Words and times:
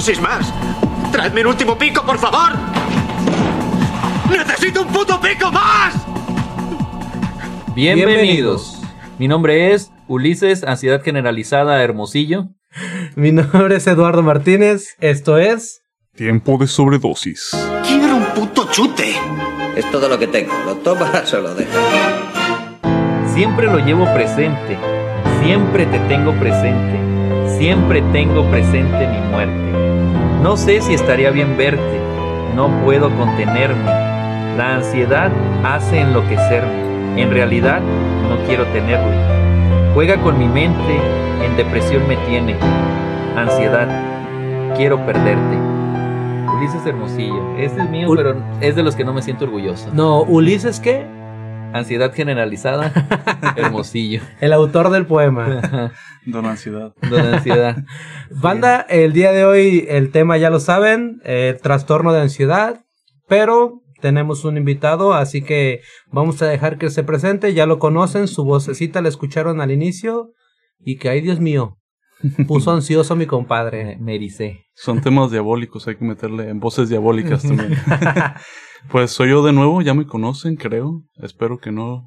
Dosis 0.00 0.18
más. 0.22 0.50
Traedme 1.12 1.42
un 1.42 1.48
último 1.48 1.76
pico, 1.76 2.02
por 2.06 2.16
favor. 2.16 2.52
¡Necesito 4.30 4.80
un 4.80 4.88
puto 4.88 5.20
pico 5.20 5.52
más! 5.52 5.94
Bienvenidos. 7.74 8.80
Mi 9.18 9.28
nombre 9.28 9.74
es 9.74 9.92
Ulises, 10.08 10.64
Ansiedad 10.64 11.02
Generalizada 11.02 11.82
Hermosillo. 11.82 12.46
Mi 13.14 13.30
nombre 13.30 13.76
es 13.76 13.86
Eduardo 13.86 14.22
Martínez. 14.22 14.96
Esto 15.00 15.36
es. 15.36 15.82
Tiempo 16.16 16.56
de 16.56 16.66
sobredosis. 16.66 17.50
Quiero 17.86 18.16
un 18.16 18.24
puto 18.34 18.70
chute. 18.72 19.12
Es 19.76 19.84
todo 19.90 20.08
lo 20.08 20.18
que 20.18 20.28
tengo. 20.28 20.54
Lo 20.64 20.76
tomas 20.76 21.34
o 21.34 21.42
lo 21.42 21.54
dejas. 21.54 21.76
Siempre 23.34 23.66
lo 23.66 23.78
llevo 23.80 24.10
presente. 24.14 24.78
Siempre 25.42 25.84
te 25.84 25.98
tengo 26.08 26.32
presente. 26.40 26.98
Siempre 27.58 28.00
tengo 28.12 28.50
presente 28.50 29.06
mi 29.06 29.20
muerte. 29.30 29.89
No 30.42 30.56
sé 30.56 30.80
si 30.80 30.94
estaría 30.94 31.30
bien 31.30 31.58
verte. 31.58 32.00
No 32.56 32.70
puedo 32.82 33.14
contenerme. 33.16 33.84
La 34.56 34.76
ansiedad 34.76 35.30
hace 35.62 36.00
enloquecerme. 36.00 37.20
En 37.20 37.30
realidad, 37.30 37.80
no 38.28 38.38
quiero 38.46 38.64
tenerlo. 38.68 39.12
Juega 39.92 40.16
con 40.22 40.38
mi 40.38 40.46
mente. 40.46 40.96
En 41.44 41.56
depresión 41.58 42.08
me 42.08 42.16
tiene. 42.26 42.56
Ansiedad. 43.36 43.86
Quiero 44.76 45.04
perderte. 45.04 45.58
Ulises 46.56 46.86
Hermosillo. 46.86 47.56
Este 47.58 47.82
es 47.82 47.90
mío, 47.90 48.08
pero 48.16 48.36
es 48.62 48.74
de 48.74 48.82
los 48.82 48.96
que 48.96 49.04
no 49.04 49.12
me 49.12 49.20
siento 49.20 49.44
orgulloso. 49.44 49.90
No, 49.92 50.22
Ulises, 50.22 50.80
¿qué? 50.80 51.06
Ansiedad 51.72 52.12
generalizada. 52.12 52.92
Hermosillo. 53.56 54.22
El 54.40 54.52
autor 54.52 54.90
del 54.90 55.06
poema. 55.06 55.92
Don 56.26 56.46
Ansiedad. 56.46 56.94
Don 57.08 57.20
Ansiedad. 57.20 57.76
Banda, 58.30 58.80
el 58.88 59.12
día 59.12 59.32
de 59.32 59.44
hoy 59.44 59.86
el 59.88 60.10
tema 60.10 60.36
ya 60.38 60.50
lo 60.50 60.60
saben, 60.60 61.20
eh, 61.24 61.58
trastorno 61.62 62.12
de 62.12 62.22
ansiedad, 62.22 62.84
pero 63.28 63.82
tenemos 64.00 64.44
un 64.44 64.56
invitado, 64.56 65.14
así 65.14 65.42
que 65.42 65.80
vamos 66.10 66.40
a 66.42 66.46
dejar 66.46 66.78
que 66.78 66.90
se 66.90 67.04
presente, 67.04 67.54
ya 67.54 67.66
lo 67.66 67.78
conocen, 67.78 68.28
su 68.28 68.44
vocecita 68.44 69.02
la 69.02 69.08
escucharon 69.08 69.60
al 69.60 69.70
inicio 69.70 70.32
y 70.78 70.96
que, 70.96 71.10
ay 71.10 71.20
Dios 71.20 71.40
mío, 71.40 71.78
puso 72.46 72.72
ansioso 72.72 73.16
mi 73.16 73.26
compadre. 73.26 73.96
Me 73.98 74.14
ericé. 74.14 74.66
Son 74.74 75.00
temas 75.00 75.30
diabólicos, 75.30 75.86
hay 75.86 75.96
que 75.96 76.04
meterle 76.04 76.48
en 76.48 76.60
voces 76.60 76.88
diabólicas 76.88 77.42
también. 77.42 77.78
Pues 78.88 79.10
soy 79.10 79.30
yo 79.30 79.44
de 79.44 79.52
nuevo, 79.52 79.82
ya 79.82 79.94
me 79.94 80.06
conocen, 80.06 80.56
creo. 80.56 81.02
Espero 81.16 81.58
que 81.58 81.70
no 81.70 82.04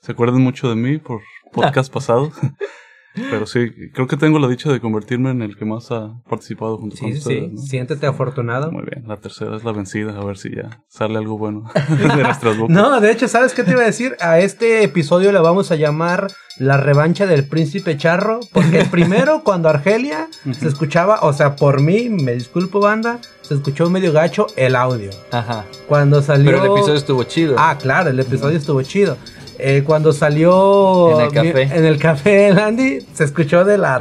se 0.00 0.12
acuerden 0.12 0.42
mucho 0.42 0.68
de 0.68 0.76
mí 0.76 0.98
por 0.98 1.22
podcast 1.52 1.92
pasados. 1.92 2.32
Pero 3.14 3.46
sí, 3.46 3.70
creo 3.92 4.06
que 4.06 4.16
tengo 4.16 4.38
la 4.38 4.48
dicha 4.48 4.72
de 4.72 4.80
convertirme 4.80 5.30
en 5.30 5.42
el 5.42 5.56
que 5.56 5.64
más 5.64 5.90
ha 5.92 6.20
participado 6.28 6.78
junto 6.78 6.96
con 6.96 7.08
Sí, 7.08 7.12
sí, 7.14 7.18
ustedes. 7.20 7.40
sí, 7.50 7.50
¿no? 7.54 7.62
siéntete 7.62 8.06
afortunado. 8.06 8.72
Muy 8.72 8.82
bien, 8.82 9.04
la 9.06 9.16
tercera 9.18 9.56
es 9.56 9.62
la 9.64 9.72
vencida, 9.72 10.18
a 10.18 10.24
ver 10.24 10.36
si 10.36 10.54
ya 10.54 10.82
sale 10.88 11.16
algo 11.18 11.38
bueno 11.38 11.70
de 11.88 12.22
nuestras 12.22 12.56
bocas. 12.58 12.74
No, 12.74 13.00
de 13.00 13.10
hecho, 13.12 13.28
¿sabes 13.28 13.54
qué 13.54 13.62
te 13.62 13.70
iba 13.72 13.82
a 13.82 13.86
decir? 13.86 14.16
A 14.20 14.40
este 14.40 14.82
episodio 14.82 15.30
le 15.32 15.38
vamos 15.38 15.70
a 15.70 15.76
llamar 15.76 16.26
la 16.58 16.76
revancha 16.76 17.26
del 17.26 17.44
príncipe 17.46 17.96
charro, 17.96 18.40
porque 18.52 18.80
el 18.80 18.86
primero, 18.90 19.42
cuando 19.44 19.68
Argelia 19.68 20.28
se 20.52 20.68
escuchaba, 20.68 21.20
o 21.22 21.32
sea, 21.32 21.56
por 21.56 21.80
mí, 21.80 22.08
me 22.08 22.32
disculpo 22.34 22.80
banda, 22.80 23.18
se 23.42 23.54
escuchó 23.54 23.90
medio 23.90 24.12
gacho 24.12 24.46
el 24.56 24.74
audio. 24.76 25.10
Ajá. 25.30 25.64
Cuando 25.88 26.22
salió... 26.22 26.46
Pero 26.50 26.64
el 26.64 26.70
episodio 26.72 26.94
estuvo 26.94 27.22
chido. 27.24 27.56
Ah, 27.58 27.76
claro, 27.80 28.10
el 28.10 28.18
episodio 28.20 28.56
estuvo 28.56 28.80
chido. 28.82 29.16
Eh, 29.58 29.82
cuando 29.84 30.12
salió 30.12 31.18
En 31.20 31.26
el 31.26 31.32
café. 31.32 31.66
mi- 31.66 31.72
en 31.72 31.84
el 31.84 31.98
café 31.98 32.52
se 33.12 33.24
escuchó 33.24 33.64
de 33.64 33.78
la 33.78 33.98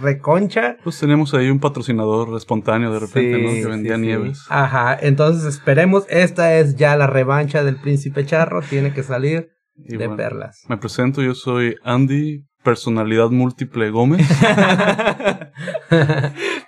reconcha. 0.00 0.76
Pues 0.84 0.98
tenemos 0.98 1.34
ahí 1.34 1.48
un 1.50 1.60
patrocinador 1.60 2.36
espontáneo 2.36 2.92
de 2.92 3.00
repente, 3.00 3.36
Sí, 3.38 3.42
¿no? 3.42 3.50
Que 3.52 3.66
vendía 3.66 3.94
sí. 3.96 4.00
nieves. 4.02 4.44
Ajá, 4.48 4.96
entonces 5.00 5.44
esperemos, 5.44 6.04
esta 6.08 6.54
es 6.58 6.76
ya 6.76 6.96
la 6.96 7.06
revancha 7.06 7.62
del 7.64 7.76
príncipe 7.76 8.24
charro, 8.26 8.60
tiene 8.62 8.92
que 8.92 9.02
salir 9.02 9.48
Y 9.76 9.96
de 9.96 10.06
bueno, 10.06 10.16
perlas. 10.16 10.62
Me 10.68 10.76
presento, 10.76 11.22
yo 11.22 11.34
soy 11.34 11.76
Andy, 11.82 12.44
personalidad 12.64 13.30
múltiple 13.30 13.90
Gómez. 13.90 14.26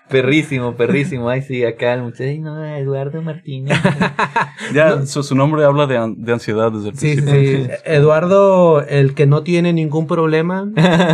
Perrísimo, 0.08 0.76
perrísimo. 0.76 1.28
Ay, 1.28 1.42
sí, 1.42 1.64
acá 1.64 1.94
el 1.94 2.02
muchacho. 2.02 2.22
Ay, 2.24 2.38
no, 2.38 2.64
Eduardo 2.64 3.20
Martínez. 3.22 3.76
ya, 4.72 5.04
su, 5.04 5.24
su 5.24 5.34
nombre 5.34 5.64
habla 5.64 5.86
de, 5.88 5.96
an- 5.96 6.14
de 6.24 6.32
ansiedad 6.32 6.70
desde 6.70 6.90
el 6.90 6.96
Sí, 6.96 7.16
sí, 7.16 7.22
principio. 7.22 7.64
sí. 7.64 7.70
Eduardo, 7.84 8.82
el 8.86 9.14
que 9.14 9.26
no 9.26 9.42
tiene 9.42 9.72
ningún 9.72 10.06
problema, 10.06 10.68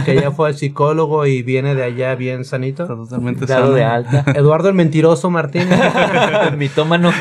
que 0.05 0.17
ya 0.21 0.31
fue 0.31 0.49
al 0.49 0.57
psicólogo 0.57 1.25
y 1.27 1.43
viene 1.43 1.75
de 1.75 1.85
allá 1.85 2.15
bien 2.17 2.45
sanito. 2.45 2.83
Está 2.83 2.95
totalmente 2.97 3.47
Dado 3.47 3.63
sano. 3.67 3.75
de 3.77 3.85
alta. 3.85 4.25
Eduardo 4.35 4.69
el 4.69 4.75
mentiroso 4.75 5.31
Martínez. 5.31 5.81
Mitómano. 6.59 7.13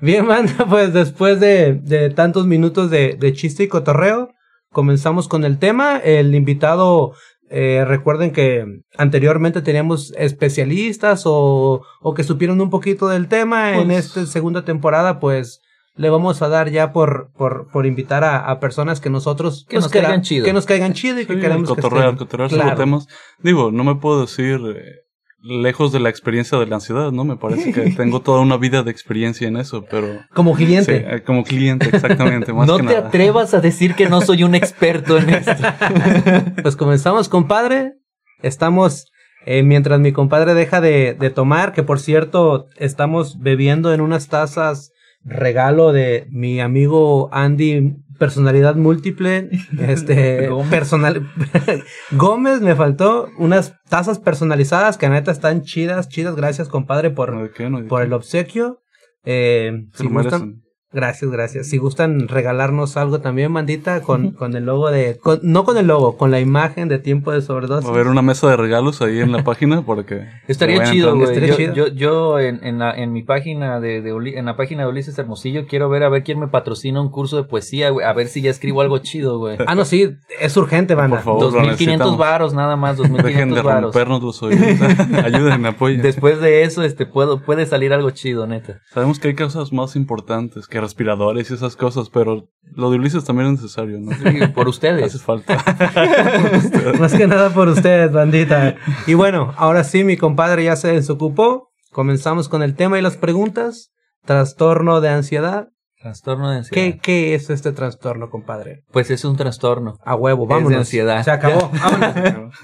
Bien, 0.00 0.26
manda, 0.26 0.66
pues 0.68 0.92
después 0.92 1.38
de, 1.38 1.74
de 1.74 2.10
tantos 2.10 2.46
minutos 2.46 2.90
de, 2.90 3.16
de 3.18 3.32
chiste 3.32 3.62
y 3.64 3.68
cotorreo, 3.68 4.30
comenzamos 4.72 5.28
con 5.28 5.44
el 5.44 5.58
tema. 5.58 5.98
El 5.98 6.34
invitado, 6.34 7.12
eh, 7.50 7.84
recuerden 7.86 8.32
que 8.32 8.64
anteriormente 8.96 9.62
teníamos 9.62 10.12
especialistas 10.16 11.22
o, 11.26 11.82
o 12.00 12.14
que 12.14 12.24
supieron 12.24 12.60
un 12.60 12.70
poquito 12.70 13.08
del 13.08 13.28
tema. 13.28 13.76
en 13.78 13.86
Pues- 13.88 14.06
esta 14.06 14.26
segunda 14.26 14.64
temporada, 14.64 15.20
pues 15.20 15.60
le 15.94 16.08
vamos 16.08 16.40
a 16.40 16.48
dar 16.48 16.70
ya 16.70 16.92
por, 16.92 17.30
por, 17.36 17.68
por 17.70 17.84
invitar 17.84 18.24
a, 18.24 18.38
a 18.50 18.58
personas 18.60 18.98
que 19.00 19.10
nosotros 19.10 19.66
Que 19.68 19.76
nos 19.76 19.88
caigan 19.88 20.22
chido. 20.22 20.44
que 20.46 20.52
nos 20.54 20.64
caigan 20.64 20.94
chido 20.94 21.20
y 21.20 21.26
que 21.26 21.38
queremos 21.38 21.68
que 21.68 21.80
estén. 21.80 21.82
cotorrear 22.16 22.48
sobre 22.50 22.62
Claro. 22.62 22.78
temas. 22.78 23.06
Digo, 23.40 23.70
no 23.70 23.84
me 23.84 23.96
puedo 23.96 24.22
decir 24.22 24.58
eh, 24.74 25.02
lejos 25.42 25.92
de 25.92 26.00
la 26.00 26.08
experiencia 26.08 26.56
de 26.58 26.66
la 26.66 26.76
ansiedad, 26.76 27.10
¿no? 27.12 27.24
Me 27.24 27.36
parece 27.36 27.72
que 27.72 27.90
tengo 27.96 28.20
toda 28.20 28.40
una 28.40 28.56
vida 28.56 28.82
de 28.82 28.90
experiencia 28.90 29.48
en 29.48 29.56
eso, 29.56 29.84
pero... 29.90 30.06
Como 30.32 30.56
Sí, 30.56 30.64
cliente. 30.64 30.96
eh, 31.16 31.22
como 31.22 31.42
cliente, 31.44 31.88
exactamente, 31.92 32.52
más 32.54 32.66
No 32.68 32.76
que 32.76 32.84
te 32.84 32.94
nada. 32.94 33.08
atrevas 33.08 33.52
a 33.54 33.60
decir 33.60 33.94
que 33.94 34.08
no 34.08 34.20
soy 34.20 34.44
un 34.44 34.54
experto 34.54 35.18
en 35.18 35.30
esto. 35.30 35.52
Pues 36.62 36.76
comenzamos, 36.76 37.28
compadre. 37.28 37.94
Estamos, 38.42 39.06
eh, 39.46 39.62
mientras 39.62 39.98
mi 40.00 40.12
compadre 40.12 40.54
deja 40.54 40.80
de, 40.80 41.14
de 41.18 41.30
tomar, 41.30 41.72
que 41.72 41.82
por 41.82 41.98
cierto, 42.00 42.66
estamos 42.76 43.38
bebiendo 43.40 43.92
en 43.92 44.00
unas 44.00 44.28
tazas 44.28 44.90
regalo 45.24 45.92
de 45.92 46.26
mi 46.30 46.60
amigo 46.60 47.28
Andy, 47.32 47.94
personalidad 48.22 48.76
múltiple, 48.76 49.50
este, 49.80 50.46
Gómez. 50.46 50.70
personal, 50.70 51.28
Gómez, 52.12 52.60
me 52.60 52.76
faltó 52.76 53.28
unas 53.36 53.74
tazas 53.88 54.20
personalizadas 54.20 54.96
que 54.96 55.08
neta 55.08 55.32
están 55.32 55.62
chidas, 55.62 56.08
chidas, 56.08 56.36
gracias 56.36 56.68
compadre 56.68 57.10
por, 57.10 57.36
¿De 57.36 57.50
qué? 57.50 57.68
No, 57.68 57.82
¿de 57.82 57.88
por 57.88 58.02
el 58.02 58.12
obsequio. 58.12 58.80
Eh, 59.24 59.72
si 59.94 60.06
gustan. 60.06 60.62
Gracias, 60.92 61.30
gracias. 61.30 61.68
Si 61.68 61.78
gustan 61.78 62.28
regalarnos 62.28 62.96
algo 62.96 63.20
también, 63.20 63.52
bandita, 63.52 64.02
con, 64.02 64.32
con 64.32 64.54
el 64.56 64.66
logo 64.66 64.90
de... 64.90 65.18
con- 65.18 65.40
no 65.42 65.64
con 65.64 65.76
el 65.78 65.86
logo, 65.86 66.16
con 66.18 66.30
la 66.30 66.38
imagen 66.40 66.88
de 66.88 66.98
tiempo 66.98 67.32
de 67.32 67.40
sobredosis. 67.40 67.86
Va 67.86 67.92
a 67.92 67.94
haber 67.94 68.08
una 68.08 68.20
mesa 68.22 68.48
de 68.50 68.56
regalos 68.56 69.00
ahí 69.00 69.20
en 69.20 69.32
la 69.32 69.42
página 69.44 69.82
para 69.86 70.04
que... 70.04 70.26
Estaría 70.48 70.82
chido, 70.84 71.14
güey. 71.16 71.28
estaría 71.28 71.48
Yo, 71.48 71.56
chido. 71.56 71.72
yo, 71.74 71.86
yo 71.88 72.38
en, 72.40 72.60
en, 72.62 72.78
la, 72.78 72.92
en 72.92 73.12
mi 73.12 73.22
página 73.22 73.80
de, 73.80 74.02
de 74.02 74.12
Uli- 74.12 74.36
en 74.36 74.44
la 74.44 74.56
página 74.56 74.82
de 74.82 74.88
Ulises 74.90 75.18
Hermosillo 75.18 75.66
quiero 75.66 75.88
ver 75.88 76.02
a 76.02 76.08
ver 76.10 76.24
quién 76.24 76.38
me 76.38 76.48
patrocina 76.48 77.00
un 77.00 77.10
curso 77.10 77.36
de 77.38 77.44
poesía, 77.44 77.88
güey. 77.90 78.06
A 78.06 78.12
ver 78.12 78.26
si 78.28 78.42
ya 78.42 78.50
escribo 78.50 78.82
algo 78.82 78.98
chido, 78.98 79.38
güey. 79.38 79.56
Ah, 79.66 79.74
no, 79.74 79.84
sí, 79.86 80.10
es 80.40 80.54
urgente, 80.58 80.94
banda. 80.94 81.16
Por 81.16 81.24
favor. 81.24 81.40
lo 81.44 81.50
2500 81.52 81.78
necesitamos. 81.80 82.18
varos 82.18 82.52
nada 82.52 82.76
más, 82.76 82.98
Dejen 82.98 83.12
2500 83.14 83.56
de 83.56 83.62
varos. 83.62 83.82
rompernos 83.84 84.22
los 84.22 84.42
oídos. 84.42 84.66
Ayúdenme, 85.24 85.68
apoyen. 85.68 86.02
Después 86.02 86.40
de 86.40 86.62
eso, 86.64 86.82
este, 86.82 87.06
puedo, 87.06 87.40
puede 87.40 87.64
salir 87.64 87.92
algo 87.94 88.10
chido, 88.10 88.46
neta. 88.46 88.80
Sabemos 88.92 89.18
que 89.18 89.28
hay 89.28 89.34
cosas 89.34 89.72
más 89.72 89.96
importantes 89.96 90.66
que 90.66 90.81
respiradores 90.82 91.50
y 91.50 91.54
esas 91.54 91.76
cosas, 91.76 92.10
pero 92.10 92.48
lo 92.74 92.90
de 92.90 92.98
Ulises 92.98 93.24
también 93.24 93.54
es 93.54 93.62
necesario, 93.62 93.98
¿no? 93.98 94.12
Sí, 94.12 94.46
por 94.54 94.62
Hace 94.68 94.70
ustedes. 94.70 95.22
falta. 95.22 95.56
Más 96.98 97.14
que 97.14 97.26
nada 97.26 97.50
por 97.50 97.68
ustedes, 97.68 98.12
bandita. 98.12 98.76
Y 99.06 99.14
bueno, 99.14 99.54
ahora 99.56 99.84
sí, 99.84 100.04
mi 100.04 100.16
compadre 100.16 100.64
ya 100.64 100.76
se 100.76 100.92
desocupó. 100.92 101.70
Comenzamos 101.90 102.48
con 102.48 102.62
el 102.62 102.74
tema 102.74 102.98
y 102.98 103.02
las 103.02 103.16
preguntas. 103.16 103.90
Trastorno 104.24 105.00
de 105.00 105.08
ansiedad. 105.08 105.68
Trastorno 106.00 106.50
de 106.50 106.58
ansiedad. 106.58 106.74
¿Qué, 106.74 106.98
qué 106.98 107.34
es 107.34 107.48
este 107.50 107.72
trastorno, 107.72 108.28
compadre? 108.30 108.82
Pues 108.92 109.10
es 109.10 109.24
un 109.24 109.36
trastorno. 109.36 109.98
A 110.04 110.14
huevo, 110.14 110.44
Es 110.44 110.48
de 110.48 110.54
vámonos. 110.54 110.78
ansiedad. 110.78 111.22
Se 111.24 111.30
acabó. 111.30 111.70
vámonos. 111.80 112.54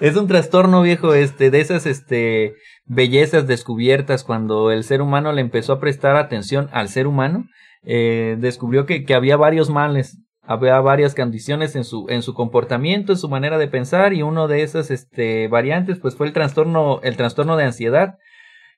Es 0.00 0.16
un 0.16 0.26
trastorno 0.26 0.82
viejo, 0.82 1.14
este, 1.14 1.50
de 1.50 1.60
esas, 1.60 1.86
este, 1.86 2.54
bellezas 2.86 3.46
descubiertas 3.46 4.24
cuando 4.24 4.70
el 4.70 4.84
ser 4.84 5.00
humano 5.02 5.32
le 5.32 5.40
empezó 5.40 5.74
a 5.74 5.80
prestar 5.80 6.16
atención 6.16 6.68
al 6.72 6.88
ser 6.88 7.06
humano, 7.06 7.46
eh, 7.82 8.36
descubrió 8.38 8.86
que, 8.86 9.04
que 9.04 9.14
había 9.14 9.36
varios 9.36 9.70
males, 9.70 10.18
había 10.42 10.78
varias 10.80 11.14
condiciones 11.14 11.74
en 11.76 11.84
su, 11.84 12.06
en 12.08 12.22
su 12.22 12.34
comportamiento, 12.34 13.12
en 13.12 13.18
su 13.18 13.28
manera 13.28 13.58
de 13.58 13.68
pensar, 13.68 14.12
y 14.12 14.22
uno 14.22 14.48
de 14.48 14.62
esas, 14.62 14.90
este, 14.90 15.48
variantes, 15.48 15.98
pues 15.98 16.16
fue 16.16 16.26
el 16.26 16.32
trastorno, 16.32 17.00
el 17.02 17.16
trastorno 17.16 17.56
de 17.56 17.64
ansiedad, 17.64 18.14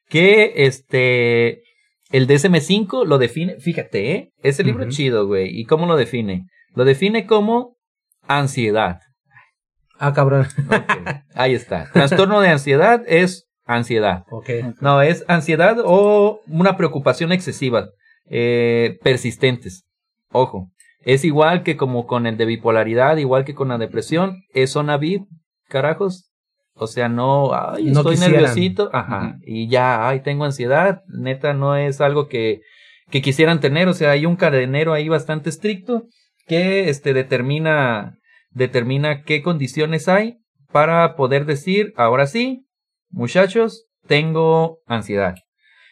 que, 0.08 0.52
este, 0.56 1.62
el 2.12 2.28
DSM-5 2.28 3.04
lo 3.04 3.18
define, 3.18 3.58
fíjate, 3.58 4.12
¿eh? 4.12 4.32
Ese 4.42 4.62
libro 4.62 4.84
Ujú. 4.84 4.92
chido, 4.92 5.26
güey, 5.26 5.48
¿y 5.58 5.64
cómo 5.64 5.86
lo 5.86 5.96
define? 5.96 6.46
Lo 6.74 6.84
define 6.84 7.26
como 7.26 7.76
ansiedad. 8.28 9.00
Ah, 9.98 10.12
cabrón. 10.12 10.46
Ahí 11.34 11.54
está. 11.54 11.90
Trastorno 11.92 12.40
de 12.40 12.50
ansiedad 12.50 13.02
es 13.06 13.45
ansiedad. 13.66 14.24
Ok. 14.30 14.48
No, 14.80 15.02
es 15.02 15.24
ansiedad 15.28 15.76
o 15.84 16.40
una 16.46 16.76
preocupación 16.76 17.32
excesiva, 17.32 17.88
eh, 18.30 18.98
persistentes. 19.02 19.84
Ojo, 20.32 20.70
es 21.00 21.24
igual 21.24 21.62
que 21.62 21.76
como 21.76 22.06
con 22.06 22.26
el 22.26 22.36
de 22.36 22.46
bipolaridad, 22.46 23.16
igual 23.18 23.44
que 23.44 23.54
con 23.54 23.68
la 23.68 23.78
depresión, 23.78 24.42
es 24.54 24.70
zona 24.70 24.96
VIP, 24.96 25.22
carajos. 25.68 26.30
O 26.74 26.86
sea, 26.86 27.08
no, 27.08 27.54
ay, 27.54 27.84
No 27.86 28.00
estoy 28.00 28.16
quisieran. 28.16 28.32
nerviosito, 28.32 28.90
ajá, 28.92 29.36
y 29.46 29.68
ya, 29.68 30.08
ay, 30.08 30.20
tengo 30.20 30.44
ansiedad, 30.44 31.00
neta, 31.08 31.54
no 31.54 31.74
es 31.74 32.02
algo 32.02 32.28
que, 32.28 32.60
que 33.10 33.22
quisieran 33.22 33.60
tener, 33.60 33.88
o 33.88 33.94
sea, 33.94 34.10
hay 34.10 34.26
un 34.26 34.36
cadenero 34.36 34.92
ahí 34.92 35.08
bastante 35.08 35.48
estricto 35.48 36.04
que, 36.46 36.90
este, 36.90 37.14
determina, 37.14 38.18
determina 38.50 39.22
qué 39.22 39.42
condiciones 39.42 40.06
hay 40.06 40.36
para 40.70 41.16
poder 41.16 41.46
decir, 41.46 41.94
ahora 41.96 42.26
sí, 42.26 42.65
muchachos, 43.10 43.86
tengo 44.06 44.78
ansiedad. 44.86 45.34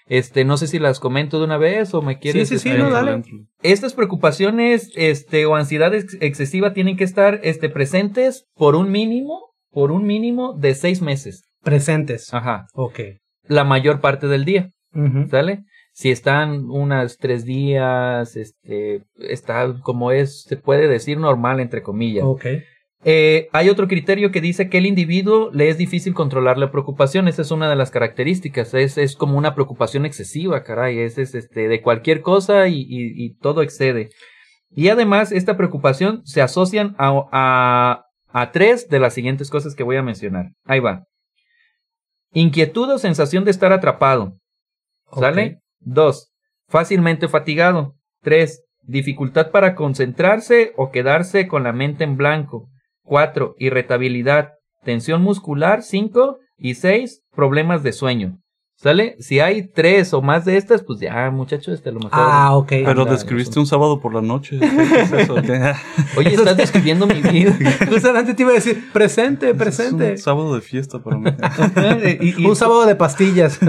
Este, 0.06 0.44
no 0.44 0.58
sé 0.58 0.66
si 0.66 0.78
las 0.78 1.00
comento 1.00 1.38
de 1.38 1.46
una 1.46 1.56
vez 1.56 1.94
o 1.94 2.02
me 2.02 2.18
quieres. 2.18 2.48
sí, 2.50 2.58
sí, 2.58 2.68
este, 2.68 2.78
no, 2.80 2.90
dale. 2.90 3.22
Estas 3.62 3.94
preocupaciones, 3.94 4.92
este, 4.96 5.46
o 5.46 5.56
ansiedad 5.56 5.94
ex- 5.94 6.18
excesiva 6.20 6.74
tienen 6.74 6.96
que 6.98 7.04
estar, 7.04 7.40
este, 7.42 7.70
presentes 7.70 8.46
por 8.54 8.76
un 8.76 8.90
mínimo, 8.90 9.54
por 9.70 9.92
un 9.92 10.04
mínimo 10.04 10.52
de 10.52 10.74
seis 10.74 11.00
meses. 11.00 11.44
Presentes. 11.62 12.32
Ajá. 12.34 12.66
Ok. 12.74 13.00
La 13.48 13.64
mayor 13.64 14.00
parte 14.00 14.26
del 14.28 14.44
día, 14.44 14.70
Ujú. 14.94 15.28
¿sale? 15.30 15.64
Si 15.94 16.10
están 16.10 16.68
unas 16.70 17.16
tres 17.16 17.44
días, 17.46 18.36
este, 18.36 19.04
está 19.16 19.74
como 19.82 20.10
es, 20.12 20.42
se 20.42 20.56
puede 20.56 20.86
decir 20.88 21.18
normal, 21.18 21.60
entre 21.60 21.82
comillas. 21.82 22.24
Ok. 22.26 22.44
Eh, 23.06 23.48
hay 23.52 23.68
otro 23.68 23.86
criterio 23.86 24.30
que 24.32 24.40
dice 24.40 24.70
que 24.70 24.78
el 24.78 24.86
individuo 24.86 25.50
le 25.52 25.68
es 25.68 25.76
difícil 25.76 26.14
controlar 26.14 26.56
la 26.56 26.70
preocupación. 26.70 27.28
Esa 27.28 27.42
es 27.42 27.50
una 27.50 27.68
de 27.68 27.76
las 27.76 27.90
características. 27.90 28.72
Es, 28.74 28.96
es 28.96 29.14
como 29.14 29.36
una 29.36 29.54
preocupación 29.54 30.06
excesiva, 30.06 30.62
caray. 30.64 30.98
Es, 31.00 31.18
es 31.18 31.34
este, 31.34 31.68
de 31.68 31.82
cualquier 31.82 32.22
cosa 32.22 32.68
y, 32.68 32.80
y- 32.80 33.12
y 33.24 33.34
todo 33.36 33.60
excede. 33.62 34.08
Y 34.70 34.88
además, 34.88 35.32
esta 35.32 35.56
preocupación 35.56 36.22
se 36.24 36.40
asocian 36.42 36.96
a, 36.98 37.12
a, 37.30 38.04
a 38.28 38.50
tres 38.52 38.88
de 38.88 38.98
las 38.98 39.12
siguientes 39.14 39.50
cosas 39.50 39.74
que 39.74 39.84
voy 39.84 39.96
a 39.96 40.02
mencionar. 40.02 40.52
Ahí 40.64 40.80
va. 40.80 41.04
Inquietud 42.32 42.90
o 42.90 42.98
sensación 42.98 43.44
de 43.44 43.50
estar 43.50 43.72
atrapado. 43.72 44.38
¿Sale? 45.12 45.60
Dos, 45.78 46.32
fácilmente 46.68 47.28
fatigado. 47.28 47.94
Tres, 48.22 48.64
dificultad 48.82 49.50
para 49.50 49.74
concentrarse 49.74 50.72
o 50.76 50.90
quedarse 50.90 51.46
con 51.46 51.62
la 51.62 51.72
mente 51.72 52.02
en 52.02 52.16
blanco. 52.16 52.68
Cuatro, 53.04 53.54
irritabilidad, 53.58 54.50
tensión 54.82 55.22
muscular. 55.22 55.82
Cinco, 55.82 56.38
y 56.58 56.74
seis, 56.74 57.22
problemas 57.34 57.82
de 57.82 57.92
sueño. 57.92 58.38
¿Sale? 58.76 59.14
Si 59.20 59.38
hay 59.40 59.68
tres 59.70 60.12
o 60.12 60.20
más 60.20 60.44
de 60.44 60.56
estas, 60.56 60.82
pues 60.82 60.98
ya, 61.00 61.30
muchachos, 61.30 61.74
este 61.74 61.90
a 61.90 61.92
lo 61.92 62.00
mejor. 62.00 62.12
Ah, 62.20 62.54
ok. 62.56 62.68
Pero 62.68 63.02
Anda, 63.02 63.12
describiste 63.12 63.58
un 63.60 63.66
sábado 63.66 64.00
por 64.00 64.12
la 64.12 64.20
noche. 64.20 64.58
¿Qué 64.60 65.00
es 65.00 65.12
eso? 65.12 65.34
¿Qué? 65.42 65.72
Oye, 66.18 66.34
estás 66.34 66.56
describiendo 66.56 67.06
mi 67.06 67.22
vida. 67.22 67.56
Justamente 67.88 68.34
te 68.34 68.42
iba 68.42 68.50
a 68.50 68.54
decir, 68.54 68.84
presente, 68.92 69.54
presente. 69.54 70.14
Es 70.14 70.20
un 70.20 70.24
sábado 70.24 70.54
de 70.56 70.60
fiesta 70.60 70.98
para 71.02 71.16
mí. 71.18 71.30
Y- 72.20 72.42
y- 72.42 72.46
Un 72.46 72.56
sábado 72.56 72.84
de 72.84 72.96
pastillas. 72.96 73.60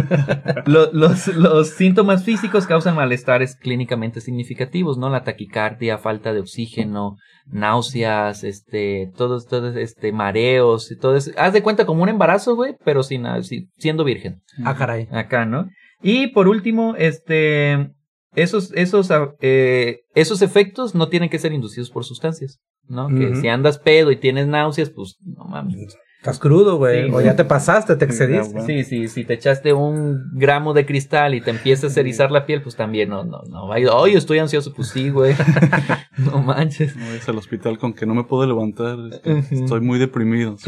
Lo- 0.66 0.92
los, 0.92 1.28
los 1.28 1.70
síntomas 1.70 2.24
físicos 2.26 2.66
causan 2.66 2.96
malestares 2.96 3.56
clínicamente 3.56 4.22
significativos, 4.22 4.98
¿no? 4.98 5.10
La 5.10 5.24
taquicardia, 5.24 5.98
falta 6.00 6.34
de 6.34 6.40
oxígeno, 6.42 7.16
náuseas, 7.48 8.44
este, 8.44 9.12
todos, 9.16 9.48
todos, 9.48 9.76
este, 9.76 10.12
mareos 10.12 10.92
y 10.92 10.98
todo 10.98 11.16
eso. 11.16 11.32
Haz 11.38 11.54
de 11.54 11.64
cuenta 11.64 11.86
como 11.86 12.04
un 12.04 12.10
embarazo, 12.10 12.56
güey, 12.56 12.76
pero 12.84 13.04
sin, 13.04 13.26
ah, 13.26 13.42
si- 13.44 13.70
siendo 13.78 14.04
virgen. 14.04 14.42
ah, 14.64 14.76
caray. 14.76 15.08
Acá, 15.12 15.46
¿no? 15.46 15.70
Y 16.02 16.28
por 16.28 16.48
último, 16.48 16.96
este, 16.98 17.92
esos, 18.36 18.72
esos, 18.74 19.12
ah, 19.12 19.34
eh, 19.42 20.00
esos 20.14 20.42
efectos 20.42 20.96
no 20.96 21.08
tienen 21.10 21.30
que 21.30 21.40
ser 21.40 21.54
inducidos 21.54 21.90
por 21.90 22.04
sustancias, 22.06 22.60
¿no? 22.88 23.08
Que 23.10 23.36
si 23.42 23.48
andas 23.48 23.80
pedo 23.80 24.12
y 24.12 24.18
tienes 24.18 24.48
náuseas, 24.48 24.90
pues, 24.90 25.18
no 25.24 25.46
mames. 25.46 25.96
Estás 26.26 26.40
crudo, 26.40 26.78
güey. 26.78 27.06
Sí, 27.08 27.14
o 27.14 27.22
ya 27.22 27.36
te 27.36 27.46
pasaste, 27.46 27.96
te 27.98 28.06
excediste. 28.06 28.62
Sí, 28.62 28.84
sí, 28.84 29.08
si 29.08 29.24
te 29.26 29.36
echaste 29.36 29.74
un 29.74 30.32
gramo 30.34 30.74
de 30.74 30.84
cristal 30.88 31.36
y 31.36 31.42
te 31.42 31.52
empiezas 31.52 31.96
a 31.96 32.00
erizar 32.00 32.32
la 32.32 32.48
piel, 32.48 32.64
pues 32.64 32.76
también 32.76 33.10
no, 33.10 33.24
no, 33.24 33.44
no. 33.48 33.72
Ay, 33.72 33.86
ay, 33.92 34.16
estoy 34.16 34.40
ansioso, 34.40 34.74
pues 34.74 34.88
sí, 34.90 35.12
güey. 35.12 35.36
no 36.18 36.42
manches. 36.42 36.96
No 36.96 37.06
vayas 37.06 37.30
al 37.30 37.38
hospital 37.38 37.78
con 37.78 37.94
que 37.94 38.08
no 38.08 38.16
me 38.16 38.24
puedo 38.24 38.44
levantar. 38.48 38.98
es 39.12 39.20
que 39.20 39.34
Ujú. 39.34 39.64
Estoy 39.66 39.82
muy 39.82 40.00
deprimido. 40.00 40.58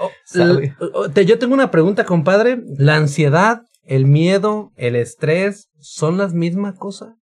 Oh, 0.00 0.10
oh, 0.94 1.08
te- 1.10 1.26
yo 1.26 1.38
tengo 1.38 1.52
una 1.54 1.70
pregunta, 1.70 2.04
compadre. 2.04 2.62
¿La 2.78 2.96
ansiedad, 2.96 3.62
el 3.82 4.06
miedo, 4.06 4.70
el 4.76 4.94
estrés 4.96 5.68
son 5.80 6.16
las 6.18 6.34
mismas 6.34 6.76
cosas? 6.78 7.14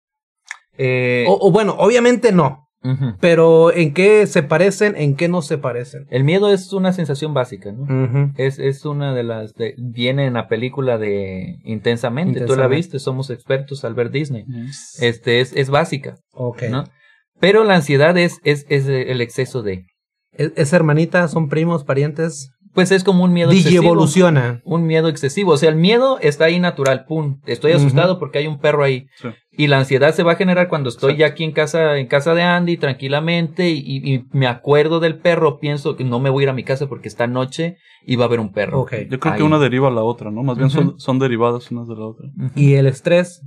Eh, 0.76 1.24
O, 1.28 1.38
o 1.48 1.52
bueno, 1.52 1.76
obviamente 1.78 2.32
no. 2.32 2.68
Ujú. 2.84 3.16
Pero 3.20 3.72
¿en 3.72 3.94
qué 3.94 4.26
se 4.26 4.42
parecen? 4.42 4.94
¿En 4.96 5.16
qué 5.16 5.28
no 5.28 5.42
se 5.42 5.58
parecen? 5.58 6.06
El 6.10 6.24
miedo 6.24 6.52
es 6.52 6.72
una 6.72 6.92
sensación 6.92 7.34
básica, 7.34 7.72
¿no? 7.72 7.82
Ujú. 7.82 8.32
Es, 8.36 8.58
es 8.58 8.84
una 8.84 9.14
de 9.14 9.22
las... 9.22 9.54
de- 9.54 9.74
viene 9.78 10.26
en 10.26 10.34
la 10.34 10.48
película 10.48 10.98
de 10.98 11.56
Intensamente. 11.64 12.32
Tú 12.32 12.38
la 12.40 12.42
Intensamente. 12.52 12.76
viste, 12.76 12.98
somos 12.98 13.30
expertos 13.30 13.84
al 13.84 13.94
ver 13.94 14.10
Disney. 14.10 14.44
Este 15.00 15.40
es, 15.40 15.52
es 15.54 15.70
básica, 15.70 16.16
Ok. 16.32 16.62
¿no? 16.70 16.84
Pero 17.40 17.64
la 17.64 17.74
ansiedad 17.74 18.16
es, 18.18 18.38
es, 18.44 18.66
es 18.68 18.86
el 18.86 19.20
exceso 19.20 19.62
de... 19.62 19.84
¿Es, 20.32 20.52
es 20.56 20.72
hermanita? 20.72 21.26
¿Son 21.28 21.48
primos, 21.48 21.84
parientes? 21.84 22.50
Pues 22.72 22.90
es 22.90 23.04
como 23.04 23.24
un 23.24 23.32
miedo 23.34 23.50
excesivo. 23.50 23.82
Digievoluciona. 23.82 24.60
Un 24.64 24.86
miedo 24.86 25.08
excesivo. 25.08 25.52
O 25.52 25.56
sea, 25.58 25.68
el 25.68 25.76
miedo 25.76 26.18
está 26.20 26.46
ahí 26.46 26.58
natural. 26.58 27.04
Pum. 27.06 27.40
Estoy 27.44 27.72
asustado 27.72 28.18
porque 28.18 28.38
hay 28.38 28.46
un 28.46 28.58
perro 28.60 28.82
ahí. 28.82 29.06
Sí. 29.20 29.28
Y 29.54 29.66
la 29.66 29.78
ansiedad 29.80 30.14
se 30.14 30.22
va 30.22 30.32
a 30.32 30.36
generar 30.36 30.68
cuando 30.68 30.88
estoy 30.88 31.16
ya 31.18 31.26
aquí 31.26 31.44
en 31.44 31.52
casa, 31.52 31.98
en 31.98 32.06
casa 32.06 32.32
de 32.34 32.42
Andy, 32.42 32.78
tranquilamente, 32.78 33.68
y, 33.68 33.82
y 34.14 34.24
me 34.32 34.46
acuerdo 34.46 34.98
del 34.98 35.18
perro, 35.18 35.58
pienso 35.58 35.94
que 35.94 36.04
no 36.04 36.20
me 36.20 36.30
voy 36.30 36.42
a 36.42 36.44
ir 36.44 36.48
a 36.48 36.54
mi 36.54 36.64
casa 36.64 36.88
porque 36.88 37.08
esta 37.08 37.26
noche 37.26 37.76
y 38.06 38.16
va 38.16 38.24
a 38.24 38.28
haber 38.28 38.40
un 38.40 38.50
perro. 38.52 38.80
Ok. 38.80 38.94
Yo 39.10 39.20
creo 39.20 39.34
Ahí. 39.34 39.38
que 39.38 39.44
una 39.44 39.58
deriva 39.58 39.88
a 39.88 39.90
la 39.90 40.02
otra, 40.04 40.30
¿no? 40.30 40.42
Más 40.42 40.56
bien 40.56 40.70
son, 40.70 40.98
son 40.98 41.18
derivadas 41.18 41.70
unas 41.70 41.86
de 41.86 41.94
la 41.94 42.06
otra. 42.06 42.28
¿Y 42.56 42.74
el 42.74 42.86
estrés? 42.86 43.42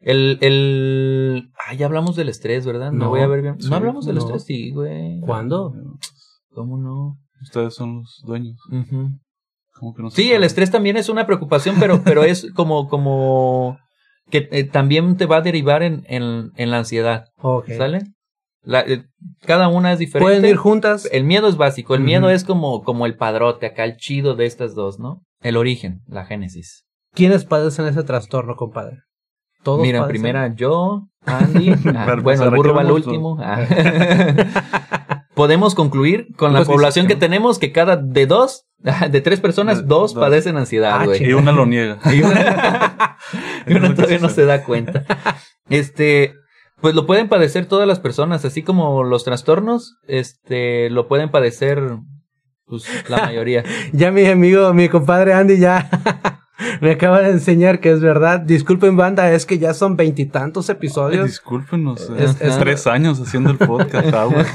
El, 0.00 0.36
el... 0.42 1.50
Ah, 1.66 1.72
ya 1.72 1.86
hablamos 1.86 2.16
del 2.16 2.28
estrés, 2.28 2.66
¿verdad? 2.66 2.92
No, 2.92 3.04
No. 3.06 3.08
voy 3.08 3.20
a 3.20 3.26
ver 3.26 3.40
bien. 3.40 3.56
Sí, 3.58 3.70
no 3.70 3.76
hablamos 3.76 4.04
del 4.04 4.16
no. 4.16 4.20
estrés, 4.20 4.44
sí, 4.44 4.70
güey. 4.72 5.20
¿Cuándo? 5.20 5.72
¿Cómo 6.50 6.76
no? 6.76 7.16
Ustedes 7.42 7.74
son 7.74 8.00
los 8.00 8.22
dueños. 8.26 8.58
¿Cómo 9.72 9.94
que 9.94 10.02
no 10.02 10.10
se 10.10 10.16
Sí, 10.16 10.24
sabe? 10.24 10.36
el 10.36 10.44
estrés 10.44 10.70
también 10.70 10.98
es 10.98 11.08
una 11.08 11.24
preocupación, 11.26 11.76
pero, 11.80 12.02
pero 12.04 12.22
es 12.24 12.52
como, 12.52 12.88
como 12.88 13.78
que 14.34 14.48
eh, 14.50 14.64
también 14.64 15.16
te 15.16 15.26
va 15.26 15.36
a 15.36 15.40
derivar 15.42 15.84
en, 15.84 16.02
en, 16.08 16.50
en 16.56 16.70
la 16.72 16.78
ansiedad. 16.78 17.26
¿sale? 17.76 18.00
La- 18.64 18.80
eh, 18.80 19.04
cada 19.46 19.68
una 19.68 19.92
es 19.92 20.00
diferente. 20.00 20.24
¿Pueden 20.24 20.44
ir 20.44 20.56
juntas? 20.56 21.08
El 21.12 21.22
miedo 21.22 21.46
es 21.46 21.56
básico, 21.56 21.94
el 21.94 22.00
miedo 22.00 22.28
es 22.30 22.42
como, 22.42 22.82
como 22.82 23.06
el 23.06 23.16
padrote, 23.16 23.66
acá 23.66 23.84
el 23.84 23.96
chido 23.96 24.34
de 24.34 24.46
estas 24.46 24.74
dos, 24.74 24.98
¿no? 24.98 25.22
El 25.40 25.56
origen, 25.56 26.00
la 26.08 26.24
génesis. 26.24 26.84
¿Quiénes 27.14 27.44
padecen 27.44 27.86
ese 27.86 28.02
trastorno, 28.02 28.56
compadre? 28.56 29.02
Todos 29.62 29.82
Mira, 29.82 30.00
padecen? 30.00 30.20
primera 30.22 30.52
yo, 30.52 31.06
Andy, 31.26 31.70
ah, 31.94 32.16
bueno, 32.20 32.42
el 32.44 32.50
burro 32.56 32.74
va 32.74 32.80
al 32.80 32.90
último. 32.90 33.38
ah. 33.40 33.64
Podemos 35.34 35.74
concluir 35.74 36.28
con 36.36 36.52
la 36.52 36.60
Pues 36.60 36.68
población 36.68 37.06
que 37.06 37.16
tenemos 37.16 37.58
que 37.58 37.72
cada 37.72 37.96
de 37.96 38.26
dos, 38.26 38.66
de 39.10 39.20
tres 39.20 39.40
personas, 39.40 39.78
De- 39.78 39.82
dos 39.88 40.14
dos. 40.14 40.20
padecen 40.22 40.56
ansiedad, 40.56 40.98
Ah, 41.00 41.04
güey. 41.04 41.24
Y 41.24 41.32
una 41.32 41.52
lo 41.52 41.66
niega. 41.66 41.98
Y 42.12 42.22
una, 42.22 43.16
y 43.66 43.74
una 43.74 43.94
todavía 43.94 44.18
no 44.18 44.28
se 44.28 44.44
da 44.44 44.62
cuenta. 44.64 45.04
Este, 45.68 46.34
pues 46.80 46.94
lo 46.94 47.06
pueden 47.06 47.28
padecer 47.28 47.66
todas 47.66 47.88
las 47.88 47.98
personas, 48.00 48.44
así 48.44 48.62
como 48.62 49.02
los 49.04 49.24
trastornos, 49.24 49.96
este, 50.06 50.90
lo 50.90 51.08
pueden 51.08 51.30
padecer, 51.30 51.80
pues, 52.66 52.84
la 53.08 53.18
mayoría. 53.18 53.64
Ya 53.92 54.10
mi 54.10 54.26
amigo, 54.26 54.72
mi 54.74 54.88
compadre 54.88 55.32
Andy 55.34 55.58
ya 55.58 55.88
me 56.80 56.92
acaba 56.92 57.20
de 57.20 57.30
enseñar 57.30 57.80
que 57.80 57.90
es 57.90 58.00
verdad. 58.00 58.40
Disculpen, 58.40 58.96
banda, 58.96 59.30
es 59.32 59.44
que 59.46 59.58
ya 59.58 59.74
son 59.74 59.96
veintitantos 59.96 60.68
episodios. 60.68 61.26
discúlpenos. 61.26 62.10
eh, 62.10 62.24
Es- 62.24 62.40
es- 62.40 62.58
tres 62.58 62.86
años 62.86 63.20
haciendo 63.20 63.50
el 63.50 63.58
podcast. 63.58 64.12
agua. 64.14 64.44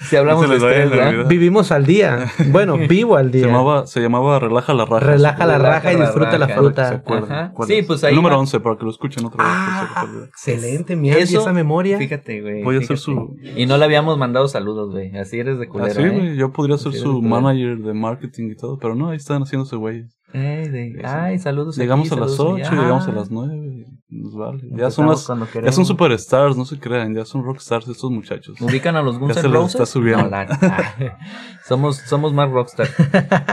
Si 0.00 0.14
hablamos 0.14 0.46
Se 0.60 0.64
de 0.64 0.86
vida. 0.86 1.24
Vivimos 1.24 1.72
al 1.72 1.84
día. 1.84 2.30
Bueno, 2.52 2.78
vivo 2.78 3.16
al 3.16 3.32
Se 3.32 3.38
día. 3.38 3.46
llamaba, 3.48 3.84
se 3.88 4.00
llamaba 4.00 4.38
Relaja 4.38 4.72
la 4.72 4.84
raja. 4.84 5.04
Relaja 5.06 5.44
la 5.44 5.58
raja 5.58 5.92
y 5.92 5.96
disfruta 5.96 6.38
la 6.38 6.46
raja. 6.46 6.54
¿Se 6.90 7.00
fruta. 7.00 7.52
Sí, 7.66 7.74
es? 7.78 7.86
pues 7.86 8.04
ahí 8.04 8.10
El 8.10 8.16
número 8.16 8.36
va. 8.36 8.40
11 8.42 8.60
para 8.60 8.76
que 8.76 8.84
lo 8.84 8.92
escuchen 8.92 9.24
otra 9.26 9.42
vez. 9.42 9.52
Ah, 9.52 10.06
se 10.36 10.52
excelente, 10.54 10.94
mi 10.94 11.10
Andy, 11.10 11.22
Eso- 11.24 11.40
esa 11.40 11.52
memoria. 11.52 11.98
Fíjate, 11.98 12.40
güey. 12.42 12.62
Voy 12.62 12.76
a 12.76 12.78
hacer 12.78 12.96
su- 12.96 13.34
Y 13.56 13.66
no 13.66 13.76
le 13.76 13.84
habíamos 13.86 14.16
mandado 14.18 14.46
saludos, 14.46 14.92
güey. 14.92 15.16
Así 15.18 15.40
eres 15.40 15.58
de 15.58 15.66
culero, 15.66 15.90
Así, 15.90 16.00
¿eh? 16.02 16.10
güey. 16.10 16.36
Yo 16.36 16.52
podría 16.52 16.78
ser 16.78 16.90
Así 16.92 17.00
su 17.00 17.20
manager 17.20 17.78
de 17.78 17.92
marketing 17.92 18.50
y 18.52 18.54
todo, 18.56 18.78
pero 18.78 18.94
no, 18.94 19.08
ahí 19.10 19.16
están 19.16 19.42
haciéndose 19.42 19.74
güeyes. 19.74 20.16
Ey, 20.32 20.68
de-. 20.68 21.02
Ay, 21.04 21.38
saludos 21.38 21.76
Llegamos 21.76 22.10
aquí, 22.12 22.18
a 22.18 22.20
las 22.22 22.36
saludos 22.36 22.60
8, 22.60 22.66
allá. 22.70 22.80
llegamos 22.82 23.08
a 23.08 23.12
las 23.12 23.30
9. 23.30 23.84
nos 24.10 24.34
vale. 24.34 24.62
Ya 24.72 24.90
son, 24.90 25.06
las, 25.06 25.26
ya 25.26 25.72
son 25.72 25.86
superstars, 25.86 26.56
no 26.56 26.64
se 26.64 26.78
crean, 26.78 27.14
ya 27.14 27.24
son 27.24 27.44
rockstars 27.44 27.88
estos 27.88 28.10
muchachos. 28.10 28.60
¿Ubican 28.60 28.96
a 28.96 29.02
los 29.02 29.18
Guns 29.18 29.34
Ya 29.36 29.40
N' 29.42 29.48
Roses? 29.52 29.74
está 29.74 29.86
subiendo. 29.86 30.24
No, 30.24 30.30
la- 30.30 30.46
ah, 30.50 31.18
somos, 31.66 31.96
somos 31.96 32.32
más 32.34 32.50
rockstar. 32.50 32.88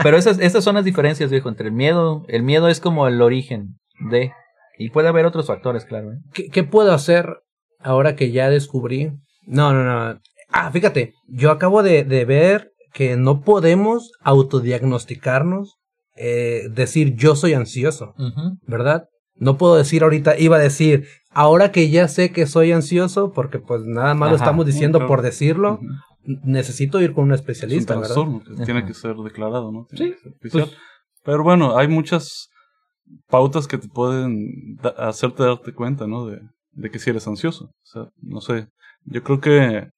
Pero 0.02 0.16
esas, 0.16 0.38
esas 0.38 0.62
son 0.64 0.74
las 0.74 0.84
diferencias, 0.84 1.30
viejo, 1.30 1.48
entre 1.48 1.68
el 1.68 1.72
miedo. 1.74 2.24
El 2.28 2.42
miedo 2.42 2.68
es 2.68 2.80
como 2.80 3.06
el 3.08 3.20
origen 3.22 3.78
de... 4.10 4.32
Y 4.78 4.90
puede 4.90 5.08
haber 5.08 5.24
otros 5.24 5.46
factores, 5.46 5.86
claro. 5.86 6.12
¿eh? 6.12 6.16
¿Qué, 6.34 6.48
qué 6.48 6.62
puedo 6.64 6.92
hacer 6.92 7.38
ahora 7.80 8.14
que 8.16 8.30
ya 8.32 8.50
descubrí? 8.50 9.12
No, 9.46 9.72
no, 9.72 9.82
no. 9.84 10.18
Ah, 10.50 10.70
fíjate, 10.70 11.14
yo 11.28 11.50
acabo 11.50 11.82
de, 11.82 12.04
de 12.04 12.24
ver 12.26 12.72
que 12.92 13.16
no 13.16 13.40
podemos 13.40 14.12
autodiagnosticarnos, 14.22 15.76
eh, 16.16 16.68
decir 16.70 17.14
yo 17.16 17.36
soy 17.36 17.54
ansioso. 17.54 18.14
¿verdad? 18.66 19.04
No 19.36 19.56
puedo 19.58 19.76
decir 19.76 20.02
ahorita, 20.02 20.38
iba 20.38 20.56
a 20.56 20.60
decir, 20.60 21.06
ahora 21.30 21.70
que 21.72 21.90
ya 21.90 22.08
sé 22.08 22.32
que 22.32 22.46
soy 22.46 22.72
ansioso, 22.72 23.32
porque 23.32 23.58
pues 23.58 23.82
nada 23.84 24.14
más 24.14 24.30
lo 24.30 24.36
estamos 24.36 24.64
diciendo 24.66 24.98
claro. 24.98 25.08
por 25.08 25.22
decirlo, 25.22 25.78
necesito 26.24 27.00
ir 27.00 27.12
con 27.12 27.24
un 27.24 27.32
Es 27.32 27.40
un 27.40 27.40
especialista, 27.40 27.96
¿verdad? 27.96 28.14
que 28.46 28.54
Ajá. 28.54 28.64
tiene 28.64 28.84
que 28.86 28.94
ser 28.94 29.14
declarado, 29.16 29.70
¿no? 29.72 29.86
Tiene 29.90 30.14
Sí, 30.14 30.18
que 30.40 30.50
ser 30.50 30.64
pues- 30.64 30.76
Pero 31.22 31.42
bueno, 31.42 31.76
hay 31.76 31.88
muchas 31.88 32.48
pautas 33.28 33.66
que 33.66 33.78
te 33.78 33.88
pueden 33.88 34.76
da- 34.82 34.94
hacerte 35.08 35.42
darte 35.42 35.72
cuenta, 35.72 36.06
¿no? 36.06 36.26
De, 36.26 36.40
de 36.72 36.90
que 36.90 36.98
si 36.98 37.10
eres 37.10 37.26
ansioso. 37.28 37.66
O 37.66 37.86
sea, 37.86 38.08
no 38.22 38.40
sé. 38.40 38.68
Yo 39.04 39.22
creo 39.22 39.40
que 39.40 39.88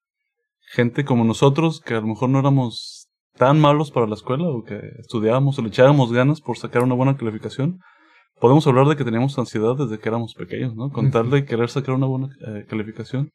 gente 0.72 1.04
como 1.04 1.24
nosotros, 1.24 1.80
que 1.80 1.94
a 1.94 2.00
lo 2.00 2.06
mejor 2.08 2.28
no 2.28 2.38
éramos 2.40 2.97
tan 3.38 3.58
malos 3.60 3.90
para 3.90 4.06
la 4.06 4.14
escuela 4.14 4.48
o 4.48 4.64
que 4.64 4.78
estudiábamos 4.98 5.58
o 5.58 5.62
le 5.62 5.68
echábamos 5.68 6.12
ganas 6.12 6.40
por 6.40 6.58
sacar 6.58 6.82
una 6.82 6.94
buena 6.94 7.16
calificación, 7.16 7.80
podemos 8.40 8.66
hablar 8.66 8.86
de 8.86 8.96
que 8.96 9.04
teníamos 9.04 9.38
ansiedad 9.38 9.76
desde 9.76 9.98
que 9.98 10.08
éramos 10.08 10.34
pequeños, 10.34 10.74
¿no? 10.74 10.90
Con 10.90 11.10
tal 11.10 11.30
de 11.30 11.44
querer 11.44 11.70
sacar 11.70 11.94
una 11.94 12.06
buena 12.06 12.28
eh, 12.46 12.66
calificación. 12.68 13.30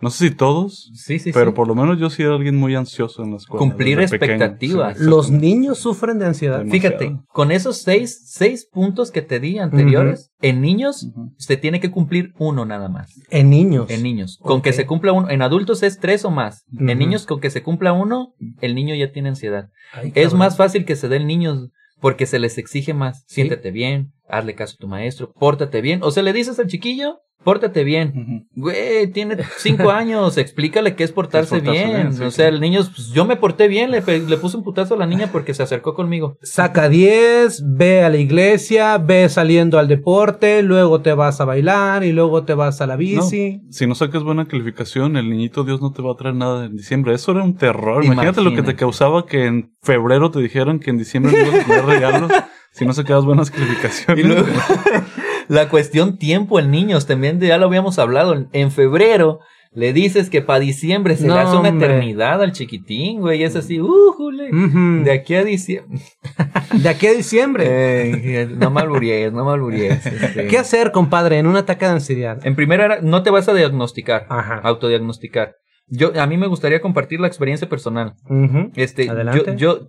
No 0.00 0.08
sé 0.10 0.28
si 0.28 0.34
todos, 0.34 0.90
Sí, 0.94 1.18
sí, 1.18 1.30
pero 1.32 1.50
sí. 1.50 1.56
por 1.56 1.68
lo 1.68 1.74
menos 1.74 1.98
yo 1.98 2.08
sí 2.08 2.22
era 2.22 2.34
alguien 2.34 2.56
muy 2.56 2.74
ansioso 2.74 3.22
en 3.22 3.32
la 3.32 3.36
escuela. 3.36 3.58
Cumplir 3.58 3.98
pequeño. 3.98 4.02
expectativas. 4.02 4.98
Sí, 4.98 5.04
Los 5.04 5.30
niños 5.30 5.78
sufren 5.78 6.18
de 6.18 6.26
ansiedad. 6.26 6.60
Demasiado. 6.64 6.98
Fíjate, 6.98 7.20
con 7.28 7.52
esos 7.52 7.78
seis, 7.82 8.22
seis 8.26 8.66
puntos 8.70 9.10
que 9.10 9.22
te 9.22 9.40
di 9.40 9.58
anteriores, 9.58 10.30
en 10.40 10.60
niños 10.60 11.08
se 11.36 11.56
tiene 11.56 11.80
que 11.80 11.90
cumplir 11.90 12.32
uno 12.38 12.64
nada 12.64 12.88
más. 12.88 13.12
En 13.30 13.50
niños. 13.50 13.90
En 13.90 14.02
niños. 14.02 14.38
Con 14.40 14.62
que 14.62 14.72
se 14.72 14.86
cumpla 14.86 15.12
uno. 15.12 15.28
En 15.30 15.42
adultos 15.42 15.82
es 15.82 15.98
tres 15.98 16.24
o 16.24 16.30
más. 16.30 16.64
En 16.78 16.98
niños, 16.98 17.26
con 17.26 17.40
que 17.40 17.50
se 17.50 17.62
cumpla 17.62 17.92
uno, 17.92 18.34
el 18.60 18.74
niño 18.74 18.94
ya 18.94 19.12
tiene 19.12 19.28
ansiedad. 19.28 19.68
Ay, 19.92 20.12
Es 20.14 20.32
más 20.34 20.56
fácil 20.56 20.84
que 20.84 20.96
se 20.96 21.08
den 21.08 21.26
niños 21.26 21.68
porque 22.00 22.24
se 22.24 22.38
les 22.38 22.56
exige 22.56 22.94
más. 22.94 23.24
Siéntete 23.26 23.70
bien, 23.70 24.12
hazle 24.28 24.54
caso 24.54 24.76
a 24.78 24.80
tu 24.80 24.88
maestro, 24.88 25.32
pórtate 25.34 25.82
bien. 25.82 26.00
O 26.02 26.10
se 26.10 26.22
le 26.22 26.32
dices 26.32 26.58
al 26.58 26.66
chiquillo, 26.68 27.18
pórtate 27.42 27.84
bien. 27.84 28.48
Güey, 28.54 29.10
tiene 29.12 29.36
cinco 29.58 29.90
años, 29.90 30.36
explícale 30.38 30.94
qué 30.94 31.04
es 31.04 31.12
portarse, 31.12 31.60
bien. 31.60 31.88
bien, 31.88 32.12
sí, 32.12 32.22
o 32.22 32.30
sea, 32.30 32.48
sí. 32.48 32.54
el 32.54 32.60
niño, 32.60 32.80
pues, 32.94 33.10
yo 33.12 33.24
me 33.24 33.36
porté 33.36 33.68
bien, 33.68 33.90
le, 33.90 34.00
le 34.00 34.36
puse 34.36 34.56
un 34.56 34.62
putazo 34.62 34.94
a 34.94 34.98
la 34.98 35.06
niña 35.06 35.30
porque 35.32 35.54
se 35.54 35.62
acercó 35.62 35.94
conmigo. 35.94 36.36
Saca 36.42 36.88
10, 36.88 37.62
ve 37.76 38.02
a 38.04 38.10
la 38.10 38.18
iglesia, 38.18 38.98
ve 38.98 39.28
saliendo 39.28 39.78
al 39.78 39.88
deporte, 39.88 40.62
luego 40.62 41.00
te 41.00 41.12
vas 41.12 41.40
a 41.40 41.44
bailar 41.44 42.04
y 42.04 42.12
luego 42.12 42.44
te 42.44 42.54
vas 42.54 42.80
a 42.80 42.86
la 42.86 42.96
bici. 42.96 43.60
Si 43.70 43.86
no 43.86 43.94
sacas 43.94 44.22
buena 44.22 44.46
calificación, 44.46 45.16
el 45.16 45.30
niñito 45.30 45.64
Dios 45.64 45.80
no 45.80 45.92
te 45.92 46.02
va 46.02 46.12
a 46.12 46.16
traer 46.16 46.34
nada 46.34 46.66
en 46.66 46.76
diciembre. 46.76 47.14
Eso 47.14 47.32
era 47.32 47.42
un 47.42 47.56
terror. 47.56 48.04
Imagínate, 48.04 48.42
lo 48.42 48.54
que 48.54 48.62
te 48.62 48.76
causaba 48.76 49.26
que 49.26 49.46
en 49.46 49.74
febrero 49.82 50.30
te 50.30 50.40
dijeran 50.40 50.78
que 50.78 50.90
en 50.90 50.98
diciembre 50.98 51.32
no 51.32 51.48
ibas 51.48 51.64
a 51.64 51.66
tener 51.66 51.84
regalos 51.84 52.32
si 52.72 52.86
no 52.86 52.92
sacabas 52.92 53.24
buenas 53.24 53.50
calificaciones. 53.50 54.24
Y 54.24 54.28
luego, 54.28 54.46
la 55.50 55.68
cuestión 55.68 56.16
tiempo 56.16 56.60
en 56.60 56.70
niños, 56.70 57.06
también 57.06 57.40
ya 57.40 57.58
lo 57.58 57.66
habíamos 57.66 57.98
hablado. 57.98 58.46
En, 58.52 58.70
febrero 58.70 59.40
le 59.72 59.92
dices 59.92 60.30
que 60.30 60.42
para 60.42 60.60
diciembre 60.60 61.16
se 61.16 61.26
No, 61.26 61.34
le 61.34 61.40
hace 61.40 61.56
una 61.56 61.70
hombre. 61.70 61.86
eternidad 61.88 62.40
al 62.40 62.52
chiquitín, 62.52 63.20
güey. 63.20 63.40
Y 63.40 63.44
es 63.44 63.56
así, 63.56 63.80
újule. 63.80 64.48
Ujú. 64.52 65.02
De 65.04 65.10
aquí 65.10 65.34
a 65.34 65.42
diciembre. 65.44 65.98
De 66.72 66.88
aquí 66.88 67.06
a 67.08 67.12
diciembre. 67.12 67.64
Eh, 67.68 68.48
no 68.56 68.70
malburíes, 68.70 69.32
no 69.32 69.44
malburíes. 69.44 70.06
este. 70.06 70.46
¿Qué 70.46 70.56
hacer, 70.58 70.92
compadre, 70.92 71.38
en 71.38 71.46
un 71.48 71.56
ataque 71.56 71.84
de 71.84 71.90
ansiedad? 71.92 72.38
En 72.46 72.54
primera, 72.54 72.84
era- 72.84 73.00
no 73.00 73.22
te 73.24 73.30
vas 73.30 73.48
a 73.48 73.54
diagnosticar, 73.54 74.26
Ajá. 74.28 74.60
autodiagnosticar. 74.62 75.54
Yo, 75.88 76.12
a 76.20 76.26
mí 76.28 76.36
me 76.36 76.46
gustaría 76.46 76.80
compartir 76.80 77.18
la 77.20 77.26
experiencia 77.26 77.68
personal. 77.68 78.14
Este, 78.76 79.10
Adelante. 79.10 79.42
yo, 79.46 79.54
yo, 79.56 79.80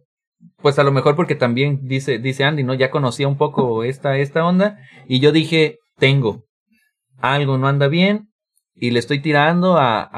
pues 0.62 0.78
a 0.80 0.84
lo 0.84 0.92
mejor 0.92 1.16
porque 1.16 1.36
también 1.36 1.80
dice, 1.84 2.20
dice 2.20 2.44
Andy, 2.44 2.64
¿no? 2.64 2.74
Ya 2.74 2.90
conocía 2.92 3.28
un 3.28 3.38
poco 3.38 3.84
esta, 3.84 4.18
esta 4.18 4.46
onda. 4.46 4.78
Y 5.08 5.20
yo 5.20 5.32
dije, 5.32 5.78
tengo. 5.98 6.44
Algo 7.20 7.58
no 7.58 7.68
anda 7.68 7.88
bien. 7.88 8.28
Y 8.74 8.92
le 8.92 9.00
estoy 9.00 9.20
tirando 9.22 9.78
a, 9.78 10.10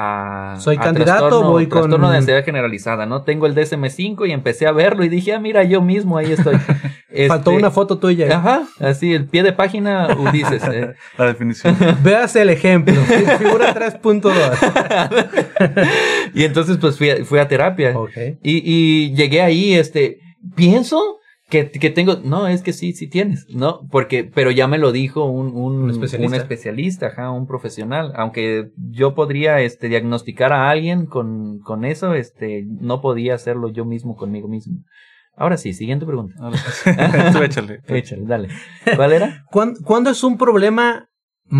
a 0.54 0.60
¿Soy 0.60 0.76
a 0.76 0.80
candidato 0.80 1.28
trastorno- 1.28 1.48
o 1.48 1.50
voy 1.52 1.66
con- 1.66 1.80
trastorno 1.82 2.08
de 2.10 2.18
ansiedad 2.18 2.44
generalizada, 2.44 3.04
¿no? 3.04 3.22
Tengo 3.22 3.46
el 3.46 3.54
DSM5 3.54 4.26
y 4.28 4.32
empecé 4.32 4.66
a 4.66 4.72
verlo 4.72 5.04
y 5.04 5.08
dije, 5.08 5.34
ah, 5.34 5.40
mira, 5.40 5.64
yo 5.64 5.82
mismo 5.82 6.16
ahí 6.16 6.32
estoy. 6.32 6.56
Faltó 7.28 7.50
Este, 7.50 7.58
una 7.60 7.70
foto 7.70 7.98
tuya. 7.98 8.36
Ajá, 8.38 8.62
así, 8.80 9.12
el 9.12 9.26
pie 9.26 9.42
de 9.42 9.52
página, 9.52 10.16
Ulises. 10.18 10.62
eh. 10.64 10.94
La 11.18 11.26
definición. 11.26 11.76
Veas 12.02 12.34
el 12.36 12.48
ejemplo. 12.48 12.94
Figura 12.94 13.74
3.2. 13.74 14.32
y 16.34 16.44
entonces, 16.44 16.78
pues 16.78 16.96
fui 16.96 17.10
a, 17.10 17.24
fui 17.24 17.38
a 17.40 17.48
terapia. 17.48 17.98
ok. 17.98 18.10
Y, 18.42 18.62
y 18.64 19.14
llegué 19.14 19.42
ahí, 19.42 19.74
este, 19.74 20.18
pienso 20.56 21.00
que, 21.50 21.70
que 21.70 21.90
tengo, 21.90 22.16
no, 22.24 22.48
es 22.48 22.62
que 22.62 22.72
sí, 22.72 22.92
sí 22.94 23.08
tienes, 23.08 23.46
¿no? 23.54 23.80
Porque, 23.90 24.24
pero 24.24 24.50
ya 24.50 24.66
me 24.66 24.78
lo 24.78 24.92
dijo 24.92 25.24
un, 25.26 25.48
un, 25.54 25.82
Un 25.84 25.90
especialista. 25.90 26.36
un 26.36 26.40
especialista, 26.40 27.06
ajá, 27.08 27.30
un 27.30 27.46
profesional. 27.46 28.12
Aunque 28.16 28.70
yo 28.76 29.14
podría, 29.14 29.60
este, 29.60 29.88
diagnosticar 29.88 30.52
a 30.52 30.70
alguien 30.70 31.06
con, 31.06 31.58
con 31.60 31.84
eso, 31.84 32.14
este, 32.14 32.64
no 32.66 33.00
podía 33.00 33.34
hacerlo 33.34 33.68
yo 33.70 33.84
mismo 33.84 34.16
conmigo 34.16 34.48
mismo. 34.48 34.78
Ahora 35.36 35.56
sí, 35.56 35.72
siguiente 35.74 36.06
pregunta. 36.06 36.34
Tú 37.32 37.42
échale. 37.42 37.80
Échale, 37.88 38.22
dale. 38.24 38.48
¿Cuál 38.96 39.12
era? 39.12 39.44
¿Cuán- 39.50 39.74
¿Cuándo 39.84 40.10
es 40.10 40.22
un 40.24 40.38
problema 40.38 41.08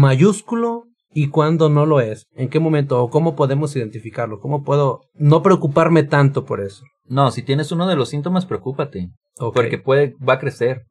mayúsculo 0.05 0.85
y 1.13 1.29
cuándo 1.29 1.69
no 1.69 1.85
lo 1.87 2.01
es? 2.01 2.27
¿En 2.37 2.49
qué 2.49 2.61
momento? 2.61 3.03
¿O 3.03 3.11
cómo 3.11 3.35
podemos 3.37 3.75
identificarlo? 3.77 4.39
¿Cómo 4.41 4.63
puedo 4.63 5.01
no 5.15 5.43
preocuparme 5.43 6.03
tanto 6.05 6.45
por 6.45 6.61
eso? 6.61 6.85
No, 7.07 7.31
si 7.31 7.43
tienes 7.43 7.71
uno 7.73 7.87
de 7.87 7.97
los 7.97 8.09
síntomas, 8.09 8.47
preocúpate. 8.47 9.11
Porque 9.37 9.79
puede, 9.79 10.15
va 10.27 10.35
a 10.35 10.39
crecer. 10.39 10.85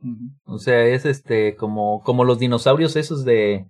O 0.46 0.58
sea, 0.58 0.86
es 0.86 1.06
este, 1.06 1.56
como, 1.56 2.02
como 2.02 2.24
los 2.26 2.40
dinosaurios 2.40 2.96
esos 2.96 3.24
de, 3.24 3.66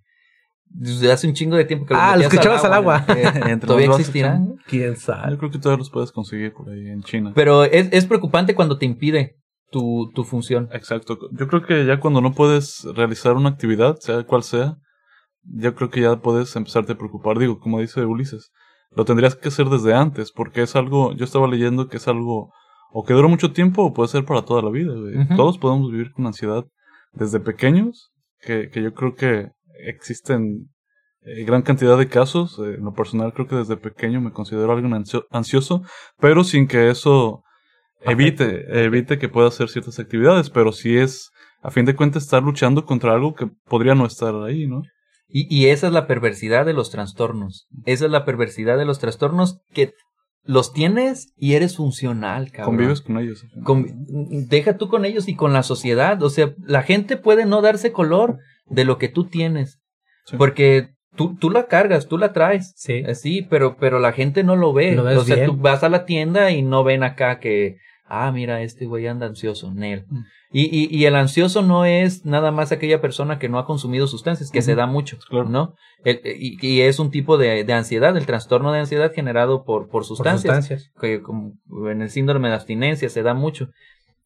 de 0.65 1.11
hace 1.11 1.27
un 1.27 1.33
chingo 1.33 1.55
de 1.55 1.65
tiempo 1.65 1.85
que 1.85 1.93
Ah, 1.95 2.17
los 2.17 2.33
echabas 2.33 2.63
al 2.65 2.73
agua. 2.73 3.05
Eh, 3.15 3.57
¿Todavía 3.57 3.87
existirán? 3.87 4.55
¿Quién 4.67 4.95
Yo 4.95 4.99
sabe? 4.99 5.37
creo 5.37 5.51
que 5.51 5.59
todavía 5.59 5.79
los 5.79 5.91
puedes 5.91 6.11
conseguir 6.11 6.53
por 6.53 6.69
ahí 6.69 6.87
en 6.87 7.03
China. 7.03 7.31
Pero 7.35 7.63
es, 7.63 7.89
es 7.91 8.05
preocupante 8.05 8.55
cuando 8.55 8.77
te 8.77 8.85
impide 8.85 9.37
tu, 9.71 10.11
tu 10.13 10.23
función. 10.23 10.69
Exacto. 10.73 11.17
Yo 11.31 11.47
creo 11.47 11.61
que 11.63 11.85
ya 11.85 11.99
cuando 11.99 12.21
no 12.21 12.33
puedes 12.33 12.83
realizar 12.95 13.33
una 13.35 13.49
actividad, 13.49 13.97
sea 13.99 14.23
cual 14.23 14.43
sea, 14.43 14.77
yo 15.43 15.75
creo 15.75 15.89
que 15.89 16.01
ya 16.01 16.15
puedes 16.17 16.55
empezarte 16.55 16.93
a 16.93 16.97
preocupar. 16.97 17.37
Digo, 17.37 17.59
como 17.59 17.79
dice 17.79 18.03
Ulises, 18.05 18.51
lo 18.95 19.05
tendrías 19.05 19.35
que 19.35 19.47
hacer 19.49 19.67
desde 19.69 19.93
antes, 19.93 20.31
porque 20.31 20.61
es 20.61 20.75
algo, 20.75 21.13
yo 21.13 21.25
estaba 21.25 21.47
leyendo 21.47 21.87
que 21.87 21.97
es 21.97 22.07
algo, 22.07 22.51
o 22.91 23.03
que 23.03 23.13
dura 23.13 23.27
mucho 23.27 23.51
tiempo, 23.51 23.83
o 23.83 23.93
puede 23.93 24.09
ser 24.09 24.23
para 24.25 24.43
toda 24.43 24.61
la 24.61 24.69
vida. 24.69 24.93
güey. 24.93 25.15
Todos 25.35 25.57
podemos 25.57 25.91
vivir 25.91 26.11
con 26.11 26.25
ansiedad 26.27 26.63
desde 27.13 27.39
pequeños, 27.39 28.11
que, 28.39 28.69
que 28.69 28.81
yo 28.83 28.93
creo 28.93 29.15
que 29.15 29.49
existen 29.87 30.69
eh, 31.21 31.43
gran 31.45 31.61
cantidad 31.61 31.97
de 31.97 32.07
casos. 32.07 32.59
Eh, 32.59 32.75
en 32.77 32.83
lo 32.85 32.93
personal, 32.93 33.33
creo 33.33 33.47
que 33.47 33.55
desde 33.55 33.77
pequeño 33.77 34.21
me 34.21 34.31
considero 34.31 34.71
alguien 34.71 34.93
ansio- 34.93 35.25
ansioso, 35.31 35.81
pero 36.19 36.43
sin 36.43 36.67
que 36.67 36.89
eso 36.89 37.43
evite, 38.01 38.83
evite 38.85 39.17
que 39.17 39.29
pueda 39.29 39.47
hacer 39.47 39.69
ciertas 39.69 39.97
actividades, 39.99 40.49
pero 40.49 40.71
sí 40.71 40.97
es, 40.97 41.31
a 41.61 41.71
fin 41.71 41.85
de 41.85 41.95
cuentas, 41.95 42.23
estar 42.23 42.43
luchando 42.43 42.85
contra 42.85 43.13
algo 43.13 43.33
que 43.33 43.47
podría 43.65 43.95
no 43.95 44.05
estar 44.05 44.35
ahí, 44.43 44.67
¿no? 44.67 44.81
Y, 45.35 45.47
y 45.53 45.69
esa 45.69 45.87
es 45.87 45.93
la 45.93 46.05
perversidad 46.05 46.63
de 46.65 46.73
los 46.73 46.91
trastornos. 46.91 47.67
Esa 47.85 48.05
es 48.05 48.11
la 48.11 48.23
perversidad 48.23 48.77
de 48.77 48.85
los 48.85 48.99
trastornos 48.99 49.61
que 49.73 49.93
los 50.45 50.73
tienes 50.73 51.33
y 51.37 51.53
eres 51.53 51.77
funcional, 51.77 52.51
cabrón. 52.51 52.75
Convives 52.75 53.01
con 53.01 53.17
ellos. 53.17 53.43
Con- 53.63 53.87
deja 54.47 54.77
tú 54.77 54.89
con 54.89 55.05
ellos 55.05 55.27
y 55.27 55.35
con 55.35 55.51
la 55.53 55.63
sociedad. 55.63 56.21
O 56.21 56.29
sea, 56.29 56.53
la 56.63 56.83
gente 56.83 57.17
puede 57.17 57.45
no 57.45 57.61
darse 57.61 57.91
color 57.91 58.37
de 58.67 58.85
lo 58.85 58.97
que 58.99 59.09
tú 59.09 59.25
tienes. 59.25 59.79
Sí. 60.25 60.35
Porque 60.37 60.89
tú, 61.15 61.35
tú 61.37 61.49
la 61.49 61.65
cargas, 61.67 62.07
tú 62.07 62.17
la 62.19 62.31
traes. 62.31 62.73
Sí. 62.75 62.93
Eh, 63.05 63.15
Sí, 63.15 63.41
pero, 63.49 63.75
pero 63.77 63.99
la 63.99 64.11
gente 64.11 64.43
no 64.43 64.55
lo 64.55 64.71
ve. 64.71 64.95
Lo 64.95 65.03
o 65.19 65.23
sea, 65.23 65.35
bien. 65.37 65.47
tú 65.47 65.57
vas 65.57 65.83
a 65.83 65.89
la 65.89 66.05
tienda 66.05 66.51
y 66.51 66.61
no 66.61 66.83
ven 66.83 67.03
acá 67.03 67.39
que, 67.39 67.77
ah, 68.13 68.31
mira, 68.31 68.61
este 68.61 68.85
güey 68.85 69.07
anda 69.07 69.25
ansioso, 69.27 69.71
Nel. 69.73 70.05
Mm. 70.09 70.19
Y, 70.55 70.61
y, 70.63 70.95
y 70.95 71.05
el 71.05 71.15
ansioso 71.15 71.61
no 71.63 71.83
es 71.85 72.25
nada 72.25 72.51
más 72.51 72.71
aquella 72.71 73.01
persona 73.01 73.39
que 73.39 73.49
no 73.49 73.57
ha 73.57 73.65
consumido 73.65 74.05
sustancias, 74.07 74.51
que 74.51 74.61
se 74.61 74.75
da 74.75 74.85
mucho, 74.85 75.17
Claro. 75.29 75.49
¿no? 75.49 75.73
El- 76.03 76.21
y, 76.25 76.57
y 76.61 76.81
es 76.81 76.99
un 76.99 77.09
tipo 77.09 77.37
de, 77.37 77.63
de 77.63 77.73
ansiedad, 77.73 78.15
el 78.15 78.25
trastorno 78.27 78.71
de 78.71 78.79
ansiedad 78.81 79.11
generado 79.13 79.63
por, 79.63 79.83
por 79.83 79.89
Por 79.91 80.05
sustancias 80.05 80.55
sustancias. 80.65 80.91
que 81.01 81.21
como 81.21 81.53
en 81.89 82.01
el 82.03 82.09
síndrome 82.09 82.49
de 82.49 82.55
abstinencia 82.55 83.09
se 83.09 83.23
da 83.23 83.33
mucho. 83.33 83.69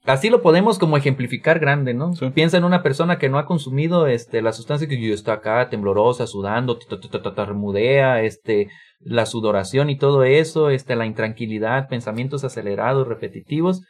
así 0.06 0.30
lo 0.30 0.42
podemos 0.42 0.80
como 0.80 0.98
ejemplificar 0.98 1.60
grande, 1.60 1.94
¿no? 1.94 2.14
Sí. 2.14 2.30
Piensa 2.32 2.58
en 2.58 2.64
una 2.66 2.82
persona 2.84 3.18
que 3.20 3.30
no 3.30 3.38
ha 3.40 3.46
consumido 3.46 4.08
este 4.08 4.42
la 4.42 4.52
sustancia 4.54 4.88
que 4.88 5.00
yo 5.02 5.14
está 5.14 5.34
acá 5.34 5.70
temblorosa, 5.70 6.28
sudando, 6.28 6.78
ta- 6.78 6.98
ta- 7.00 7.10
ta- 7.10 7.22
ta- 7.22 7.36
tartamudea, 7.36 8.22
este 8.24 8.70
la 9.00 9.26
sudoración 9.26 9.90
y 9.90 9.98
todo 9.98 10.24
eso, 10.24 10.70
este 10.70 10.96
la 10.96 11.06
intranquilidad, 11.06 11.88
pensamientos 11.88 12.44
acelerados, 12.44 13.08
repetitivos. 13.08 13.84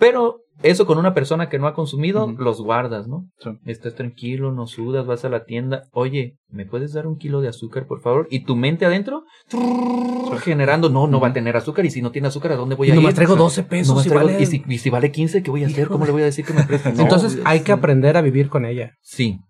Pero 0.00 0.42
eso 0.62 0.86
con 0.86 0.96
una 0.98 1.12
persona 1.12 1.48
que 1.48 1.58
no 1.58 1.66
ha 1.66 1.74
consumido, 1.74 2.24
Ujú. 2.26 2.40
los 2.40 2.60
guardas, 2.60 3.08
¿no? 3.08 3.24
Sí. 3.40 3.50
Estás 3.64 3.96
tranquilo, 3.96 4.52
no 4.52 4.68
sudas, 4.68 5.06
vas 5.06 5.24
a 5.24 5.28
la 5.28 5.44
tienda. 5.44 5.82
Oye, 5.92 6.36
¿me 6.48 6.66
puedes 6.66 6.92
dar 6.92 7.08
un 7.08 7.16
kilo 7.16 7.40
de 7.40 7.48
azúcar, 7.48 7.86
por 7.88 8.00
favor? 8.00 8.28
Y 8.30 8.44
tu 8.44 8.54
mente 8.54 8.86
adentro, 8.86 9.24
trrr, 9.48 10.38
generando, 10.38 10.88
no, 10.88 11.08
no 11.08 11.18
va 11.18 11.28
a 11.28 11.32
tener 11.32 11.56
azúcar. 11.56 11.84
Y 11.84 11.90
si 11.90 12.00
no 12.00 12.12
tiene 12.12 12.28
azúcar, 12.28 12.52
¿a 12.52 12.56
dónde 12.56 12.76
voy 12.76 12.92
a 12.92 12.94
nomás 12.94 13.10
ir? 13.10 13.16
traigo 13.16 13.34
12 13.34 13.64
pesos 13.64 13.88
Nomás 13.88 14.06
y 14.06 14.08
traigo- 14.10 14.26
vale- 14.26 14.40
y, 14.42 14.46
si, 14.46 14.62
y 14.68 14.78
si 14.78 14.88
vale 14.88 15.10
15, 15.10 15.42
¿qué 15.42 15.50
voy 15.50 15.64
a 15.64 15.66
hacer? 15.66 15.88
¿Cómo 15.88 16.06
le 16.06 16.12
voy 16.12 16.22
a 16.22 16.26
decir 16.26 16.44
que 16.44 16.52
me 16.52 16.62
preste? 16.62 16.92
No, 16.94 17.02
Entonces 17.02 17.40
hay 17.44 17.60
que 17.60 17.72
aprender 17.72 18.16
a 18.16 18.20
vivir 18.22 18.48
con 18.48 18.64
ella. 18.66 18.92
Sí. 19.02 19.40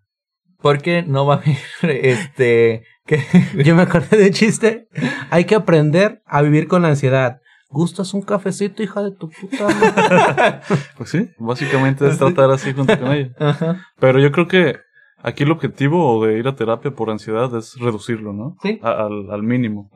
Porque 0.60 1.02
no 1.06 1.24
va 1.26 1.34
a 1.34 1.38
haber, 1.38 1.56
este, 2.04 2.82
que, 3.06 3.20
Yo 3.64 3.74
me 3.74 3.82
acordé 3.82 4.16
de 4.16 4.30
chiste. 4.30 4.88
Hay 5.30 5.44
que 5.44 5.54
aprender 5.54 6.20
a 6.26 6.42
vivir 6.42 6.68
con 6.68 6.82
la 6.82 6.88
ansiedad. 6.88 7.38
¿Gustas 7.70 8.14
un 8.14 8.22
cafecito, 8.22 8.82
hija 8.82 9.02
de 9.02 9.12
tu 9.12 9.28
puta 9.28 9.64
madre? 9.68 10.60
Pues 10.96 11.10
sí, 11.10 11.28
básicamente 11.38 12.08
es 12.08 12.16
tratar 12.18 12.50
así 12.50 12.72
junto 12.72 12.98
con 12.98 13.12
ella. 13.12 13.30
Ajá. 13.38 13.86
Pero 14.00 14.18
yo 14.20 14.32
creo 14.32 14.48
que 14.48 14.76
aquí 15.18 15.42
el 15.42 15.50
objetivo 15.50 16.24
de 16.24 16.38
ir 16.38 16.48
a 16.48 16.56
terapia 16.56 16.90
por 16.92 17.10
ansiedad 17.10 17.54
es 17.56 17.74
reducirlo, 17.78 18.32
¿no? 18.32 18.56
Sí. 18.62 18.80
A- 18.82 19.04
al, 19.06 19.30
al 19.30 19.42
mínimo. 19.42 19.90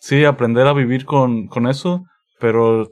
Sí, 0.00 0.24
aprender 0.26 0.66
a 0.66 0.74
vivir 0.74 1.06
con, 1.06 1.46
con 1.48 1.66
eso, 1.66 2.04
pero 2.38 2.86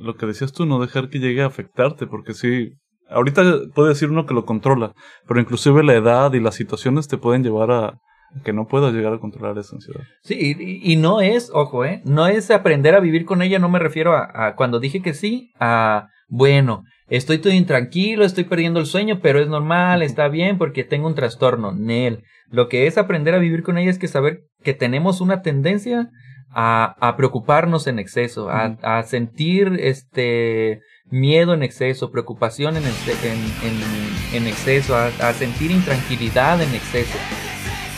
lo 0.00 0.16
que 0.16 0.24
decías 0.26 0.52
tú, 0.52 0.64
no 0.64 0.80
dejar 0.80 1.10
que 1.10 1.18
llegue 1.18 1.42
a 1.42 1.46
afectarte, 1.46 2.06
porque 2.06 2.32
sí, 2.32 2.72
ahorita 3.10 3.42
puede 3.74 3.90
decir 3.90 4.10
uno 4.10 4.26
que 4.26 4.34
lo 4.34 4.44
controla, 4.44 4.92
pero 5.26 5.40
inclusive 5.40 5.82
la 5.82 5.94
edad 5.94 6.32
y 6.32 6.40
las 6.40 6.54
situaciones 6.54 7.08
te 7.08 7.18
pueden 7.18 7.42
llevar 7.42 7.70
a, 7.70 7.98
que 8.44 8.52
no 8.52 8.66
puedas 8.66 8.92
llegar 8.92 9.12
a 9.12 9.18
controlar 9.18 9.58
esa 9.58 9.76
ansiedad. 9.76 10.02
Sí, 10.22 10.56
y, 10.58 10.92
y 10.92 10.96
no 10.96 11.20
es, 11.20 11.50
ojo, 11.52 11.84
¿eh? 11.84 12.00
No 12.04 12.26
es 12.26 12.50
aprender 12.50 12.94
a 12.94 13.00
vivir 13.00 13.24
con 13.24 13.42
ella, 13.42 13.58
no 13.58 13.68
me 13.68 13.78
refiero 13.78 14.14
a, 14.14 14.30
a 14.32 14.54
cuando 14.54 14.80
dije 14.80 15.02
que 15.02 15.14
sí, 15.14 15.50
a, 15.58 16.08
bueno, 16.28 16.84
estoy 17.08 17.38
todo 17.38 17.52
intranquilo, 17.52 18.24
estoy 18.24 18.44
perdiendo 18.44 18.80
el 18.80 18.86
sueño, 18.86 19.18
pero 19.20 19.40
es 19.40 19.48
normal, 19.48 20.02
está 20.02 20.28
bien 20.28 20.58
porque 20.58 20.84
tengo 20.84 21.08
un 21.08 21.14
trastorno. 21.14 21.72
Nel. 21.72 22.22
Lo 22.50 22.68
que 22.68 22.86
es 22.86 22.98
aprender 22.98 23.34
a 23.34 23.38
vivir 23.38 23.62
con 23.62 23.78
ella 23.78 23.90
es 23.90 23.98
que 23.98 24.08
saber 24.08 24.42
que 24.62 24.74
tenemos 24.74 25.20
una 25.20 25.42
tendencia 25.42 26.10
a, 26.52 26.96
a 27.00 27.16
preocuparnos 27.16 27.86
en 27.86 27.98
exceso, 28.00 28.48
a 28.50 29.02
sentir 29.04 29.76
este 29.78 30.80
miedo 31.10 31.54
en 31.54 31.62
exceso, 31.62 32.10
preocupación 32.10 32.76
en, 32.76 32.84
exce- 32.84 33.24
en, 33.24 33.38
en- 33.68 34.36
en 34.42 34.46
exceso, 34.46 34.94
a, 34.96 35.06
a 35.06 35.32
sentir 35.34 35.70
intranquilidad 35.70 36.60
en 36.62 36.74
exceso. 36.74 37.18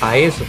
A 0.00 0.16
eso, 0.16 0.44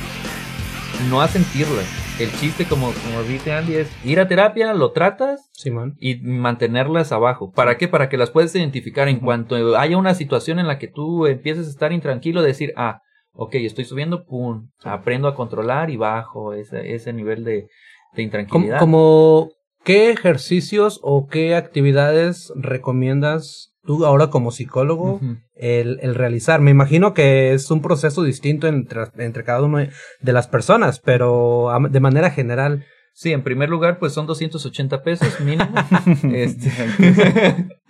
no 1.09 1.21
a 1.21 1.27
sentirla. 1.27 1.81
El 2.19 2.31
chiste, 2.39 2.65
como, 2.65 2.91
como 2.93 3.23
dice 3.23 3.51
Andy, 3.53 3.73
es 3.75 3.91
ir 4.05 4.19
a 4.19 4.27
terapia, 4.27 4.73
lo 4.73 4.91
tratas 4.91 5.49
Simón. 5.51 5.95
y 5.99 6.17
mantenerlas 6.21 7.11
abajo. 7.11 7.51
¿Para 7.51 7.77
qué? 7.77 7.87
Para 7.87 8.07
que 8.07 8.17
las 8.17 8.29
puedas 8.29 8.53
identificar 8.55 9.07
en 9.07 9.19
cuanto 9.19 9.77
haya 9.77 9.97
una 9.97 10.13
situación 10.13 10.59
en 10.59 10.67
la 10.67 10.77
que 10.77 10.87
tú 10.87 11.25
empieces 11.25 11.65
a 11.67 11.69
estar 11.71 11.91
intranquilo, 11.91 12.43
decir, 12.43 12.71
ah, 12.77 12.99
ok, 13.33 13.55
estoy 13.55 13.85
subiendo, 13.85 14.25
pum, 14.25 14.69
aprendo 14.83 15.27
a 15.27 15.33
controlar 15.35 15.89
y 15.89 15.97
bajo 15.97 16.53
ese, 16.53 16.93
ese 16.93 17.13
nivel 17.13 17.43
de, 17.43 17.51
de 17.53 17.67
Como, 18.13 18.21
intranquilidad. 18.23 18.77
como, 18.79 19.49
¿qué 19.83 20.11
ejercicios 20.11 20.99
o 21.03 21.27
qué 21.27 21.55
actividades 21.55 22.51
recomiendas 22.55 23.73
tú 23.83 24.05
ahora 24.05 24.29
como 24.29 24.51
psicólogo 24.51 25.19
el, 25.55 25.99
el 26.01 26.15
realizar? 26.15 26.61
Me 26.61 26.71
imagino 26.71 27.13
que 27.13 27.53
es 27.53 27.69
un 27.71 27.81
proceso 27.81 28.23
distinto 28.23 28.67
entre, 28.67 29.03
entre 29.17 29.43
cada 29.43 29.61
una 29.61 29.89
de 30.21 30.33
las 30.33 30.47
personas, 30.47 30.99
pero 30.99 31.69
de 31.89 31.99
manera 31.99 32.31
general. 32.31 32.85
Sí, 33.15 33.31
en 33.31 33.43
primer 33.43 33.69
lugar, 33.69 33.99
pues 33.99 34.11
son 34.11 34.25
280 34.25 35.03
pesos 35.03 35.39
mínimo. 35.39 35.69
este, 36.33 36.71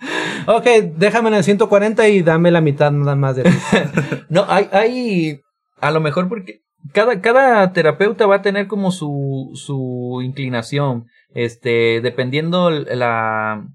Ok, 0.48 0.66
déjame 0.98 1.30
en 1.30 1.36
el 1.36 1.44
140 1.44 2.08
y 2.10 2.22
dame 2.22 2.52
la 2.52 2.62
mitad 2.62 2.92
nada 2.92 3.16
más 3.16 3.36
de 3.36 3.44
No, 4.30 4.46
hay, 4.48 4.68
hay, 4.72 5.42
a 5.80 5.92
lo 5.92 6.02
mejor 6.02 6.28
porque 6.28 6.62
cada, 6.92 7.22
cada 7.22 7.72
terapeuta 7.72 8.26
va 8.26 8.38
a 8.38 8.42
tener 8.42 8.68
como 8.68 8.92
su, 8.92 9.52
su 9.54 10.22
inclinación, 10.22 11.06
este, 11.34 12.02
dependiendo 12.02 12.70
la, 12.70 13.66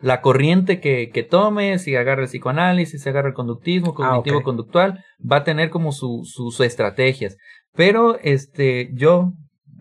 la 0.00 0.20
corriente 0.20 0.80
que, 0.80 1.10
que 1.10 1.22
tome, 1.22 1.78
si 1.78 1.94
agarra 1.96 2.22
el 2.22 2.28
psicoanálisis, 2.28 3.02
si 3.02 3.08
agarra 3.08 3.28
el 3.28 3.34
conductismo, 3.34 3.90
Ah, 3.90 3.94
cognitivo-conductual, 3.94 5.04
va 5.30 5.36
a 5.36 5.44
tener 5.44 5.70
como 5.70 5.92
su, 5.92 6.22
su- 6.24 6.50
sus 6.50 6.60
estrategias. 6.66 7.36
Pero, 7.74 8.18
este, 8.22 8.90
yo, 8.94 9.32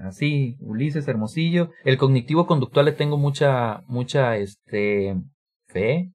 así, 0.05 0.55
Ulises 0.59 1.07
Hermosillo, 1.07 1.71
el 1.85 1.97
cognitivo-conductual 1.97 2.85
le 2.85 2.91
tengo 2.93 3.17
mucha, 3.17 3.81
mucha, 3.87 4.37
este, 4.37 5.15
fe. 5.67 6.11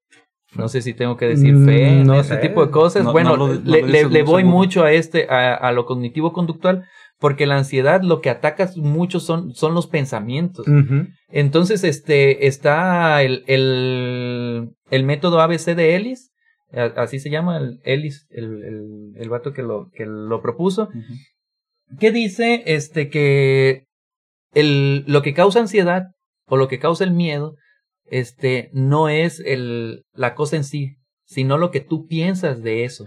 No 0.56 0.68
sé 0.68 0.82
si 0.82 0.94
tengo 0.94 1.16
que 1.16 1.26
decir 1.26 1.52
Mm, 1.54 1.64
fe, 1.66 2.04
no 2.04 2.14
ese 2.14 2.36
tipo 2.36 2.64
de 2.64 2.70
cosas. 2.70 3.04
No- 3.04 3.10
bueno, 3.12 3.30
no 3.36 3.48
lo- 3.48 3.54
no 3.54 3.60
le, 3.64 3.82
le- 4.08 4.22
voy 4.22 4.42
seguro. 4.42 4.56
mucho 4.56 4.84
a 4.84 4.92
este, 4.92 5.26
a, 5.28 5.54
a 5.54 5.72
lo 5.72 5.84
cognitivo 5.84 6.32
conductual, 6.32 6.84
porque 7.24 7.46
la 7.46 7.56
ansiedad 7.56 8.02
lo 8.02 8.20
que 8.20 8.28
ataca 8.28 8.70
mucho 8.76 9.18
son, 9.18 9.54
son 9.54 9.72
los 9.72 9.86
pensamientos. 9.86 10.66
Entonces, 11.30 11.82
este, 11.82 12.46
está 12.46 13.22
el, 13.22 13.44
el, 13.46 14.74
el 14.90 15.04
método 15.04 15.40
ABC 15.40 15.74
de 15.74 15.96
Ellis, 15.96 16.32
así 16.70 17.18
se 17.20 17.30
llama, 17.30 17.56
el 17.56 17.80
Ellis, 17.82 18.26
el, 18.28 18.62
el, 18.62 19.12
el 19.16 19.28
vato 19.30 19.54
que 19.54 19.62
lo, 19.62 19.88
que 19.94 20.04
lo 20.04 20.42
propuso, 20.42 20.90
que 21.98 22.12
dice, 22.12 22.62
este, 22.66 23.08
que 23.08 23.86
el, 24.52 25.04
lo 25.06 25.22
que 25.22 25.32
causa 25.32 25.60
ansiedad 25.60 26.08
o 26.46 26.58
lo 26.58 26.68
que 26.68 26.78
causa 26.78 27.04
el 27.04 27.12
miedo, 27.12 27.54
este, 28.04 28.68
no 28.74 29.08
es 29.08 29.40
el, 29.40 30.04
la 30.12 30.34
cosa 30.34 30.56
en 30.56 30.64
sí, 30.64 30.96
sino 31.24 31.56
lo 31.56 31.70
que 31.70 31.80
tú 31.80 32.06
piensas 32.06 32.62
de 32.62 32.84
eso. 32.84 33.06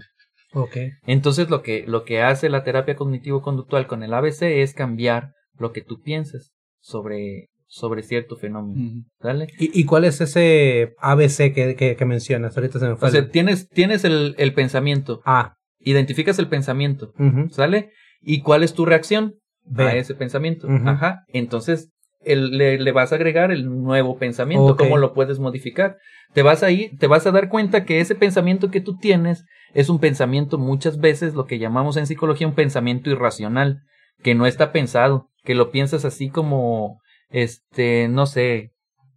Ok. 0.52 0.76
Entonces 1.06 1.50
lo 1.50 1.62
que, 1.62 1.84
lo 1.86 2.04
que 2.04 2.22
hace 2.22 2.48
la 2.48 2.64
terapia 2.64 2.96
cognitivo-conductual 2.96 3.86
con 3.86 4.02
el 4.02 4.14
ABC 4.14 4.42
es 4.42 4.74
cambiar 4.74 5.32
lo 5.58 5.72
que 5.72 5.82
tú 5.82 6.00
piensas 6.00 6.52
sobre, 6.80 7.48
sobre 7.66 8.02
cierto 8.02 8.36
fenómeno. 8.36 9.02
¿Sale? 9.20 9.48
¿Y, 9.58 9.78
y 9.78 9.84
cuál 9.84 10.04
es 10.04 10.20
ese 10.20 10.94
ABC 10.98 11.52
que, 11.54 11.74
que, 11.76 11.96
que 11.96 12.04
mencionas? 12.04 12.56
Ahorita 12.56 12.78
se 12.78 12.88
me 12.88 12.96
fue. 12.96 13.08
O 13.08 13.12
sea, 13.12 13.28
tienes, 13.28 13.68
tienes 13.68 14.04
el, 14.04 14.34
el 14.38 14.54
pensamiento, 14.54 15.20
A. 15.24 15.56
identificas 15.80 16.38
el 16.38 16.48
pensamiento. 16.48 17.12
¿sale? 17.50 17.90
¿Y 18.20 18.42
cuál 18.42 18.62
es 18.62 18.74
tu 18.74 18.84
reacción 18.86 19.34
B. 19.64 19.82
a 19.84 19.96
ese 19.96 20.14
pensamiento? 20.14 20.68
Ajá. 20.86 21.24
Entonces, 21.28 21.90
el- 22.32 22.56
le, 22.58 22.78
le 22.78 22.92
vas 22.92 23.12
a 23.12 23.16
agregar 23.16 23.50
el 23.50 23.66
nuevo 23.68 24.16
pensamiento, 24.18 24.76
cómo 24.76 24.96
lo 24.98 25.12
puedes 25.14 25.38
modificar. 25.38 25.96
Te 26.34 26.42
vas 26.42 26.62
a 26.62 26.70
ir, 26.70 26.96
te 26.98 27.06
vas 27.06 27.26
a 27.26 27.30
dar 27.32 27.48
cuenta 27.48 27.84
que 27.84 28.00
ese 28.00 28.14
pensamiento 28.14 28.70
que 28.70 28.80
tú 28.80 28.96
tienes 28.98 29.44
es 29.74 29.88
un 29.88 29.98
pensamiento 29.98 30.58
muchas 30.58 30.98
veces 30.98 31.34
lo 31.34 31.46
que 31.46 31.58
llamamos 31.58 31.96
en 31.96 32.06
psicología 32.06 32.46
un 32.46 32.54
pensamiento 32.54 33.10
irracional, 33.10 33.80
que 34.22 34.34
no 34.34 34.46
está 34.46 34.72
pensado, 34.72 35.28
que 35.44 35.54
lo 35.54 35.70
piensas 35.70 36.04
así 36.04 36.28
como, 36.30 37.00
este, 37.30 38.08
no 38.08 38.26
sé, 38.26 38.72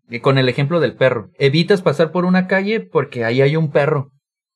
eh, 0.09 0.21
con 0.21 0.37
el 0.37 0.47
ejemplo 0.49 0.79
del 0.79 0.95
perro. 0.95 1.29
Evitas 1.39 1.81
pasar 1.81 2.11
por 2.11 2.25
una 2.25 2.47
calle 2.47 2.79
porque 2.79 3.25
ahí 3.25 3.41
hay 3.41 3.55
un 3.55 3.71
perro 3.71 4.11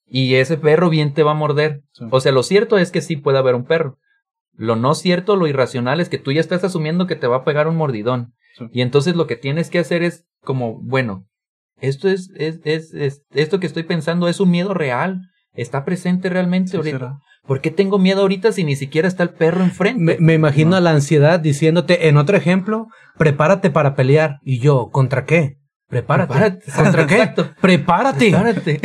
y 0.08 0.36
ese 0.36 0.58
perro 0.58 0.90
bien 0.90 1.14
te 1.14 1.24
va 1.24 1.32
a 1.32 1.36
morder. 1.36 1.82
Sí. 1.94 2.06
O 2.12 2.20
sea, 2.20 2.32
lo 2.32 2.44
cierto 2.44 2.78
es 2.78 2.92
que 2.92 3.02
sí 3.02 3.16
puede 3.16 3.38
haber 3.40 3.56
un 3.56 3.66
perro. 3.66 3.98
Lo 4.58 4.76
no 4.78 4.94
cierto, 4.96 5.36
lo 5.36 5.48
irracional 5.48 6.00
es 6.00 6.08
que 6.08 6.18
tú 6.20 6.32
ya 6.32 6.40
estás 6.40 6.64
asumiendo 6.64 7.08
que 7.08 7.16
te 7.18 7.28
va 7.28 7.38
a 7.38 7.44
pegar 7.44 7.68
un 7.68 7.76
mordidón. 7.76 8.34
Sí. 8.58 8.66
Y 8.72 8.82
entonces 8.82 9.16
lo 9.16 9.28
que 9.28 9.36
tienes 9.36 9.70
que 9.70 9.80
hacer 9.80 10.04
es 10.04 10.26
como, 10.42 10.80
bueno, 10.82 11.26
esto 11.82 12.08
es, 12.10 12.32
es, 12.36 12.60
es, 12.64 12.94
es- 12.94 13.24
esto 13.34 13.60
que 13.60 13.68
estoy 13.68 13.84
pensando 13.84 14.28
es 14.28 14.40
un 14.40 14.50
miedo 14.52 14.74
real. 14.74 15.22
Está 15.54 15.86
presente 15.86 16.30
realmente 16.30 16.72
Sí 16.72 16.78
ahorita. 16.78 16.98
será. 16.98 17.18
¿Por 17.48 17.62
qué 17.62 17.70
tengo 17.72 17.98
miedo 18.00 18.22
ahorita 18.22 18.52
si 18.52 18.64
ni 18.64 18.76
siquiera 18.76 19.08
está 19.08 19.24
el 19.24 19.30
perro 19.30 19.64
enfrente? 19.64 20.02
Me, 20.02 20.18
me 20.20 20.34
imagino 20.34 20.72
No. 20.72 20.76
a 20.78 20.82
la 20.82 20.92
ansiedad 20.92 21.40
diciéndote, 21.40 22.08
en 22.08 22.18
otro 22.18 22.36
ejemplo, 22.36 22.88
prepárate 23.18 23.70
para 23.70 23.96
pelear. 23.96 24.40
Y 24.44 24.60
yo, 24.60 24.90
¿contra 24.92 25.26
qué? 25.26 25.58
Prepárate. 26.02 26.34
Prepárate. 26.34 26.72
¿Contra 26.76 27.08
qué? 27.08 27.44
Prepárate. 27.62 28.32
Prepárate. 28.32 28.80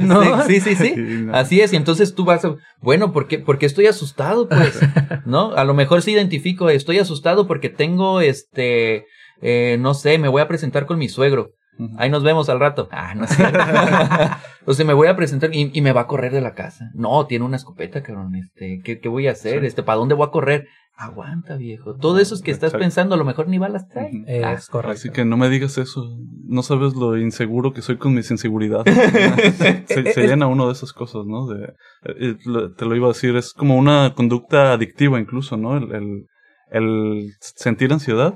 ¿No? 0.00 0.42
Sí, 0.44 0.60
sí, 0.60 0.74
sí. 0.74 0.94
No. 0.96 1.34
Así 1.34 1.60
es, 1.60 1.72
y 1.72 1.76
entonces 1.76 2.14
tú 2.14 2.24
vas 2.24 2.44
a, 2.44 2.56
bueno, 2.80 3.12
¿por 3.12 3.28
qué, 3.28 3.38
por 3.38 3.58
qué 3.58 3.66
estoy 3.66 3.86
asustado, 3.86 4.48
pues? 4.48 4.78
¿No? 5.24 5.52
A 5.54 5.64
lo 5.64 5.72
mejor 5.72 6.02
sí 6.02 6.12
identifico, 6.12 6.68
estoy 6.68 6.98
asustado 6.98 7.46
porque 7.46 7.70
tengo, 7.70 8.20
este, 8.20 9.06
eh, 9.40 9.78
no 9.80 9.94
sé, 9.94 10.18
me 10.18 10.28
voy 10.28 10.42
a 10.42 10.48
presentar 10.48 10.84
con 10.84 10.98
mi 10.98 11.08
suegro. 11.08 11.52
Ahí 11.96 12.10
nos 12.10 12.22
vemos 12.22 12.48
al 12.48 12.60
rato. 12.60 12.88
Ah, 12.90 13.14
no 13.14 13.24
es 13.24 13.30
cierto. 13.30 13.58
o 14.66 14.74
sea, 14.74 14.84
me 14.86 14.94
voy 14.94 15.08
a 15.08 15.16
presentar 15.16 15.54
y, 15.54 15.70
y 15.72 15.80
me 15.80 15.92
va 15.92 16.02
a 16.02 16.06
correr 16.06 16.32
de 16.32 16.40
la 16.40 16.54
casa. 16.54 16.90
No, 16.94 17.26
tiene 17.26 17.44
una 17.44 17.56
escopeta, 17.56 18.02
cabrón. 18.02 18.34
Este, 18.34 18.80
¿qué, 18.84 19.00
qué 19.00 19.08
voy 19.08 19.28
a 19.28 19.32
hacer? 19.32 19.60
Sí. 19.60 19.66
Este, 19.66 19.82
¿para 19.82 19.98
dónde 19.98 20.14
voy 20.14 20.26
a 20.26 20.30
correr? 20.30 20.66
Aguanta, 20.96 21.56
viejo. 21.56 21.94
Todo 21.96 22.18
eso 22.18 22.34
es 22.34 22.42
que 22.42 22.50
estás 22.50 22.68
Exacto. 22.68 22.84
pensando, 22.84 23.14
a 23.14 23.18
lo 23.18 23.24
mejor 23.24 23.48
ni 23.48 23.56
balas 23.56 23.88
trae. 23.88 24.10
Es 24.26 24.44
Ah, 24.44 24.58
correcto. 24.70 24.92
Así 24.98 25.10
que 25.10 25.24
no 25.24 25.38
me 25.38 25.48
digas 25.48 25.78
eso. 25.78 26.04
No 26.44 26.62
sabes 26.62 26.94
lo 26.94 27.16
inseguro 27.16 27.72
que 27.72 27.80
soy 27.80 27.96
con 27.96 28.12
mis 28.12 28.30
inseguridades. 28.30 28.94
se, 29.86 30.12
se 30.12 30.26
llena 30.26 30.46
uno 30.46 30.66
de 30.66 30.72
esas 30.72 30.92
cosas, 30.92 31.24
¿no? 31.24 31.46
De, 31.46 31.64
eh, 31.64 32.36
eh, 32.36 32.36
te 32.76 32.84
lo 32.84 32.94
iba 32.96 33.06
a 33.06 33.12
decir, 33.14 33.34
es 33.36 33.54
como 33.54 33.76
una 33.76 34.12
conducta 34.14 34.74
adictiva 34.74 35.18
incluso, 35.18 35.56
¿no? 35.56 35.78
El, 35.78 35.90
el, 35.94 36.26
el 36.70 37.32
sentir 37.40 37.94
ansiedad, 37.94 38.34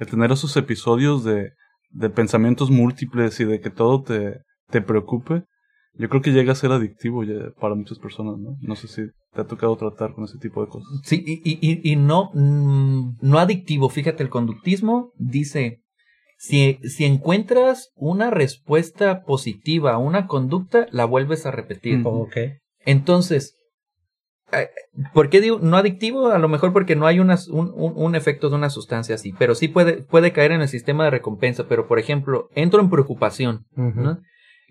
el 0.00 0.08
tener 0.08 0.32
esos 0.32 0.56
episodios 0.56 1.22
de, 1.22 1.52
de 1.90 2.10
pensamientos 2.10 2.70
múltiples 2.70 3.38
y 3.40 3.44
de 3.44 3.60
que 3.60 3.70
todo 3.70 4.02
te, 4.02 4.38
te 4.70 4.80
preocupe. 4.80 5.44
Yo 5.94 6.08
creo 6.08 6.22
que 6.22 6.30
llega 6.32 6.52
a 6.52 6.56
ser 6.56 6.70
adictivo 6.72 7.24
ya 7.24 7.50
para 7.60 7.74
muchas 7.74 7.98
personas, 7.98 8.38
¿no? 8.38 8.56
No 8.62 8.76
sé 8.76 8.86
si 8.88 9.02
te 9.32 9.40
ha 9.40 9.44
tocado 9.44 9.76
tratar 9.76 10.14
con 10.14 10.24
ese 10.24 10.38
tipo 10.38 10.62
de 10.64 10.68
cosas. 10.68 10.88
Sí, 11.02 11.22
y, 11.26 11.40
y, 11.44 11.58
y- 11.60 11.92
y 11.92 11.96
no, 11.96 12.30
mm, 12.32 13.16
no 13.20 13.38
adictivo. 13.38 13.88
Fíjate, 13.88 14.22
el 14.22 14.28
conductismo 14.30 15.12
dice, 15.18 15.80
si, 16.38 16.78
si 16.84 17.04
encuentras 17.04 17.90
una 17.96 18.30
respuesta 18.30 19.22
positiva 19.24 19.92
a 19.92 19.98
una 19.98 20.26
conducta, 20.26 20.86
la 20.92 21.04
vuelves 21.04 21.44
a 21.44 21.50
repetir. 21.50 21.98
Mm. 21.98 22.06
Ok. 22.06 22.36
Entonces, 22.86 23.56
¿por 25.14 25.30
qué 25.30 25.40
digo 25.40 25.58
no 25.60 25.76
adictivo? 25.76 26.28
A 26.28 26.38
lo 26.38 26.48
mejor 26.48 26.72
porque 26.72 26.96
no 26.96 27.06
hay 27.06 27.20
un, 27.20 27.30
un- 27.50 27.72
un 27.96 28.14
efecto 28.14 28.48
de 28.50 28.56
una 28.56 28.70
sustancia 28.70 29.14
así, 29.14 29.32
pero 29.38 29.54
sí 29.54 29.68
puede, 29.68 30.02
puede 30.02 30.32
caer 30.32 30.52
en 30.52 30.60
el 30.62 30.68
sistema 30.68 31.04
de 31.04 31.10
recompensa. 31.10 31.66
Pero, 31.68 31.86
por 31.86 31.98
ejemplo, 31.98 32.48
entro 32.54 32.80
en 32.80 32.90
preocupación. 32.90 33.66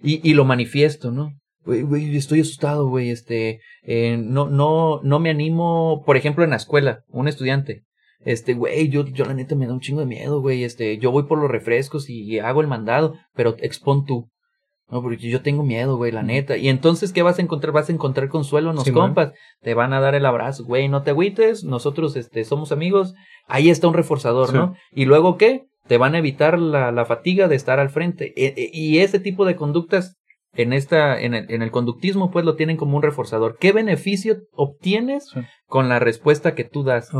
Y, 0.01 0.21
y 0.29 0.33
lo 0.33 0.45
manifiesto, 0.45 1.11
¿no? 1.11 1.33
Güey, 1.65 1.81
güey, 1.81 2.15
estoy 2.15 2.39
asustado, 2.39 2.87
güey, 2.87 3.09
este, 3.09 3.59
eh, 3.83 4.17
no, 4.17 4.47
no, 4.49 5.01
no 5.03 5.19
me 5.19 5.29
animo, 5.29 6.03
por 6.05 6.15
ejemplo, 6.15 6.43
en 6.45 6.51
la 6.51 6.55
escuela, 6.55 7.03
un 7.09 7.27
estudiante, 7.27 7.83
este, 8.23 8.53
güey, 8.53 8.87
yo, 8.87 9.05
yo 9.05 9.25
la 9.25 9.33
neta 9.33 9.55
me 9.55 9.67
da 9.67 9.73
un 9.73 9.81
chingo 9.81 9.99
de 9.99 10.05
miedo, 10.05 10.39
güey, 10.41 10.63
este, 10.63 10.97
yo 10.99 11.11
voy 11.11 11.23
por 11.23 11.37
los 11.37 11.51
refrescos 11.51 12.09
y 12.09 12.39
hago 12.39 12.61
el 12.61 12.67
mandado, 12.67 13.15
pero 13.35 13.55
expon 13.59 14.05
tú. 14.05 14.29
No, 14.91 15.01
porque 15.01 15.29
yo 15.29 15.41
tengo 15.41 15.63
miedo, 15.63 15.97
güey, 15.97 16.11
la 16.11 16.23
neta. 16.23 16.57
Y 16.57 16.67
entonces, 16.69 17.13
¿qué 17.13 17.21
vas 17.21 17.37
a 17.37 17.41
encontrar? 17.41 17.73
Vas 17.73 17.89
a 17.89 17.93
encontrar 17.93 18.27
consuelo 18.29 18.71
en 18.71 18.75
los 18.77 18.89
compas. 18.89 19.33
Te 19.61 19.73
van 19.75 19.93
a 19.93 19.99
dar 19.99 20.15
el 20.15 20.25
abrazo, 20.25 20.65
güey, 20.65 20.87
no 20.89 21.03
te 21.03 21.11
agüites, 21.11 21.63
nosotros, 21.63 22.15
este, 22.15 22.43
somos 22.43 22.71
amigos. 22.71 23.13
Ahí 23.47 23.69
está 23.69 23.87
un 23.87 23.93
reforzador, 23.93 24.47
Sí. 24.49 24.53
¿no? 24.55 24.75
Y 24.91 25.05
luego, 25.05 25.37
¿qué? 25.37 25.65
Te 25.87 25.97
van 25.97 26.15
a 26.15 26.19
evitar 26.19 26.57
la, 26.59 26.91
la 26.91 27.05
fatiga 27.05 27.47
de 27.47 27.55
estar 27.55 27.79
al 27.79 27.89
frente. 27.89 28.33
E- 28.35 28.53
e- 28.57 28.69
y 28.73 28.99
ese 28.99 29.19
tipo 29.19 29.45
de 29.45 29.55
conductas 29.55 30.15
en 30.53 30.73
esta, 30.73 31.19
en 31.21 31.35
el, 31.35 31.51
en 31.51 31.61
el 31.61 31.69
conductismo, 31.69 32.31
pues 32.31 32.43
lo 32.43 32.55
tienen 32.55 32.75
como 32.75 32.97
un 32.97 33.03
reforzador. 33.03 33.57
¿Qué 33.59 33.71
beneficio 33.71 34.37
obtienes 34.53 35.29
Sí. 35.31 35.41
con 35.67 35.89
la 35.89 35.99
respuesta 35.99 36.55
que 36.55 36.63
tú 36.63 36.83
das? 36.83 37.11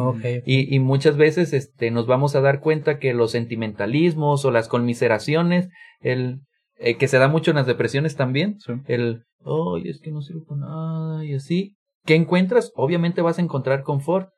Y, 0.45 0.75
y 0.75 0.79
muchas 0.79 1.17
veces 1.17 1.53
este, 1.53 1.91
nos 1.91 2.07
vamos 2.07 2.35
a 2.35 2.41
dar 2.41 2.59
cuenta 2.61 2.97
que 2.97 3.13
los 3.13 3.29
sentimentalismos 3.31 4.43
o 4.45 4.51
las 4.51 4.67
conmiseraciones, 4.67 5.69
el 6.01 6.39
eh, 6.79 6.97
que 6.97 7.07
se 7.07 7.17
da 7.17 7.27
mucho 7.27 7.51
en 7.51 7.57
las 7.57 7.67
depresiones 7.67 8.15
también, 8.15 8.59
Sí. 8.59 8.73
el, 8.87 9.23
ay, 9.45 9.89
es 9.89 9.99
que 9.99 10.11
no 10.11 10.21
sirvo 10.21 10.45
para 10.45 10.61
nada 10.61 11.25
y 11.25 11.33
así. 11.33 11.75
¿Qué 12.05 12.15
encuentras? 12.15 12.71
Obviamente 12.75 13.21
vas 13.21 13.37
a 13.37 13.41
encontrar 13.41 13.83
confort. 13.83 14.29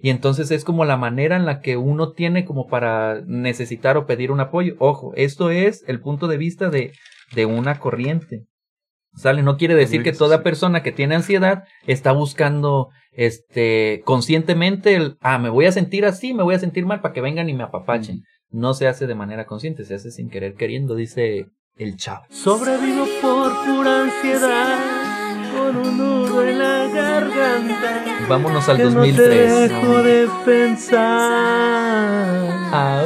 Y 0.00 0.10
entonces 0.10 0.52
es 0.52 0.64
como 0.64 0.84
la 0.84 0.96
manera 0.96 1.36
en 1.36 1.44
la 1.44 1.60
que 1.60 1.76
uno 1.76 2.12
tiene 2.12 2.44
como 2.44 2.68
para 2.68 3.20
necesitar 3.26 3.96
o 3.96 4.06
pedir 4.06 4.30
un 4.30 4.38
apoyo. 4.38 4.76
Ojo, 4.78 5.12
esto 5.16 5.50
es 5.50 5.82
el 5.88 6.00
punto 6.00 6.28
de 6.28 6.36
vista 6.36 6.70
de, 6.70 6.92
de 7.34 7.46
una 7.46 7.80
corriente. 7.80 8.44
¿Sale? 9.16 9.42
No 9.42 9.56
quiere 9.56 9.74
decir 9.74 10.04
que 10.04 10.12
toda 10.12 10.44
persona 10.44 10.84
que 10.84 10.92
tiene 10.92 11.16
ansiedad 11.16 11.64
está 11.88 12.12
buscando 12.12 12.90
este 13.10 14.02
conscientemente 14.04 14.94
el 14.94 15.16
ah, 15.20 15.38
me 15.38 15.48
voy 15.48 15.64
a 15.66 15.72
sentir 15.72 16.04
así, 16.04 16.34
me 16.34 16.44
voy 16.44 16.54
a 16.54 16.60
sentir 16.60 16.86
mal 16.86 17.00
para 17.00 17.12
que 17.12 17.20
vengan 17.20 17.48
y 17.48 17.54
me 17.54 17.64
apapachen. 17.64 18.22
No 18.50 18.74
se 18.74 18.86
hace 18.86 19.08
de 19.08 19.16
manera 19.16 19.46
consciente, 19.46 19.84
se 19.84 19.94
hace 19.94 20.12
sin 20.12 20.30
querer 20.30 20.54
queriendo, 20.54 20.94
dice 20.94 21.46
el 21.78 21.96
chavo. 21.96 22.24
Sobrevivo 22.30 23.06
por 23.22 23.52
pura 23.64 24.02
ansiedad, 24.02 24.78
con 25.56 25.76
un 25.76 25.96
nudo 25.98 26.42
en 26.42 26.58
la 26.58 26.86
garganta. 26.88 28.04
Vámonos 28.28 28.68
al 28.68 28.76
que 28.76 28.84
no 28.84 28.90
te 28.90 28.96
2003. 29.12 29.70
dejo 29.70 30.02
de 30.02 30.28
pensar. 30.44 31.08
Ah, 32.72 33.04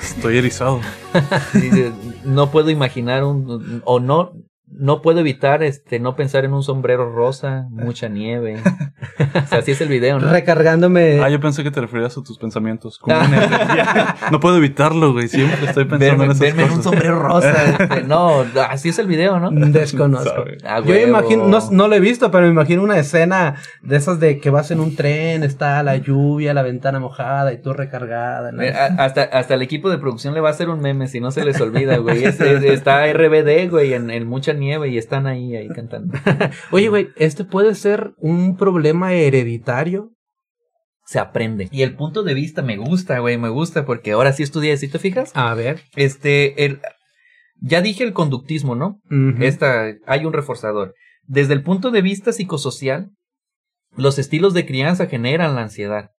Estoy 0.00 0.38
erizado. 0.38 0.80
No 2.24 2.50
puedo 2.50 2.70
imaginar 2.70 3.22
un 3.24 3.80
o 3.84 4.00
no 4.00 4.32
no 4.68 5.00
puedo 5.00 5.20
evitar 5.20 5.62
este 5.62 6.00
no 6.00 6.16
pensar 6.16 6.44
en 6.44 6.52
un 6.52 6.62
sombrero 6.62 7.10
rosa, 7.12 7.66
mucha 7.70 8.08
nieve. 8.08 8.56
o 9.44 9.46
sea, 9.46 9.58
así 9.60 9.70
es 9.70 9.80
el 9.80 9.88
video, 9.88 10.18
¿no? 10.18 10.30
Recargándome. 10.30 11.20
Ah, 11.22 11.28
yo 11.30 11.38
pensé 11.40 11.62
que 11.62 11.70
te 11.70 11.80
referías 11.80 12.16
a 12.18 12.22
tus 12.22 12.36
pensamientos. 12.38 12.98
Como 12.98 13.16
una. 13.16 14.16
No 14.32 14.40
puedo 14.40 14.56
evitarlo, 14.56 15.12
güey. 15.12 15.28
Siempre 15.28 15.66
estoy 15.66 15.84
pensando 15.84 15.98
Verme, 15.98 16.24
en 16.24 16.30
esas 16.32 16.40
verme 16.40 16.62
en 16.62 16.68
cosas. 16.68 16.78
un 16.86 16.92
sombrero 16.92 17.18
rosa. 17.22 17.64
este, 17.80 18.02
no, 18.02 18.44
así 18.68 18.88
es 18.88 18.98
el 18.98 19.06
video, 19.06 19.38
¿no? 19.38 19.50
Desconozco. 19.52 20.44
Ah, 20.64 20.80
Yo 20.84 20.96
imagino, 20.98 21.46
no, 21.46 21.58
no 21.70 21.88
lo 21.88 21.94
he 21.94 22.00
visto, 22.00 22.30
pero 22.30 22.44
me 22.46 22.50
imagino 22.52 22.82
una 22.82 22.98
escena 22.98 23.54
de 23.82 23.96
esas 23.96 24.18
de 24.20 24.40
que 24.40 24.50
vas 24.50 24.70
en 24.72 24.80
un 24.80 24.96
tren, 24.96 25.42
está 25.44 25.82
la 25.84 25.96
lluvia, 25.96 26.54
la 26.54 26.62
ventana 26.62 26.98
mojada 26.98 27.52
y 27.52 27.62
tú 27.62 27.72
recargada. 27.72 28.50
¿no? 28.52 28.62
Eh, 28.62 28.72
a- 28.74 29.04
Hasta, 29.04 29.22
hasta 29.22 29.54
el 29.54 29.62
equipo 29.62 29.90
de 29.90 29.98
producción 29.98 30.34
le 30.34 30.40
va 30.40 30.48
a 30.48 30.52
hacer 30.52 30.68
un 30.68 30.80
meme 30.80 31.06
si 31.06 31.20
no 31.20 31.30
se 31.30 31.44
les 31.44 31.60
olvida, 31.60 31.98
güey. 31.98 32.24
Es- 32.24 32.40
es- 32.40 32.64
está 32.64 33.06
RBD, 33.12 33.68
güey, 33.70 33.94
en, 33.94 34.10
en 34.10 34.26
mucha 34.26 34.52
nieve 34.56 34.88
y 34.88 34.98
están 34.98 35.26
ahí, 35.26 35.54
ahí 35.54 35.68
cantando. 35.68 36.18
Oye, 36.70 36.88
güey, 36.88 37.08
¿este 37.16 37.44
puede 37.44 37.74
ser 37.74 38.14
un 38.18 38.56
problema 38.56 39.12
hereditario? 39.12 40.12
Se 41.04 41.18
aprende. 41.20 41.68
Y 41.70 41.82
el 41.82 41.94
punto 41.94 42.24
de 42.24 42.34
vista 42.34 42.62
me 42.62 42.76
gusta, 42.76 43.20
güey, 43.20 43.38
me 43.38 43.48
gusta 43.48 43.86
porque 43.86 44.12
ahora 44.12 44.32
sí 44.32 44.42
estudié, 44.42 44.76
¿sí 44.76 44.88
te 44.88 44.98
fijas? 44.98 45.30
A 45.34 45.54
ver. 45.54 45.82
Este, 45.94 46.64
el, 46.64 46.80
ya 47.60 47.80
dije 47.80 48.04
el 48.04 48.12
conductismo, 48.12 48.74
¿no? 48.74 49.00
Esta, 49.40 49.94
hay 50.06 50.24
un 50.24 50.32
reforzador. 50.32 50.94
Desde 51.22 51.54
el 51.54 51.62
punto 51.62 51.90
de 51.90 52.02
vista 52.02 52.32
psicosocial, 52.32 53.10
los 53.96 54.18
estilos 54.18 54.52
de 54.54 54.66
crianza 54.66 55.06
generan 55.06 55.54
la 55.54 55.62
ansiedad. 55.62 56.10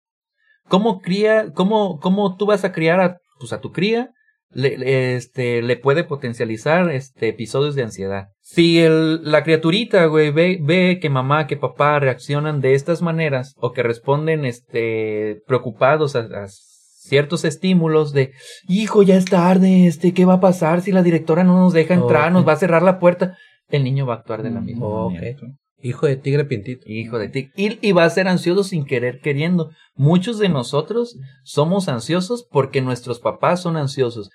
¿Cómo 0.67 1.00
cría, 1.00 1.52
cómo, 1.54 2.00
cómo 2.00 2.36
tú 2.36 2.45
vas 2.45 2.65
a 2.65 2.71
criar 2.71 3.00
a, 3.00 3.17
pues 3.39 3.54
a 3.54 3.62
tu 3.62 3.71
cría? 3.71 4.12
Le, 4.51 5.15
este, 5.15 5.62
le 5.62 5.75
puede 5.75 6.03
potencializar 6.03 6.89
este, 6.89 7.27
episodios 7.27 7.75
de 7.75 7.83
ansiedad. 7.83 8.27
Si 8.41 8.79
el, 8.79 9.29
la 9.29 9.43
criaturita, 9.43 10.05
güey, 10.05 10.31
ve, 10.31 10.57
ve 10.62 10.99
que 11.01 11.10
mamá, 11.10 11.47
que 11.47 11.57
papá 11.57 11.99
reaccionan 11.99 12.62
de 12.62 12.73
estas 12.73 13.01
maneras 13.01 13.53
o 13.57 13.73
que 13.73 13.83
responden, 13.83 14.45
este, 14.45 15.41
preocupados 15.47 16.15
a, 16.15 16.19
a 16.19 16.47
ciertos 16.47 17.45
estímulos 17.45 18.13
de, 18.13 18.31
hijo, 18.67 19.03
ya 19.03 19.15
es 19.15 19.25
tarde, 19.25 19.88
este, 19.88 20.13
¿qué 20.13 20.25
va 20.25 20.36
a 20.36 20.39
pasar 20.39 20.81
si 20.81 20.91
la 20.91 21.03
directora 21.03 21.43
no 21.43 21.57
nos 21.57 21.73
deja 21.73 21.93
entrar, 21.93 22.31
nos 22.31 22.47
va 22.47 22.53
a 22.53 22.57
cerrar 22.57 22.83
la 22.83 22.99
puerta? 22.99 23.38
El 23.69 23.83
niño 23.83 24.05
va 24.05 24.13
a 24.13 24.17
actuar 24.17 24.43
de 24.43 24.51
la 24.51 24.62
misma 24.62 24.86
Ok. 24.88 25.13
manera. 25.13 25.38
Hijo 25.81 26.07
de 26.07 26.15
tigre 26.17 26.45
pintito. 26.45 26.83
Hijo 26.87 27.19
de 27.19 27.29
ti. 27.29 27.51
Y, 27.55 27.77
y 27.87 27.91
va 27.91 28.03
a 28.05 28.09
ser 28.09 28.27
ansioso 28.27 28.63
sin 28.63 28.85
querer 28.85 29.19
queriendo. 29.19 29.71
Muchos 29.95 30.39
de 30.39 30.49
nosotros 30.49 31.17
somos 31.43 31.87
ansiosos 31.87 32.47
porque 32.51 32.81
nuestros 32.81 33.19
papás 33.19 33.61
son 33.61 33.77
ansiosos. 33.77 34.29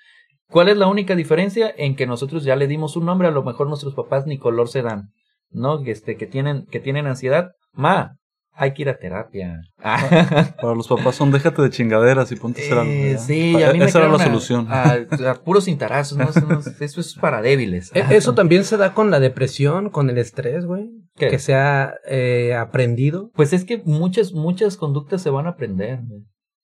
¿Cuál 0.49 0.69
es 0.69 0.77
la 0.77 0.87
única 0.87 1.15
diferencia? 1.15 1.73
En 1.77 1.95
que 1.95 2.07
nosotros 2.07 2.43
ya 2.43 2.55
le 2.55 2.67
dimos 2.67 2.95
un 2.95 3.05
nombre, 3.05 3.27
a 3.27 3.31
lo 3.31 3.43
mejor 3.43 3.67
nuestros 3.67 3.93
papás 3.93 4.25
ni 4.25 4.37
color 4.37 4.69
se 4.69 4.81
dan. 4.83 5.09
¿No? 5.51 5.83
Que, 5.83 5.91
Este, 5.91 6.15
que 6.15 6.27
tienen, 6.27 6.65
que 6.67 6.79
tienen 6.79 7.07
ansiedad. 7.07 7.51
Ma, 7.73 8.15
hay 8.53 8.73
que 8.73 8.83
ir 8.83 8.89
a 8.89 8.97
terapia. 8.97 9.59
Para 9.77 10.75
los 10.75 10.87
papás 10.87 11.15
son 11.15 11.31
déjate 11.31 11.61
de 11.61 11.69
chingaderas 11.71 12.31
y 12.31 12.35
ponte 12.35 12.61
a 12.61 12.65
hacer 12.65 12.77
algo. 12.77 12.91
Eh, 12.91 13.17
sí, 13.19 13.53
Pa- 13.53 13.69
a 13.69 13.73
mí 13.73 13.79
me 13.79 13.85
Esa 13.85 13.99
era 13.99 14.07
la 14.09 14.19
solución. 14.23 14.67
A, 14.69 14.97
a 15.29 15.33
puros 15.43 15.65
cintarazos, 15.65 16.17
¿no? 16.17 16.29
Eso, 16.29 16.41
no- 16.41 16.59
eso 16.79 17.01
es 17.01 17.15
para 17.15 17.41
débiles. 17.41 17.91
E- 17.95 18.05
Eso 18.11 18.33
también 18.33 18.63
se 18.63 18.77
da 18.77 18.93
con 18.93 19.11
la 19.11 19.19
depresión, 19.19 19.89
con 19.89 20.09
el 20.09 20.17
estrés, 20.17 20.65
güey. 20.65 20.89
¿Qué? 21.15 21.29
Que 21.29 21.39
se 21.39 21.53
ha 21.53 21.95
eh, 22.07 22.55
aprendido. 22.55 23.29
Pues 23.35 23.53
es 23.53 23.65
que 23.65 23.81
muchas, 23.85 24.33
muchas 24.33 24.77
conductas 24.77 25.21
se 25.21 25.29
van 25.29 25.45
a 25.45 25.51
aprender. 25.51 26.01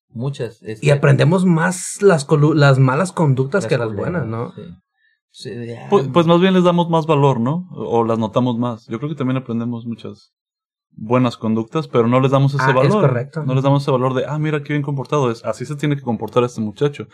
Muchas. 0.10 0.62
este, 0.64 0.86
Y 0.86 0.90
aprendemos 0.90 1.46
más 1.46 2.02
las, 2.02 2.28
las 2.56 2.80
malas 2.80 3.12
conductas 3.12 3.68
que 3.68 3.78
las 3.78 3.94
buenas, 3.94 4.26
¿no? 4.26 4.52
Sí. 4.54 4.62
Sí, 5.32 5.68
ya. 5.68 5.88
Pues, 5.90 6.08
pues 6.12 6.26
más 6.26 6.42
bien 6.42 6.56
les 6.56 6.64
damos 6.64 6.90
más 6.90 7.06
valor, 7.06 7.40
¿no? 7.40 7.68
O, 7.72 8.04
las 8.04 8.18
notamos 8.18 8.58
más. 8.58 8.88
Yo 8.88 8.98
creo 8.98 9.10
que 9.10 9.16
también 9.16 9.38
aprendemos 9.38 9.86
muchas 9.86 10.34
buenas 10.92 11.38
conductas, 11.38 11.88
pero 11.88 12.08
no 12.08 12.20
les 12.20 12.32
damos 12.32 12.56
ese 12.56 12.64
Ah, 12.64 12.70
es 12.70 12.76
valor. 12.76 13.02
correcto. 13.08 13.44
No 13.46 13.54
les 13.54 13.64
damos 13.64 13.84
ese 13.84 13.92
valor 13.92 14.16
de, 14.16 14.26
ah, 14.26 14.40
mira 14.40 14.64
qué 14.64 14.74
bien 14.74 14.82
comportado 14.82 15.30
es. 15.30 15.46
Así 15.46 15.66
se 15.66 15.76
tiene 15.76 15.96
que 15.96 16.02
comportar 16.02 16.44
este 16.44 16.62
muchacho. 16.62 17.08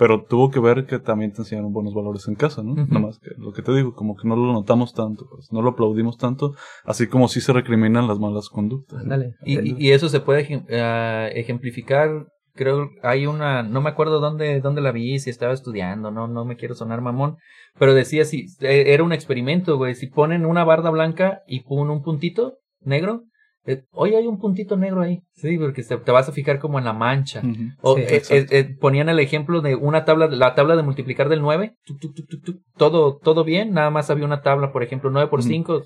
Pero 0.00 0.24
tuvo 0.24 0.50
que 0.50 0.60
ver 0.60 0.86
que 0.86 0.98
también 0.98 1.30
te 1.30 1.42
enseñaron 1.42 1.74
buenos 1.74 1.92
valores 1.92 2.26
en 2.26 2.34
casa, 2.34 2.62
¿no? 2.62 2.74
Nada 2.74 3.00
más 3.00 3.18
que 3.18 3.32
lo 3.36 3.52
que 3.52 3.60
te 3.60 3.70
digo, 3.74 3.94
como 3.94 4.16
que 4.16 4.26
no 4.26 4.34
lo 4.34 4.50
notamos 4.50 4.94
tanto, 4.94 5.26
pues, 5.30 5.52
no 5.52 5.60
lo 5.60 5.72
aplaudimos 5.72 6.16
tanto, 6.16 6.54
así 6.84 7.06
como 7.06 7.28
sí 7.28 7.42
se 7.42 7.52
recriminan 7.52 8.08
las 8.08 8.18
malas 8.18 8.48
conductas. 8.48 8.96
¿no? 8.96 9.02
Ándale. 9.02 9.34
Y, 9.44 9.90
eso 9.90 10.08
se 10.08 10.20
puede 10.20 10.64
ah, 10.72 11.28
ejemplificar 11.34 12.28
creo, 12.54 12.88
hay 13.02 13.26
una, 13.26 13.62
no 13.62 13.82
me 13.82 13.90
acuerdo 13.90 14.20
dónde, 14.20 14.62
dónde 14.62 14.80
la 14.80 14.90
vi, 14.90 15.18
si 15.18 15.28
estaba 15.28 15.52
estudiando, 15.52 16.10
no, 16.10 16.28
no 16.28 16.46
me 16.46 16.56
quiero 16.56 16.74
sonar 16.74 17.02
mamón, 17.02 17.36
pero 17.78 17.92
decía 17.92 18.24
si, 18.24 18.46
eh, 18.60 18.84
era 18.88 19.04
un 19.04 19.12
experimento, 19.12 19.76
güey, 19.76 19.94
si 19.94 20.06
ponen 20.06 20.46
una 20.46 20.64
barda 20.64 20.88
blanca 20.88 21.42
y 21.46 21.60
ponen 21.60 21.90
un 21.90 22.02
puntito 22.02 22.58
negro, 22.80 23.24
eh, 23.66 23.84
oye, 23.92 24.16
hay 24.16 24.26
un 24.26 24.38
puntito 24.38 24.76
negro 24.76 25.02
ahí, 25.02 25.20
sí, 25.34 25.58
porque 25.58 25.82
te, 25.82 25.96
te 25.98 26.10
vas 26.12 26.28
a 26.28 26.32
fijar 26.32 26.58
como 26.58 26.78
en 26.78 26.84
la 26.84 26.92
mancha. 26.92 27.42
O, 27.82 27.96
Sí, 27.96 28.02
eh, 28.06 28.22
eh, 28.30 28.46
eh, 28.50 28.76
ponían 28.80 29.08
el 29.08 29.18
ejemplo 29.20 29.60
de 29.60 29.74
una 29.74 30.04
tabla, 30.04 30.28
la 30.28 30.54
tabla 30.54 30.76
de 30.76 30.82
multiplicar 30.82 31.28
del 31.28 31.42
9, 31.42 31.74
tuc, 31.84 32.00
tuc, 32.00 32.14
tuc, 32.14 32.26
tuc, 32.28 32.44
tuc, 32.44 32.56
todo, 32.76 33.18
todo 33.22 33.44
bien, 33.44 33.72
nada 33.72 33.90
más 33.90 34.10
había 34.10 34.24
una 34.24 34.42
tabla, 34.42 34.72
por 34.72 34.82
ejemplo, 34.82 35.10
9 35.10 35.28
por 35.28 35.40
Ujú. 35.40 35.48
5, 35.48 35.82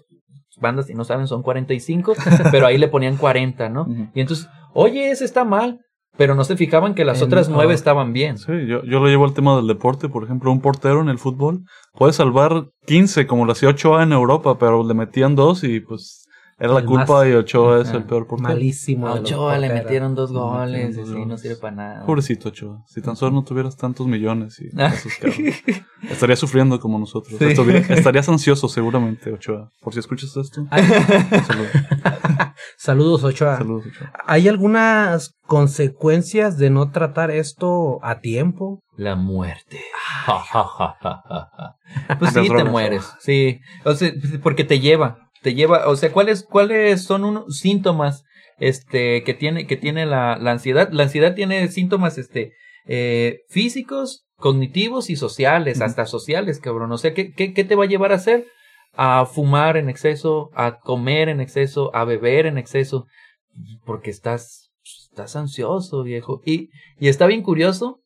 bandas 0.60 0.86
si 0.86 0.94
no 0.94 1.04
saben 1.04 1.26
son 1.26 1.42
45, 1.42 2.14
pero 2.52 2.66
ahí 2.66 2.78
le 2.78 2.88
ponían 2.88 3.16
40, 3.16 3.68
¿no? 3.68 3.86
Y 4.14 4.20
entonces, 4.20 4.48
oye, 4.72 5.10
ese 5.10 5.24
está 5.24 5.44
mal, 5.44 5.80
pero 6.16 6.36
no 6.36 6.44
se 6.44 6.56
fijaban 6.56 6.94
que 6.94 7.04
las 7.04 7.18
En- 7.18 7.24
otras 7.24 7.48
nueve 7.48 7.74
estaban 7.74 8.12
bien. 8.12 8.38
Sí, 8.38 8.52
yo, 8.68 8.84
yo 8.84 9.00
lo 9.00 9.06
llevo 9.08 9.24
al 9.24 9.34
tema 9.34 9.56
del 9.56 9.66
deporte. 9.66 10.08
Por 10.08 10.22
ejemplo, 10.22 10.52
un 10.52 10.60
portero 10.60 11.00
en 11.00 11.08
el 11.08 11.18
fútbol 11.18 11.62
puede 11.92 12.12
salvar 12.12 12.68
15, 12.86 13.26
como 13.26 13.44
lo 13.46 13.50
hacía 13.52 13.70
Ochoa 13.70 14.04
en 14.04 14.12
Europa, 14.12 14.56
pero 14.56 14.86
le 14.86 14.94
metían 14.94 15.34
dos 15.34 15.64
y 15.64 15.80
pues 15.80 16.23
era 16.58 16.72
la 16.72 16.80
El 16.80 16.86
culpa 16.86 17.14
más- 17.20 17.26
y 17.28 17.32
Ochoa 17.32 17.82
es 17.82 17.90
el 17.90 18.04
peor 18.04 18.26
portero. 18.26 18.48
Malísimo. 18.48 19.08
A 19.08 19.14
de 19.14 19.20
Ochoa 19.20 19.58
le 19.58 19.68
metieron 19.68 20.14
dos 20.14 20.30
metieron 20.30 20.56
goles, 20.58 20.96
dos 20.96 21.08
y 21.08 21.12
sí, 21.12 21.26
no 21.26 21.36
sirve 21.38 21.56
para 21.56 21.76
nada. 21.76 22.06
Pobrecito 22.06 22.48
Ochoa. 22.50 22.82
Si 22.86 23.00
tan 23.02 23.16
solo 23.16 23.32
no 23.32 23.42
tuvieras 23.44 23.76
tantos 23.76 24.06
millones 24.06 24.60
y 24.60 24.68
esos 24.80 25.12
cabrones. 25.20 25.62
Estaría 26.10 26.36
sufriendo 26.36 26.78
como 26.80 26.98
nosotros. 26.98 27.36
Sí. 27.38 27.46
Estarías 27.88 28.28
ansioso 28.28 28.68
seguramente, 28.68 29.32
Ochoa. 29.32 29.70
Por 29.80 29.92
si 29.94 30.00
escuchas 30.00 30.36
esto. 30.36 30.66
Saludos. 31.46 31.70
Saludos, 32.76 33.24
Ochoa. 33.24 33.56
Saludos, 33.58 33.86
Ochoa. 33.86 34.12
¿Hay 34.26 34.48
algunas 34.48 35.34
consecuencias 35.46 36.56
de 36.58 36.70
no 36.70 36.90
tratar 36.90 37.30
esto 37.30 37.98
a 38.04 38.20
tiempo? 38.20 38.80
La 38.96 39.16
muerte. 39.16 39.80
Pues 42.18 42.32
sí, 42.32 42.48
te 42.48 42.64
mueres. 42.64 43.10
Sí. 43.20 43.60
O 43.84 43.94
sea, 43.94 44.12
porque 44.42 44.64
te 44.64 44.80
lleva. 44.80 45.18
Te 45.44 45.54
lleva. 45.54 45.88
O 45.88 45.94
sea, 45.94 46.10
¿cuáles, 46.10 46.42
cuáles 46.42 47.04
son 47.04 47.22
unos 47.22 47.58
síntomas 47.58 48.24
este, 48.58 49.22
que 49.24 49.34
tiene, 49.34 49.66
que 49.66 49.76
tiene 49.76 50.06
la, 50.06 50.38
la 50.38 50.52
ansiedad? 50.52 50.88
La 50.90 51.02
ansiedad 51.02 51.34
tiene 51.34 51.68
síntomas 51.68 52.16
este, 52.16 52.54
eh, 52.86 53.40
físicos, 53.50 54.24
cognitivos 54.36 55.10
y 55.10 55.16
sociales, 55.16 55.82
hasta 55.82 56.06
sociales, 56.06 56.60
cabrón. 56.60 56.90
O 56.92 56.96
sea, 56.96 57.12
¿qué, 57.12 57.32
qué, 57.32 57.52
¿qué 57.52 57.62
te 57.62 57.74
va 57.74 57.84
a 57.84 57.88
llevar 57.88 58.12
a 58.12 58.16
hacer? 58.16 58.46
A 58.94 59.26
fumar 59.26 59.76
en 59.76 59.90
exceso, 59.90 60.48
a 60.54 60.78
comer 60.78 61.28
en 61.28 61.42
exceso, 61.42 61.94
a 61.94 62.06
beber 62.06 62.46
en 62.46 62.56
exceso, 62.56 63.06
porque 63.84 64.08
estás, 64.08 64.70
estás 65.10 65.36
ansioso, 65.36 66.04
viejo. 66.04 66.40
Y, 66.46 66.70
y 66.98 67.08
está 67.08 67.26
bien 67.26 67.42
curioso, 67.42 68.00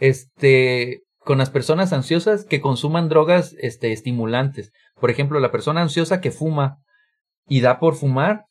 este, 0.00 1.00
con 1.20 1.38
las 1.38 1.48
personas 1.48 1.94
ansiosas 1.94 2.44
que 2.44 2.60
consuman 2.60 3.08
drogas, 3.08 3.56
este, 3.58 3.90
estimulantes. 3.92 4.70
Por 5.04 5.10
ejemplo, 5.10 5.38
la 5.38 5.50
persona 5.50 5.82
ansiosa 5.82 6.22
que 6.22 6.30
fuma 6.30 6.78
y 7.46 7.60
da 7.60 7.78
por 7.78 7.94
fumar, 7.94 8.46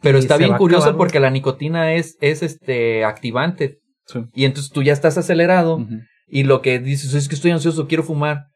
pero 0.00 0.16
Y 0.16 0.22
está 0.22 0.38
bien 0.38 0.56
curioso 0.56 0.96
porque 0.96 1.20
la 1.20 1.28
nicotina 1.28 1.92
es, 1.92 2.16
es 2.22 2.42
este, 2.42 3.04
activante. 3.04 3.80
Sí. 4.06 4.20
Y 4.32 4.46
entonces 4.46 4.72
tú 4.72 4.82
ya 4.82 4.94
estás 4.94 5.18
acelerado 5.18 5.86
y 6.26 6.44
lo 6.44 6.62
que 6.62 6.78
dices 6.78 7.12
es 7.12 7.28
que 7.28 7.34
estoy 7.34 7.50
ansioso, 7.50 7.86
quiero 7.86 8.02
fumar. 8.02 8.46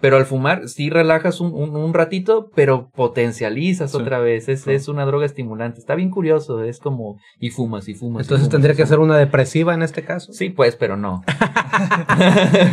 Pero 0.00 0.16
al 0.16 0.26
fumar 0.26 0.68
sí 0.68 0.90
relajas 0.90 1.40
un, 1.40 1.54
un, 1.54 1.76
un 1.76 1.94
ratito, 1.94 2.50
pero 2.54 2.90
potencializas 2.94 3.92
Sí. 3.92 3.96
otra 3.96 4.18
vez. 4.18 4.48
Es, 4.48 4.62
Sí. 4.62 4.72
es 4.72 4.88
una 4.88 5.04
droga 5.06 5.24
estimulante. 5.24 5.78
Está 5.78 5.94
bien 5.94 6.10
curioso. 6.10 6.62
Es 6.62 6.78
como, 6.80 7.18
y 7.38 7.50
fumas, 7.50 7.88
y 7.88 7.94
fumas. 7.94 8.22
y 8.22 8.24
Entonces 8.24 8.46
fumas, 8.46 8.50
tendría 8.50 8.74
que 8.74 8.86
ser 8.86 8.98
una 8.98 9.16
depresiva 9.16 9.72
en 9.72 9.82
este 9.82 10.02
caso. 10.04 10.32
Sí, 10.32 10.50
pues, 10.50 10.76
pero 10.76 10.96
no. 10.96 11.22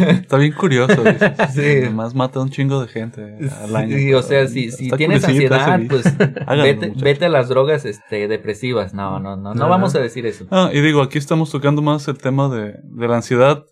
Está 0.10 0.38
bien 0.38 0.54
curioso. 0.54 1.04
dices. 1.04 1.32
Sí. 1.54 1.62
Además 1.62 2.16
mata 2.16 2.40
a 2.40 2.44
un 2.44 2.50
chingo 2.50 2.82
de 2.82 2.88
gente 2.88 3.38
al 3.62 3.76
año. 3.76 3.98
Sí, 3.98 4.14
o 4.14 4.22
sea, 4.22 4.48
si, 4.48 4.72
si 4.72 4.90
tienes 4.92 5.24
ansiedad, 5.24 5.80
pues 5.90 6.06
Háganlo, 6.48 6.64
vete, 6.64 6.94
vete 7.02 7.26
a 7.26 7.30
las 7.30 7.50
drogas 7.50 7.86
este, 7.86 8.28
depresivas. 8.28 8.94
No, 8.94 9.20
no, 9.20 9.36
no, 9.36 9.54
no, 9.54 9.56
No, 9.56 9.70
vamos 9.70 9.96
a 9.96 10.00
decir 10.00 10.26
eso. 10.26 10.46
Ah, 10.52 10.70
y 10.74 10.82
digo, 10.82 11.02
aquí 11.02 11.18
estamos 11.18 11.52
tocando 11.52 11.82
más 11.82 12.08
el 12.08 12.18
tema 12.18 12.50
de, 12.50 12.76
de 12.84 13.08
la 13.08 13.18
ansiedad 13.18 13.64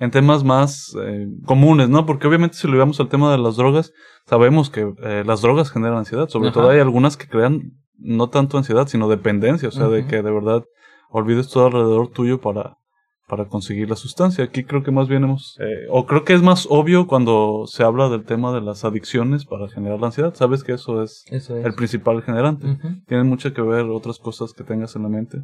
en 0.00 0.10
temas 0.10 0.44
más 0.44 0.94
eh, 1.02 1.26
comunes, 1.44 1.88
¿no? 1.88 2.06
Porque 2.06 2.26
obviamente 2.26 2.56
si 2.56 2.66
lo 2.66 2.74
llevamos 2.74 3.00
al 3.00 3.08
tema 3.08 3.32
de 3.32 3.38
las 3.38 3.56
drogas, 3.56 3.92
sabemos 4.26 4.70
que 4.70 4.92
eh, 5.02 5.24
las 5.26 5.42
drogas 5.42 5.70
generan 5.70 5.98
ansiedad. 5.98 6.28
Sobre 6.28 6.48
Ajá. 6.50 6.60
todo 6.60 6.70
hay 6.70 6.78
algunas 6.80 7.16
que 7.16 7.26
crean 7.26 7.72
no 7.98 8.28
tanto 8.28 8.58
ansiedad, 8.58 8.86
sino 8.86 9.08
dependencia. 9.08 9.68
O 9.68 9.72
sea, 9.72 9.88
de 9.88 10.06
que 10.06 10.22
de 10.22 10.30
verdad 10.30 10.62
olvides 11.10 11.48
todo 11.48 11.66
alrededor 11.66 12.10
tuyo 12.10 12.40
para, 12.40 12.76
para 13.26 13.46
conseguir 13.46 13.88
la 13.90 13.96
sustancia. 13.96 14.44
Aquí 14.44 14.62
creo 14.62 14.82
que 14.84 14.92
más 14.92 15.08
bien 15.08 15.24
hemos... 15.24 15.56
eh, 15.58 15.86
o 15.90 16.06
creo 16.06 16.22
que 16.24 16.34
es 16.34 16.42
más 16.42 16.68
obvio 16.70 17.06
cuando 17.08 17.64
se 17.66 17.82
habla 17.82 18.08
del 18.08 18.24
tema 18.24 18.52
de 18.52 18.60
las 18.60 18.84
adicciones 18.84 19.46
para 19.46 19.68
generar 19.68 19.98
la 19.98 20.06
ansiedad. 20.06 20.32
Sabes 20.34 20.62
que 20.62 20.72
eso 20.74 21.02
es 21.02 21.24
Eso 21.30 21.56
es. 21.56 21.64
el 21.66 21.74
principal 21.74 22.22
generante 22.22 22.78
tienen 23.08 23.26
mucho 23.26 23.52
que 23.52 23.62
ver 23.62 23.86
otras 23.86 24.18
cosas 24.18 24.52
que 24.52 24.62
tengas 24.64 24.94
en 24.94 25.02
la 25.02 25.08
mente. 25.08 25.38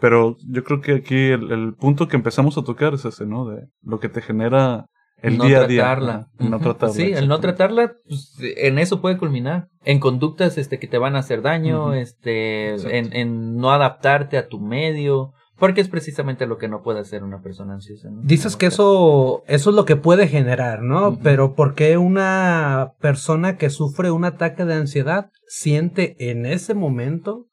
Pero 0.00 0.36
yo 0.48 0.64
creo 0.64 0.80
que 0.80 0.94
aquí 0.94 1.28
el, 1.28 1.50
el 1.52 1.74
punto 1.74 2.08
que 2.08 2.16
empezamos 2.16 2.58
a 2.58 2.62
tocar 2.64 2.94
es 2.94 3.04
ese, 3.04 3.26
¿no? 3.26 3.48
De 3.48 3.68
lo 3.82 4.00
que 4.00 4.08
te 4.08 4.20
genera 4.20 4.86
el 5.22 5.38
no 5.38 5.44
día 5.44 5.60
a 5.62 5.66
día. 5.66 5.82
tratarla. 5.82 6.12
Ajá, 6.12 6.28
el 6.40 6.50
no 6.50 6.60
tratarla. 6.60 6.94
Sí, 6.94 7.12
el 7.12 7.28
no 7.28 7.40
tratarla, 7.40 7.94
pues, 8.06 8.34
en 8.56 8.78
eso 8.78 9.00
puede 9.00 9.16
culminar. 9.16 9.68
En 9.84 10.00
conductas 10.00 10.58
este, 10.58 10.78
que 10.78 10.86
te 10.86 10.98
van 10.98 11.16
a 11.16 11.20
hacer 11.20 11.42
daño, 11.42 11.94
este, 11.94 12.74
en, 12.74 13.14
en 13.14 13.56
no 13.56 13.70
adaptarte 13.70 14.36
a 14.36 14.48
tu 14.48 14.60
medio, 14.60 15.32
porque 15.56 15.80
es 15.80 15.88
precisamente 15.88 16.46
lo 16.46 16.58
que 16.58 16.68
no 16.68 16.82
puede 16.82 17.00
hacer 17.00 17.22
una 17.22 17.40
persona 17.40 17.74
ansiosa. 17.74 18.10
¿no? 18.10 18.20
Dices 18.22 18.56
que 18.56 18.66
No 18.66 18.68
eso, 18.68 19.42
eso 19.46 19.70
es 19.70 19.76
lo 19.76 19.84
que 19.84 19.96
puede 19.96 20.26
generar, 20.28 20.82
¿no? 20.82 21.18
Pero 21.22 21.54
¿por 21.54 21.74
qué 21.74 21.96
una 21.96 22.92
persona 23.00 23.56
que 23.56 23.70
sufre 23.70 24.10
un 24.10 24.24
ataque 24.24 24.64
de 24.64 24.74
ansiedad 24.74 25.30
siente 25.46 26.16
en 26.30 26.44
ese 26.44 26.74
momento 26.74 27.46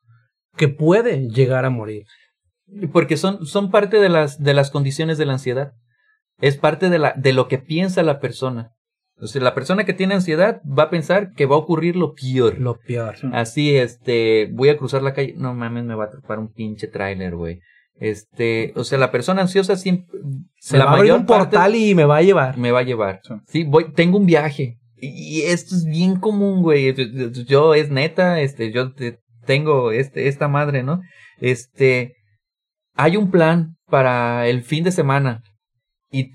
que 0.58 0.67
puede 0.67 1.30
llegar 1.30 1.63
a 1.63 1.69
morir? 1.69 2.06
Porque 2.91 3.17
son, 3.17 3.45
son 3.45 3.69
parte 3.71 3.97
de 3.99 4.10
las, 4.10 4.41
de 4.41 4.53
las 4.53 4.71
condiciones 4.71 5.17
de 5.17 5.25
la 5.25 5.34
ansiedad. 5.34 5.73
Es 6.39 6.57
parte 6.57 6.89
de, 6.89 6.99
la, 6.99 7.13
de 7.15 7.34
lo 7.34 7.47
que 7.47 7.57
piensa 7.60 8.01
la 8.03 8.19
persona. 8.19 8.71
O 9.17 9.27
sea, 9.27 9.41
la 9.41 9.53
persona 9.53 9.84
que 9.84 9.93
tiene 9.93 10.15
ansiedad 10.15 10.62
va 10.65 10.84
a 10.84 10.89
pensar 10.89 11.34
que 11.36 11.45
va 11.45 11.55
a 11.55 11.60
ocurrir 11.60 11.95
lo 11.95 12.13
peor. 12.13 12.57
Lo 12.60 12.79
peor. 12.79 13.15
Así, 13.34 13.75
este, 13.75 14.49
voy 14.53 14.69
a 14.69 14.77
cruzar 14.77 15.03
la 15.03 15.13
calle. 15.13 15.36
No 15.38 15.53
mames, 15.53 15.84
me 15.84 15.93
va 15.95 16.05
a 16.05 16.07
atrapar 16.07 16.39
un 16.39 16.51
pinche 16.51 16.88
tráiler, 16.88 17.36
güey. 17.36 17.60
Este, 17.99 18.73
o 18.75 18.84
sea, 18.84 18.97
la 18.97 19.12
persona 19.12 19.41
ansiosa 19.43 19.75
siempre, 19.75 20.07
Se 20.60 20.77
la 20.77 20.86
va 20.86 20.91
a 20.91 20.93
abrir 20.95 21.12
mayor 21.12 21.19
un 21.19 21.25
parte 21.27 21.55
portal 21.55 21.75
y 21.75 21.93
me 21.93 22.05
va 22.05 22.17
a 22.17 22.21
llevar. 22.23 22.57
me 22.57 22.71
va 22.71 22.79
a 22.79 22.84
llevar. 22.84 23.19
Sí. 23.23 23.34
Sí, 23.47 23.63
voy, 23.63 23.93
tengo 23.93 24.17
un 24.17 24.25
viaje. 24.25 24.79
Y 24.97 25.39
y 25.39 25.41
esto 25.43 25.75
es 25.75 25.86
bien 25.86 26.15
común, 26.15 26.63
güey. 26.63 26.91
Yo- 26.95 27.03
yo- 27.03 27.43
Yo 27.43 27.73
es 27.75 27.91
neta, 27.91 28.39
este, 28.41 28.71
yo 28.71 28.93
te- 28.93 29.19
tengo 29.45 29.91
este, 29.91 30.27
esta 30.27 30.47
madre, 30.47 30.81
¿no? 30.81 31.01
Este, 31.39 32.15
hay 32.95 33.17
un 33.17 33.32
plan 33.32 33.75
para 33.89 34.47
el 34.47 34.63
fin 34.63 34.84
de 34.84 34.91
semana 34.91 35.43
y 36.10 36.32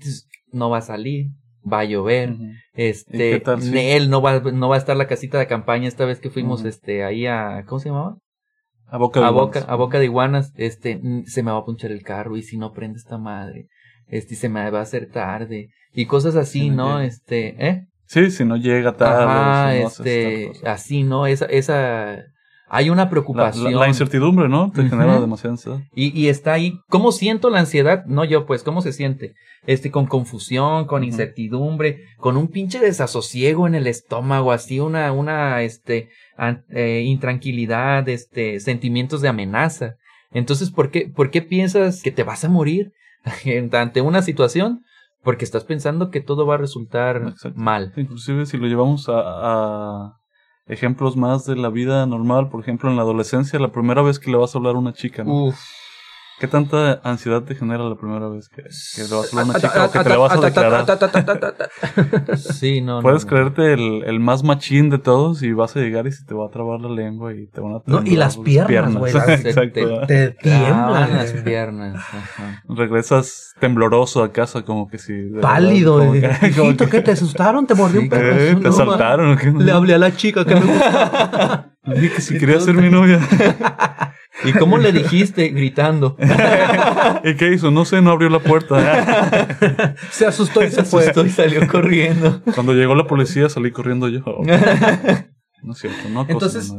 no 0.51 0.69
va 0.69 0.79
a 0.79 0.81
salir, 0.81 1.27
va 1.71 1.79
a 1.79 1.85
llover. 1.85 2.31
Ujú. 2.31 2.43
Este, 2.73 3.27
¿Y 3.29 3.31
qué 3.33 3.39
tal 3.39 3.61
si- 3.61 3.77
él 3.77 4.09
no 4.09 4.21
va, 4.21 4.39
no 4.39 4.69
va 4.69 4.75
a 4.75 4.79
estar 4.79 4.95
la 4.95 5.07
casita 5.07 5.39
de 5.39 5.47
campaña 5.47 5.87
esta 5.87 6.05
vez 6.05 6.19
que 6.19 6.29
fuimos, 6.29 6.63
este, 6.65 7.03
ahí 7.03 7.25
a, 7.25 7.63
¿cómo 7.65 7.79
se 7.79 7.89
llamaba? 7.89 8.17
A 8.89 8.97
boca 8.97 9.19
de 9.19 9.25
a 9.25 9.29
iguanas. 9.29 9.47
boca, 9.63 9.71
a 9.71 9.75
boca 9.75 9.99
de 9.99 10.05
iguanas, 10.05 10.53
este, 10.55 11.01
se 11.25 11.43
me 11.43 11.51
va 11.51 11.57
a 11.57 11.65
punchar 11.65 11.91
el 11.91 12.03
carro 12.03 12.37
y 12.37 12.43
si 12.43 12.57
no 12.57 12.71
prende 12.71 12.97
esta 12.99 13.17
madre, 13.17 13.67
este, 14.07 14.35
se 14.35 14.47
me 14.47 14.69
va 14.71 14.79
a 14.79 14.83
hacer 14.83 15.09
tarde 15.11 15.69
y 15.91 16.05
cosas 16.05 16.35
así, 16.35 16.69
no. 16.69 17.01
Este, 17.01 17.67
¿eh? 17.67 17.87
Sí, 18.05 18.31
si 18.31 18.45
no 18.45 18.55
llega 18.55 18.95
tarde. 18.95 19.23
Ajá, 19.23 19.73
si 19.73 19.81
no 19.81 19.87
este, 19.87 20.51
así, 20.65 21.03
¿no? 21.03 21.27
Esa, 21.27 21.45
esa, 21.47 22.17
hay 22.69 22.89
una 22.89 23.09
preocupación. 23.09 23.73
la- 23.73 23.79
la 23.81 23.87
incertidumbre, 23.87 24.49
¿no? 24.49 24.71
Te 24.71 24.83
genera 24.89 25.19
demasiada 25.21 25.51
ansiedad. 25.53 25.79
Y, 25.95 26.17
y 26.19 26.27
está 26.27 26.53
ahí. 26.53 26.79
¿Cómo 26.89 27.11
siento 27.11 27.49
la 27.49 27.59
ansiedad? 27.59 28.03
No 28.05 28.25
yo, 28.25 28.45
pues, 28.45 28.63
¿cómo 28.63 28.81
se 28.81 28.91
siente? 28.93 29.33
Este, 29.65 29.89
con 29.91 30.05
confusión, 30.05 30.85
con 30.85 31.03
incertidumbre, 31.03 31.99
con 32.17 32.37
un 32.37 32.47
pinche 32.47 32.79
desasosiego 32.79 33.67
en 33.67 33.75
el 33.75 33.87
estómago, 33.87 34.51
así 34.51 34.79
una, 34.79 35.11
una, 35.11 35.61
este, 35.63 36.09
an- 36.37 36.63
eh, 36.69 37.03
intranquilidad, 37.05 38.07
este, 38.09 38.59
sentimientos 38.59 39.21
de 39.21 39.29
amenaza. 39.29 39.95
Entonces, 40.31 40.71
¿por 40.71 40.91
qué, 40.91 41.11
por 41.13 41.31
qué 41.31 41.41
piensas 41.41 42.01
que 42.01 42.11
te 42.11 42.23
vas 42.23 42.43
a 42.43 42.49
morir 42.49 42.91
ante 43.73 44.01
una 44.01 44.21
situación? 44.21 44.83
Porque 45.23 45.43
estás 45.45 45.63
pensando 45.65 46.09
que 46.09 46.21
todo 46.21 46.45
va 46.45 46.55
a 46.55 46.57
resultar 46.59 47.17
Exacto. 47.27 47.59
mal. 47.59 47.91
Inclusive 47.97 48.45
si 48.45 48.57
lo 48.57 48.67
llevamos 48.67 49.09
a, 49.09 49.13
a 49.19 50.13
ejemplos 50.67 51.15
más 51.15 51.45
de 51.45 51.55
la 51.55 51.69
vida 51.69 52.05
normal, 52.05 52.49
por 52.49 52.61
ejemplo, 52.61 52.89
en 52.89 52.95
la 52.95 53.03
adolescencia, 53.03 53.59
la 53.59 53.71
primera 53.71 54.01
vez 54.01 54.19
que 54.19 54.31
le 54.31 54.37
vas 54.37 54.53
a 54.53 54.57
hablar 54.57 54.75
a 54.75 54.79
una 54.79 54.93
chica, 54.93 55.23
¿no? 55.23 55.47
Uf. 55.47 55.59
¿Qué 56.39 56.47
tanta 56.47 57.01
ansiedad 57.03 57.41
te 57.41 57.55
genera 57.55 57.83
la 57.89 57.95
primera 57.95 58.27
vez 58.29 58.47
que, 58.47 58.61
que 58.61 59.07
le 59.09 59.15
vas 59.15 59.33
a 59.33 59.39
hablar 59.39 59.41
a 59.41 59.49
una 59.49 59.59
chica 59.59 59.85
o 59.85 59.91
que 59.91 59.99
te 60.03 60.09
la 60.09 60.17
vas 60.17 60.31
a 60.33 60.39
declarar? 60.41 60.85
Sí, 62.37 62.81
no. 62.81 63.01
Puedes 63.01 63.25
no, 63.25 63.31
no. 63.31 63.35
creerte 63.35 63.73
el, 63.73 64.03
el 64.05 64.19
más 64.19 64.43
machín 64.43 64.89
de 64.91 64.99
todos 64.99 65.41
y 65.41 65.51
vas 65.53 65.75
a 65.75 65.79
llegar 65.79 66.05
y 66.05 66.11
se 66.11 66.25
te 66.25 66.35
va 66.35 66.45
a 66.45 66.49
trabar 66.51 66.79
la 66.81 66.89
lengua 66.89 67.33
y 67.33 67.47
te 67.47 67.59
van 67.59 67.73
a 67.75 67.79
No, 67.87 68.03
y 68.05 68.15
las 68.15 68.37
piernas, 68.37 68.93
güey, 68.95 69.13
te- 69.43 69.53
Te 70.07 70.29
tiemblan. 70.41 70.93
Ah, 70.93 71.09
las 71.11 71.31
piernas. 71.33 71.95
ajá. 71.95 72.61
Regresas 72.69 73.53
tembloroso 73.59 74.21
a 74.23 74.31
casa 74.31 74.61
como 74.63 74.87
que 74.87 74.99
si... 74.99 75.13
Pálido. 75.41 75.97
como 75.99 76.13
que- 76.13 76.29
como 76.55 76.77
que- 76.77 76.87
¿qué 76.89 77.01
te 77.01 77.11
asustaron? 77.11 77.65
¿Te 77.65 77.73
mordió 77.73 77.99
un 78.01 78.05
Sí, 78.05 78.09
perro? 78.11 78.35
Eh, 78.37 78.55
te 78.55 78.61
No, 78.61 78.69
asaltaron. 78.69 79.31
¿o 79.33 79.37
qué? 79.37 79.51
Le 79.51 79.71
hablé 79.71 79.95
a 79.95 79.97
la 79.97 80.15
chica 80.15 80.45
que 80.45 80.53
me 80.53 80.61
gusta. 80.61 81.71
Dije 81.87 82.15
que 82.15 82.21
si 82.21 82.37
quería 82.37 82.59
ser 82.59 82.75
mi 82.75 82.89
novia. 82.89 83.19
¿Y 84.43 84.53
cómo 84.53 84.77
le 84.77 84.91
dijiste? 84.91 85.49
Gritando. 85.49 86.15
¿Y 87.23 87.35
qué 87.35 87.53
hizo? 87.53 87.71
No 87.71 87.85
sé, 87.85 88.01
no 88.01 88.11
abrió 88.11 88.29
la 88.29 88.39
puerta. 88.39 89.95
Se 90.11 90.25
asustó 90.25 90.63
y 90.63 90.69
se 90.69 90.77
Se 90.77 90.83
fue. 90.83 91.03
asustó 91.03 91.25
y 91.25 91.29
salió 91.29 91.67
corriendo. 91.71 92.41
Cuando 92.53 92.73
llegó 92.73 92.95
la 92.95 93.07
policía 93.07 93.49
salí 93.49 93.71
corriendo 93.71 94.07
yo. 94.09 94.21
No 95.63 95.71
es 95.73 95.79
cierto, 95.79 96.09
no 96.09 96.25
Entonces. 96.27 96.73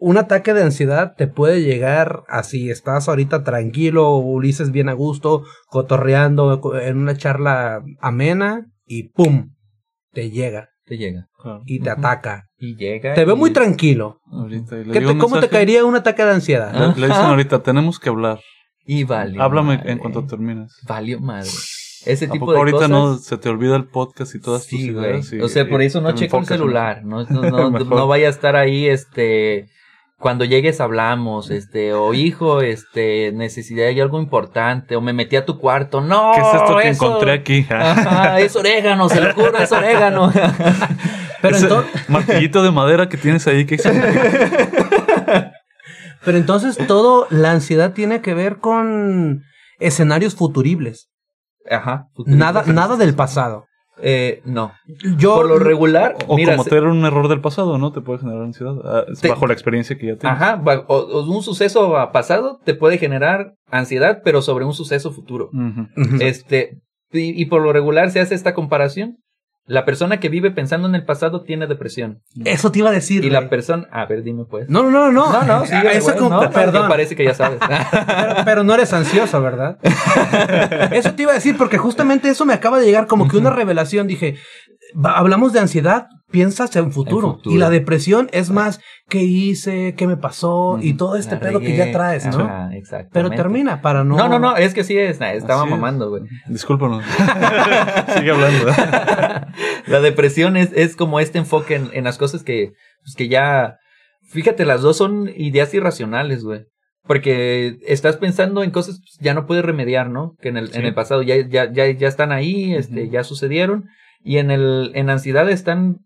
Un 0.00 0.16
ataque 0.16 0.54
de 0.54 0.62
ansiedad 0.62 1.14
te 1.16 1.26
puede 1.26 1.62
llegar 1.62 2.22
así, 2.28 2.70
estás 2.70 3.08
ahorita 3.08 3.42
tranquilo, 3.42 4.16
Ulises 4.16 4.70
bien 4.70 4.88
a 4.88 4.92
gusto, 4.92 5.42
cotorreando 5.66 6.60
en 6.80 6.98
una 6.98 7.16
charla 7.16 7.82
amena 8.00 8.66
y 8.86 9.08
¡pum! 9.08 9.56
Te 10.12 10.30
llega 10.30 10.68
Te 10.88 10.96
llega. 10.96 11.26
Claro. 11.40 11.60
y 11.66 11.80
te 11.80 11.90
ataca. 11.90 12.44
Y 12.58 12.74
llega. 12.76 13.14
Te 13.14 13.24
veo 13.24 13.36
y- 13.36 13.38
muy 13.38 13.50
tranquilo. 13.52 14.18
Ahorita, 14.32 14.76
y 14.80 14.84
le 14.84 14.92
¿Qué 14.92 15.00
digo 15.00 15.12
te- 15.12 15.18
¿Cómo 15.18 15.38
te 15.40 15.48
caería 15.48 15.84
un 15.84 15.94
ataque 15.94 16.24
de 16.24 16.30
ansiedad? 16.32 16.72
Le, 16.72 17.00
le 17.00 17.06
dicen 17.08 17.24
ahorita, 17.24 17.62
tenemos 17.62 17.98
que 18.00 18.08
hablar. 18.08 18.40
Y 18.86 19.04
valió. 19.04 19.42
Háblame 19.42 19.76
madre. 19.76 19.92
en 19.92 19.98
cuanto 19.98 20.24
termines. 20.26 20.72
Valió 20.88 21.20
madre. 21.20 21.50
Ese 22.06 22.24
¿A 22.24 22.30
tipo 22.30 22.46
poco 22.46 22.52
de 22.52 22.58
ahorita 22.58 22.76
cosas. 22.76 22.90
no 22.90 23.16
se 23.18 23.36
te 23.36 23.48
olvida 23.50 23.76
el 23.76 23.84
podcast 23.88 24.34
y 24.34 24.40
todas 24.40 24.62
tus 24.66 24.80
Sí, 24.80 24.90
güey. 24.92 25.10
ideas? 25.10 25.32
y- 25.32 25.40
O 25.40 25.48
sea, 25.48 25.68
por 25.68 25.82
eso 25.82 26.00
no 26.00 26.12
checo 26.12 26.38
el 26.38 26.46
celular. 26.46 27.04
No, 27.04 27.24
no, 27.24 27.70
no 27.70 28.06
vaya 28.06 28.28
a 28.28 28.30
estar 28.30 28.56
ahí, 28.56 28.86
este. 28.86 29.66
Cuando 30.18 30.44
llegues 30.44 30.80
hablamos, 30.80 31.50
este, 31.50 31.92
o 31.94 32.12
hijo, 32.12 32.60
este, 32.60 33.30
necesidad 33.32 33.86
de 33.86 34.02
algo 34.02 34.20
importante, 34.20 34.96
o 34.96 35.00
me 35.00 35.12
metí 35.12 35.36
a 35.36 35.44
tu 35.44 35.58
cuarto. 35.60 36.00
No, 36.00 36.32
¿Qué 36.34 36.40
es 36.40 36.54
esto 36.54 36.76
que 36.76 36.88
eso- 36.88 37.06
encontré 37.06 37.32
aquí? 37.32 37.66
Ajá, 37.70 38.40
es 38.40 38.56
orégano, 38.56 39.08
se 39.08 39.20
lo 39.20 39.32
juro, 39.32 39.56
es 39.58 39.70
orégano. 39.70 40.32
Pero, 41.40 41.56
Ese 41.56 41.68
ento- 41.68 41.84
martillito 42.08 42.64
de 42.64 42.72
madera 42.72 43.08
que 43.08 43.16
tienes 43.16 43.46
ahí, 43.46 43.64
¿qué 43.64 43.78
significa? 43.78 45.52
pero 46.24 46.36
entonces 46.36 46.76
todo, 46.88 47.28
la 47.30 47.52
ansiedad 47.52 47.92
tiene 47.92 48.20
que 48.20 48.34
ver 48.34 48.56
con 48.56 49.44
escenarios 49.78 50.34
futuribles. 50.34 51.10
Ajá. 51.70 52.08
Nada, 52.26 52.64
nada 52.66 52.96
del 52.96 53.14
pasado. 53.14 53.66
Eh, 54.02 54.42
no. 54.44 54.72
Yo, 55.16 55.34
Por 55.36 55.48
lo 55.48 55.58
regular, 55.58 56.16
O 56.26 56.36
mira, 56.36 56.56
tener 56.62 56.84
un 56.84 57.04
error 57.04 57.28
del 57.28 57.40
pasado, 57.40 57.78
¿no? 57.78 57.92
Te 57.92 58.00
puede 58.00 58.20
generar 58.20 58.42
ansiedad. 58.42 58.74
ah, 58.84 59.04
Te- 59.20 59.28
bajo 59.28 59.46
la 59.46 59.52
experiencia 59.52 59.96
que 59.98 60.06
ya 60.06 60.16
tienes. 60.16 60.36
Ajá, 60.40 60.56
va- 60.56 60.84
o, 60.88 60.96
o 60.96 61.24
un 61.30 61.42
suceso 61.42 61.92
pasado 62.12 62.60
te 62.64 62.74
puede 62.74 62.98
generar 62.98 63.54
ansiedad, 63.70 64.20
pero 64.24 64.42
sobre 64.42 64.64
un 64.64 64.74
suceso 64.74 65.10
futuro. 65.12 65.50
Este, 66.20 66.78
y, 67.12 67.40
y 67.40 67.46
por 67.46 67.62
lo 67.62 67.72
regular 67.72 68.10
se 68.10 68.20
hace 68.20 68.34
esta 68.34 68.54
comparación. 68.54 69.16
La 69.68 69.84
persona 69.84 70.18
que 70.18 70.30
vive 70.30 70.50
pensando 70.50 70.88
en 70.88 70.94
el 70.94 71.04
pasado 71.04 71.42
tiene 71.42 71.66
depresión. 71.66 72.22
Eso 72.44 72.72
te 72.72 72.78
iba 72.78 72.88
a 72.88 72.92
decir. 72.92 73.24
Y 73.24 73.30
la 73.30 73.50
persona, 73.50 73.86
a 73.92 74.06
ver, 74.06 74.22
dime 74.22 74.44
pues. 74.44 74.68
No, 74.68 74.82
no, 74.82 74.90
no, 74.90 75.12
no. 75.12 75.30
no, 75.30 75.44
no, 75.44 75.66
sí, 75.66 75.74
eso 75.92 76.14
güey, 76.14 76.28
no, 76.30 76.50
perdón. 76.50 76.88
parece 76.88 77.14
que 77.14 77.24
ya 77.24 77.34
sabes. 77.34 77.60
Pero, 77.68 78.44
pero 78.44 78.64
no 78.64 78.74
eres 78.74 78.92
ansioso, 78.92 79.40
¿verdad? 79.42 79.78
Eso 80.92 81.12
te 81.14 81.22
iba 81.22 81.32
a 81.32 81.34
decir, 81.34 81.56
porque 81.56 81.76
justamente 81.78 82.28
eso 82.28 82.44
me 82.46 82.54
acaba 82.54 82.78
de 82.78 82.86
llegar 82.86 83.06
como 83.06 83.28
que 83.28 83.36
una 83.36 83.50
revelación. 83.50 84.06
Dije, 84.06 84.36
hablamos 85.04 85.52
de 85.52 85.60
ansiedad, 85.60 86.08
piensas 86.30 86.74
en 86.76 86.92
futuro. 86.92 87.34
Futuro. 87.34 87.54
Y 87.54 87.58
la 87.58 87.70
depresión 87.70 88.28
es 88.32 88.50
más, 88.50 88.80
¿qué 89.08 89.22
hice? 89.22 89.94
¿Qué 89.96 90.06
me 90.06 90.16
pasó? 90.16 90.78
Y 90.80 90.94
todo 90.94 91.16
este 91.16 91.34
La 91.34 91.40
pedo 91.40 91.60
que 91.60 91.76
ya 91.76 91.90
traes, 91.90 92.26
¿no? 92.26 92.44
Ajá, 92.44 92.70
exactamente. 92.74 93.10
Pero 93.12 93.30
termina 93.30 93.80
para 93.80 94.04
no. 94.04 94.16
No, 94.16 94.28
no, 94.28 94.38
no, 94.38 94.56
es 94.56 94.74
que 94.74 94.84
sí 94.84 94.96
es, 94.96 95.20
estaba 95.20 95.62
Así 95.62 95.70
mamando, 95.70 96.10
güey. 96.10 96.22
Discúlpanos. 96.46 97.04
Sigue 98.16 98.30
hablando. 98.30 98.66
La 99.86 100.00
depresión 100.00 100.56
es, 100.56 100.70
es 100.74 100.96
como 100.96 101.20
este 101.20 101.38
enfoque 101.38 101.76
en, 101.76 101.90
en 101.92 102.04
las 102.04 102.18
cosas 102.18 102.42
que, 102.42 102.72
pues 103.02 103.14
que 103.16 103.28
ya, 103.28 103.78
fíjate, 104.28 104.64
las 104.64 104.82
dos 104.82 104.96
son 104.96 105.30
ideas 105.34 105.72
irracionales, 105.74 106.44
güey. 106.44 106.66
Porque 107.04 107.78
estás 107.86 108.18
pensando 108.18 108.62
en 108.62 108.70
cosas 108.70 109.00
que 109.00 109.24
ya 109.24 109.32
no 109.32 109.46
puedes 109.46 109.64
remediar, 109.64 110.10
¿no? 110.10 110.34
Que 110.42 110.50
en 110.50 110.58
el, 110.58 110.76
en 110.76 110.84
el 110.84 110.92
pasado 110.92 111.22
ya, 111.22 111.36
ya, 111.48 111.72
ya, 111.72 111.90
ya 111.90 112.06
están 112.06 112.32
ahí, 112.32 112.74
este, 112.74 113.08
ya 113.08 113.24
sucedieron. 113.24 113.86
Y 114.22 114.38
en 114.38 114.50
el, 114.50 114.92
en 114.94 115.10
ansiedad 115.10 115.48
están 115.48 115.98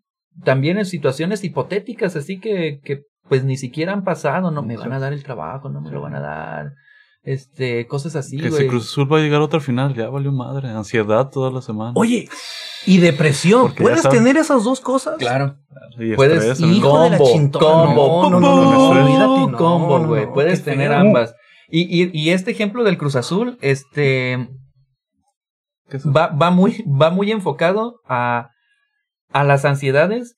también 0.44 0.78
en 0.78 0.84
situaciones 0.86 1.44
hipotéticas, 1.44 2.16
así 2.16 2.40
que, 2.40 2.80
que 2.84 3.02
pues 3.28 3.44
ni 3.44 3.56
siquiera 3.56 3.92
han 3.92 4.04
pasado, 4.04 4.50
no 4.50 4.62
me 4.62 4.76
van 4.76 4.92
a 4.92 4.98
dar 4.98 5.12
el 5.12 5.22
trabajo, 5.22 5.68
no 5.68 5.80
me 5.80 5.90
lo 5.90 6.00
van 6.00 6.14
a 6.14 6.20
dar. 6.20 6.72
Este, 7.24 7.86
cosas 7.86 8.16
así, 8.16 8.36
que 8.38 8.50
si. 8.50 8.66
Cruz 8.66 8.84
Azul 8.90 9.10
va 9.12 9.18
a 9.18 9.20
llegar 9.20 9.40
a 9.40 9.44
otra 9.44 9.60
final, 9.60 9.94
ya 9.94 10.08
valió 10.08 10.32
madre. 10.32 10.68
Ansiedad 10.70 11.30
toda 11.30 11.52
la 11.52 11.62
semana. 11.62 11.92
Oye, 11.94 12.28
y 12.84 12.98
depresión. 12.98 13.62
Porque 13.68 13.84
ya 13.84 13.90
¿Puedes 13.90 14.08
tener 14.08 14.36
esas 14.36 14.64
dos 14.64 14.80
cosas? 14.80 15.18
Claro. 15.18 15.56
Y 16.00 16.14
Puedes 16.16 16.42
estrés, 16.42 16.60
¿no? 16.60 16.74
hijo 16.74 17.02
de 17.04 17.10
la 17.10 17.18
combo, 17.18 17.32
chintona. 17.32 17.94
combo, 17.94 18.22
No, 18.28 18.30
no, 18.30 18.40
no, 18.40 18.56
no, 18.56 18.76
combo, 18.76 18.88
olvídate, 18.90 19.52
no, 19.52 19.56
combo, 19.56 19.98
no, 20.00 20.08
güey. 20.08 20.26
no, 20.26 20.32
Puedes 20.32 20.60
qué 20.60 20.72
tener 20.72 20.88
feo. 20.88 20.98
ambas. 20.98 21.34
Y, 21.70 21.82
y, 21.82 22.10
y 22.12 22.30
este 22.30 22.50
ejemplo 22.50 22.82
del 22.82 22.98
Cruz 22.98 23.14
Azul, 23.14 23.56
este. 23.60 24.48
Va, 25.98 26.28
va 26.28 26.50
muy, 26.50 26.84
va 26.86 27.10
muy 27.10 27.30
enfocado 27.32 28.00
a, 28.06 28.50
a 29.32 29.44
las 29.44 29.64
ansiedades, 29.64 30.34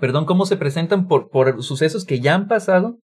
perdón, 0.00 0.24
cómo 0.26 0.46
se 0.46 0.56
presentan 0.56 1.06
por, 1.08 1.28
por 1.30 1.62
sucesos 1.62 2.04
que 2.04 2.20
ya 2.20 2.34
han 2.34 2.48
pasado. 2.48 2.98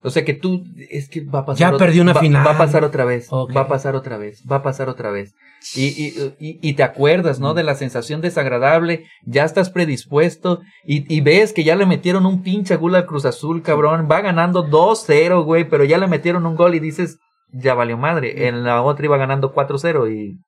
O 0.00 0.10
sea 0.10 0.24
que 0.24 0.32
tú, 0.32 0.62
es 0.90 1.08
que 1.08 1.24
va 1.24 1.40
a 1.40 1.44
pasar. 1.44 1.58
Ya 1.58 1.74
ot- 1.74 1.78
perdí 1.78 1.98
una 1.98 2.12
va- 2.12 2.20
final. 2.20 2.46
Va 2.46 2.52
a 2.52 2.58
pasar 2.58 2.84
otra 2.84 3.04
vez. 3.04 3.28
Va 3.32 3.62
a 3.62 3.66
pasar 3.68 3.96
otra 3.96 4.16
vez. 4.16 4.44
Va 4.48 4.56
a 4.56 4.62
pasar 4.62 4.88
otra 4.88 5.10
vez. 5.10 5.34
Y, 5.74 5.86
y, 5.88 6.08
y, 6.38 6.60
y 6.62 6.74
te 6.74 6.84
acuerdas, 6.84 7.40
Mm. 7.40 7.42
¿no? 7.42 7.54
De 7.54 7.64
la 7.64 7.74
sensación 7.74 8.20
desagradable. 8.20 9.06
Ya 9.26 9.42
estás 9.44 9.70
predispuesto. 9.70 10.60
Y, 10.84 11.12
y 11.12 11.20
ves 11.20 11.52
que 11.52 11.64
ya 11.64 11.74
le 11.74 11.84
metieron 11.84 12.26
un 12.26 12.42
pinche 12.44 12.76
gol 12.76 12.94
al 12.94 13.06
Cruz 13.06 13.24
Azul, 13.24 13.60
cabrón. 13.62 14.06
Va 14.08 14.20
ganando 14.20 14.64
2-0, 14.68 15.42
güey. 15.44 15.68
Pero 15.68 15.82
ya 15.82 15.98
le 15.98 16.06
metieron 16.06 16.46
un 16.46 16.54
gol 16.54 16.76
y 16.76 16.78
dices, 16.80 17.18
ya 17.52 17.74
valió 17.74 17.96
madre. 17.98 18.46
En 18.46 18.62
la 18.62 18.82
otra 18.82 19.04
iba 19.04 19.16
ganando 19.16 19.52
4-0 19.52 20.12
y 20.14 20.38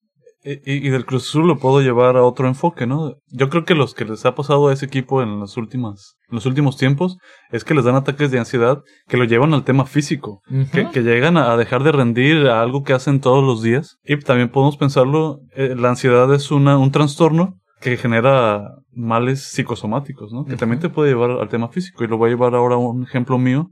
Y, 0.43 0.87
y- 0.87 0.89
del 0.91 1.05
Cruz 1.05 1.29
Azul 1.29 1.47
lo 1.47 1.59
puedo 1.59 1.83
llevar 1.83 2.17
a 2.17 2.23
otro 2.23 2.49
enfoque, 2.49 2.87
¿no? 2.87 3.15
Yo 3.29 3.51
creo 3.51 3.65
que 3.67 3.75
los 3.75 3.93
que 3.95 4.07
les 4.07 4.25
ha 4.25 4.35
pasado 4.35 4.69
a 4.69 4.73
ese 4.73 4.87
equipo 4.87 5.23
en 5.23 5.39
las 5.39 5.57
últimas, 5.59 6.17
en 6.31 6.37
los 6.37 6.47
últimos 6.47 6.79
tiempos 6.79 7.19
es 7.51 7.63
que 7.63 7.75
les 7.75 7.85
dan 7.85 7.95
ataques 7.95 8.31
de 8.31 8.39
ansiedad 8.39 8.79
que 9.07 9.19
lo 9.19 9.25
llevan 9.25 9.53
al 9.53 9.65
tema 9.65 9.85
físico, 9.85 10.41
que, 10.73 10.89
que 10.91 11.03
llegan 11.03 11.37
a, 11.37 11.53
a 11.53 11.57
dejar 11.59 11.83
de 11.83 11.93
rendir 11.93 12.47
a 12.49 12.63
algo 12.63 12.85
que 12.85 12.95
hacen 12.95 13.21
todos 13.21 13.45
los 13.45 13.63
días. 13.63 13.99
Y 14.05 14.17
también 14.19 14.49
podemos 14.49 14.79
pensarlo, 14.79 15.41
eh, 15.55 15.75
la 15.77 15.91
ansiedad 15.91 16.33
es 16.35 16.51
una, 16.51 16.79
un 16.79 16.91
trastorno 16.91 17.59
que 17.81 17.97
genera 17.99 18.63
males 18.93 19.43
psicosomáticos, 19.53 20.33
¿no? 20.33 20.45
Que 20.45 20.57
también 20.57 20.81
te 20.81 20.89
puede 20.89 21.11
llevar 21.11 21.31
al 21.33 21.49
tema 21.49 21.69
físico. 21.69 22.03
Y 22.03 22.09
lo 22.09 22.17
voy 22.19 22.29
a 22.29 22.33
llevar 22.35 22.55
ahora 22.55 22.75
a 22.77 22.79
un 22.79 23.03
ejemplo 23.05 23.39
mío. 23.39 23.71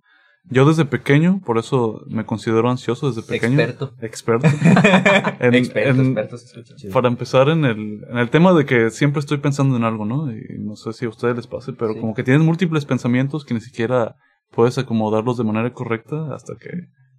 Yo 0.50 0.64
desde 0.64 0.84
pequeño, 0.86 1.40
por 1.44 1.58
eso 1.58 2.02
me 2.08 2.24
considero 2.24 2.70
ansioso 2.70 3.08
desde 3.12 3.22
pequeño. 3.22 3.60
Experto. 3.60 3.94
Experto. 4.00 4.46
En- 5.40 5.54
experto, 5.54 6.00
en- 6.00 6.18
experto, 6.18 6.38
se 6.38 6.88
para 6.90 7.08
empezar 7.08 7.48
en 7.50 7.64
el, 7.66 8.00
en 8.10 8.16
el 8.18 8.30
tema 8.30 8.52
de 8.54 8.64
que 8.64 8.90
siempre 8.90 9.20
estoy 9.20 9.38
pensando 9.38 9.76
en 9.76 9.84
algo, 9.84 10.04
¿no? 10.06 10.32
Y 10.32 10.40
no 10.58 10.74
sé 10.76 10.92
si 10.94 11.04
a 11.04 11.08
ustedes 11.10 11.36
les 11.36 11.46
pase, 11.46 11.72
pero 11.74 11.92
Sí. 11.92 12.00
como 12.00 12.14
que 12.14 12.22
tienes 12.22 12.42
múltiples 12.42 12.84
pensamientos 12.86 13.44
que 13.44 13.52
ni 13.54 13.60
siquiera 13.60 14.16
puedes 14.50 14.78
acomodarlos 14.78 15.36
de 15.36 15.44
manera 15.44 15.70
correcta 15.72 16.34
hasta 16.34 16.54
que 16.56 16.70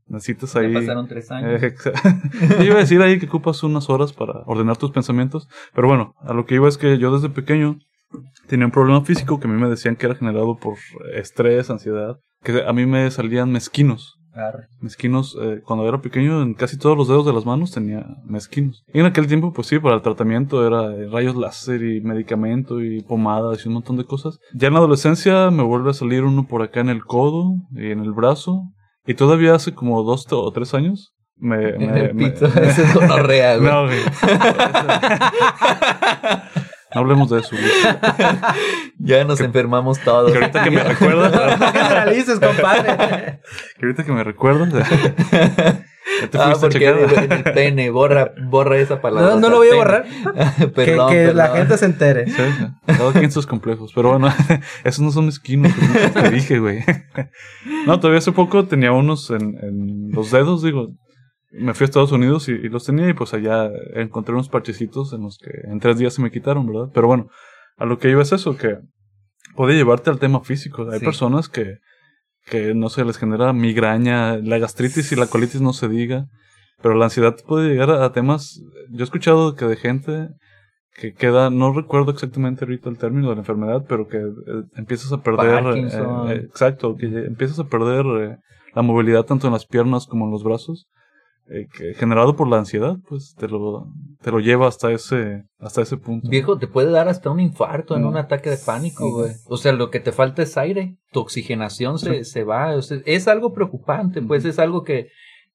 necesitas 0.08 0.54
Ya 0.56 0.62
ahí... 0.62 0.74
pasaron 0.74 1.08
tres 1.08 1.30
años. 1.30 1.62
Eh, 1.62 1.76
Yo 2.58 2.64
iba 2.64 2.76
a 2.76 2.80
decir 2.80 3.00
ahí 3.04 3.20
que 3.20 3.28
ocupas 3.28 3.62
unas 3.62 3.90
horas 3.92 4.12
para 4.12 4.42
ordenar 4.48 4.78
tus 4.78 4.90
pensamientos, 4.92 5.48
pero 5.76 5.88
bueno, 5.88 6.16
a 6.22 6.34
lo 6.34 6.48
que 6.48 6.56
iba 6.56 6.68
es 6.68 6.80
que 6.80 6.98
yo 6.98 7.14
desde 7.14 7.30
pequeño 7.30 7.78
tenía 8.48 8.66
un 8.66 8.72
problema 8.72 9.02
físico 9.06 9.40
que 9.40 9.48
a 9.48 9.52
mí 9.52 9.62
me 9.62 9.70
decían 9.70 9.96
que 9.96 10.08
era 10.08 10.16
generado 10.16 10.58
por 10.58 10.78
estrés, 11.14 11.70
ansiedad, 11.70 12.18
que 12.44 12.64
a 12.68 12.74
mí 12.74 12.86
me 12.86 13.10
salían 13.12 13.52
mezquinos. 13.52 14.16
Arre. 14.34 14.68
Mezquinos, 14.80 15.36
eh, 15.42 15.60
cuando 15.66 15.88
era 15.90 16.02
pequeño, 16.02 16.42
en 16.44 16.54
casi 16.54 16.78
todos 16.78 16.96
los 16.96 17.08
dedos 17.08 17.26
de 17.26 17.34
las 17.34 17.46
manos 17.46 17.72
tenía 17.72 18.06
mezquinos. 18.26 18.84
Y 18.94 19.00
en 19.00 19.08
aquel 19.08 19.28
tiempo, 19.28 19.52
pues 19.52 19.68
sí, 19.68 19.80
para 19.80 19.96
el 19.96 20.02
tratamiento 20.02 20.66
era 20.66 20.94
eh, 20.96 21.08
rayos 21.12 21.36
láser 21.36 21.82
y 21.84 22.00
medicamento 22.02 22.80
y 22.82 23.02
pomadas 23.02 23.66
y 23.66 23.68
un 23.68 23.74
montón 23.74 23.98
de 23.98 24.06
cosas. 24.06 24.38
Ya 24.54 24.68
en 24.68 24.74
la 24.76 24.80
adolescencia 24.80 25.50
me 25.52 25.64
vuelve 25.64 25.90
a 25.90 25.94
salir 25.94 26.24
uno 26.24 26.46
por 26.48 26.62
acá 26.62 26.80
en 26.80 26.90
el 26.90 27.04
codo 27.04 27.56
y 27.72 27.92
en 27.92 28.00
el 28.02 28.14
brazo. 28.14 28.62
Y 29.06 29.16
todavía 29.16 29.56
hace 29.56 29.74
como 29.74 30.04
dos 30.04 30.26
o 30.32 30.52
tres 30.52 30.74
años 30.76 31.12
me... 31.36 31.70
En 31.72 31.92
me- 31.92 32.00
el 32.06 32.14
me- 32.14 32.30
pito. 32.30 32.46
Ese 32.62 32.84
es 32.84 32.94
güey. 32.94 33.08
no, 33.62 33.86
güey. 33.88 34.00
No 36.94 37.02
hablemos 37.02 37.30
de 37.30 37.40
eso. 37.40 37.56
Ya 39.02 39.24
nos 39.24 39.40
enfermamos 39.40 40.00
todos. 40.00 40.32
Que 40.32 40.38
ahorita 40.40 40.64
que 40.64 40.72
me 40.72 40.84
recuerdas, 40.84 41.32
No 41.60 41.72
generalices, 41.72 42.40
compadre. 42.40 43.40
que 43.80 43.86
ahorita 43.86 44.04
que 44.04 44.12
me 44.12 44.24
recuerdas, 44.24 44.74
Ya 44.74 46.28
te 46.30 46.38
Ah, 46.38 46.54
fuiste 46.56 46.88
a 46.88 46.94
porque 46.98 47.24
en 47.24 47.32
el 47.32 47.44
pene, 47.44 47.90
borra, 47.92 48.34
borra 48.50 48.78
esa 48.78 49.00
palabra. 49.00 49.36
No, 49.36 49.40
no 49.40 49.50
lo 49.50 49.58
voy 49.58 49.70
a 49.70 49.76
borrar. 49.76 50.06
Que, 50.58 50.68
Perdón, 50.68 51.12
que 51.12 51.34
la 51.34 51.44
perdón. 51.46 51.58
gente 51.60 51.78
se 51.78 51.86
entere. 51.86 52.28
Sí. 52.28 52.44
Cada 52.88 53.14
quien 53.14 53.32
sus 53.32 53.48
complejos. 53.48 53.92
Pero 53.96 54.10
bueno, 54.10 54.28
esos 54.84 55.00
no 55.00 55.12
son 55.12 55.30
esquinos, 55.30 55.72
te 56.14 56.30
dije, 56.32 56.60
güey. 56.60 56.84
No, 57.86 58.00
todavía 58.00 58.18
hace 58.20 58.32
poco 58.34 58.66
tenía 58.66 58.92
unos 58.92 59.30
en, 59.30 59.56
en 59.62 60.12
los 60.12 60.32
dedos, 60.32 60.62
digo. 60.64 60.90
Me 61.52 61.74
fui 61.74 61.84
a 61.84 61.86
Estados 61.86 62.12
Unidos 62.12 62.48
y, 62.50 62.52
y 62.54 62.70
los 62.70 62.86
tenía 62.86 63.10
y 63.10 63.14
pues 63.14 63.34
allá 63.34 63.70
encontré 63.96 64.34
unos 64.34 64.50
parchecitos 64.50 65.14
en 65.14 65.22
los 65.24 65.38
que 65.40 65.50
en 65.72 65.80
tres 65.80 65.98
días 65.98 66.14
se 66.14 66.22
me 66.22 66.32
quitaron, 66.32 66.68
¿verdad? 66.68 66.90
Pero 66.94 67.08
bueno, 67.08 67.28
a 67.78 67.86
lo 67.86 67.98
que 67.98 68.10
iba 68.10 68.22
es 68.22 68.32
eso, 68.32 68.56
que 68.58 68.78
puede 69.56 69.74
llevarte 69.76 70.10
al 70.10 70.20
tema 70.20 70.42
físico. 70.42 70.88
Hay 70.92 71.00
Sí. 71.00 71.06
personas 71.06 71.50
que, 71.50 71.78
que, 72.46 72.74
no 72.76 72.90
sé, 72.90 73.04
les 73.04 73.18
genera 73.18 73.52
migraña, 73.54 74.38
la 74.38 74.60
gastritis 74.60 75.12
y 75.12 75.16
la 75.16 75.26
colitis 75.28 75.62
no 75.62 75.74
se 75.74 75.88
diga. 75.90 76.26
Pero 76.82 76.96
la 76.96 77.06
ansiedad 77.06 77.36
puede 77.46 77.70
llegar 77.70 77.90
a, 77.90 78.06
a 78.06 78.12
temas. 78.14 78.62
Yo 78.92 79.00
he 79.02 79.04
escuchado 79.04 79.56
que 79.56 79.66
de 79.66 79.76
gente 79.76 80.30
que 80.94 81.14
queda, 81.14 81.50
no 81.50 81.74
recuerdo 81.74 82.12
exactamente 82.12 82.64
ahorita 82.66 82.90
el 82.90 82.98
término 82.98 83.30
de 83.30 83.36
la 83.36 83.42
enfermedad, 83.42 83.86
pero 83.88 84.08
que 84.08 84.18
eh, 84.18 84.64
empiezas 84.76 85.12
a 85.12 85.22
perder. 85.22 85.64
Eh, 85.78 85.88
eh, 86.32 86.46
exacto, 86.48 86.96
que 86.96 87.06
empiezas 87.08 87.60
a 87.60 87.66
perder 87.68 88.06
eh, 88.22 88.38
la 88.76 88.82
movilidad 88.82 89.24
tanto 89.26 89.48
en 89.48 89.54
las 89.54 89.66
piernas 89.66 90.08
como 90.08 90.26
en 90.26 90.32
los 90.32 90.44
brazos. 90.44 90.88
Eh, 91.52 91.68
que 91.76 91.94
generado 91.96 92.36
por 92.36 92.48
la 92.48 92.58
ansiedad, 92.60 92.98
pues 93.08 93.36
te 93.38 93.48
lo, 93.48 93.88
te 94.22 94.32
lo 94.32 94.40
lleva 94.40 94.68
hasta 94.68 94.92
ese, 94.92 95.44
hasta 95.58 95.82
ese 95.82 95.98
punto. 95.98 96.30
Viejo, 96.30 96.58
te 96.58 96.68
puede 96.68 96.92
dar 96.92 97.08
hasta 97.08 97.30
un 97.30 97.40
infarto 97.40 97.96
en 97.96 98.04
Mm. 98.04 98.08
un 98.08 98.18
ataque 98.18 98.50
de 98.50 98.58
pánico, 98.58 99.06
Sí. 99.06 99.12
güey. 99.12 99.32
O 99.48 99.58
sea, 99.58 99.72
lo 99.74 99.90
que 99.90 100.00
te 100.00 100.12
falta 100.12 100.42
es 100.44 100.58
aire. 100.58 100.98
Tu 101.12 101.20
oxigenación 101.20 101.98
se, 102.00 102.24
se 102.24 102.44
va. 102.44 102.76
O 102.76 102.82
sea, 102.82 103.00
es 103.06 103.28
algo 103.28 103.54
preocupante, 103.54 104.22
pues 104.22 104.46
es 104.46 104.60
algo 104.60 104.84
que, 104.84 105.08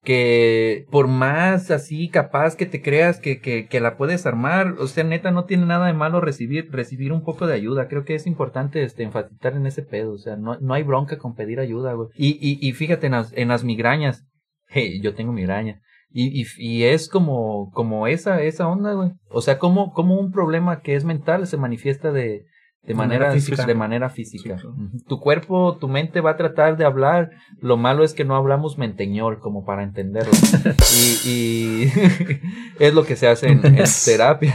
que 0.02 0.84
por 0.90 1.08
más 1.08 1.70
así 1.70 2.08
capaz 2.10 2.56
que 2.56 2.66
te 2.66 2.82
creas 2.82 3.18
que, 3.20 3.40
que, 3.40 3.66
que 3.68 3.80
la 3.80 3.96
puedes 3.96 4.26
armar, 4.26 4.74
o 4.78 4.86
sea, 4.86 5.02
neta, 5.04 5.30
no 5.30 5.44
tiene 5.46 5.64
nada 5.64 5.86
de 5.86 5.94
malo 5.94 6.20
recibir, 6.20 6.68
recibir 6.70 7.12
un 7.12 7.22
poco 7.22 7.46
de 7.46 7.54
ayuda. 7.54 7.88
Creo 7.88 8.04
que 8.04 8.14
es 8.14 8.26
importante 8.26 8.82
este, 8.82 9.02
enfatizar 9.02 9.54
en 9.54 9.66
ese 9.66 9.82
pedo. 9.82 10.12
O 10.12 10.18
sea, 10.18 10.36
no, 10.36 10.58
no 10.60 10.74
hay 10.74 10.82
bronca 10.82 11.18
con 11.18 11.34
pedir 11.34 11.58
ayuda, 11.60 11.94
güey. 11.94 12.08
Y, 12.16 12.32
y, 12.40 12.58
y 12.68 12.72
fíjate 12.72 13.06
en 13.06 13.12
las, 13.12 13.32
en 13.34 13.48
las 13.48 13.64
migrañas. 13.64 14.26
Hey, 14.66 15.00
yo 15.02 15.14
tengo 15.14 15.32
migraña. 15.32 15.80
Y, 16.16 16.42
y, 16.42 16.46
y 16.58 16.84
es 16.84 17.08
como, 17.08 17.72
como 17.72 18.06
esa, 18.06 18.40
esa 18.40 18.68
onda, 18.68 18.92
güey. 18.92 19.10
O 19.30 19.42
sea, 19.42 19.58
como, 19.58 19.92
como 19.92 20.14
un 20.14 20.30
problema 20.30 20.80
que 20.80 20.94
es 20.94 21.04
mental 21.04 21.48
se 21.48 21.56
manifiesta 21.56 22.12
de, 22.12 22.46
de 22.86 22.94
manera, 22.94 23.26
manera 23.26 23.32
física. 23.40 23.64
de 23.66 23.74
manera 23.74 24.10
física. 24.10 24.42
Sí, 24.42 24.48
claro. 24.48 24.70
Ujú. 24.72 24.98
Tu 25.08 25.20
cuerpo, 25.20 25.76
tu 25.78 25.88
mente 25.88 26.20
va 26.20 26.32
a 26.32 26.36
tratar 26.36 26.76
de 26.76 26.84
hablar. 26.84 27.30
Lo 27.60 27.76
malo 27.76 28.04
es 28.04 28.12
que 28.12 28.24
no 28.24 28.36
hablamos 28.36 28.76
menteñol 28.78 29.40
como 29.40 29.64
para 29.64 29.82
entenderlo. 29.82 30.32
y, 31.26 31.28
y 31.30 31.92
es 32.78 32.92
lo 32.94 33.04
que 33.04 33.16
se 33.16 33.28
hace 33.28 33.48
en, 33.48 33.64
en 33.64 33.84
terapia. 34.04 34.52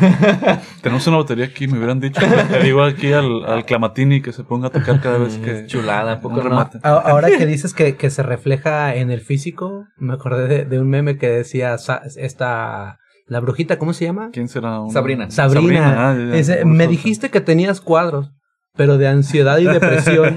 Tenemos 0.81 1.05
una 1.07 1.17
batería 1.17 1.45
aquí, 1.45 1.67
me 1.67 1.77
hubieran 1.77 1.99
dicho. 1.99 2.21
Le 2.51 2.63
digo 2.63 2.83
aquí 2.83 3.11
al, 3.13 3.45
al 3.45 3.65
Clamatini 3.65 4.21
que 4.21 4.31
se 4.31 4.43
ponga 4.43 4.67
a 4.67 4.71
tocar 4.71 5.01
cada 5.01 5.17
vez 5.17 5.37
que. 5.37 5.61
Es 5.61 5.67
chulada, 5.67 6.13
¿a 6.13 6.21
poco 6.21 6.37
no? 6.37 6.43
remate. 6.43 6.79
Ahora 6.83 7.29
que 7.35 7.45
dices 7.45 7.73
que, 7.73 7.95
que 7.95 8.09
se 8.09 8.23
refleja 8.23 8.95
en 8.95 9.09
el 9.11 9.21
físico, 9.21 9.85
me 9.97 10.13
acordé 10.13 10.47
de, 10.47 10.65
de 10.65 10.79
un 10.79 10.87
meme 10.89 11.17
que 11.17 11.29
decía 11.29 11.77
sa- 11.77 12.01
esta 12.17 12.99
la 13.29 13.39
brujita, 13.39 13.77
¿cómo 13.79 13.93
se 13.93 14.05
llama? 14.05 14.29
¿Quién 14.33 14.47
será? 14.47 14.79
Sabrina. 14.91 15.29
Sabrina. 15.31 16.11
ah, 16.11 16.17
ya, 16.33 16.41
ya. 16.59 16.65
Me 16.65 16.87
dijiste 16.87 17.29
que 17.29 17.41
tenías 17.41 17.79
cuadros, 17.81 18.31
pero 18.75 18.97
de 18.97 19.07
ansiedad 19.07 19.57
y 19.59 19.63
depresión. 19.65 20.35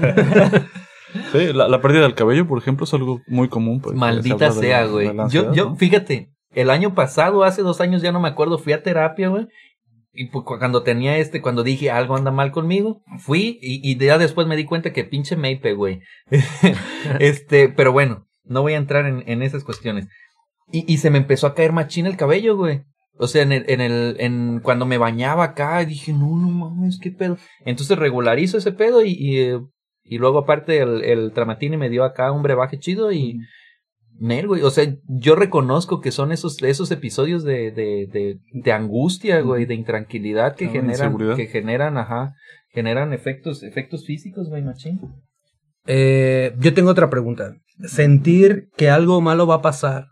Sí, 1.31 1.53
la, 1.53 1.67
la 1.67 1.81
pérdida 1.81 2.01
del 2.03 2.15
cabello, 2.15 2.47
por 2.47 2.57
ejemplo, 2.59 2.85
es 2.85 2.93
algo 2.93 3.21
muy 3.27 3.47
común. 3.49 3.79
pues, 3.81 3.93
se 3.93 3.99
Maldita 3.99 4.51
sea, 4.51 4.85
güey. 4.85 5.11
Yo, 5.29 5.53
yo, 5.53 5.65
¿no? 5.71 5.75
fíjate, 5.75 6.31
el 6.53 6.69
año 6.69 6.95
pasado, 6.95 7.43
hace 7.43 7.61
dos 7.61 7.81
años, 7.81 8.01
ya 8.01 8.11
no 8.11 8.19
me 8.19 8.29
acuerdo, 8.29 8.57
fui 8.57 8.73
a 8.73 8.81
terapia, 8.83 9.27
güey. 9.29 9.47
Y 10.15 10.27
pues, 10.27 10.45
cu- 10.45 10.59
cuando 10.59 10.83
tenía 10.83 11.17
este, 11.17 11.41
cuando 11.41 11.63
dije 11.63 11.89
algo 11.89 12.15
anda 12.15 12.29
mal 12.31 12.51
conmigo, 12.51 13.01
fui 13.19 13.57
y, 13.61 13.81
y 13.91 13.97
ya 13.97 14.17
después 14.19 14.45
me 14.47 14.55
di 14.55 14.65
cuenta 14.65 14.93
que 14.93 15.03
pinche 15.03 15.35
Meipe, 15.35 15.73
güey. 15.73 16.01
este, 17.19 17.69
pero 17.69 17.91
bueno, 17.91 18.27
no 18.43 18.61
voy 18.61 18.73
a 18.73 18.77
entrar 18.77 19.05
en, 19.05 19.23
en 19.27 19.41
esas 19.41 19.63
cuestiones. 19.63 20.07
Y, 20.71 20.91
y 20.91 20.97
se 20.97 21.09
me 21.09 21.17
empezó 21.19 21.47
a 21.47 21.55
caer 21.55 21.71
machín 21.71 22.05
el 22.05 22.17
cabello, 22.17 22.57
güey. 22.57 22.83
O 23.17 23.27
sea, 23.27 23.43
en 23.43 23.51
el, 23.51 23.65
en 23.67 23.81
el, 23.81 24.15
en 24.19 24.59
cuando 24.59 24.85
me 24.85 24.97
bañaba 24.97 25.43
acá, 25.43 25.83
dije, 25.85 26.13
no, 26.13 26.35
no 26.37 26.49
mames, 26.49 26.99
qué 26.99 27.11
pedo. 27.11 27.37
Entonces 27.65 27.97
regularizo 27.97 28.57
ese 28.57 28.71
pedo 28.71 29.03
y, 29.05 29.11
y, 29.11 29.39
eh, 29.39 29.59
y 30.03 30.17
luego 30.17 30.39
aparte 30.39 30.79
el, 30.79 31.03
el 31.03 31.31
Tramatini 31.31 31.77
me 31.77 31.89
dio 31.89 32.03
acá 32.03 32.31
un 32.31 32.41
brebaje 32.41 32.79
chido 32.79 33.11
y, 33.11 33.39
Nel, 34.19 34.47
güey. 34.47 34.63
O 34.63 34.69
sea, 34.71 34.85
yo 35.07 35.35
reconozco 35.35 36.01
que 36.01 36.11
son 36.11 36.31
esos, 36.31 36.61
esos 36.63 36.91
episodios 36.91 37.43
de, 37.43 37.71
de, 37.71 38.07
de, 38.11 38.39
de 38.51 38.71
angustia, 38.71 39.41
güey, 39.41 39.65
de 39.65 39.75
intranquilidad 39.75 40.55
que 40.55 40.65
Ah, 40.65 40.71
generan, 40.71 41.17
que 41.35 41.47
generan, 41.47 41.97
ajá, 41.97 42.33
generan 42.69 43.13
efectos, 43.13 43.63
efectos 43.63 44.05
físicos, 44.05 44.49
güey, 44.49 44.63
machín. 44.63 44.99
Eh, 45.85 46.55
yo 46.59 46.73
tengo 46.73 46.89
otra 46.89 47.09
pregunta. 47.09 47.55
¿Sentir 47.85 48.69
que 48.77 48.89
algo 48.89 49.19
malo 49.21 49.45
va 49.47 49.55
a 49.55 49.61
pasar 49.61 50.05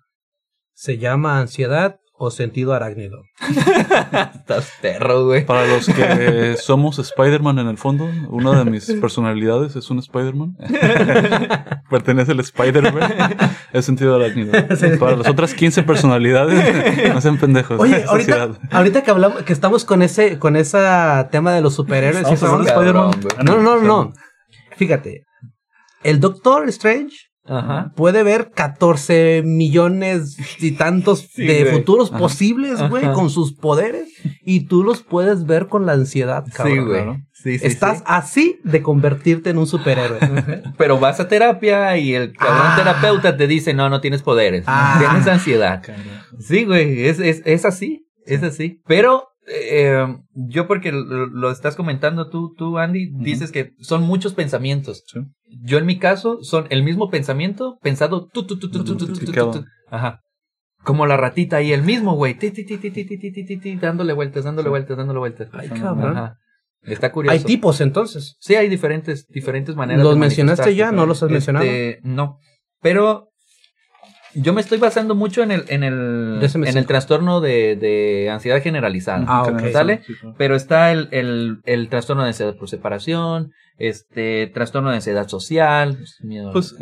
se 0.73 0.97
llama 0.97 1.39
ansiedad 1.39 1.97
o 2.23 2.29
sentido 2.29 2.73
arácnido? 2.73 3.23
Estás 4.35 4.71
perro, 4.79 5.25
güey. 5.25 5.43
Para 5.43 5.65
los 5.65 5.87
que 5.87 6.55
somos 6.55 6.99
Spider-Man 6.99 7.57
en 7.57 7.67
el 7.67 7.79
fondo, 7.79 8.07
una 8.29 8.63
de 8.63 8.69
mis 8.69 8.91
personalidades 9.01 9.75
es 9.75 9.89
un 9.89 9.97
Spider-Man. 9.97 10.55
Pertenece 11.89 12.33
al 12.33 12.39
Spider-Man. 12.41 13.11
Es 13.73 13.85
sentido 13.85 14.15
arácnido. 14.15 14.51
Para 14.99 15.17
las 15.17 15.27
otras 15.27 15.55
15 15.55 15.81
personalidades, 15.81 17.11
no 17.11 17.21
sean 17.21 17.39
pendejos. 17.39 17.79
Oye, 17.79 18.03
ahorita, 18.07 18.49
ahorita 18.69 19.03
que 19.03 19.09
hablamos, 19.09 19.41
que 19.41 19.53
estamos 19.53 19.83
con 19.83 20.03
ese, 20.03 20.37
con 20.37 20.55
esa 20.55 21.27
tema 21.31 21.53
de 21.53 21.61
los 21.61 21.73
superhéroes 21.73 22.27
Spider-Man. 22.29 23.19
güey. 23.19 23.45
No, 23.45 23.57
no, 23.61 23.81
no. 23.81 24.13
Fíjate. 24.77 25.23
El 26.03 26.19
Doctor 26.19 26.67
Strange 26.69 27.30
Ajá. 27.51 27.91
puede 27.95 28.23
ver 28.23 28.51
14 28.51 29.43
millones 29.45 30.37
y 30.61 30.71
tantos 30.71 31.19
Sí, 31.33 31.45
de 31.45 31.61
güey. 31.63 31.73
futuros 31.75 32.09
Ajá. 32.09 32.19
posibles, 32.19 32.89
güey, 32.89 33.03
Ajá. 33.03 33.13
con 33.13 33.29
sus 33.29 33.53
poderes 33.53 34.09
y 34.43 34.61
tú 34.67 34.83
los 34.83 35.03
puedes 35.03 35.45
ver 35.45 35.67
con 35.67 35.85
la 35.85 35.93
ansiedad, 35.93 36.45
cabrón. 36.53 36.75
Sí, 36.77 36.81
güey. 36.83 37.05
¿no? 37.05 37.21
Sí, 37.33 37.57
sí, 37.59 37.65
Estás 37.67 37.97
sí. 37.99 38.03
así 38.07 38.59
de 38.63 38.81
convertirte 38.81 39.49
en 39.49 39.57
un 39.57 39.67
superhéroe. 39.67 40.19
Pero 40.77 40.99
vas 40.99 41.19
a 41.19 41.27
terapia 41.27 41.97
y 41.97 42.13
el 42.13 42.33
cabrón 42.33 42.61
Ah. 42.63 42.75
terapeuta 42.77 43.35
te 43.35 43.47
dice, 43.47 43.73
no, 43.73 43.89
no 43.89 43.99
tienes 43.99 44.21
poderes. 44.21 44.63
Ah. 44.67 44.97
Tienes 44.99 45.27
ansiedad. 45.27 45.81
Sí, 46.39 46.65
güey, 46.65 47.07
es, 47.07 47.19
es, 47.19 47.41
es 47.45 47.65
así, 47.65 48.05
es 48.25 48.43
así. 48.43 48.79
Pero 48.87 49.27
eh, 49.47 50.05
yo 50.33 50.67
porque 50.67 50.91
lo, 50.91 51.25
lo 51.25 51.51
estás 51.51 51.75
comentando 51.75 52.29
tú, 52.29 52.53
tú 52.55 52.77
Andy, 52.77 53.09
dices 53.11 53.51
que 53.51 53.71
son 53.79 54.03
muchos 54.03 54.33
pensamientos. 54.35 55.03
Sí. 55.07 55.19
Yo 55.63 55.77
en 55.77 55.85
mi 55.85 55.99
caso 55.99 56.39
son 56.43 56.67
el 56.69 56.83
mismo 56.83 57.09
pensamiento 57.09 57.77
pensado 57.81 58.27
tú, 58.27 58.45
tú, 58.45 58.57
tú, 58.57 58.71
tú, 58.71 58.83
tú, 58.83 58.95
tú, 58.95 59.07
tú, 59.07 59.51
tú. 59.51 59.65
Ajá. 59.89 60.21
Como 60.83 61.05
la 61.05 61.17
ratita 61.17 61.57
ahí, 61.57 61.73
el 61.73 61.83
mismo, 61.83 62.15
güey. 62.15 62.37
Dándole 63.79 64.13
vueltas, 64.13 64.43
dándole 64.45 64.69
vueltas, 64.69 64.97
dándole 64.97 65.19
vueltas. 65.19 65.49
Ay, 65.53 65.69
cabrón. 65.69 66.17
Ajá. 66.17 66.37
Está 66.83 67.11
curioso. 67.11 67.33
Hay 67.33 67.43
tipos 67.43 67.79
entonces. 67.81 68.35
Sí, 68.39 68.55
hay 68.55 68.67
diferentes, 68.67 69.27
diferentes 69.27 69.75
maneras. 69.75 70.03
¿Los 70.03 70.15
de 70.15 70.19
mencionaste 70.19 70.75
ya? 70.75 70.91
¿No 70.91 71.05
los 71.05 71.21
has 71.21 71.29
mencionado? 71.29 71.65
Este, 71.65 71.99
No. 72.03 72.39
Pero 72.81 73.30
yo 74.33 74.53
me 74.53 74.61
estoy 74.61 74.77
basando 74.77 75.15
mucho 75.15 75.43
en 75.43 75.51
el, 75.51 75.65
en 75.67 75.83
el, 75.83 76.39
DSM-5. 76.41 76.69
en 76.69 76.77
el 76.77 76.85
trastorno 76.85 77.41
de, 77.41 77.75
de 77.75 78.29
ansiedad 78.29 78.61
generalizada. 78.61 79.25
Ah, 79.27 79.43
ok. 79.43 79.71
¿Sale? 79.71 80.01
Sí. 80.05 80.13
Pero 80.37 80.55
está 80.55 80.91
el, 80.91 81.09
el, 81.11 81.59
el 81.65 81.89
trastorno 81.89 82.23
de 82.23 82.29
ansiedad 82.29 82.55
por 82.55 82.69
separación, 82.69 83.51
este, 83.77 84.47
trastorno 84.47 84.89
de 84.89 84.97
ansiedad 84.97 85.27
social, 85.27 85.97
miedo 86.21 86.49
a 86.49 86.53
Pues 86.53 86.75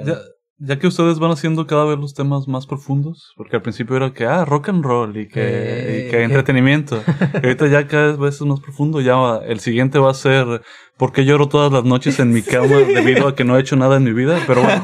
ya, 0.59 0.77
que 0.79 0.87
ustedes 0.87 1.19
van 1.19 1.31
haciendo 1.31 1.65
cada 1.67 1.85
vez 1.85 1.97
los 1.97 2.13
temas 2.13 2.47
más 2.47 2.65
profundos, 2.67 3.33
porque 3.37 3.55
al 3.55 3.61
principio 3.61 3.95
era 3.97 4.11
que, 4.13 4.25
ah, 4.25 4.45
rock 4.45 4.69
and 4.69 4.83
roll 4.83 5.17
y 5.17 5.27
que, 5.27 5.41
Eh, 5.41 6.05
y 6.07 6.11
que 6.11 6.23
entretenimiento. 6.23 7.01
y 7.33 7.45
ahorita 7.45 7.67
ya 7.67 7.87
cada 7.87 8.15
vez 8.17 8.35
es 8.35 8.41
más 8.41 8.59
profundo, 8.59 9.01
ya 9.01 9.15
va- 9.15 9.41
el 9.45 9.59
siguiente 9.59 9.99
va 9.99 10.11
a 10.11 10.13
ser, 10.13 10.61
¿por 10.97 11.11
qué 11.13 11.25
lloro 11.25 11.47
todas 11.47 11.71
las 11.71 11.83
noches 11.85 12.19
en 12.19 12.31
mi 12.31 12.41
cama 12.41 12.77
debido 13.23 13.27
a 13.27 13.35
que 13.35 13.43
no 13.43 13.57
he 13.57 13.61
hecho 13.61 13.75
nada 13.75 13.97
en 13.97 14.03
mi 14.03 14.13
vida? 14.13 14.37
Pero 14.47 14.61
bueno, 14.63 14.83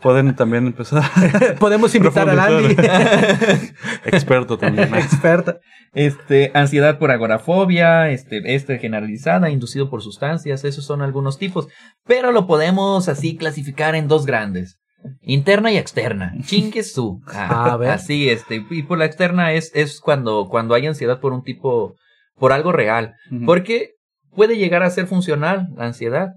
pueden 0.00 0.34
también 0.36 0.66
empezar. 0.66 1.02
Podemos 1.60 1.94
invitar 1.94 2.28
a 2.30 2.44
Andy. 2.46 2.74
Experto 4.04 4.58
también. 4.58 4.94
Experta. 4.94 5.58
Este, 5.94 6.50
ansiedad 6.54 6.98
por 6.98 7.10
agorafobia, 7.10 8.10
este, 8.10 8.54
este 8.54 8.78
generalizada, 8.78 9.50
inducido 9.50 9.88
por 9.90 10.02
sustancias, 10.02 10.64
esos 10.64 10.84
son 10.84 11.02
algunos 11.02 11.38
tipos. 11.38 11.68
Pero 12.06 12.32
lo 12.32 12.46
podemos 12.46 13.08
así 13.08 13.36
clasificar 13.36 13.94
en 13.94 14.08
dos 14.08 14.26
grandes. 14.26 14.78
Interna 15.22 15.70
y 15.72 15.76
externa. 15.76 16.32
Chingue 16.46 16.82
su. 16.82 17.20
Ah, 17.26 17.72
A 17.72 17.76
ver. 17.76 17.90
Así, 17.90 18.28
este. 18.30 18.64
Y 18.70 18.82
por 18.84 18.98
la 18.98 19.04
externa 19.06 19.52
es, 19.52 19.70
es 19.74 20.00
cuando, 20.00 20.48
cuando 20.48 20.74
hay 20.74 20.86
ansiedad 20.86 21.20
por 21.20 21.32
un 21.32 21.42
tipo, 21.42 21.94
por 22.36 22.52
algo 22.52 22.72
real. 22.72 23.14
Porque 23.46 23.90
puede 24.34 24.56
llegar 24.56 24.82
a 24.82 24.90
ser 24.90 25.06
funcional 25.06 25.68
la 25.76 25.86
ansiedad. 25.86 26.28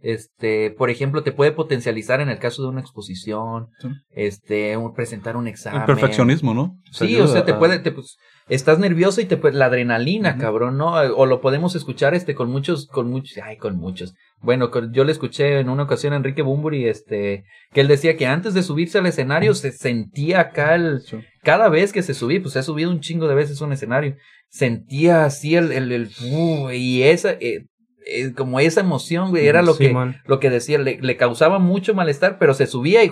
Este, 0.00 0.70
por 0.70 0.90
ejemplo, 0.90 1.22
te 1.22 1.32
puede 1.32 1.52
potencializar 1.52 2.20
en 2.20 2.28
el 2.28 2.38
caso 2.38 2.60
de 2.62 2.68
una 2.68 2.80
exposición, 2.82 3.68
Sí. 3.78 3.88
este, 4.10 4.76
un- 4.76 4.92
presentar 4.92 5.34
un 5.36 5.46
examen. 5.48 5.80
El 5.80 5.86
perfeccionismo, 5.86 6.52
¿no? 6.52 6.76
Sí, 6.92 7.18
o 7.20 7.26
sea, 7.26 7.46
te 7.46 7.54
puede, 7.54 7.78
te, 7.78 7.90
pues, 7.90 8.18
estás 8.48 8.78
nervioso 8.78 9.22
y 9.22 9.24
te 9.24 9.38
puede- 9.38 9.56
la 9.56 9.66
adrenalina, 9.66 10.36
cabrón, 10.36 10.76
¿no? 10.76 10.92
O 10.92 11.24
lo 11.24 11.40
podemos 11.40 11.74
escuchar, 11.74 12.14
este, 12.14 12.34
con 12.34 12.50
muchos, 12.50 12.86
con 12.86 13.08
muchos, 13.08 13.38
ay, 13.42 13.56
con 13.56 13.78
muchos. 13.78 14.12
Bueno, 14.44 14.70
yo 14.92 15.04
le 15.04 15.12
escuché 15.12 15.58
en 15.58 15.70
una 15.70 15.84
ocasión 15.84 16.12
a 16.12 16.16
Enrique 16.16 16.42
Bumburi, 16.42 16.86
este, 16.86 17.44
que 17.72 17.80
él 17.80 17.88
decía 17.88 18.16
que 18.16 18.26
antes 18.26 18.52
de 18.52 18.62
subirse 18.62 18.98
al 18.98 19.06
escenario 19.06 19.54
se 19.54 19.72
sentía 19.72 20.40
acá 20.40 20.74
el, 20.74 21.00
Sí. 21.00 21.16
cada 21.42 21.68
vez 21.70 21.92
que 21.92 22.02
se 22.02 22.12
subía, 22.14 22.40
pues 22.42 22.52
se 22.52 22.58
ha 22.58 22.62
subido 22.62 22.90
un 22.90 23.00
chingo 23.00 23.26
de 23.26 23.34
veces 23.34 23.60
un 23.62 23.72
escenario, 23.72 24.16
sentía 24.48 25.24
así 25.24 25.56
el, 25.56 25.72
el, 25.72 25.90
el 25.90 26.10
uh, 26.30 26.70
y 26.70 27.02
esa, 27.04 27.32
eh, 27.32 27.64
eh, 28.06 28.32
como 28.34 28.60
esa 28.60 28.80
emoción, 28.80 29.30
güey, 29.30 29.46
era 29.46 29.62
lo 29.62 29.76
que, 29.78 29.96
lo 30.26 30.38
que 30.40 30.50
decía, 30.50 30.78
le, 30.78 30.98
le 31.00 31.16
causaba 31.16 31.58
mucho 31.58 31.94
malestar, 31.94 32.38
pero 32.38 32.52
se 32.52 32.66
subía 32.66 33.02
y. 33.02 33.10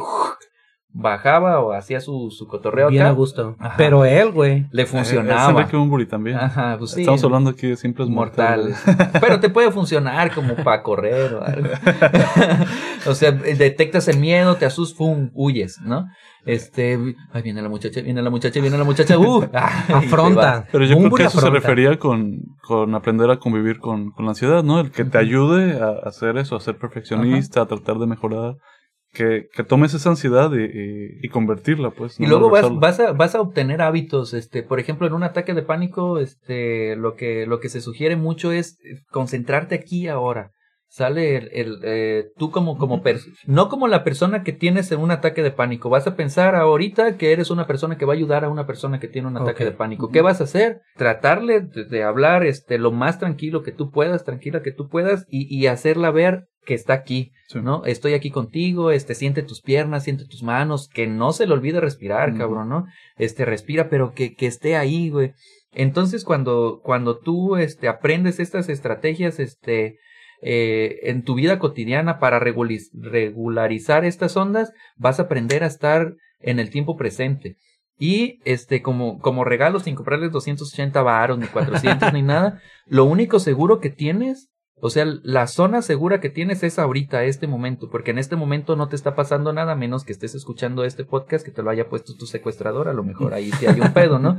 bajaba 0.94 1.60
o 1.60 1.72
hacía 1.72 2.00
su, 2.00 2.30
su 2.30 2.46
cotorreo 2.46 2.88
Bien 2.88 3.02
acá. 3.02 3.10
a 3.10 3.14
gusto. 3.14 3.56
Ajá. 3.58 3.74
Pero 3.78 4.04
él, 4.04 4.30
güey. 4.32 4.66
Le 4.70 4.82
Eh, 4.82 4.84
Es 4.84 4.90
funcionaba. 4.90 5.50
Enrique 5.50 5.76
Bunbury 5.76 6.06
también. 6.06 6.36
Ajá, 6.36 6.76
pues 6.78 6.90
sí. 6.92 7.00
Estamos 7.00 7.24
hablando 7.24 7.50
aquí 7.50 7.68
de 7.68 7.76
simples 7.76 8.08
mortales. 8.08 8.78
mortales. 8.86 9.18
Pero 9.20 9.40
te 9.40 9.48
puede 9.48 9.70
funcionar 9.70 10.34
como 10.34 10.54
para 10.56 10.82
correr 10.82 11.34
o 11.34 11.42
algo. 11.44 11.68
o 13.06 13.14
sea, 13.14 13.32
detectas 13.32 14.08
el 14.08 14.18
miedo, 14.18 14.56
te 14.56 14.66
asustas, 14.66 14.96
¡fum! 14.96 15.30
huyes, 15.34 15.80
¿no? 15.82 16.08
Este, 16.44 16.98
ay, 17.32 17.42
viene 17.42 17.62
la 17.62 17.68
muchacha, 17.68 18.00
viene 18.00 18.20
la 18.20 18.30
muchacha, 18.30 18.60
viene 18.60 18.76
la 18.76 18.84
muchacha, 18.84 19.16
¡uh! 19.16 19.44
Ah. 19.54 19.84
Afronta. 19.94 20.66
Pero 20.72 20.84
yo 20.84 20.98
creo 20.98 21.10
que 21.12 21.24
eso 21.24 21.40
se 21.40 21.50
refería 21.50 21.98
con, 21.98 22.40
con 22.66 22.94
aprender 22.94 23.30
a 23.30 23.38
convivir 23.38 23.78
con, 23.78 24.10
con 24.10 24.24
la 24.24 24.32
ansiedad, 24.32 24.62
¿no? 24.64 24.80
El 24.80 24.90
que 24.90 25.04
te 25.04 25.18
ayude 25.18 25.80
a 25.80 26.06
hacer 26.08 26.36
eso, 26.38 26.56
a 26.56 26.60
ser 26.60 26.78
perfeccionista, 26.78 27.62
a 27.62 27.66
tratar 27.66 27.98
de 27.98 28.06
mejorar. 28.06 28.56
Que, 29.12 29.48
que 29.54 29.62
tomes 29.62 29.92
esa 29.92 30.08
ansiedad 30.08 30.50
y, 30.54 30.62
y- 30.64 31.18
y 31.22 31.28
convertirla, 31.28 31.90
pues. 31.90 32.18
Y 32.18 32.22
no 32.22 32.30
luego 32.30 32.48
vas, 32.50 32.62
vas, 32.80 32.98
a, 33.00 33.12
vas 33.12 33.34
a 33.34 33.40
obtener 33.42 33.82
hábitos, 33.82 34.32
este, 34.32 34.62
por 34.62 34.80
ejemplo, 34.80 35.06
en 35.06 35.12
un 35.12 35.22
ataque 35.22 35.52
de 35.52 35.62
pánico, 35.62 36.18
este, 36.18 36.96
lo 36.96 37.14
que, 37.14 37.46
lo 37.46 37.60
que 37.60 37.68
se 37.68 37.82
sugiere 37.82 38.16
mucho 38.16 38.52
es 38.52 38.78
concentrarte 39.10 39.74
aquí 39.74 40.04
y 40.04 40.08
ahora. 40.08 40.52
Sale 40.88 41.36
el, 41.36 41.48
el, 41.52 41.78
eh, 41.84 42.24
tú 42.36 42.50
como, 42.50 42.76
como 42.76 43.02
pers- 43.02 43.26
no 43.46 43.70
como 43.70 43.88
la 43.88 44.04
persona 44.04 44.42
que 44.42 44.52
tienes 44.52 44.92
en 44.92 45.00
un 45.00 45.10
ataque 45.10 45.42
de 45.42 45.50
pánico. 45.50 45.88
Vas 45.88 46.06
a 46.06 46.16
pensar 46.16 46.54
ahorita 46.54 47.16
que 47.16 47.32
eres 47.32 47.50
una 47.50 47.66
persona 47.66 47.96
que 47.96 48.04
va 48.04 48.12
a 48.12 48.16
ayudar 48.16 48.44
a 48.44 48.50
una 48.50 48.66
persona 48.66 49.00
que 49.00 49.08
tiene 49.08 49.28
un 49.28 49.38
ataque 49.38 49.64
de 49.64 49.72
pánico. 49.72 50.10
¿Qué 50.10 50.20
vas 50.20 50.42
a 50.42 50.44
hacer? 50.44 50.82
Tratarle 50.96 51.62
de, 51.62 51.84
de 51.86 52.02
hablar, 52.02 52.44
este, 52.44 52.76
lo 52.78 52.92
más 52.92 53.18
tranquilo 53.18 53.62
que 53.62 53.72
tú 53.72 53.90
puedas, 53.90 54.24
tranquila 54.24 54.60
que 54.60 54.70
tú 54.72 54.90
puedas 54.90 55.24
y, 55.30 55.46
y 55.54 55.66
hacerla 55.66 56.10
ver 56.10 56.44
que 56.64 56.74
está 56.74 56.92
aquí. 56.94 57.32
Sí. 57.48 57.60
¿no? 57.60 57.84
Estoy 57.84 58.14
aquí 58.14 58.30
contigo, 58.30 58.90
este, 58.90 59.14
siente 59.14 59.42
tus 59.42 59.60
piernas, 59.60 60.04
siente 60.04 60.24
tus 60.24 60.42
manos, 60.42 60.88
que 60.88 61.06
no 61.06 61.32
se 61.32 61.46
le 61.46 61.52
olvide 61.52 61.80
respirar, 61.80 62.36
cabrón, 62.36 62.68
¿no? 62.68 62.86
Este, 63.16 63.44
respira, 63.44 63.90
pero 63.90 64.14
que, 64.14 64.34
que 64.34 64.46
esté 64.46 64.76
ahí, 64.76 65.10
güey. 65.10 65.32
Entonces, 65.72 66.24
cuando, 66.24 66.80
cuando 66.82 67.18
tú, 67.18 67.56
este, 67.56 67.88
aprendes 67.88 68.40
estas 68.40 68.68
estrategias, 68.68 69.38
este, 69.38 69.98
eh, 70.44 70.98
en 71.04 71.22
tu 71.22 71.34
vida 71.34 71.58
cotidiana 71.58 72.18
para 72.18 72.40
regularizar 72.40 74.04
estas 74.04 74.36
ondas, 74.36 74.72
vas 74.96 75.18
a 75.18 75.24
aprender 75.24 75.62
a 75.62 75.68
estar 75.68 76.14
en 76.40 76.58
el 76.58 76.70
tiempo 76.70 76.96
presente. 76.96 77.56
Y, 77.98 78.40
este, 78.44 78.82
como, 78.82 79.18
como 79.20 79.44
regalo, 79.44 79.78
sin 79.78 79.94
comprarles 79.94 80.32
280 80.32 81.00
varos, 81.02 81.38
ni 81.38 81.46
400, 81.46 82.12
ni 82.12 82.22
nada, 82.22 82.60
lo 82.86 83.04
único 83.04 83.38
seguro 83.38 83.78
que 83.78 83.90
tienes 83.90 84.50
o 84.84 84.90
sea, 84.90 85.06
la 85.22 85.46
zona 85.46 85.80
segura 85.80 86.18
que 86.18 86.28
tienes 86.28 86.64
es 86.64 86.80
ahorita, 86.80 87.22
este 87.22 87.46
momento, 87.46 87.88
porque 87.88 88.10
en 88.10 88.18
este 88.18 88.34
momento 88.34 88.74
no 88.74 88.88
te 88.88 88.96
está 88.96 89.14
pasando 89.14 89.52
nada 89.52 89.76
menos 89.76 90.02
que 90.02 90.10
estés 90.10 90.34
escuchando 90.34 90.82
este 90.82 91.04
podcast 91.04 91.44
que 91.44 91.52
te 91.52 91.62
lo 91.62 91.70
haya 91.70 91.88
puesto 91.88 92.16
tu 92.16 92.26
secuestrador, 92.26 92.88
a 92.88 92.92
lo 92.92 93.04
mejor 93.04 93.32
ahí 93.32 93.52
sí 93.52 93.66
hay 93.66 93.80
un 93.80 93.92
pedo, 93.94 94.18
¿no? 94.18 94.36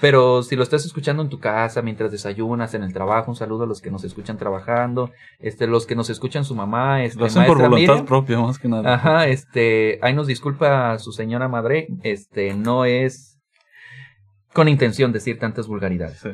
Pero 0.00 0.42
si 0.42 0.56
lo 0.56 0.64
estás 0.64 0.84
escuchando 0.84 1.22
en 1.22 1.28
tu 1.28 1.38
casa, 1.38 1.80
mientras 1.80 2.10
desayunas, 2.10 2.74
en 2.74 2.82
el 2.82 2.92
trabajo, 2.92 3.30
un 3.30 3.36
saludo 3.36 3.62
a 3.62 3.66
los 3.68 3.80
que 3.80 3.92
nos 3.92 4.02
escuchan 4.02 4.36
trabajando, 4.36 5.12
este, 5.38 5.68
los 5.68 5.86
que 5.86 5.94
nos 5.94 6.10
escuchan 6.10 6.44
su 6.44 6.56
mamá, 6.56 7.04
este, 7.04 7.20
Lo 7.20 7.26
hacen 7.26 7.46
por 7.46 7.58
voluntad 7.58 7.78
Miriam. 7.78 8.04
propia, 8.04 8.40
más 8.40 8.58
que 8.58 8.66
nada. 8.66 8.94
Ajá, 8.94 9.28
este, 9.28 10.00
ahí 10.02 10.12
nos 10.12 10.26
disculpa 10.26 10.98
su 10.98 11.12
señora 11.12 11.46
madre, 11.46 11.86
este, 12.02 12.52
no 12.54 12.84
es 12.84 13.38
con 14.52 14.68
intención 14.68 15.12
decir 15.12 15.38
tantas 15.38 15.68
vulgaridades. 15.68 16.18
Sí. 16.18 16.30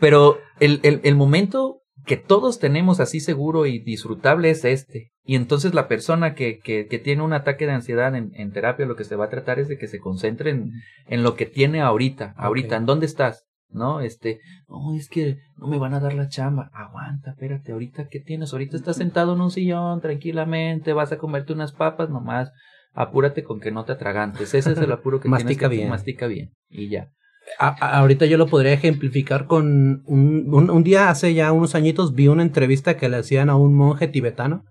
Pero 0.00 0.38
el, 0.60 0.80
el, 0.82 1.02
el 1.04 1.14
momento 1.14 1.79
que 2.10 2.16
todos 2.16 2.58
tenemos 2.58 2.98
así 2.98 3.20
seguro 3.20 3.66
y 3.66 3.78
disfrutable 3.78 4.50
es 4.50 4.64
este. 4.64 5.12
Y 5.22 5.36
entonces 5.36 5.74
la 5.74 5.86
persona 5.86 6.34
que, 6.34 6.58
que, 6.58 6.88
que 6.88 6.98
tiene 6.98 7.22
un 7.22 7.32
ataque 7.32 7.66
de 7.66 7.72
ansiedad 7.72 8.16
en, 8.16 8.32
en 8.34 8.50
terapia 8.50 8.84
lo 8.84 8.96
que 8.96 9.04
se 9.04 9.14
va 9.14 9.26
a 9.26 9.30
tratar 9.30 9.60
es 9.60 9.68
de 9.68 9.78
que 9.78 9.86
se 9.86 10.00
concentre 10.00 10.50
en, 10.50 10.72
en 11.06 11.22
lo 11.22 11.36
que 11.36 11.46
tiene 11.46 11.82
ahorita, 11.82 12.34
ahorita, 12.36 12.74
en 12.74 12.84
dónde 12.84 13.06
estás, 13.06 13.46
¿no? 13.68 14.00
Este, 14.00 14.40
no, 14.66 14.92
es 14.96 15.08
que 15.08 15.36
no 15.56 15.68
me 15.68 15.78
van 15.78 15.94
a 15.94 16.00
dar 16.00 16.14
la 16.14 16.26
chamba. 16.26 16.72
Aguanta, 16.74 17.30
espérate, 17.30 17.70
ahorita, 17.70 18.08
¿qué 18.08 18.18
tienes? 18.18 18.52
Ahorita 18.52 18.76
estás 18.76 18.96
sentado 18.96 19.34
en 19.34 19.42
un 19.42 19.52
sillón 19.52 20.00
tranquilamente, 20.00 20.92
vas 20.92 21.12
a 21.12 21.18
comerte 21.18 21.52
unas 21.52 21.70
papas 21.70 22.10
nomás. 22.10 22.50
Apúrate 22.92 23.44
con 23.44 23.60
que 23.60 23.70
no 23.70 23.84
te 23.84 23.92
atragantes. 23.92 24.52
Ese 24.52 24.72
es 24.72 24.78
el 24.78 24.90
apuro 24.90 25.20
que 25.20 25.28
Mastica 25.28 25.68
tienes 25.68 25.70
que 25.70 25.76
bien. 25.76 25.88
mastica 25.90 26.26
bien. 26.26 26.50
Y 26.68 26.88
ya. 26.88 27.12
A- 27.58 27.98
ahorita 27.98 28.26
yo 28.26 28.36
lo 28.38 28.46
podría 28.46 28.72
ejemplificar 28.72 29.46
con 29.46 30.02
un, 30.06 30.46
un, 30.54 30.70
un 30.70 30.82
día 30.84 31.10
hace 31.10 31.34
ya 31.34 31.52
unos 31.52 31.74
añitos 31.74 32.14
vi 32.14 32.28
una 32.28 32.42
entrevista 32.42 32.96
que 32.96 33.08
le 33.08 33.16
hacían 33.18 33.50
a 33.50 33.56
un 33.56 33.74
monje 33.74 34.08
tibetano 34.08 34.64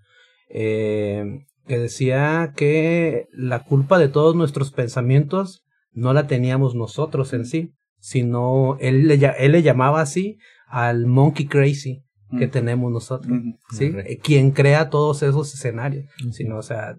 eh, 0.50 1.46
que 1.68 1.78
decía 1.78 2.54
que 2.56 3.28
la 3.32 3.60
culpa 3.64 4.00
de 4.00 4.08
todos 4.10 4.36
nuestros 4.36 4.72
pensamientos 4.72 5.64
no 5.94 6.14
la 6.14 6.26
teníamos 6.28 6.74
nosotros 6.76 7.34
en 7.34 7.46
sí, 7.46 7.74
sino 8.00 8.78
él 8.80 9.08
le, 9.08 9.20
él 9.38 9.52
le 9.52 9.62
llamaba 9.62 10.02
así 10.02 10.38
al 10.68 11.06
monkey 11.06 11.46
crazy 11.48 12.04
que 12.38 12.46
Mm. 12.48 12.52
tenemos 12.52 12.92
nosotros, 12.92 13.32
Ujú. 13.32 13.58
¿sí? 13.72 13.92
Quien 14.22 14.52
crea 14.52 14.90
todos 14.92 15.24
esos 15.24 15.52
escenarios, 15.54 16.06
sino, 16.32 16.58
o 16.58 16.62
sea, 16.62 16.96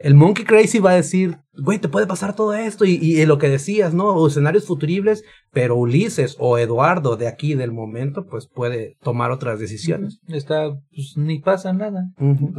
el 0.00 0.14
monkey 0.14 0.44
crazy 0.44 0.78
va 0.78 0.92
a 0.92 0.96
decir, 0.96 1.38
güey, 1.52 1.78
te 1.78 1.88
puede 1.88 2.06
pasar 2.06 2.34
todo 2.34 2.54
esto 2.54 2.86
y, 2.86 2.92
y 2.94 3.24
lo 3.26 3.36
que 3.36 3.50
decías, 3.50 3.92
¿no? 3.92 4.08
O 4.14 4.28
escenarios 4.28 4.66
futuribles, 4.66 5.24
pero 5.52 5.76
Ulises 5.76 6.36
o 6.38 6.56
Eduardo 6.56 7.16
de 7.16 7.28
aquí 7.28 7.54
del 7.54 7.70
momento, 7.70 8.26
pues 8.26 8.48
puede 8.48 8.96
tomar 9.02 9.30
otras 9.30 9.60
decisiones. 9.60 10.18
Está, 10.26 10.70
pues 10.94 11.16
ni 11.16 11.38
pasa 11.38 11.74
nada. 11.74 12.10
Ujú. 12.18 12.52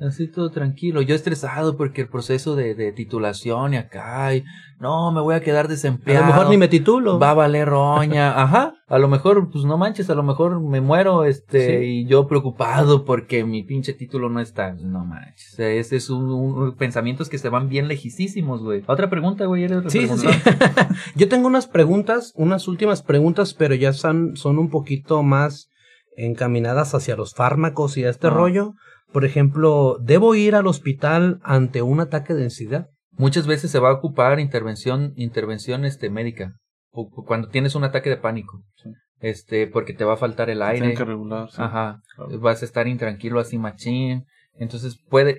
Así 0.00 0.28
todo 0.28 0.50
tranquilo. 0.50 1.02
Yo 1.02 1.14
estresado 1.14 1.76
porque 1.76 2.02
el 2.02 2.08
proceso 2.08 2.54
de, 2.54 2.74
de 2.74 2.92
titulación 2.92 3.74
y 3.74 3.78
acá, 3.78 4.34
y, 4.34 4.44
no, 4.78 5.10
me 5.10 5.20
voy 5.20 5.34
a 5.34 5.40
quedar 5.40 5.64
A 5.66 5.68
desempleado. 5.68 6.24
lo 6.26 6.32
mejor 6.32 6.48
ni 6.50 6.56
me 6.56 6.68
titulo. 6.68 7.18
Va 7.18 7.30
a 7.30 7.34
valer 7.34 7.68
roña. 7.68 8.30
Ajá. 8.42 8.74
A 8.86 8.98
lo 8.98 9.08
mejor, 9.08 9.50
pues 9.50 9.64
no 9.64 9.76
manches, 9.76 10.08
a 10.08 10.14
lo 10.14 10.22
mejor 10.22 10.60
me 10.60 10.80
muero, 10.80 11.24
este, 11.24 11.80
Sí. 11.80 11.84
y 11.84 12.06
yo 12.06 12.26
preocupado 12.28 13.04
porque 13.04 13.44
mi 13.44 13.64
pinche 13.64 13.92
título 13.92 14.28
no 14.30 14.40
está. 14.40 14.72
No 14.74 15.04
manches. 15.04 15.52
O 15.54 15.56
sea, 15.56 15.68
ese 15.68 15.96
es 15.96 16.10
un, 16.10 16.30
un- 16.30 16.76
pensamientos 16.76 17.28
que 17.28 17.38
se 17.38 17.48
van 17.48 17.68
bien 17.68 17.88
lejísimos, 17.88 18.62
güey. 18.62 18.84
Otra 18.86 19.10
pregunta, 19.10 19.46
güey. 19.46 19.64
¿Eres 19.64 19.92
Sí, 19.92 20.06
sí, 20.06 20.16
sí. 20.16 20.26
Yo 21.16 21.28
tengo 21.28 21.48
unas 21.48 21.66
preguntas, 21.66 22.32
unas 22.36 22.68
últimas 22.68 23.02
preguntas, 23.02 23.52
pero 23.54 23.74
ya 23.74 23.92
son, 23.92 24.36
son 24.36 24.58
un 24.58 24.70
poquito 24.70 25.22
más 25.24 25.70
encaminadas 26.16 26.94
hacia 26.94 27.16
los 27.16 27.34
fármacos 27.34 27.96
y 27.96 28.04
a 28.04 28.10
este 28.10 28.26
Ah. 28.28 28.30
rollo. 28.30 28.74
Por 29.12 29.24
ejemplo, 29.24 29.96
¿debo 30.00 30.34
ir 30.34 30.54
al 30.54 30.66
hospital 30.66 31.40
ante 31.42 31.82
un 31.82 32.00
ataque 32.00 32.34
de 32.34 32.44
ansiedad? 32.44 32.88
Muchas 33.12 33.46
veces 33.46 33.70
se 33.70 33.78
va 33.78 33.88
a 33.90 33.94
ocupar 33.94 34.38
intervención, 34.38 35.12
intervención, 35.16 35.84
este, 35.84 36.10
médica. 36.10 36.52
O- 36.92 37.08
o 37.14 37.24
cuando 37.24 37.48
tienes 37.48 37.74
un 37.74 37.84
ataque 37.84 38.10
de 38.10 38.16
pánico. 38.16 38.62
Sí. 38.82 38.90
Este, 39.20 39.66
porque 39.66 39.92
te 39.94 40.04
va 40.04 40.14
a 40.14 40.18
faltar 40.18 40.50
el 40.50 40.62
aire. 40.62 40.94
Que 40.94 41.04
regular. 41.04 41.50
sí. 41.50 41.56
Ajá. 41.60 42.00
Claro. 42.14 42.38
Vas 42.40 42.62
a 42.62 42.64
estar 42.64 42.86
intranquilo 42.86 43.40
así 43.40 43.58
machín. 43.58 44.24
Entonces 44.54 44.98
puede. 45.08 45.38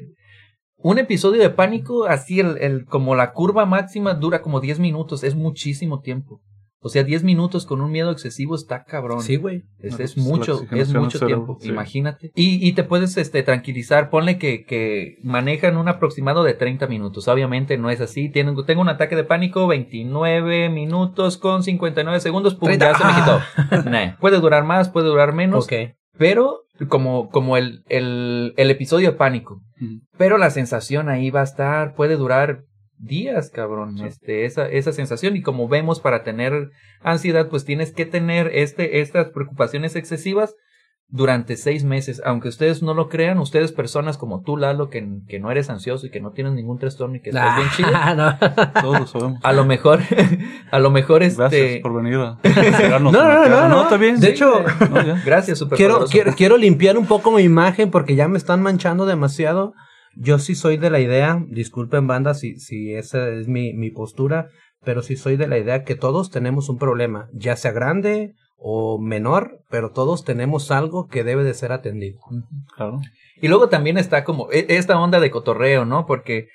Un 0.81 0.97
episodio 0.97 1.41
de 1.41 1.49
pánico, 1.49 2.05
así 2.05 2.39
el, 2.39 2.57
el, 2.57 2.85
como 2.85 3.15
la 3.15 3.31
curva 3.33 3.65
máxima 3.65 4.13
dura 4.13 4.41
como 4.41 4.59
10 4.61 4.79
minutos. 4.79 5.23
Es 5.23 5.35
muchísimo 5.35 5.99
tiempo. 6.01 6.41
O 6.81 6.87
sea, 6.89 7.03
10 7.03 7.23
minutos 7.23 7.65
con 7.65 7.81
un 7.81 7.91
miedo 7.91 8.09
excesivo 8.11 8.55
está 8.55 8.85
cabrón. 8.85 9.21
Sí, 9.21 9.35
güey. 9.35 9.63
Es, 9.79 9.97
No, 9.97 10.03
es 10.05 10.13
pues, 10.13 10.17
mucho, 10.25 10.61
es 10.71 10.93
mucho 10.93 11.25
tiempo, 11.25 11.57
sí. 11.59 11.67
imagínate. 11.69 12.31
Y, 12.35 12.65
y 12.65 12.71
te 12.73 12.85
puedes 12.85 13.17
este, 13.17 13.43
tranquilizar, 13.43 14.09
ponle 14.09 14.37
que, 14.37 14.63
que 14.63 15.17
manejan 15.21 15.75
un 15.75 15.89
aproximado 15.89 16.43
de 16.43 16.53
30 16.53 16.87
minutos. 16.87 17.27
Obviamente 17.27 17.77
no 17.77 17.89
es 17.89 17.99
así. 17.99 18.29
Tienen, 18.29 18.55
tengo 18.65 18.81
un 18.81 18.89
ataque 18.89 19.17
de 19.17 19.25
pánico, 19.25 19.67
29 19.67 20.69
minutos 20.69 21.37
con 21.37 21.63
59 21.63 22.19
segundos, 22.21 22.55
pum, 22.55 22.67
30. 22.69 22.91
ya 22.91 22.97
se 22.97 23.05
me 23.05 23.13
quitó. 23.13 23.89
Nah, 23.89 24.15
Puede 24.19 24.39
durar 24.39 24.63
más, 24.63 24.89
puede 24.89 25.07
durar 25.07 25.33
menos, 25.33 25.65
Ok. 25.65 25.73
pero 26.17 26.61
como, 26.87 27.29
como 27.29 27.57
el, 27.57 27.83
el, 27.89 28.53
el 28.55 28.71
episodio 28.71 29.11
de 29.11 29.17
pánico. 29.17 29.61
Pero 30.17 30.37
la 30.37 30.49
sensación 30.49 31.09
ahí 31.09 31.29
va 31.29 31.41
a 31.41 31.43
estar, 31.43 31.93
puede 31.95 32.15
durar 32.15 32.63
días, 32.99 33.49
cabrón, 33.49 33.97
Sí. 33.97 34.03
este, 34.05 34.45
esa, 34.45 34.67
esa 34.67 34.91
sensación. 34.91 35.35
Y 35.35 35.41
como 35.41 35.67
vemos, 35.67 35.99
para 35.99 36.23
tener 36.23 36.69
ansiedad, 37.01 37.47
pues 37.49 37.65
tienes 37.65 37.91
que 37.93 38.05
tener 38.05 38.51
este, 38.53 38.99
estas 39.01 39.29
preocupaciones 39.29 39.95
excesivas 39.95 40.55
durante 41.11 41.55
seis 41.57 41.83
meses. 41.85 42.21
Aunque 42.23 42.49
ustedes 42.49 42.83
no 42.83 42.93
lo 42.93 43.09
crean, 43.09 43.39
ustedes 43.39 43.71
personas 43.71 44.17
como 44.19 44.41
tú, 44.43 44.57
Lalo, 44.57 44.89
que, 44.91 45.07
que 45.27 45.39
no 45.39 45.49
eres 45.49 45.69
ansioso 45.71 46.05
y 46.05 46.11
que 46.11 46.19
no 46.21 46.31
tienes 46.33 46.53
ningún 46.53 46.77
trastorno 46.77 47.15
y 47.15 47.21
que 47.21 47.29
estás 47.29 47.55
bien 47.57 47.69
chido. 47.75 47.89
Ah, 47.95 48.13
no. 48.75 48.81
Todos 48.81 48.99
lo 48.99 49.07
sabemos. 49.07 49.39
A 49.43 49.53
lo 49.53 49.65
mejor, 49.65 50.01
a 50.71 50.77
lo 50.79 50.91
mejor 50.91 51.21
Gracias 51.21 51.51
este... 51.53 51.79
por 51.81 51.95
venir 51.95 52.15
a 52.15 52.37
No, 52.99 53.11
no, 53.11 53.11
cara. 53.11 53.49
no, 53.49 53.69
no. 53.69 53.83
está 53.83 53.97
bien. 53.97 54.19
De 54.19 54.27
sí. 54.27 54.33
hecho, 54.33 54.63
No. 54.91 55.15
Gracias, 55.25 55.57
super 55.57 55.77
quiero, 55.77 56.05
quiero, 56.05 56.33
quiero 56.35 56.57
limpiar 56.57 56.95
un 56.97 57.07
poco 57.07 57.31
mi 57.31 57.41
imagen 57.41 57.89
porque 57.89 58.15
ya 58.15 58.27
me 58.27 58.37
están 58.37 58.61
manchando 58.61 59.05
demasiado. 59.07 59.73
Yo 60.15 60.39
sí 60.39 60.55
soy 60.55 60.77
de 60.77 60.89
la 60.89 60.99
idea, 60.99 61.43
disculpen 61.47 62.07
banda 62.07 62.33
si, 62.33 62.59
si 62.59 62.93
esa 62.93 63.29
es 63.29 63.47
mi, 63.47 63.73
mi 63.73 63.91
postura, 63.91 64.49
pero 64.83 65.01
sí 65.01 65.15
soy 65.15 65.37
de 65.37 65.47
la 65.47 65.57
idea 65.57 65.83
que 65.83 65.95
todos 65.95 66.29
tenemos 66.29 66.69
un 66.69 66.77
problema, 66.77 67.27
ya 67.33 67.55
sea 67.55 67.71
grande 67.71 68.33
o 68.57 68.99
menor, 68.99 69.61
pero 69.69 69.91
todos 69.91 70.25
tenemos 70.25 70.71
algo 70.71 71.07
que 71.07 71.23
debe 71.23 71.43
de 71.43 71.53
ser 71.53 71.71
atendido. 71.71 72.19
Claro. 72.75 72.99
Y 73.41 73.47
luego 73.47 73.69
también 73.69 73.97
está 73.97 74.23
como 74.23 74.51
e- 74.51 74.65
esta 74.69 74.99
onda 74.99 75.19
de 75.19 75.31
cotorreo, 75.31 75.85
¿no? 75.85 76.05
Porque 76.05 76.49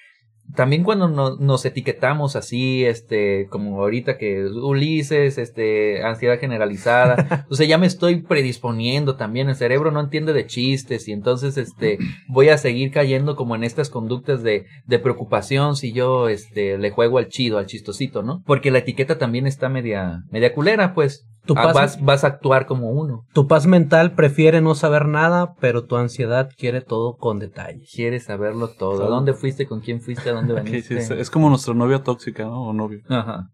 también 0.54 0.84
cuando 0.84 1.08
no- 1.08 1.36
nos 1.36 1.64
etiquetamos 1.64 2.36
así, 2.36 2.84
este, 2.84 3.46
como 3.50 3.80
ahorita 3.80 4.18
que 4.18 4.44
Ulises, 4.44 5.38
este, 5.38 6.02
ansiedad 6.04 6.38
generalizada, 6.38 7.46
o 7.50 7.54
sea, 7.54 7.66
ya 7.66 7.78
me 7.78 7.86
estoy 7.86 8.22
predisponiendo 8.22 9.16
también, 9.16 9.48
el 9.48 9.56
cerebro 9.56 9.90
no 9.90 10.00
entiende 10.00 10.32
de 10.32 10.46
chistes 10.46 11.08
y 11.08 11.12
entonces, 11.12 11.56
este, 11.56 11.98
voy 12.28 12.48
a 12.50 12.58
seguir 12.58 12.90
cayendo 12.90 13.36
como 13.36 13.56
en 13.56 13.64
estas 13.64 13.90
conductas 13.90 14.42
de, 14.42 14.66
de 14.86 14.98
preocupación 14.98 15.76
si 15.76 15.92
yo, 15.92 16.28
este, 16.28 16.78
le 16.78 16.90
juego 16.90 17.18
al 17.18 17.28
chido, 17.28 17.58
al 17.58 17.66
chistosito, 17.66 18.22
¿no? 18.22 18.42
Porque 18.46 18.70
la 18.70 18.78
etiqueta 18.78 19.18
también 19.18 19.46
está 19.46 19.68
media, 19.68 20.20
media 20.30 20.52
culera, 20.54 20.94
pues. 20.94 21.26
Tu 21.46 21.54
Ah, 21.56 21.62
paz- 21.64 21.74
vas, 21.74 22.02
vas 22.04 22.24
a 22.24 22.28
actuar 22.28 22.66
como 22.66 22.90
uno. 22.90 23.24
Tu 23.34 23.46
paz 23.46 23.66
mental 23.66 24.14
prefiere 24.14 24.60
no 24.60 24.74
saber 24.74 25.06
nada, 25.06 25.54
pero 25.60 25.84
tu 25.84 25.96
ansiedad 25.96 26.48
quiere 26.56 26.80
todo 26.80 27.16
con 27.16 27.38
detalles. 27.38 27.90
Quieres 27.94 28.24
saberlo 28.24 28.68
todo. 28.68 29.04
¿A 29.04 29.08
dónde 29.08 29.34
fuiste? 29.34 29.66
¿Con 29.66 29.80
quién 29.80 30.00
fuiste? 30.00 30.30
¿A 30.30 30.32
dónde 30.32 30.54
veniste? 30.64 31.00
sí, 31.02 31.12
es, 31.14 31.20
es 31.20 31.30
como 31.30 31.48
nuestra 31.50 31.74
novia 31.74 32.02
tóxica, 32.02 32.44
¿no? 32.44 32.68
O 32.68 32.72
novio. 32.72 33.00
Ajá. 33.08 33.50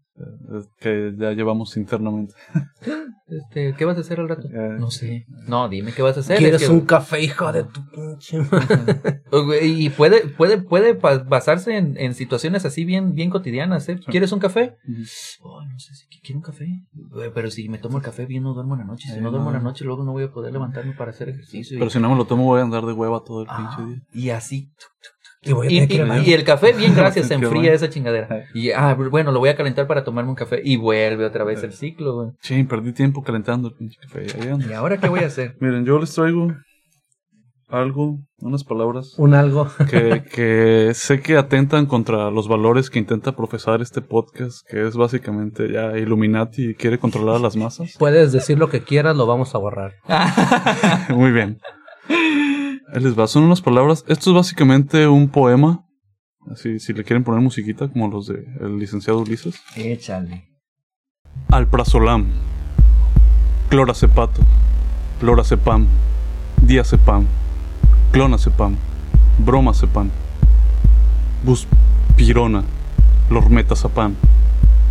Que 0.79 1.13
ya 1.17 1.31
llevamos 1.31 1.75
internamente. 1.77 2.33
Este, 3.31 3.73
¿Qué 3.77 3.85
vas 3.85 3.95
a 3.95 4.01
hacer 4.01 4.19
al 4.19 4.27
rato? 4.27 4.49
Eh, 4.49 4.75
No 4.77 4.91
sé. 4.91 5.25
No, 5.47 5.69
dime 5.69 5.93
qué 5.93 6.01
vas 6.01 6.17
a 6.17 6.19
hacer. 6.19 6.37
¿Quieres 6.37 6.61
Es 6.61 6.67
que- 6.67 6.73
un 6.73 6.81
café, 6.81 7.21
hijo 7.21 7.49
de 7.53 7.63
tu 7.63 7.79
pinche? 7.89 8.39
Oh, 9.31 9.53
Y 9.53 9.89
puede, 9.89 10.27
puede, 10.27 10.57
puede 10.57 10.91
basarse 10.91 11.77
en, 11.77 11.95
en 11.97 12.13
situaciones 12.13 12.65
así 12.65 12.83
bien, 12.83 13.13
bien 13.15 13.29
cotidianas, 13.29 13.87
¿eh? 13.87 13.97
¿Quieres 14.05 14.33
un 14.33 14.39
café? 14.39 14.75
Oh, 15.41 15.63
no 15.63 15.79
sé 15.79 15.95
si 15.95 16.07
quiero 16.21 16.39
un 16.39 16.43
café. 16.43 16.67
Pero 17.33 17.49
si 17.49 17.69
me 17.69 17.77
tomo 17.77 17.99
el 17.99 18.03
café 18.03 18.25
bien, 18.25 18.43
no 18.43 18.53
duermo 18.53 18.73
en 18.73 18.81
la 18.81 18.85
noche. 18.87 19.07
Si 19.07 19.17
Eh, 19.17 19.21
no 19.21 19.31
duermo 19.31 19.47
en 19.47 19.53
la 19.53 19.59
no. 19.59 19.69
noche, 19.69 19.85
luego 19.85 20.03
no 20.03 20.11
voy 20.11 20.23
a 20.25 20.31
poder 20.31 20.51
levantarme 20.51 20.91
para 20.93 21.11
hacer 21.11 21.29
ejercicio. 21.29 21.77
y- 21.77 21.79
Pero 21.79 21.89
si 21.89 21.99
no 21.99 22.09
me 22.09 22.17
lo 22.17 22.25
tomo, 22.25 22.43
voy 22.43 22.59
a 22.59 22.63
andar 22.63 22.85
de 22.85 22.91
hueva 22.91 23.23
todo 23.23 23.43
el 23.43 23.47
Ah, 23.49 23.55
pinche 23.77 23.93
día. 23.93 24.01
y 24.11 24.29
así. 24.31 24.73
Y 25.43 25.53
voy 25.53 25.67
a 25.67 25.71
Y, 25.71 25.73
tener 25.73 25.87
que 25.87 25.93
y- 25.93 25.97
ir 25.97 26.01
al 26.03 26.09
baño. 26.09 26.23
y 26.25 26.33
el 26.33 26.43
café, 26.43 26.73
bien, 26.73 26.93
gracias, 26.95 27.27
se 27.29 27.33
enfría 27.33 27.51
bueno. 27.61 27.73
esa 27.75 27.89
chingadera. 27.89 28.45
Y, 28.53 28.71
ah, 28.71 28.93
bueno, 28.93 29.31
lo 29.31 29.39
voy 29.39 29.49
a 29.49 29.55
calentar 29.55 29.87
para 29.87 30.03
tomarme 30.03 30.29
un 30.29 30.35
café. 30.35 30.61
Y 30.63 30.75
vuelve 30.77 31.25
otra 31.25 31.43
vez 31.43 31.63
el 31.63 31.73
ciclo, 31.73 32.13
güey. 32.15 32.29
Sí, 32.41 32.63
perdí 32.63 32.93
tiempo 32.93 33.23
calentando 33.23 33.69
el 33.69 33.73
pinche 33.73 33.97
café. 34.01 34.25
¿Y 34.69 34.73
ahora 34.73 34.97
qué 34.97 35.09
voy 35.09 35.21
a 35.21 35.27
hacer? 35.27 35.55
Miren, 35.59 35.83
yo 35.85 35.97
les 35.97 36.13
traigo 36.13 36.53
algo, 37.69 38.19
unas 38.39 38.65
palabras 38.65 39.13
Un 39.17 39.33
algo. 39.33 39.67
que, 39.89 40.23
que 40.29 40.91
sé 40.93 41.21
que 41.21 41.37
atentan 41.37 41.85
contra 41.85 42.29
los 42.29 42.49
valores 42.49 42.89
que 42.89 42.99
intenta 42.99 43.33
profesar 43.35 43.81
este 43.81 44.01
podcast, 44.01 44.67
que 44.69 44.85
es 44.85 44.95
básicamente 44.97 45.71
ya 45.71 45.97
Illuminati 45.97 46.71
y 46.71 46.75
quiere 46.75 46.99
controlar 46.99 47.37
a 47.37 47.39
las 47.39 47.55
masas. 47.55 47.95
Puedes 47.97 48.33
decir 48.33 48.59
lo 48.59 48.67
que 48.69 48.81
quieras, 48.81 49.15
lo 49.15 49.25
vamos 49.25 49.55
a 49.55 49.57
borrar. 49.57 49.93
Muy 51.15 51.31
bien. 51.31 51.59
Ahí 52.93 53.01
les 53.01 53.17
va, 53.17 53.25
son 53.25 53.43
unas 53.43 53.61
palabras. 53.61 54.03
Esto 54.09 54.31
es 54.31 54.35
básicamente 54.35 55.07
un 55.07 55.29
poema. 55.29 55.85
Así, 56.51 56.77
si 56.79 56.91
le 56.91 57.05
quieren 57.05 57.23
poner 57.23 57.39
musiquita, 57.39 57.87
como 57.87 58.09
los 58.09 58.27
de 58.27 58.45
el 58.59 58.79
licenciado 58.79 59.19
Ulises. 59.19 59.55
Échale. 59.77 60.49
Alprazolam, 61.47 62.27
clorazepam, 63.69 64.29
lorazepam, 65.21 65.87
diazepam, 66.61 67.27
clonazepam, 68.11 68.75
bromacepam, 69.39 70.09
buspirona, 71.45 72.65
lormetazepam, 73.29 74.15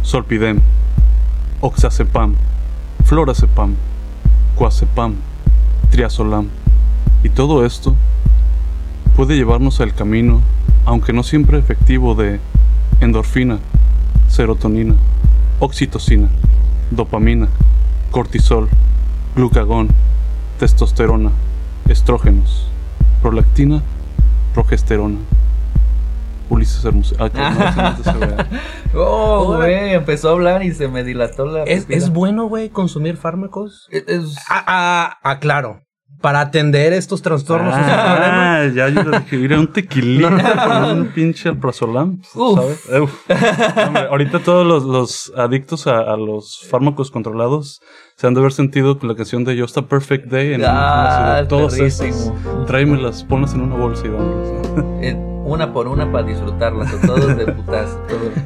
solpidem, 0.02 0.58
oxazepam, 1.60 2.34
florazepam, 3.04 3.74
quazepam, 4.56 5.16
triazolam. 5.90 6.48
Y 7.22 7.28
todo 7.30 7.64
esto 7.66 7.94
puede 9.16 9.36
llevarnos 9.36 9.80
al 9.80 9.94
camino, 9.94 10.40
aunque 10.86 11.12
no 11.12 11.22
siempre 11.22 11.58
efectivo, 11.58 12.14
de 12.14 12.40
endorfina, 13.00 13.58
serotonina, 14.28 14.94
oxitocina, 15.58 16.28
dopamina, 16.90 17.48
cortisol, 18.10 18.68
glucagón, 19.36 19.88
testosterona, 20.58 21.30
estrógenos, 21.88 22.68
prolactina, 23.22 23.82
progesterona. 24.54 25.18
Ulises 26.48 26.84
Hermoso. 26.84 27.14
Ah, 27.20 27.30
no, 27.32 27.92
no 27.96 28.02
se 28.04 28.26
vea. 28.26 28.48
Oh, 28.94 29.54
güey, 29.54 29.94
empezó 29.94 30.30
a 30.30 30.32
hablar 30.32 30.64
y 30.64 30.72
se 30.74 30.88
me 30.88 31.04
dilató 31.04 31.44
la 31.46 31.62
¿Es. 31.62 31.86
¿Es 31.88 32.10
bueno, 32.12 32.46
güey, 32.46 32.70
consumir 32.70 33.16
fármacos? 33.16 33.86
Es- 33.92 34.08
es- 34.08 34.36
Ah, 34.48 34.64
ah, 34.66 35.18
ah, 35.22 35.38
claro. 35.38 35.82
Para 36.20 36.40
atender 36.40 36.92
estos 36.92 37.22
trastornos. 37.22 37.72
Ah, 37.74 38.66
ya 38.74 38.88
yo 38.90 39.02
le 39.04 39.20
dije, 39.20 39.36
mira, 39.38 39.58
un 39.58 39.68
tequilita 39.72 40.66
con 40.66 40.98
un 40.98 41.06
pinche 41.08 41.48
alprazolam, 41.48 42.20
Uf. 42.34 42.58
¿sabes? 42.58 43.00
Uf. 43.02 43.30
Hombre, 43.86 44.02
ahorita 44.10 44.38
todos 44.40 44.66
los, 44.66 44.84
los 44.84 45.32
adictos 45.36 45.86
a, 45.86 46.00
a 46.00 46.16
los 46.18 46.66
fármacos 46.70 47.10
controlados 47.10 47.80
se 48.16 48.26
han 48.26 48.34
de 48.34 48.40
haber 48.40 48.52
sentido 48.52 48.98
con 48.98 49.08
la 49.08 49.14
canción 49.14 49.44
de 49.44 49.58
Just 49.58 49.78
a 49.78 49.82
Perfect 49.82 50.26
Day 50.26 50.52
en 50.54 50.62
Ah. 50.66 51.42
Todos 51.48 51.78
esos, 51.78 52.30
tráemelas, 52.66 53.24
ponlas 53.24 53.54
en 53.54 53.62
una 53.62 53.76
bolsa 53.76 54.06
y 54.06 54.10
dámelas. 54.10 55.16
una 55.46 55.72
por 55.72 55.88
una 55.88 56.12
para 56.12 56.26
disfrutarlas, 56.26 56.94
todos 57.00 57.34
de 57.36 57.46
putas. 57.46 57.96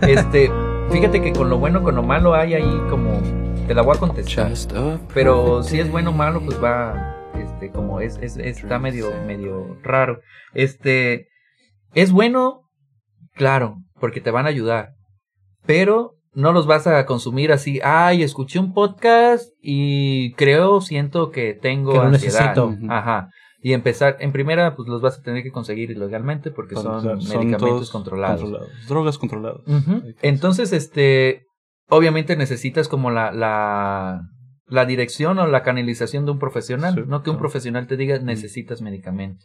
Este, 0.03 0.49
fíjate 0.91 1.21
que 1.21 1.33
con 1.33 1.51
lo 1.51 1.59
bueno, 1.59 1.83
con 1.83 1.97
lo 1.97 2.03
malo 2.05 2.35
hay 2.35 2.55
ahí 2.55 2.83
como, 2.89 3.21
te 3.67 3.75
la 3.75 3.83
voy 3.83 3.97
a 3.97 3.99
contestar. 3.99 4.53
Pero 5.13 5.65
si 5.65 5.81
es 5.81 5.91
bueno 5.91 6.11
o 6.11 6.13
malo, 6.13 6.41
pues 6.41 6.63
va, 6.63 7.14
este, 7.65 7.71
como 7.71 8.01
es, 8.01 8.19
es, 8.19 8.37
está 8.37 8.79
medio, 8.79 9.11
medio 9.27 9.79
raro. 9.83 10.21
Este, 10.53 11.29
es 11.95 12.13
bueno, 12.13 12.63
claro, 13.33 13.77
porque 14.01 14.21
te 14.21 14.31
van 14.31 14.47
a 14.47 14.51
ayudar, 14.51 14.91
pero 15.67 16.15
no 16.35 16.53
los 16.53 16.67
vas 16.67 16.87
a 16.87 17.07
consumir 17.07 17.53
así, 17.53 17.81
ay, 17.83 18.23
escuché 18.23 18.59
un 18.59 18.73
podcast 18.73 19.51
y 19.61 20.33
creo, 20.35 20.81
siento 20.81 21.31
que 21.31 21.55
tengo 21.55 21.93
Que 21.93 21.99
lo 21.99 22.05
ansiedad. 22.05 22.57
necesito. 22.57 22.75
Ajá. 22.93 23.31
Y 23.61 23.73
empezar, 23.73 24.19
en 24.21 24.33
primera, 24.33 24.77
pues 24.77 24.89
los 24.89 25.01
vas 25.01 25.19
a 25.19 25.23
tener 25.23 25.43
que 25.43 25.51
conseguir 25.51 25.91
ilegalmente 25.91 26.51
porque 26.51 26.75
son, 26.75 27.19
medicamentos 27.19 27.91
controlados. 27.91 28.43
Drogas 28.89 29.17
controladas. 29.17 29.63
Entonces, 30.21 30.73
este, 30.73 31.47
obviamente 31.89 32.37
necesitas 32.37 32.89
como 32.89 33.11
la, 33.11 33.33
la, 33.33 34.21
la 34.67 34.87
dirección 34.87 35.39
o 35.39 35.47
la 35.47 35.63
canalización 35.63 36.25
de 36.25 36.33
un 36.33 36.39
profesional, 36.39 36.95
Sí, 36.95 37.03
no 37.07 37.23
que 37.23 37.31
un 37.31 37.39
profesional 37.39 37.87
te 37.87 37.97
diga 37.97 38.19
necesitas 38.19 38.81
medicamento. 38.83 39.45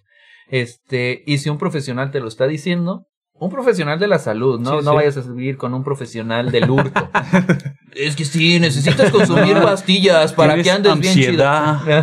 Este, 0.49 1.23
y 1.25 1.37
si 1.37 1.49
un 1.49 1.57
profesional 1.57 2.11
te 2.11 2.19
lo 2.19 2.27
está 2.27 2.47
diciendo, 2.47 3.05
un 3.33 3.49
profesional 3.49 3.99
de 3.99 4.07
la 4.07 4.19
salud, 4.19 4.59
no, 4.59 4.79
Sí, 4.79 4.85
no 4.85 4.95
vayas 4.95 5.17
a 5.17 5.21
vivir 5.21 5.57
con 5.57 5.73
un 5.73 5.83
profesional 5.83 6.51
del 6.51 6.69
hurto. 6.69 7.09
es 7.95 8.15
que 8.15 8.25
sí, 8.25 8.59
necesitas 8.59 9.11
consumir 9.11 9.55
pastillas 9.61 10.33
para 10.33 10.61
que 10.61 10.69
andes 10.69 10.99
bien 10.99 11.13
chido. 11.13 11.45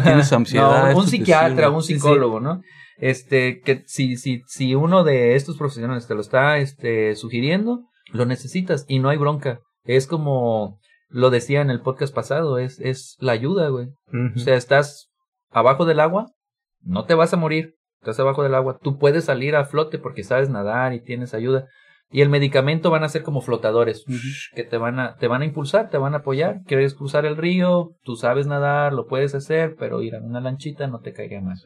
tienes 0.03 0.33
ansiedad, 0.33 0.93
No, 0.93 0.99
un 0.99 1.07
psiquiatra, 1.07 1.71
un 1.71 1.83
psicólogo, 1.83 2.41
¿no? 2.41 2.62
Este, 2.99 3.61
que 3.61 3.83
si, 3.87 4.17
si, 4.17 4.43
si 4.47 4.75
uno 4.75 5.05
de 5.05 5.35
estos 5.35 5.59
profesionales 5.59 6.07
te 6.07 6.14
lo 6.14 6.23
está 6.23 6.57
este, 6.57 7.14
sugiriendo, 7.14 7.83
lo 8.12 8.25
necesitas 8.25 8.87
y 8.89 8.99
no 8.99 9.11
hay 9.11 9.19
bronca. 9.19 9.61
Es 9.85 10.07
como 10.07 10.81
lo 11.09 11.31
decía 11.31 11.61
en 11.61 11.71
el 11.71 11.81
podcast 11.81 12.15
pasado, 12.15 12.59
es, 12.59 12.81
es 12.81 13.17
la 13.21 13.33
ayuda, 13.33 13.69
güey. 13.69 13.89
O 14.35 14.39
sea, 14.39 14.57
estás 14.57 15.09
abajo 15.51 15.85
del 15.85 16.01
agua, 16.01 16.27
no 16.83 17.05
te 17.05 17.15
vas 17.15 17.33
a 17.33 17.37
morir. 17.37 17.75
Estás 18.01 18.21
abajo 18.21 18.43
del 18.43 18.55
agua, 18.55 18.79
tú 18.81 18.99
puedes 18.99 19.25
salir 19.25 19.57
a 19.57 19.65
flote 19.65 19.99
porque 19.99 20.23
sabes 20.23 20.49
nadar 20.49 20.93
y 20.93 21.03
tienes 21.03 21.35
ayuda. 21.35 21.67
Y 22.11 22.21
el 22.21 22.29
medicamento 22.29 22.91
van 22.91 23.03
a 23.03 23.09
ser 23.09 23.25
como 23.25 23.41
flotadores 23.41 24.05
que 24.55 24.63
te 24.63 24.77
van 24.77 25.01
a 25.01 25.17
te 25.17 25.27
van 25.27 25.43
a 25.43 25.45
impulsar, 25.45 25.91
te 25.91 25.99
van 25.99 26.15
a 26.15 26.19
apoyar. 26.19 26.61
Quieres 26.65 26.95
cruzar 26.95 27.27
el 27.27 27.37
río, 27.37 27.97
tú 28.05 28.15
sabes 28.15 28.47
nadar, 28.47 28.93
lo 28.93 29.07
puedes 29.07 29.35
hacer, 29.35 29.75
pero 29.77 30.03
ir 30.03 30.15
a 30.15 30.21
una 30.21 30.41
lanchita 30.41 30.87
no 30.87 31.01
te 31.01 31.13
caiga 31.13 31.41
más. 31.41 31.65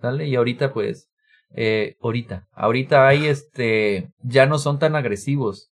¿Sale? 0.00 0.26
Y 0.26 0.36
ahorita 0.36 0.72
pues 0.72 1.10
eh, 1.54 1.96
ahorita, 2.00 2.46
ahorita 2.52 3.06
hay 3.06 3.26
este 3.26 4.08
ya 4.22 4.46
no 4.46 4.58
son 4.58 4.78
tan 4.78 4.96
agresivos 4.96 5.70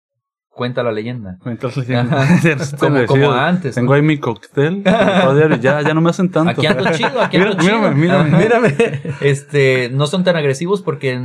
cuenta 0.54 0.82
la 0.82 0.92
leyenda. 0.92 1.38
Cuenta 1.42 1.68
la 1.68 1.82
leyenda. 1.82 3.06
Como- 3.06 3.32
antes, 3.32 3.74
Tengo 3.74 3.94
ahí 3.94 4.02
mi 4.02 4.18
cóctel. 4.18 4.82
ya, 4.84 5.82
ya 5.82 5.94
no 5.94 6.00
me 6.00 6.10
hacen 6.10 6.30
tanto. 6.30 6.50
Aquí 6.50 6.66
ando 6.66 6.90
chido, 6.92 7.20
aquí 7.20 7.36
ando 7.38 7.54
chido. 7.58 7.78
mírame, 7.78 7.94
mírame. 7.94 8.38
Mírame. 8.38 8.74
Este, 9.20 9.90
no 9.92 10.06
son 10.06 10.24
tan 10.24 10.36
agresivos 10.36 10.82
porque 10.82 11.18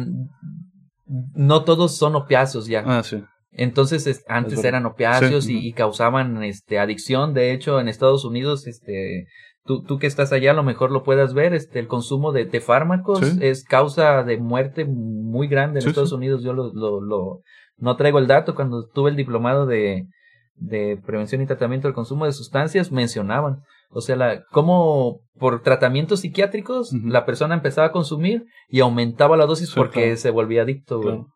no 1.36 1.64
todos 1.64 1.98
son 1.98 2.16
opiáceos 2.16 2.68
ya. 2.68 2.84
Ah, 2.86 3.04
sí. 3.04 3.24
Entonces, 3.52 4.06
es- 4.08 4.24
antes 4.28 4.64
eran 4.64 4.86
opiáceos 4.86 5.46
Sí. 5.46 5.58
y, 5.60 5.68
y 5.70 5.74
causaban 5.74 6.44
este 6.44 6.80
adicción. 6.80 7.34
De 7.34 7.54
hecho, 7.54 7.80
en 7.80 7.88
Estados 7.88 8.24
Unidos, 8.24 8.68
este, 8.68 9.28
tú, 9.66 9.84
tú 9.84 9.98
que 9.98 10.06
estás 10.08 10.32
allá, 10.32 10.52
a 10.52 10.54
lo 10.54 10.64
mejor 10.64 10.92
lo 10.92 11.04
puedas 11.04 11.34
ver, 11.34 11.54
este, 11.54 11.80
el 11.80 11.88
consumo 11.88 12.32
de, 12.34 12.46
de 12.46 12.62
fármacos 12.62 13.20
Sí. 13.26 13.40
es 13.42 13.64
causa 13.64 14.24
de 14.24 14.38
muerte 14.38 14.86
muy 14.86 15.48
grande 15.48 15.80
en 15.80 15.88
Estados. 15.88 16.12
Unidos. 16.12 16.44
Yo 16.44 16.54
lo, 16.54 16.72
lo, 16.74 17.02
lo, 17.02 17.42
no 17.78 17.96
traigo 17.96 18.20
el 18.20 18.28
dato. 18.28 18.56
Cuando 18.56 18.88
tuve 18.88 19.10
el 19.10 19.16
diplomado 19.16 19.66
de, 19.66 20.08
de 20.56 21.00
prevención 21.06 21.42
y 21.42 21.46
tratamiento 21.46 21.88
del 21.88 21.96
consumo 21.96 22.26
de 22.26 22.32
sustancias, 22.34 22.92
mencionaban. 22.92 23.62
O 23.90 24.02
sea, 24.02 24.16
la, 24.16 24.44
cómo 24.52 25.22
por 25.40 25.62
tratamientos 25.62 26.22
psiquiátricos 26.22 26.92
la 26.94 27.26
persona 27.26 27.56
empezaba 27.56 27.88
a 27.88 27.92
consumir 27.92 28.46
y 28.68 28.82
aumentaba 28.82 29.38
la 29.38 29.46
dosis 29.46 29.70
Sí, 29.70 29.76
porque 29.76 30.02
claro. 30.02 30.18
se 30.18 30.30
volvía 30.32 30.64
adicto. 30.64 31.02
Claro. 31.02 31.28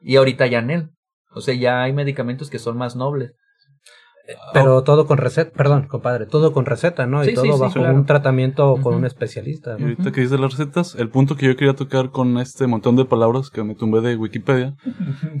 Y 0.00 0.16
ahorita 0.16 0.46
ya 0.46 0.60
en 0.60 0.70
él. 0.70 0.90
O 1.32 1.40
sea, 1.40 1.54
ya 1.54 1.82
hay 1.82 1.92
medicamentos 1.92 2.50
que 2.50 2.58
son 2.58 2.76
más 2.76 2.94
nobles. 2.94 3.32
Pero 4.52 4.82
todo 4.82 5.06
con 5.06 5.18
receta, 5.18 5.50
perdón, 5.56 5.86
compadre, 5.88 6.26
todo 6.26 6.52
con 6.52 6.66
receta, 6.66 7.06
¿no? 7.06 7.24
Sí, 7.24 7.30
y 7.30 7.34
todo 7.34 7.44
sí, 7.44 7.52
sí, 7.52 7.58
bajo 7.60 7.72
claro. 7.74 7.94
un 7.94 8.04
tratamiento 8.04 8.76
con 8.82 8.94
un 8.94 9.04
especialista. 9.06 9.76
Y 9.78 9.82
ahorita 9.82 10.12
que 10.12 10.20
dices 10.20 10.38
las 10.38 10.52
recetas, 10.56 10.94
el 10.96 11.08
punto 11.08 11.36
que 11.36 11.46
yo 11.46 11.56
quería 11.56 11.74
tocar 11.74 12.10
con 12.10 12.38
este 12.38 12.66
montón 12.66 12.96
de 12.96 13.04
palabras 13.06 13.50
que 13.50 13.64
me 13.64 13.74
tumbé 13.74 14.00
de 14.02 14.16
Wikipedia 14.16 14.74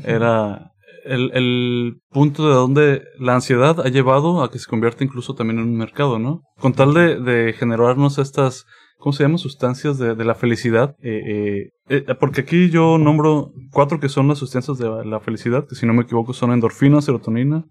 era 0.04 0.72
el, 1.04 1.30
el 1.34 2.00
punto 2.10 2.48
de 2.48 2.54
donde 2.54 3.02
la 3.18 3.34
ansiedad 3.34 3.80
ha 3.80 3.88
llevado 3.88 4.42
a 4.42 4.50
que 4.50 4.58
se 4.58 4.66
convierta 4.68 5.04
incluso 5.04 5.34
también 5.34 5.58
en 5.58 5.66
un 5.66 5.76
mercado, 5.76 6.18
¿no? 6.18 6.42
Con 6.58 6.72
tal 6.72 6.94
de, 6.94 7.20
de 7.20 7.52
generarnos 7.52 8.18
estas, 8.18 8.64
¿cómo 8.98 9.12
se 9.12 9.22
llaman? 9.22 9.38
Sustancias 9.38 9.98
de, 9.98 10.14
de 10.14 10.24
la 10.24 10.34
felicidad. 10.34 10.94
eh, 11.02 11.20
eh, 11.26 12.04
eh, 12.08 12.14
porque 12.18 12.42
aquí 12.42 12.70
yo 12.70 12.98
nombro 12.98 13.52
cuatro 13.70 14.00
que 14.00 14.08
son 14.08 14.28
las 14.28 14.38
sustancias 14.38 14.78
de 14.78 15.04
la 15.04 15.20
felicidad, 15.20 15.66
que 15.68 15.74
si 15.74 15.86
no 15.86 15.94
me 15.94 16.02
equivoco 16.02 16.32
son 16.32 16.52
endorfina, 16.52 17.00
serotonina, 17.00 17.64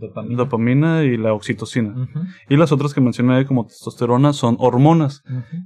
dopamina 0.00 1.04
y 1.04 1.16
la 1.16 1.32
oxitocina. 1.32 2.08
Y 2.48 2.56
las 2.56 2.72
otras 2.72 2.94
que 2.94 3.00
mencioné 3.00 3.44
como 3.46 3.66
testosterona 3.66 4.32
son 4.32 4.56
hormonas 4.58 5.22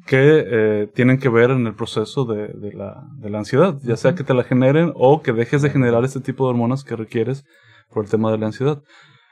que 0.06 0.44
eh, 0.46 0.88
tienen 0.94 1.18
que 1.18 1.28
ver 1.28 1.50
en 1.50 1.66
el 1.66 1.74
proceso 1.74 2.24
de, 2.24 2.48
de 2.48 2.72
la, 2.72 3.02
de 3.18 3.30
la 3.30 3.38
ansiedad, 3.38 3.76
ya 3.82 3.96
sea 3.96 4.14
que 4.14 4.24
te 4.24 4.34
la 4.34 4.44
generen 4.44 4.92
o 4.94 5.22
que 5.22 5.32
dejes 5.32 5.62
de 5.62 5.70
generar 5.70 6.04
este 6.04 6.20
tipo 6.20 6.44
de 6.44 6.50
hormonas 6.50 6.84
que 6.84 6.96
requieres 6.96 7.44
por 7.90 8.04
el 8.04 8.10
tema 8.10 8.30
de 8.30 8.38
la 8.38 8.46
ansiedad. 8.46 8.82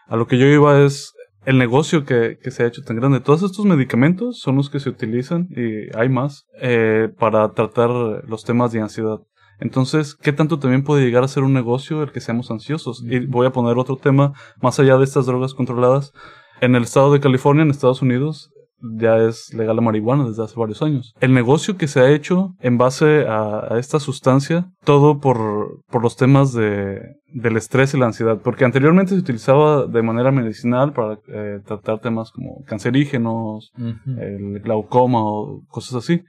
A 0.07 0.16
lo 0.16 0.26
que 0.26 0.38
yo 0.38 0.46
iba 0.46 0.80
es 0.80 1.12
el 1.44 1.59
negocio 1.59 2.05
que, 2.05 2.38
que 2.40 2.50
se 2.50 2.62
ha 2.62 2.66
hecho 2.66 2.82
tan 2.82 2.96
grande. 2.96 3.20
Todos 3.20 3.42
estos 3.42 3.64
medicamentos 3.64 4.38
son 4.38 4.57
los 4.57 4.70
que 4.70 4.80
se 4.80 4.88
utilizan, 4.88 5.48
y 5.50 5.94
hay 5.96 6.09
más, 6.09 6.46
eh, 6.61 7.09
para 7.18 7.48
tratar 7.53 7.90
los 7.90 8.44
temas 8.44 8.72
de 8.72 8.80
ansiedad. 8.80 9.18
Entonces, 9.62 10.16
¿qué 10.16 10.32
tanto 10.32 10.58
también 10.58 10.82
puede 10.82 11.04
llegar 11.04 11.22
a 11.22 11.28
ser 11.28 11.44
un 11.44 11.52
negocio 11.52 12.02
el 12.02 12.10
que 12.10 12.20
seamos 12.20 12.50
ansiosos? 12.50 13.04
Y 13.06 13.26
voy 13.26 13.46
a 13.46 13.52
poner 13.52 13.78
otro 13.78 13.96
tema, 13.96 14.32
más 14.60 14.80
allá 14.80 14.98
de 14.98 15.04
estas 15.04 15.26
drogas 15.26 15.54
controladas. 15.54 16.12
En 16.60 16.74
el 16.74 16.82
estado 16.82 17.12
de 17.12 17.20
California, 17.20 17.62
en 17.62 17.70
Estados 17.70 18.02
Unidos, 18.02 18.50
ya 18.98 19.18
es 19.18 19.54
legal 19.54 19.76
la 19.76 19.82
marihuana 19.82 20.26
desde 20.26 20.42
hace 20.42 20.58
varios 20.58 20.82
años. 20.82 21.14
El 21.20 21.32
negocio 21.32 21.76
que 21.76 21.86
se 21.86 22.00
ha 22.00 22.10
hecho 22.10 22.54
en 22.58 22.76
base 22.76 23.24
a, 23.28 23.72
a 23.72 23.78
esta 23.78 24.00
sustancia, 24.00 24.66
todo 24.82 25.20
por, 25.20 25.84
por 25.88 26.02
los 26.02 26.16
temas 26.16 26.52
de, 26.52 27.00
del 27.28 27.56
estrés 27.56 27.94
y 27.94 27.98
la 27.98 28.06
ansiedad, 28.06 28.40
porque 28.42 28.64
anteriormente 28.64 29.14
se 29.14 29.20
utilizaba 29.20 29.86
de 29.86 30.02
manera 30.02 30.32
medicinal 30.32 30.92
para 30.92 31.20
eh, 31.28 31.60
tratar 31.64 32.00
temas 32.00 32.32
como 32.32 32.64
cancerígenos, 32.66 33.70
el 34.18 34.58
glaucoma 34.58 35.20
o 35.22 35.62
cosas 35.68 35.94
así. 35.94 36.22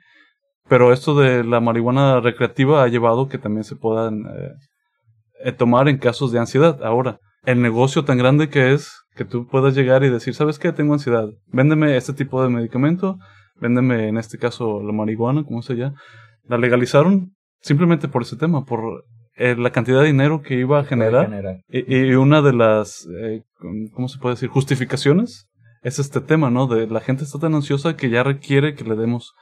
Pero 0.74 0.92
esto 0.92 1.14
de 1.14 1.44
la 1.44 1.60
marihuana 1.60 2.20
recreativa 2.20 2.82
ha 2.82 2.88
llevado 2.88 3.30
que 3.30 3.38
también 3.38 3.64
se 3.64 3.76
puedan 3.76 4.26
eh, 4.26 4.54
eh, 5.44 5.52
tomar 5.52 5.88
en 5.88 6.00
casos 6.00 6.32
de 6.32 6.40
ansiedad. 6.40 6.82
Ahora, 6.82 7.20
el 7.46 7.62
negocio 7.62 8.06
tan 8.06 8.18
grande 8.18 8.50
que 8.50 8.74
es 8.74 8.92
que 9.16 9.24
tú 9.24 9.46
puedas 9.46 9.76
llegar 9.76 10.04
y 10.04 10.10
decir, 10.10 10.34
¿sabes 10.34 10.58
qué? 10.58 10.72
Tengo 10.72 10.94
ansiedad. 10.94 11.30
Véndeme 11.52 11.96
este 11.96 12.14
tipo 12.14 12.42
de 12.42 12.50
medicamento. 12.50 13.20
Véndeme, 13.62 14.08
en 14.08 14.18
este 14.18 14.40
caso, 14.40 14.82
la 14.82 14.94
marihuana, 14.94 15.44
como 15.44 15.62
se 15.62 15.76
llama. 15.76 15.96
La 16.46 16.58
legalizaron 16.58 17.36
simplemente 17.62 18.08
por 18.08 18.24
ese 18.24 18.36
tema, 18.36 18.66
por 18.66 19.06
eh, 19.36 19.56
la 19.56 19.70
cantidad 19.70 20.00
de 20.02 20.08
dinero 20.08 20.42
que 20.42 20.56
iba 20.56 20.80
a 20.80 20.86
generar. 20.86 21.26
generar. 21.30 21.58
Y, 21.70 21.98
y 21.98 22.16
una 22.16 22.42
de 22.42 22.54
las, 22.54 23.08
eh, 23.22 23.44
¿cómo 23.94 24.08
se 24.08 24.18
puede 24.18 24.34
decir? 24.34 24.50
Justificaciones 24.50 25.52
es 25.84 26.00
este 26.00 26.20
tema, 26.20 26.50
¿no? 26.50 26.66
De 26.66 26.88
la 26.88 27.00
gente 27.00 27.26
está 27.26 27.38
tan 27.38 27.54
ansiosa 27.54 27.96
que 27.96 28.10
ya 28.10 28.24
requiere 28.24 28.74
que 28.74 28.86
le 28.86 28.96
demos 28.96 29.36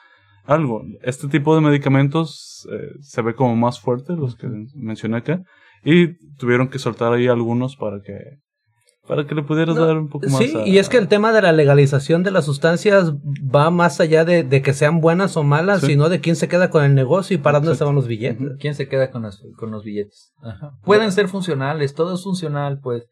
algo. 0.46 0.84
Este 1.04 1.28
tipo 1.28 1.56
de 1.56 1.62
medicamentos 1.62 2.68
eh, 2.72 2.92
se 3.02 3.22
ve 3.22 3.36
como 3.36 3.56
más 3.56 3.80
fuerte, 3.80 4.14
los 4.16 4.36
que 4.36 4.48
mencioné 4.76 5.18
acá, 5.18 5.42
y 5.84 6.16
tuvieron 6.38 6.70
que 6.70 6.80
soltar 6.80 7.14
ahí 7.14 7.28
algunos 7.28 7.76
para 7.76 8.02
que 8.02 8.14
para 9.08 9.26
que 9.26 9.34
le 9.34 9.42
pudieras 9.42 9.76
No, 9.76 9.86
dar 9.88 9.98
un 9.98 10.10
poco 10.10 10.28
más. 10.30 10.38
Sí, 10.38 10.54
a- 10.56 10.66
y 10.66 10.78
es 10.78 10.88
que 10.88 10.98
el 10.98 11.08
tema 11.08 11.34
de 11.34 11.42
la 11.42 11.52
legalización 11.52 12.22
de 12.22 12.30
las 12.30 12.46
sustancias 12.46 13.12
va 13.14 13.72
más 13.72 14.00
allá 14.00 14.24
de, 14.26 14.44
de 14.44 14.62
que 14.62 14.74
sean 14.74 15.02
buenas 15.02 15.36
o 15.38 15.44
malas, 15.44 15.82
Sí. 15.82 15.88
sino 15.88 16.08
de 16.08 16.22
quién 16.22 16.36
se 16.36 16.48
queda 16.48 16.70
con 16.70 16.84
el 16.86 16.94
negocio 16.94 17.34
y 17.36 17.40
para 17.40 17.60
dónde 17.60 17.76
se 17.76 17.84
van 17.84 17.96
los 17.96 18.08
billetes. 18.08 18.52
¿Quién 18.60 18.76
se 18.76 18.88
queda 18.88 19.10
con 19.10 19.24
los, 19.24 19.42
con 19.58 19.72
los 19.72 19.84
billetes? 19.84 20.34
Pueden 20.84 21.12
ser 21.12 21.28
funcionales, 21.30 21.96
todo 21.96 22.14
es 22.14 22.24
funcional, 22.24 22.80
pues. 22.82 23.04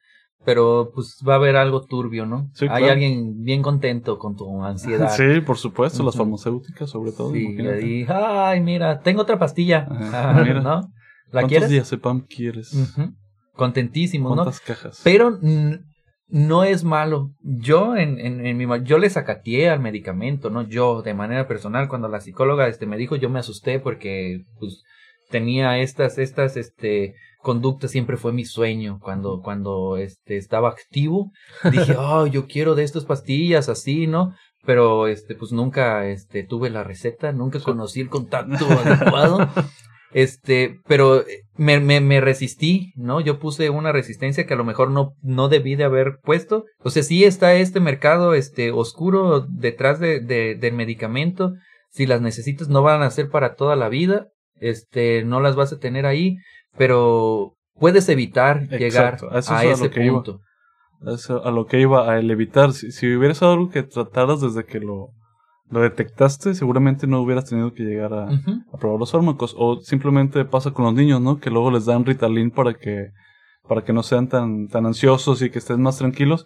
Pero 0.45 0.91
pues 0.95 1.21
va 1.27 1.33
a 1.33 1.35
haber 1.35 1.57
algo 1.57 1.81
turbio, 1.85 2.25
¿no? 2.25 2.49
Sí, 2.53 2.65
Hay 2.65 2.77
claro. 2.79 2.93
alguien 2.93 3.43
bien 3.43 3.61
contento 3.61 4.17
con 4.17 4.35
tu 4.35 4.63
ansiedad. 4.63 5.09
Sí, 5.15 5.41
por 5.41 5.57
supuesto, 5.57 6.01
las 6.03 6.15
farmacéuticas 6.15 6.89
sobre 6.89 7.11
todo. 7.11 7.31
Sí, 7.33 7.43
imagínate. 7.43 7.85
y, 7.85 8.05
ay, 8.07 8.61
mira, 8.61 9.01
tengo 9.01 9.21
otra 9.21 9.37
pastilla. 9.37 9.87
Mira. 10.43 10.61
¿No? 10.61 10.81
¿La 11.31 11.41
¿Cuántos 11.41 11.49
quieres? 11.49 11.69
diazepam 11.69 12.21
quieres? 12.21 12.73
Ujú. 12.73 13.11
Contentísimo, 13.53 14.29
¿no? 14.29 14.35
¿Cuántas 14.35 14.61
cajas? 14.61 15.01
Pero 15.03 15.37
no 16.29 16.63
es 16.63 16.83
malo. 16.83 17.31
Yo 17.41 17.95
en, 17.97 18.19
en, 18.19 18.45
en 18.45 18.57
mi 18.57 18.65
yo 18.83 18.97
le 18.97 19.09
sacateé 19.09 19.69
al 19.69 19.79
medicamento, 19.79 20.49
¿no? 20.49 20.61
Yo, 20.61 21.01
de 21.01 21.13
manera 21.13 21.47
personal, 21.47 21.87
cuando 21.89 22.07
la 22.07 22.21
psicóloga 22.21 22.67
este 22.67 22.85
me 22.85 22.97
dijo, 22.97 23.15
yo 23.15 23.29
me 23.29 23.39
asusté 23.39 23.79
porque 23.79 24.43
pues 24.59 24.83
tenía 25.29 25.77
estas, 25.79 26.17
estas, 26.17 26.55
este, 26.55 27.15
conductas, 27.41 27.91
siempre 27.91 28.17
fue 28.17 28.33
mi 28.33 28.45
sueño 28.45 28.99
cuando, 29.01 29.41
cuando 29.41 29.97
este 29.97 30.37
estaba 30.37 30.69
activo. 30.69 31.31
Dije, 31.71 31.95
oh, 31.97 32.27
yo 32.27 32.47
quiero 32.47 32.75
de 32.75 32.83
estas 32.83 33.05
pastillas, 33.05 33.69
así, 33.69 34.07
¿no? 34.07 34.33
Pero 34.65 35.07
este, 35.07 35.35
pues 35.35 35.51
nunca 35.51 36.05
este 36.07 36.43
tuve 36.43 36.69
la 36.69 36.83
receta, 36.83 37.31
nunca 37.31 37.59
conocí 37.59 38.01
el 38.01 38.09
contacto 38.09 38.65
adecuado. 38.65 39.47
Este, 40.11 40.79
pero 40.87 41.21
eh, 41.21 41.43
me, 41.55 41.79
me, 41.79 42.01
me 42.01 42.19
resistí, 42.19 42.93
¿no? 42.95 43.21
Yo 43.21 43.39
puse 43.39 43.69
una 43.69 43.91
resistencia 43.91 44.45
que 44.45 44.53
a 44.53 44.57
lo 44.57 44.63
mejor 44.63 44.89
no, 44.89 45.13
no 45.21 45.49
debí 45.49 45.75
de 45.75 45.83
haber 45.83 46.19
puesto. 46.23 46.65
O 46.79 46.89
sea, 46.89 47.03
sí 47.03 47.23
está 47.23 47.53
este 47.55 47.79
mercado, 47.79 48.33
este, 48.33 48.71
oscuro 48.71 49.41
detrás 49.41 49.99
de, 49.99 50.19
de, 50.19 50.55
del 50.55 50.73
medicamento. 50.73 51.53
Si 51.91 52.05
las 52.05 52.21
necesitas, 52.21 52.69
no 52.69 52.81
van 52.81 53.01
a 53.01 53.11
ser 53.11 53.29
para 53.29 53.55
toda 53.55 53.75
la 53.75 53.89
vida. 53.89 54.27
Este, 54.59 55.23
no 55.23 55.39
las 55.39 55.55
vas 55.55 55.71
a 55.71 55.79
tener 55.79 56.05
ahí, 56.05 56.37
pero 56.79 57.57
puedes 57.75 58.07
evitar 58.07 58.69
llegar 58.69 59.15
eso 59.15 59.29
a 59.29 59.39
es 59.39 59.51
a 59.51 59.63
ese 59.65 59.91
iba. 60.01 60.23
punto. 60.23 60.39
A 61.43 61.51
lo 61.51 61.65
que 61.65 61.81
iba 61.81 62.09
a 62.09 62.19
el 62.19 62.31
evitar. 62.31 62.71
Si, 62.71 62.93
si 62.93 63.13
hubiera 63.13 63.35
sido 63.35 63.51
algo 63.51 63.69
que 63.69 63.83
trataras 63.83 64.39
desde 64.39 64.63
que 64.63 64.79
lo, 64.79 65.09
lo 65.69 65.81
detectaste, 65.81 66.55
seguramente 66.55 67.05
no 67.05 67.19
hubieras 67.19 67.49
tenido 67.49 67.73
que 67.73 67.83
llegar 67.83 68.13
a, 68.13 68.29
a 68.29 68.77
probar 68.79 68.97
los 68.97 69.11
fármacos. 69.11 69.55
O 69.57 69.81
simplemente 69.81 70.45
pasa 70.45 70.71
con 70.71 70.85
los 70.85 70.93
niños, 70.93 71.19
¿no? 71.19 71.37
Que 71.41 71.49
luego 71.49 71.69
les 71.69 71.83
dan 71.85 72.05
Ritalin 72.05 72.49
para 72.49 72.73
que, 72.73 73.09
para 73.67 73.83
que 73.83 73.91
no 73.91 74.01
sean 74.01 74.29
tan, 74.29 74.69
tan 74.69 74.85
ansiosos 74.85 75.41
y 75.41 75.49
que 75.49 75.59
estén 75.59 75.81
más 75.81 75.97
tranquilos. 75.97 76.45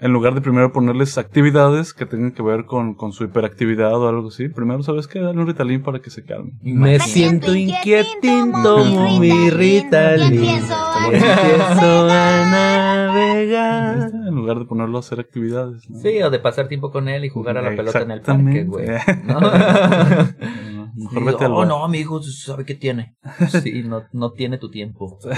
En 0.00 0.12
lugar 0.12 0.34
de 0.34 0.40
primero 0.40 0.72
ponerles 0.72 1.18
actividades 1.18 1.92
que 1.92 2.06
tengan 2.06 2.30
que 2.30 2.42
ver 2.42 2.66
con, 2.66 2.94
con 2.94 3.12
su 3.12 3.24
hiperactividad 3.24 3.94
o 3.94 4.08
algo 4.08 4.28
así, 4.28 4.48
primero, 4.48 4.82
¿sabes 4.84 5.08
qué? 5.08 5.18
Dale 5.18 5.40
un 5.40 5.46
Ritalin 5.48 5.82
para 5.82 5.98
que 6.00 6.10
se 6.10 6.24
calmen. 6.24 6.56
Me 6.62 7.00
siento 7.00 7.52
inquietín, 7.54 8.52
tomo 8.62 9.18
mi 9.18 9.50
Ritalin. 9.50 10.34
Empiezo 10.34 10.74
a 10.74 11.06
Empiezo 11.06 12.10
a 12.10 12.44
Ahí 12.44 12.50
navegar. 12.50 14.10
En 14.28 14.34
lugar 14.34 14.58
de 14.60 14.64
ponerlo 14.66 14.98
a 14.98 15.00
hacer 15.00 15.18
actividades. 15.18 15.88
¿no? 15.90 15.98
Sí, 15.98 16.22
o 16.22 16.30
de 16.30 16.38
pasar 16.38 16.68
tiempo 16.68 16.92
con 16.92 17.08
él 17.08 17.24
y 17.24 17.28
jugar 17.28 17.58
a 17.58 17.62
la 17.62 17.74
pelota 17.74 18.02
en 18.02 18.10
el 18.12 18.20
parque, 18.20 18.64
güey. 18.64 18.86
¿no? 19.24 19.40
No, 19.40 19.50
Mejor 20.94 21.18
Sí, 21.20 21.24
vete 21.24 21.44
al 21.44 21.52
oh, 21.52 21.56
bar. 21.58 21.68
no, 21.68 21.84
amigo, 21.84 22.22
¿sabe 22.22 22.64
qué 22.64 22.74
tiene? 22.74 23.16
Sí, 23.62 23.82
no, 23.84 24.02
no 24.12 24.32
tiene 24.32 24.58
tu 24.58 24.70
tiempo. 24.70 25.18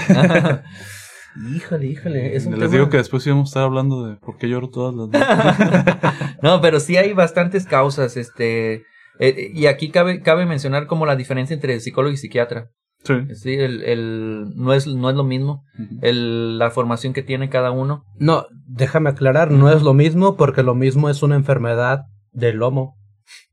híjole, 1.55 1.87
híjole. 1.87 2.35
Es 2.35 2.45
un 2.45 2.51
Les 2.53 2.61
tema- 2.61 2.71
digo 2.73 2.89
que 2.89 2.97
después 2.97 3.25
íbamos 3.27 3.49
a 3.49 3.51
estar 3.51 3.63
hablando 3.63 4.05
de 4.07 4.15
por 4.17 4.37
qué 4.37 4.47
lloro 4.49 4.69
todas 4.69 4.93
las 4.95 5.07
noches. 5.09 5.95
No, 6.41 6.59
pero 6.61 6.79
sí 6.79 6.97
hay 6.97 7.13
bastantes 7.13 7.65
causas, 7.65 8.17
este... 8.17 8.83
eh, 9.19 9.51
y 9.53 9.67
aquí 9.67 9.89
cabe, 9.91 10.21
cabe 10.21 10.45
mencionar 10.45 10.87
como 10.87 11.05
la 11.05 11.15
diferencia 11.15 11.53
entre 11.53 11.79
psicólogo 11.79 12.13
y 12.13 12.17
psiquiatra. 12.17 12.69
Sí. 13.03 13.13
Sí, 13.33 13.53
el, 13.53 13.81
el, 13.83 14.45
no, 14.55 14.73
es, 14.73 14.85
no 14.87 15.09
es 15.09 15.15
lo 15.15 15.23
mismo. 15.23 15.63
El, 16.01 16.59
la 16.59 16.69
formación 16.69 17.13
que 17.13 17.23
tiene 17.23 17.49
cada 17.49 17.71
uno. 17.71 18.03
No, 18.19 18.45
déjame 18.67 19.09
aclarar, 19.09 19.49
no 19.51 19.71
es 19.71 19.81
lo 19.81 19.93
mismo 19.95 20.37
porque 20.37 20.61
lo 20.61 20.75
mismo 20.75 21.09
es 21.09 21.23
una 21.23 21.35
enfermedad 21.35 22.03
del 22.31 22.57
lomo 22.57 22.95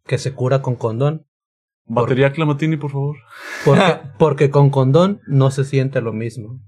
que 0.06 0.18
se 0.18 0.32
cura 0.34 0.60
con 0.62 0.74
condón. 0.76 1.24
Batería 1.86 2.32
Clamatini, 2.32 2.76
por 2.76 2.90
favor. 2.90 3.16
Porque, 3.64 3.96
porque 4.18 4.50
con 4.50 4.68
condón 4.68 5.20
no 5.26 5.50
se 5.50 5.64
siente 5.64 6.02
lo 6.02 6.12
mismo. 6.12 6.60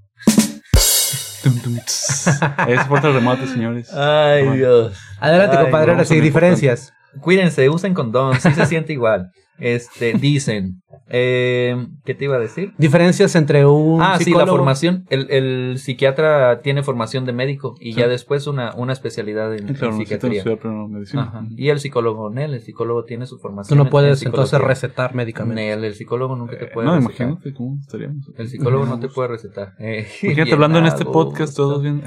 Fue 2.89 2.99
el 2.99 3.15
remate, 3.15 3.47
señores. 3.47 3.93
Ay. 3.93 4.49
Dios. 4.57 4.97
Adelante, 5.19 5.57
Ay, 5.57 5.63
compadre, 5.65 5.93
ahora 5.93 6.05
sí, 6.05 6.21
diferencias. 6.21 6.93
Cuídense, 7.21 7.69
usen 7.69 7.95
condón, 7.95 8.41
sí 8.41 8.51
se 8.53 8.67
siente 8.67 8.93
igual. 8.93 9.31
Este, 9.59 10.15
dicen. 10.15 10.81
Eh, 11.13 11.77
¿Qué 12.05 12.15
te 12.15 12.25
iba 12.25 12.37
a 12.37 12.39
decir? 12.39 12.73
Diferencias 12.79 13.35
entre 13.35 13.67
un 13.67 14.01
Ah, 14.01 14.17
sí, 14.17 14.31
la 14.31 14.39
psicólogo- 14.45 14.57
formación. 14.57 15.05
El, 15.11 15.27
el 15.31 15.79
psiquiatra 15.79 16.61
tiene 16.63 16.83
formación 16.83 17.27
de 17.27 17.33
médico 17.35 17.75
y 17.81 17.93
Sí. 17.93 17.99
ya 18.01 18.09
después 18.09 18.47
una, 18.47 18.73
una 18.77 18.93
especialidad 18.95 19.53
en, 19.55 19.69
en 19.69 19.75
Claro, 19.75 19.93
necesitan 19.99 19.99
psiquiatría. 20.31 20.39
estudiar 20.39 20.59
primero 20.61 20.89
medicina. 20.89 21.23
Ajá. 21.25 21.45
Y 21.57 21.69
el 21.69 21.81
psicólogo, 21.81 22.31
Nel, 22.31 22.55
el 22.55 22.61
psicólogo 22.63 23.05
tiene 23.05 23.27
su 23.27 23.37
Tú 23.37 23.43
formación. 23.43 23.77
no 23.77 23.83
en- 23.83 23.87
en 23.89 23.91
puedes 23.91 24.23
entonces 24.25 24.61
recetar 24.61 25.15
medicamentos. 25.15 25.57
Nel, 25.57 25.85
el 25.85 25.95
psicólogo 25.95 26.37
nunca 26.37 26.57
te 26.57 26.65
Eh, 26.67 26.71
puede 26.73 26.87
no, 26.87 26.97
recetar. 26.97 27.27
imagínate 27.27 27.55
cómo 27.55 27.77
estaríamos. 27.81 28.31
El 28.39 28.49
psicólogo 28.49 28.87
no 28.87 28.99
te 29.01 29.09
puede 29.09 29.29
recetar. 29.29 29.75
Eh, 29.79 30.07
Imagínate 30.23 30.53
hablando 30.55 30.79
en 30.79 30.87
este 30.87 31.05
podcast, 31.05 31.55
todos 31.57 31.83
bien. 31.83 32.03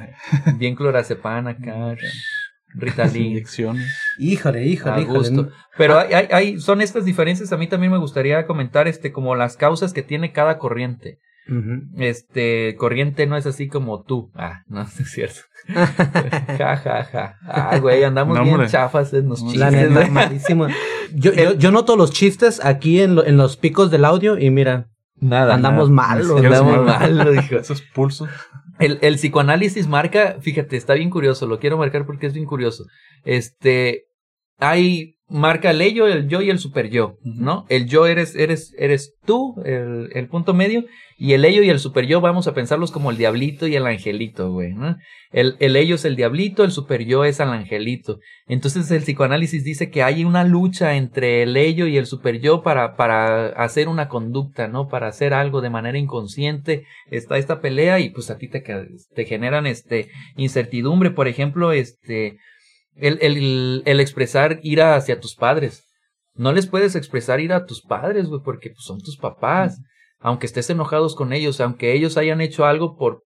Bien 0.57 0.75
clorazepam 0.75 1.45
acá. 1.47 1.95
Ritalin. 2.75 3.25
Inyecciones. 3.27 3.87
Híjole, 4.19 4.65
híjole, 4.65 5.01
híjole. 5.01 5.17
gusto. 5.19 5.49
Pero 5.77 5.99
hay, 5.99 6.13
hay, 6.13 6.27
hay- 6.31 6.59
son 6.59 6.81
estas 6.81 7.05
diferencias. 7.05 7.51
A 7.53 7.57
mí 7.57 7.67
también 7.67 7.91
me 7.91 7.97
gustaría 7.99 8.45
comentar 8.45 8.87
este 8.87 9.11
como 9.11 9.35
las 9.35 9.57
causas 9.57 9.93
que 9.93 10.03
tiene 10.03 10.31
cada 10.31 10.57
corriente. 10.57 11.19
Este, 11.97 12.75
corriente 12.77 13.27
no 13.27 13.35
es 13.37 13.45
así 13.45 13.67
como 13.67 14.03
tú. 14.03 14.31
Ah, 14.35 14.61
no, 14.67 14.81
es 14.99 15.11
cierto. 15.11 15.41
ja, 15.67 16.77
ja, 16.77 17.03
ja. 17.05 17.35
Ah, 17.47 17.77
güey, 17.79 18.03
andamos 18.03 18.37
No, 18.37 18.43
bien 18.43 18.55
hombre. 18.55 18.69
chafas 18.69 19.13
en 19.13 19.29
los 19.29 19.41
chistes. 19.41 19.59
La 19.59 19.71
neta, 19.71 20.07
malísimo. 20.11 20.67
Yo, 21.13 21.33
yo, 21.33 21.53
yo 21.53 21.71
noto 21.71 21.95
los 21.95 22.11
chistes 22.11 22.63
aquí 22.63 23.01
en, 23.01 23.15
lo- 23.15 23.25
en 23.25 23.37
los 23.37 23.57
picos 23.57 23.91
del 23.91 24.05
audio 24.05 24.37
y 24.37 24.49
mira, 24.49 24.87
Nada. 25.19 25.53
andamos 25.53 25.89
nada. 25.89 26.07
malos. 26.15 26.43
Andamos 26.43 26.85
malos, 26.85 27.35
hijo. 27.45 27.55
Esos 27.57 27.81
pulsos. 27.81 28.29
El, 28.83 29.15
psicoanálisis 29.15 29.87
marca, 29.87 30.37
fíjate, 30.41 30.75
está 30.75 30.95
bien 30.95 31.09
curioso, 31.09 31.47
lo 31.47 31.59
quiero 31.59 31.77
marcar 31.77 32.05
porque 32.05 32.27
es 32.27 32.33
bien 32.33 32.45
curioso. 32.45 32.85
Este, 33.23 34.07
hay, 34.57 35.17
marca 35.33 35.71
el 35.71 35.81
ello, 35.81 36.07
el 36.07 36.29
yo 36.29 36.41
y 36.41 36.51
el 36.51 36.59
super 36.59 36.91
yo, 36.91 37.17
¿no? 37.23 37.65
El 37.67 37.87
yo 37.87 38.05
eres, 38.05 38.35
eres, 38.35 38.73
eres 38.77 39.15
tú, 39.25 39.55
el, 39.65 40.09
el 40.13 40.27
punto 40.27 40.53
medio, 40.53 40.85
y 41.17 41.33
el 41.33 41.43
ello 41.43 41.63
y 41.63 41.69
el 41.69 41.79
super 41.79 42.05
yo 42.05 42.21
vamos 42.21 42.47
a 42.47 42.53
pensarlos 42.53 42.91
como 42.91 43.09
el 43.09 43.17
diablito 43.17 43.65
y 43.65 43.75
el 43.75 43.87
angelito, 43.87 44.51
güey, 44.51 44.73
¿no? 44.73 44.95
El, 45.31 45.55
el 45.59 45.75
ello 45.75 45.95
es 45.95 46.05
el 46.05 46.15
diablito, 46.15 46.63
el 46.63 46.71
super 46.71 47.03
yo 47.05 47.25
es 47.25 47.39
el 47.39 47.49
angelito. 47.49 48.19
Entonces 48.45 48.91
el 48.91 49.01
psicoanálisis 49.01 49.63
dice 49.63 49.89
que 49.89 50.03
hay 50.03 50.23
una 50.23 50.43
lucha 50.43 50.95
entre 50.95 51.41
el 51.41 51.57
ello 51.57 51.87
y 51.87 51.97
el 51.97 52.05
super 52.05 52.39
yo 52.39 52.61
para, 52.61 52.95
para 52.95 53.47
hacer 53.47 53.87
una 53.87 54.09
conducta, 54.09 54.67
¿no? 54.67 54.87
Para 54.87 55.07
hacer 55.07 55.33
algo 55.33 55.61
de 55.61 55.71
manera 55.71 55.97
inconsciente. 55.97 56.85
Está 57.09 57.39
esta 57.39 57.59
pelea 57.59 57.99
y 57.99 58.11
pues 58.11 58.29
a 58.29 58.37
ti 58.37 58.47
te, 58.47 58.61
te 58.61 59.25
generan 59.25 59.65
este 59.65 60.09
incertidumbre, 60.37 61.09
por 61.09 61.27
ejemplo, 61.27 61.71
este 61.71 62.37
el, 62.95 63.17
el, 63.21 63.83
el 63.85 63.99
expresar 63.99 64.59
ira 64.63 64.95
hacia 64.95 65.19
tus 65.19 65.35
padres. 65.35 65.85
No 66.35 66.51
les 66.51 66.67
puedes 66.67 66.95
expresar 66.95 67.39
ira 67.39 67.57
a 67.57 67.65
tus 67.65 67.81
padres, 67.81 68.27
güey, 68.27 68.41
porque 68.43 68.69
pues, 68.69 68.83
son 68.85 68.99
tus 68.99 69.17
papás. 69.17 69.79
Aunque 70.19 70.45
estés 70.45 70.69
enojados 70.69 71.15
con 71.15 71.33
ellos, 71.33 71.59
aunque 71.59 71.93
ellos 71.93 72.17
hayan 72.17 72.41
hecho 72.41 72.65
algo 72.65 72.95
por 72.95 73.23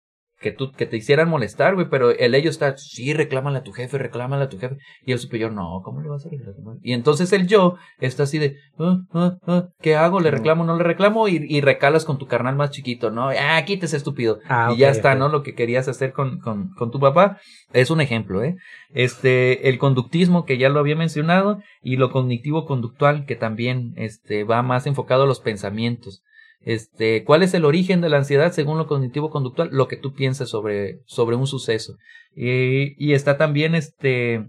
que 0.41 0.51
tú 0.51 0.71
que 0.71 0.85
te 0.85 0.97
hicieran 0.97 1.29
molestar, 1.29 1.75
güey, 1.75 1.87
pero 1.89 2.09
el 2.09 2.33
ello 2.33 2.49
está, 2.49 2.75
sí, 2.75 3.13
reclámale 3.13 3.59
a 3.59 3.63
tu 3.63 3.71
jefe, 3.71 3.97
reclámale 3.97 4.43
a 4.43 4.49
tu 4.49 4.57
jefe. 4.57 4.77
Y 5.05 5.11
el 5.11 5.19
superior, 5.19 5.51
no, 5.51 5.81
¿cómo 5.83 6.01
le 6.01 6.09
vas 6.09 6.25
a 6.25 6.29
reclamar? 6.29 6.77
Y 6.81 6.93
entonces 6.93 7.31
el 7.31 7.47
yo 7.47 7.75
está 7.99 8.23
así 8.23 8.39
de, 8.39 8.57
ah, 8.79 8.97
ah, 9.13 9.37
ah, 9.45 9.67
¿qué 9.79 9.95
hago? 9.95 10.19
¿Le 10.19 10.31
reclamo 10.31 10.65
no 10.65 10.75
le 10.75 10.83
reclamo? 10.83 11.27
Y, 11.27 11.45
y 11.47 11.61
recalas 11.61 12.05
con 12.05 12.17
tu 12.17 12.27
carnal 12.27 12.55
más 12.55 12.71
chiquito, 12.71 13.11
¿no? 13.11 13.29
Ah, 13.29 13.63
quítese 13.65 13.97
estúpido. 13.97 14.39
Ah, 14.49 14.71
y 14.73 14.79
ya 14.79 14.89
está. 14.89 15.15
¿no? 15.15 15.29
Lo 15.29 15.43
que 15.43 15.53
querías 15.53 15.87
hacer 15.87 16.13
con, 16.13 16.39
con, 16.39 16.73
con 16.73 16.91
tu 16.91 16.99
papá. 16.99 17.39
Es 17.73 17.91
un 17.91 18.01
ejemplo, 18.01 18.43
¿eh? 18.43 18.55
Este, 18.93 19.69
el 19.69 19.77
conductismo, 19.77 20.45
que 20.45 20.57
ya 20.57 20.69
lo 20.69 20.79
había 20.79 20.95
mencionado, 20.95 21.59
y 21.81 21.97
lo 21.97 22.11
cognitivo 22.11 22.65
conductual, 22.65 23.25
que 23.25 23.35
también, 23.35 23.93
este, 23.95 24.43
va 24.43 24.61
más 24.63 24.87
enfocado 24.87 25.23
a 25.23 25.27
los 25.27 25.39
pensamientos. 25.39 26.23
Este, 26.63 27.23
¿cuál 27.23 27.43
es 27.43 27.53
el 27.53 27.65
origen 27.65 28.01
de 28.01 28.09
la 28.09 28.17
ansiedad 28.17 28.51
según 28.51 28.77
lo 28.77 28.87
cognitivo 28.87 29.29
conductual? 29.29 29.69
Lo 29.71 29.87
que 29.87 29.97
tú 29.97 30.13
piensas 30.13 30.49
sobre, 30.49 30.99
sobre 31.05 31.35
un 31.35 31.47
suceso. 31.47 31.95
Y, 32.35 32.93
y 33.03 33.13
está 33.13 33.37
también, 33.37 33.75
este, 33.75 34.45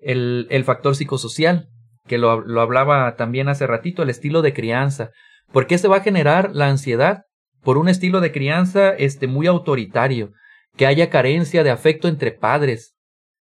el, 0.00 0.46
el 0.50 0.64
factor 0.64 0.94
psicosocial, 0.94 1.68
que 2.06 2.18
lo, 2.18 2.40
lo 2.40 2.60
hablaba 2.60 3.16
también 3.16 3.48
hace 3.48 3.66
ratito, 3.66 4.02
el 4.02 4.10
estilo 4.10 4.42
de 4.42 4.52
crianza. 4.52 5.10
¿Por 5.52 5.66
qué 5.66 5.78
se 5.78 5.88
va 5.88 5.98
a 5.98 6.02
generar 6.02 6.50
la 6.54 6.68
ansiedad? 6.68 7.24
Por 7.62 7.78
un 7.78 7.88
estilo 7.88 8.20
de 8.20 8.32
crianza, 8.32 8.90
este, 8.90 9.26
muy 9.26 9.46
autoritario 9.46 10.32
que 10.76 10.86
haya 10.86 11.10
carencia 11.10 11.62
de 11.64 11.70
afecto 11.70 12.08
entre 12.08 12.32
padres. 12.32 12.94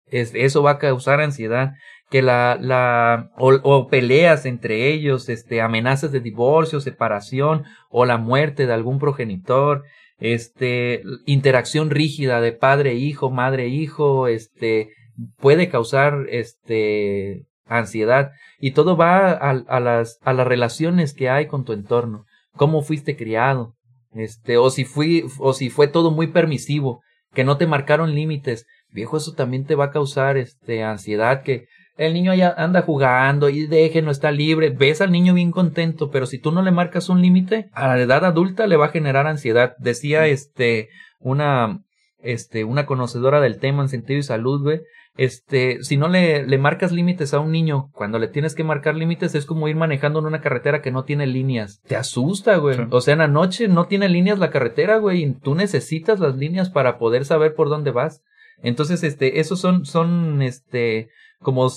Es, 0.06 0.32
eso 0.34 0.62
va 0.62 0.72
a 0.72 0.78
causar 0.78 1.20
ansiedad. 1.20 1.72
Que 2.10 2.22
la, 2.22 2.56
la, 2.60 3.30
o, 3.36 3.88
peleas 3.88 4.46
entre 4.46 4.92
ellos, 4.92 5.28
este, 5.28 5.60
amenazas 5.60 6.12
de 6.12 6.20
divorcio, 6.20 6.80
separación, 6.80 7.64
o 7.90 8.04
la 8.04 8.16
muerte 8.16 8.66
de 8.66 8.72
algún 8.72 8.98
progenitor, 8.98 9.82
este, 10.18 11.02
interacción 11.26 11.90
rígida 11.90 12.40
de 12.40 12.52
padre-hijo, 12.52 13.30
madre-hijo, 13.30 14.28
este, 14.28 14.90
puede 15.38 15.68
causar, 15.68 16.26
este, 16.30 17.46
ansiedad. 17.66 18.30
Y 18.60 18.70
todo 18.70 18.96
va 18.96 19.32
a, 19.32 19.50
a 19.50 19.80
las, 19.80 20.18
a 20.22 20.32
las 20.32 20.46
relaciones 20.46 21.12
que 21.12 21.28
hay 21.28 21.46
con 21.46 21.64
tu 21.64 21.72
entorno. 21.72 22.24
Cómo 22.52 22.82
fuiste 22.82 23.16
criado, 23.16 23.74
este, 24.16 24.56
o 24.56 24.70
si 24.70 24.84
fui, 24.84 25.24
o 25.38 25.52
si 25.52 25.68
fue 25.68 25.88
todo 25.88 26.10
muy 26.10 26.28
permisivo, 26.28 27.02
que 27.34 27.44
no 27.44 27.58
te 27.58 27.66
marcaron 27.66 28.14
límites, 28.14 28.66
viejo, 28.90 29.18
eso 29.18 29.34
también 29.34 29.66
te 29.66 29.74
va 29.74 29.86
a 29.86 29.90
causar 29.90 30.38
este 30.38 30.82
ansiedad, 30.82 31.42
que 31.42 31.66
el 31.96 32.14
niño 32.14 32.34
ya 32.34 32.54
anda 32.56 32.82
jugando 32.82 33.48
y 33.48 33.66
déjenlo, 33.66 34.10
está 34.10 34.30
libre, 34.30 34.70
ves 34.70 35.00
al 35.00 35.12
niño 35.12 35.34
bien 35.34 35.50
contento, 35.50 36.10
pero 36.10 36.26
si 36.26 36.38
tú 36.38 36.52
no 36.52 36.62
le 36.62 36.70
marcas 36.70 37.08
un 37.08 37.22
límite, 37.22 37.68
a 37.72 37.88
la 37.88 38.00
edad 38.00 38.24
adulta 38.24 38.66
le 38.66 38.76
va 38.76 38.86
a 38.86 38.90
generar 38.90 39.26
ansiedad. 39.26 39.76
Decía 39.78 40.26
este, 40.26 40.90
una, 41.20 41.80
este, 42.20 42.64
una 42.64 42.86
conocedora 42.86 43.40
del 43.40 43.58
tema 43.58 43.82
en 43.82 43.88
sentido 43.88 44.18
y 44.18 44.22
salud, 44.22 44.62
güey, 44.62 44.80
este, 45.16 45.82
si 45.82 45.96
no 45.96 46.08
le, 46.08 46.46
le 46.46 46.58
marcas 46.58 46.92
límites 46.92 47.32
a 47.32 47.40
un 47.40 47.50
niño, 47.50 47.90
cuando 47.94 48.18
le 48.18 48.28
tienes 48.28 48.54
que 48.54 48.64
marcar 48.64 48.94
límites 48.94 49.34
es 49.34 49.46
como 49.46 49.66
ir 49.68 49.76
manejando 49.76 50.18
en 50.18 50.26
una 50.26 50.42
carretera 50.42 50.82
que 50.82 50.90
no 50.90 51.04
tiene 51.04 51.26
líneas. 51.26 51.80
Te 51.86 51.96
asusta, 51.96 52.56
güey. 52.56 52.76
Sí. 52.76 52.82
O 52.90 53.00
sea, 53.00 53.14
en 53.14 53.20
la 53.20 53.28
noche 53.28 53.68
no 53.68 53.86
tiene 53.86 54.10
líneas 54.10 54.38
la 54.38 54.50
carretera, 54.50 54.98
güey, 54.98 55.24
y 55.24 55.32
tú 55.32 55.54
necesitas 55.54 56.20
las 56.20 56.36
líneas 56.36 56.68
para 56.68 56.98
poder 56.98 57.24
saber 57.24 57.54
por 57.54 57.70
dónde 57.70 57.92
vas. 57.92 58.22
Entonces, 58.62 59.02
este, 59.02 59.40
esos 59.40 59.58
son, 59.58 59.86
son, 59.86 60.42
este, 60.42 61.08
como 61.46 61.70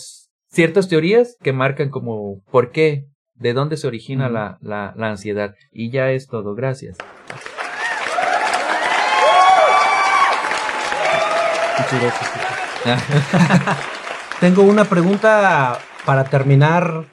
ciertas 0.49 0.89
teorías 0.89 1.38
que 1.43 1.53
marcan 1.53 1.89
como 1.91 2.41
por 2.51 2.72
qué, 2.72 3.05
de 3.36 3.53
dónde 3.53 3.78
se 3.78 3.86
origina 3.86 4.28
la, 4.28 4.57
la, 4.61 4.95
la 4.97 5.09
ansiedad. 5.11 5.53
Y 5.72 5.91
ya 5.91 6.09
es 6.09 6.26
todo. 6.26 6.55
Gracias. 6.55 6.97
Muchas 11.78 12.01
gracias. 12.01 12.30
Tengo 14.39 14.63
una 14.63 14.86
pregunta 14.86 15.78
para 16.03 16.24
terminar, 16.24 17.05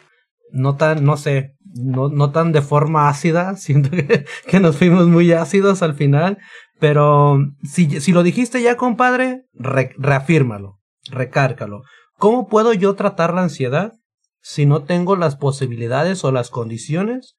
no 0.51 0.77
tan, 0.77 1.05
no 1.05 1.19
sé, 1.19 1.57
no, 1.75 2.09
no 2.09 2.31
tan 2.31 2.53
de 2.53 2.63
forma 2.63 3.11
ácida, 3.11 3.55
siento 3.57 3.91
que, 3.91 4.25
que 4.47 4.61
nos 4.61 4.79
fuimos 4.79 5.09
muy 5.09 5.31
ácidos 5.33 5.83
al 5.83 5.95
final, 5.95 6.39
pero 6.81 7.39
si, 7.65 8.01
si 8.01 8.13
lo 8.13 8.23
dijiste 8.23 8.63
ya, 8.63 8.79
compadre, 8.79 9.43
re- 9.53 9.93
reafírmalo, 9.99 10.79
recárcalo. 11.11 11.83
¿Cómo 12.19 12.49
puedo 12.49 12.73
yo 12.73 12.95
tratar 12.95 13.35
la 13.35 13.43
ansiedad 13.43 13.93
si 14.41 14.67
no 14.67 14.85
tengo 14.85 15.17
las 15.17 15.37
posibilidades 15.37 16.25
o 16.25 16.33
las 16.33 16.51
condiciones 16.51 17.37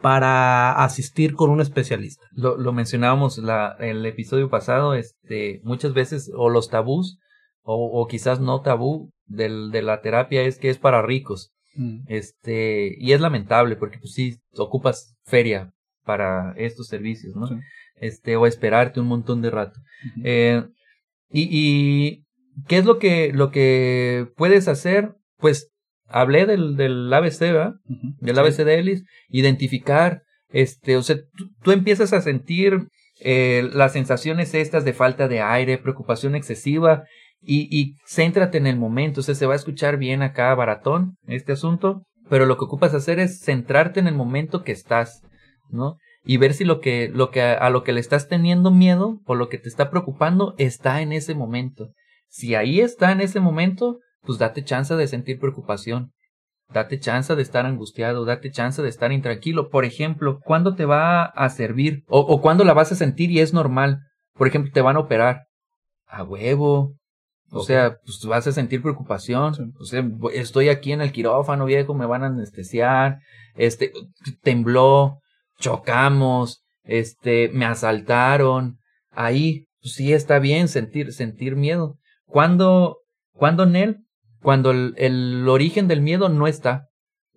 para 0.00 0.72
asistir 0.84 1.34
con 1.34 1.50
un 1.50 1.60
especialista? 1.60 2.24
Lo, 2.32 2.56
lo 2.56 2.72
mencionábamos 2.72 3.38
la, 3.38 3.76
el 3.78 4.04
episodio 4.06 4.48
pasado, 4.48 4.94
este, 4.94 5.60
muchas 5.64 5.92
veces, 5.92 6.30
o 6.34 6.48
los 6.48 6.70
tabús, 6.70 7.18
o, 7.62 8.00
o 8.00 8.06
quizás 8.06 8.40
no 8.40 8.62
tabú 8.62 9.10
del, 9.26 9.70
de 9.70 9.82
la 9.82 10.00
terapia 10.00 10.42
es 10.42 10.58
que 10.58 10.70
es 10.70 10.78
para 10.78 11.02
ricos. 11.02 11.52
Mm. 11.74 12.00
Este, 12.06 12.96
y 12.98 13.12
es 13.12 13.20
lamentable 13.20 13.76
porque 13.76 13.98
pues 13.98 14.12
sí, 14.12 14.38
ocupas 14.56 15.16
feria 15.24 15.72
para 16.04 16.54
estos 16.56 16.86
servicios, 16.86 17.34
¿no? 17.34 17.48
Sí. 17.48 17.54
Este, 17.96 18.36
o 18.36 18.46
esperarte 18.46 19.00
un 19.00 19.08
montón 19.08 19.42
de 19.42 19.50
rato. 19.50 19.80
Eh, 20.22 20.64
y, 21.30 21.48
y, 21.50 22.25
¿qué 22.68 22.78
es 22.78 22.84
lo 22.84 22.98
que, 22.98 23.32
lo 23.32 23.50
que 23.50 24.26
puedes 24.36 24.68
hacer? 24.68 25.14
Pues, 25.38 25.70
hablé 26.08 26.46
del, 26.46 26.76
del 26.76 27.12
ABC, 27.12 27.40
¿verdad? 27.40 27.74
Del 28.20 28.34
Sí. 28.36 28.40
ABC 28.40 28.64
de 28.64 28.78
Ellis, 28.78 29.04
identificar 29.28 30.22
Este, 30.48 30.96
o 30.96 31.02
sea, 31.02 31.16
tú, 31.36 31.50
tú 31.62 31.72
empiezas 31.72 32.12
a 32.12 32.22
sentir 32.22 32.88
eh, 33.20 33.68
las 33.72 33.92
sensaciones 33.92 34.54
estas 34.54 34.84
de 34.84 34.92
falta 34.92 35.26
de 35.28 35.40
aire, 35.40 35.78
preocupación 35.78 36.34
excesiva 36.34 37.04
y, 37.40 37.68
y 37.76 37.94
céntrate 38.06 38.58
en 38.58 38.66
el 38.66 38.76
momento. 38.76 39.20
O 39.20 39.22
sea, 39.24 39.34
se 39.34 39.46
va 39.46 39.54
a 39.54 39.56
escuchar 39.56 39.96
bien 39.96 40.22
acá 40.22 40.54
baratón 40.54 41.16
este 41.26 41.52
asunto, 41.52 42.02
pero 42.28 42.46
lo 42.46 42.56
que 42.56 42.64
ocupas 42.64 42.94
hacer 42.94 43.18
es 43.18 43.40
centrarte 43.40 44.00
en 44.00 44.06
el 44.06 44.14
momento 44.14 44.62
que 44.62 44.72
estás, 44.72 45.22
¿no? 45.70 45.96
Y 46.24 46.38
ver 46.38 46.54
si 46.54 46.64
lo 46.64 46.80
que, 46.80 47.08
lo 47.12 47.30
que, 47.30 47.40
a 47.42 47.70
lo 47.70 47.82
que 47.84 47.92
le 47.92 48.00
estás 48.00 48.28
teniendo 48.28 48.70
miedo 48.70 49.20
o 49.26 49.34
lo 49.34 49.48
que 49.48 49.58
te 49.58 49.68
está 49.68 49.90
preocupando 49.90 50.54
está 50.58 51.02
en 51.02 51.12
ese 51.12 51.34
momento. 51.34 51.90
Si 52.28 52.54
ahí 52.54 52.80
está 52.80 53.12
en 53.12 53.20
ese 53.20 53.40
momento, 53.40 53.98
pues 54.22 54.38
date 54.38 54.64
chance 54.64 54.94
de 54.94 55.06
sentir 55.06 55.38
preocupación. 55.38 56.12
Date 56.72 56.98
chance 56.98 57.34
de 57.34 57.42
estar 57.42 57.64
angustiado, 57.64 58.24
date 58.24 58.50
chance 58.50 58.82
de 58.82 58.88
estar 58.88 59.12
intranquilo. 59.12 59.70
Por 59.70 59.84
ejemplo, 59.84 60.40
¿cuándo 60.44 60.74
te 60.74 60.84
va 60.84 61.24
a 61.24 61.48
servir? 61.48 62.02
O, 62.08 62.20
o 62.20 62.40
cuándo 62.40 62.64
la 62.64 62.74
vas 62.74 62.90
a 62.90 62.96
sentir 62.96 63.30
y 63.30 63.40
es 63.40 63.52
normal. 63.52 64.00
Por 64.34 64.48
ejemplo, 64.48 64.72
te 64.72 64.80
van 64.82 64.96
a 64.96 65.00
operar. 65.00 65.46
A 66.06 66.24
huevo. 66.24 66.96
O 67.50 67.62
sea, 67.62 67.98
pues 68.04 68.24
vas 68.26 68.46
a 68.46 68.52
sentir 68.52 68.82
preocupación. 68.82 69.54
Sí. 69.54 69.62
O 69.78 69.84
sea, 69.84 70.04
estoy 70.34 70.68
aquí 70.68 70.92
en 70.92 71.00
el 71.00 71.12
quirófano, 71.12 71.64
viejo, 71.64 71.94
me 71.94 72.06
van 72.06 72.24
a 72.24 72.26
anestesiar. 72.26 73.18
Este, 73.54 73.92
tembló, 74.42 75.20
chocamos, 75.58 76.64
este, 76.82 77.48
me 77.50 77.64
asaltaron. 77.64 78.78
Ahí, 79.10 79.66
pues 79.80 79.94
sí 79.94 80.12
está 80.12 80.38
bien 80.38 80.68
sentir, 80.68 81.12
sentir 81.12 81.56
miedo. 81.56 81.96
¿Cuándo, 82.26 82.98
cuándo 83.32 83.66
Nel? 83.66 84.04
Cuando 84.42 84.70
el, 84.70 84.94
el 84.98 85.48
origen 85.48 85.88
del 85.88 86.02
miedo 86.02 86.28
no 86.28 86.46
está. 86.46 86.88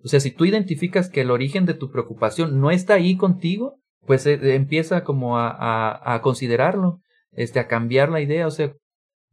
O 0.04 0.08
sea, 0.08 0.20
si 0.20 0.30
tú 0.30 0.44
identificas 0.44 1.08
que 1.08 1.22
el 1.22 1.30
origen 1.30 1.66
de 1.66 1.74
tu 1.74 1.90
preocupación 1.90 2.60
no 2.60 2.70
está 2.70 2.94
ahí 2.94 3.16
contigo, 3.16 3.76
pues 4.06 4.26
eh, 4.26 4.54
empieza 4.54 5.04
como 5.04 5.38
a, 5.38 5.50
a, 5.50 6.14
a 6.14 6.22
considerarlo, 6.22 7.00
este, 7.32 7.60
a 7.60 7.68
cambiar 7.68 8.10
la 8.10 8.20
idea. 8.20 8.46
O 8.46 8.50
sea, 8.50 8.72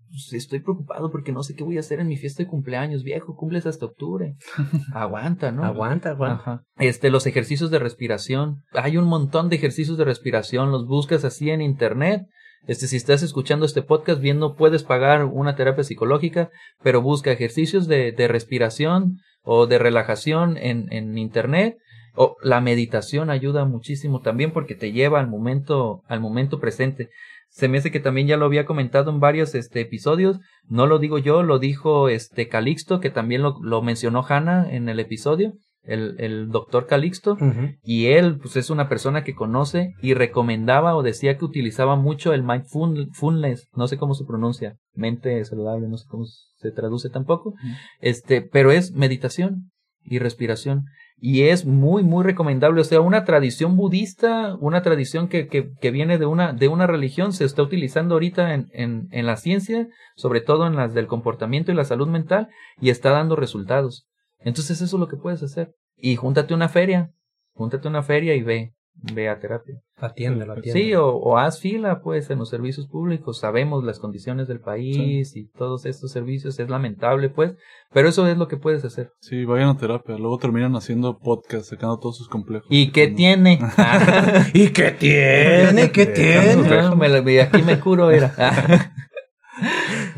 pues, 0.10 0.34
estoy 0.34 0.60
preocupado 0.60 1.12
porque 1.12 1.32
no 1.32 1.44
sé 1.44 1.56
qué 1.56 1.64
voy 1.64 1.78
a 1.78 1.82
hacer 1.82 2.00
en 2.00 2.08
mi 2.08 2.18
fiesta 2.18 2.44
de 2.44 2.50
cumpleaños, 2.50 3.04
viejo, 3.04 3.36
cumples 3.36 3.66
hasta 3.66 3.86
octubre. 3.86 4.36
Aguanta, 4.94 5.52
¿no? 5.52 5.64
Aguanta, 5.64 6.12
aguanta. 6.12 6.42
Ajá. 6.42 6.64
Este, 6.78 7.10
los 7.10 7.26
ejercicios 7.28 7.72
de 7.72 7.80
respiración. 7.80 8.64
Hay 8.72 8.98
un 8.98 9.06
montón 9.06 9.50
de 9.50 9.56
ejercicios 9.58 9.98
de 9.98 10.06
respiración. 10.06 10.72
Los 10.72 10.86
buscas 10.86 11.24
así 11.26 11.50
en 11.50 11.62
internet. 11.62 12.28
Este, 12.66 12.88
si 12.88 12.98
estás 12.98 13.24
escuchando 13.24 13.66
este 13.66 13.82
podcast, 13.82 14.20
bien 14.20 14.40
no 14.40 14.56
puedes 14.56 14.84
pagar 14.84 15.26
una 15.26 15.56
terapia 15.56 15.84
psicológica, 15.84 16.50
pero 16.82 17.02
busca 17.02 17.32
ejercicios 17.32 17.88
de, 17.88 18.12
de 18.12 18.28
respiración 18.28 19.20
o 19.44 19.68
de 19.68 19.78
relajación 19.78 20.58
en, 20.58 20.92
en 20.92 21.18
internet. 21.18 21.78
O 22.20 22.36
la 22.42 22.62
meditación 22.62 23.30
ayuda 23.30 23.66
muchísimo 23.66 24.22
también 24.22 24.52
porque 24.52 24.74
te 24.74 24.92
lleva 24.92 25.20
al 25.20 25.28
momento, 25.28 26.02
al 26.08 26.20
momento 26.20 26.60
presente. 26.60 27.10
Se 27.50 27.68
me 27.68 27.78
hace 27.78 27.92
que 27.92 28.00
también 28.00 28.28
ya 28.28 28.38
lo 28.38 28.46
había 28.46 28.66
comentado 28.66 29.12
en 29.12 29.20
varios 29.20 29.54
este, 29.56 29.82
episodios. 29.82 30.40
No 30.68 30.88
lo 30.88 31.00
digo 31.00 31.20
yo, 31.20 31.44
lo 31.44 31.60
dijo 31.60 32.10
este 32.10 32.48
Calixto, 32.48 33.00
que 33.00 33.12
también 33.12 33.44
lo, 33.44 33.58
lo 33.62 33.82
mencionó 33.84 34.26
Hannah 34.28 34.68
en 34.70 34.90
el 34.90 35.00
episodio, 35.00 35.54
el, 35.88 36.16
el 36.20 36.50
doctor 36.50 36.86
Calixto. 36.86 37.38
Y 37.84 38.08
él, 38.08 38.38
pues 38.38 38.56
es 38.58 38.70
una 38.70 38.88
persona 38.88 39.24
que 39.24 39.34
conoce 39.34 39.94
y 40.02 40.14
recomendaba 40.14 40.96
o 40.96 41.04
decía 41.04 41.38
que 41.38 41.46
utilizaba 41.46 41.96
mucho 41.96 42.34
el 42.34 42.44
mindfulness, 42.44 43.68
no 43.74 43.88
sé 43.88 43.98
cómo 43.98 44.14
se 44.14 44.26
pronuncia, 44.26 44.76
mente 44.94 45.44
saludable, 45.46 45.88
no 45.88 45.98
sé 45.98 46.06
cómo 46.10 46.26
se 46.26 46.72
traduce 46.72 47.10
tampoco, 47.10 47.56
este, 48.00 48.42
pero 48.42 48.72
es 48.72 48.92
meditación 48.92 49.72
y 50.04 50.20
respiración. 50.20 50.86
Y 51.20 51.44
es 51.46 51.66
muy, 51.66 52.04
muy 52.04 52.24
recomendable. 52.24 52.80
O 52.80 52.84
sea, 52.84 53.02
una 53.02 53.24
tradición 53.24 53.76
budista, 53.76 54.56
una 54.60 54.84
tradición 54.84 55.30
que, 55.30 55.48
que, 55.48 55.72
que 55.82 55.90
viene 55.90 56.20
de 56.20 56.28
una, 56.28 56.54
de 56.54 56.68
una 56.68 56.86
religión, 56.86 57.34
se 57.34 57.44
está 57.44 57.64
utilizando 57.64 58.14
ahorita 58.14 58.54
en, 58.54 58.68
en, 58.72 59.08
en 59.10 59.26
la 59.26 59.36
ciencia, 59.36 59.88
sobre 60.16 60.42
todo 60.42 60.68
en 60.68 60.76
las 60.76 60.94
del 60.94 61.08
comportamiento 61.08 61.72
y 61.72 61.76
la 61.76 61.86
salud 61.86 62.08
mental, 62.08 62.50
y 62.80 62.92
está 62.92 63.10
dando 63.10 63.36
resultados. 63.36 64.06
Entonces 64.48 64.82
eso 64.82 64.96
es 64.96 65.00
lo 65.00 65.08
que 65.08 65.18
puedes 65.18 65.44
hacer. 65.44 65.76
Y 65.98 66.16
júntate 66.16 66.54
a 66.54 66.58
una 66.58 66.70
feria, 66.70 67.12
júntate 67.54 67.88
a 67.88 67.92
una 67.92 68.02
feria 68.04 68.34
y 68.36 68.42
ve, 68.44 68.74
ve 69.14 69.28
a 69.30 69.40
terapia. 69.40 69.82
Atiéndelo, 69.98 70.54
atiéndelo. 70.54 70.86
Sí, 70.86 70.94
o, 70.94 71.08
o 71.10 71.38
haz 71.38 71.60
fila, 71.60 72.02
pues, 72.02 72.30
en 72.30 72.40
los 72.40 72.50
servicios 72.50 72.88
públicos. 72.88 73.40
Sabemos 73.40 73.84
las 73.84 74.00
condiciones 74.00 74.48
del 74.48 74.60
país 74.62 75.36
y 75.36 75.48
todos 75.58 75.86
estos 75.86 76.12
servicios. 76.12 76.60
Es 76.60 76.70
lamentable, 76.70 77.30
pues, 77.30 77.56
pero 77.92 78.08
eso 78.08 78.26
es 78.28 78.38
lo 78.38 78.48
que 78.48 78.58
puedes 78.58 78.86
hacer. 78.86 79.12
Sí, 79.20 79.44
vayan 79.44 79.70
a 79.70 79.78
terapia. 79.78 80.18
Luego 80.18 80.38
terminan 80.38 80.76
haciendo 80.76 81.18
podcast, 81.18 81.66
sacando 81.66 82.00
todos 82.00 82.16
sus 82.18 82.30
complejos. 82.30 82.68
¿Y 82.70 82.92
qué 82.92 83.08
tiene? 83.08 83.60
¿Y 84.54 84.70
qué 84.70 84.92
tiene? 84.92 85.92
¿Qué 85.92 86.06
tiene? 86.16 86.96
Me- 86.96 87.42
aquí 87.42 87.64
me 87.64 87.80
curo, 87.80 88.12
era. 88.12 88.34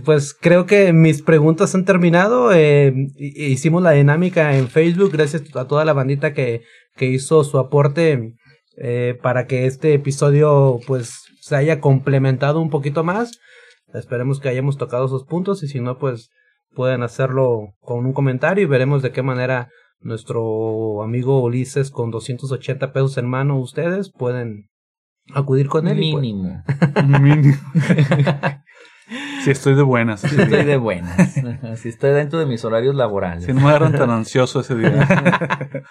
Pues 0.05 0.33
creo 0.33 0.65
que 0.65 0.93
mis 0.93 1.21
preguntas 1.21 1.73
han 1.75 1.85
terminado. 1.85 2.51
Eh, 2.53 2.93
hi- 3.17 3.45
hicimos 3.51 3.81
la 3.83 3.91
dinámica 3.91 4.57
en 4.57 4.67
Facebook 4.67 5.11
gracias 5.11 5.43
a 5.55 5.67
toda 5.67 5.85
la 5.85 5.93
bandita 5.93 6.33
que, 6.33 6.61
que 6.95 7.05
hizo 7.07 7.43
su 7.43 7.57
aporte 7.59 8.33
eh, 8.77 9.17
para 9.21 9.47
que 9.47 9.65
este 9.65 9.93
episodio 9.93 10.79
pues 10.87 11.23
se 11.41 11.55
haya 11.55 11.79
complementado 11.81 12.59
un 12.61 12.69
poquito 12.69 13.03
más. 13.03 13.39
Esperemos 13.93 14.39
que 14.39 14.49
hayamos 14.49 14.77
tocado 14.77 15.05
esos 15.07 15.23
puntos 15.25 15.63
y 15.63 15.67
si 15.67 15.79
no 15.79 15.97
pues 15.97 16.29
pueden 16.75 17.01
hacerlo 17.01 17.73
con 17.81 18.05
un 18.05 18.13
comentario 18.13 18.63
y 18.63 18.67
veremos 18.67 19.01
de 19.01 19.11
qué 19.11 19.23
manera 19.23 19.69
nuestro 20.01 21.01
amigo 21.03 21.41
Ulises 21.43 21.89
con 21.91 22.11
280 22.11 22.93
pesos 22.93 23.17
en 23.17 23.27
mano 23.27 23.57
ustedes 23.59 24.11
pueden 24.11 24.69
acudir 25.33 25.67
con 25.67 25.87
él. 25.87 26.01
y, 26.03 26.11
pues, 26.11 26.21
Mínimo. 26.21 26.63
Sí, 29.43 29.51
estoy 29.51 29.75
de 29.75 29.81
buenas. 29.81 30.21
Sí 30.21 30.35
estoy 30.39 30.63
de 30.63 30.77
buenas. 30.77 31.35
Si 31.75 31.89
estoy 31.89 32.11
dentro 32.11 32.39
de 32.39 32.45
mis 32.45 32.63
horarios 32.63 32.95
laborales. 32.95 33.45
Si 33.45 33.53
no 33.53 33.61
me 33.61 33.69
agarran 33.69 33.93
tan 33.93 34.09
ansioso 34.09 34.59
ese 34.61 34.75
día. 34.75 35.07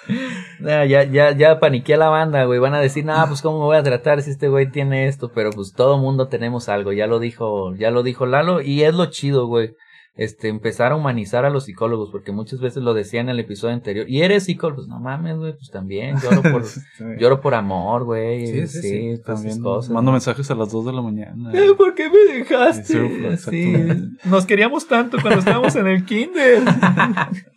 Ya, 0.61 0.85
ya, 0.85 1.05
ya, 1.05 1.33
ya 1.33 1.61
paniqué 1.61 1.95
a 1.95 1.99
la 1.99 2.09
banda, 2.09 2.45
güey. 2.45 2.59
Van 2.59 2.75
a 2.75 2.81
decir, 2.81 3.05
nah, 3.05 3.27
pues 3.27 3.43
cómo 3.43 3.61
me 3.61 3.64
voy 3.64 3.77
a 3.77 3.83
tratar 3.83 4.23
si 4.23 4.31
este 4.31 4.49
güey 4.49 4.71
tiene 4.71 5.07
esto. 5.07 5.31
Pero 5.35 5.51
pues 5.51 5.73
todo 5.73 5.99
mundo 5.99 6.29
tenemos 6.29 6.69
algo. 6.69 6.93
Ya 6.93 7.07
lo 7.07 7.19
dijo, 7.19 7.75
ya 7.75 7.91
lo 7.91 8.03
dijo 8.03 8.27
Lalo. 8.27 8.61
Y 8.61 8.83
es 8.83 8.95
lo 8.95 9.07
chido, 9.07 9.47
güey. 9.47 9.75
Este, 10.19 10.49
empezar 10.49 10.93
a 10.93 10.97
humanizar 10.97 11.45
a 11.47 11.51
los 11.51 11.64
psicólogos. 11.64 12.11
Porque 12.11 12.33
muchas 12.33 12.61
veces 12.61 12.83
lo 12.83 12.93
decía 12.93 13.21
en 13.21 13.31
el 13.31 13.41
episodio 13.41 13.73
anterior. 13.73 14.07
Y 14.09 14.21
eres 14.23 14.45
psicólogo, 14.45 14.77
pues 14.77 14.89
no 14.89 15.01
mames, 15.01 15.39
güey. 15.39 15.53
Pues 15.55 15.71
también 15.71 16.16
lloro 16.21 16.43
por, 16.43 16.64
lloro 17.19 17.41
por 17.41 17.55
amor, 17.55 18.05
güey. 18.05 18.66
Sí, 18.66 18.66
sí, 18.66 19.09
esas 19.11 19.25
También 19.25 19.62
cosas. 19.62 19.91
mando 19.91 20.12
mensajes 20.12 20.51
a 20.51 20.55
las 20.55 20.71
2 20.71 20.87
de 20.87 20.93
la 20.93 21.01
mañana. 21.03 21.53
Eh, 21.59 21.73
¿Por 21.77 21.95
qué 21.95 22.11
me 22.11 22.35
dejaste? 22.35 23.37
Sí, 23.39 24.09
nos 24.29 24.45
queríamos 24.45 24.87
tanto 24.87 25.19
cuando 25.23 25.39
estábamos 25.41 25.75
en 25.77 25.87
el 25.87 26.05
kinder. 26.05 26.62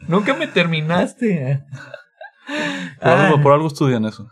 Nunca 0.07 0.33
me 0.33 0.47
terminaste. 0.47 1.63
Por, 3.01 3.09
algo, 3.09 3.41
por 3.41 3.53
algo 3.53 3.67
estudian 3.67 4.05
eso. 4.05 4.29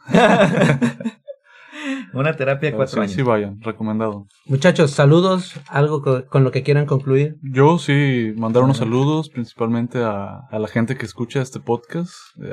Una 2.14 2.36
terapia 2.36 2.72
de 2.72 2.76
cuatro 2.76 2.96
sí, 2.96 3.00
años. 3.02 3.12
sí 3.14 3.22
vayan, 3.22 3.60
recomendado. 3.62 4.26
Muchachos, 4.46 4.92
saludos, 4.92 5.54
algo 5.68 6.02
co- 6.02 6.26
con 6.28 6.44
lo 6.44 6.52
que 6.52 6.64
quieran 6.64 6.86
concluir. 6.86 7.36
Yo 7.42 7.78
sí, 7.78 8.34
mandar 8.36 8.64
unos 8.64 8.78
saludos 8.78 9.30
principalmente 9.30 10.04
a, 10.04 10.40
a 10.50 10.60
la 10.60 10.68
gente 10.68 10.98
que 10.98 11.06
escucha 11.06 11.42
este 11.42 11.60
podcast. 11.60 12.12
Eh, 12.44 12.50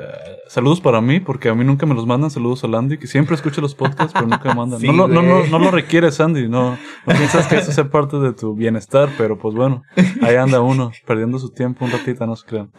saludos 0.47 0.79
para 0.81 1.01
mí, 1.01 1.19
porque 1.19 1.49
a 1.49 1.55
mí 1.55 1.63
nunca 1.65 1.85
me 1.85 1.95
los 1.95 2.05
mandan. 2.05 2.29
Saludos 2.29 2.63
a 2.63 2.67
Landy, 2.67 2.97
que 2.97 3.07
siempre 3.07 3.35
escucha 3.35 3.61
los 3.61 3.73
podcasts, 3.73 4.13
pero 4.13 4.27
nunca 4.27 4.49
me 4.49 4.55
mandan. 4.55 4.79
Sí, 4.81 4.87
no, 4.87 5.07
lo, 5.07 5.07
no, 5.07 5.21
no, 5.21 5.47
no 5.47 5.59
lo 5.59 5.71
requiere, 5.71 6.11
Sandy. 6.11 6.47
No, 6.47 6.71
no 6.71 7.13
piensas 7.15 7.47
que 7.47 7.57
eso 7.57 7.71
sea 7.71 7.89
parte 7.89 8.17
de 8.19 8.33
tu 8.33 8.53
bienestar, 8.53 9.09
pero 9.17 9.37
pues 9.37 9.55
bueno, 9.55 9.81
ahí 10.21 10.35
anda 10.35 10.61
uno, 10.61 10.91
perdiendo 11.05 11.39
su 11.39 11.51
tiempo 11.51 11.83
un 11.85 11.91
ratito, 11.91 12.25
no 12.27 12.35
se 12.35 12.45
crean. 12.45 12.71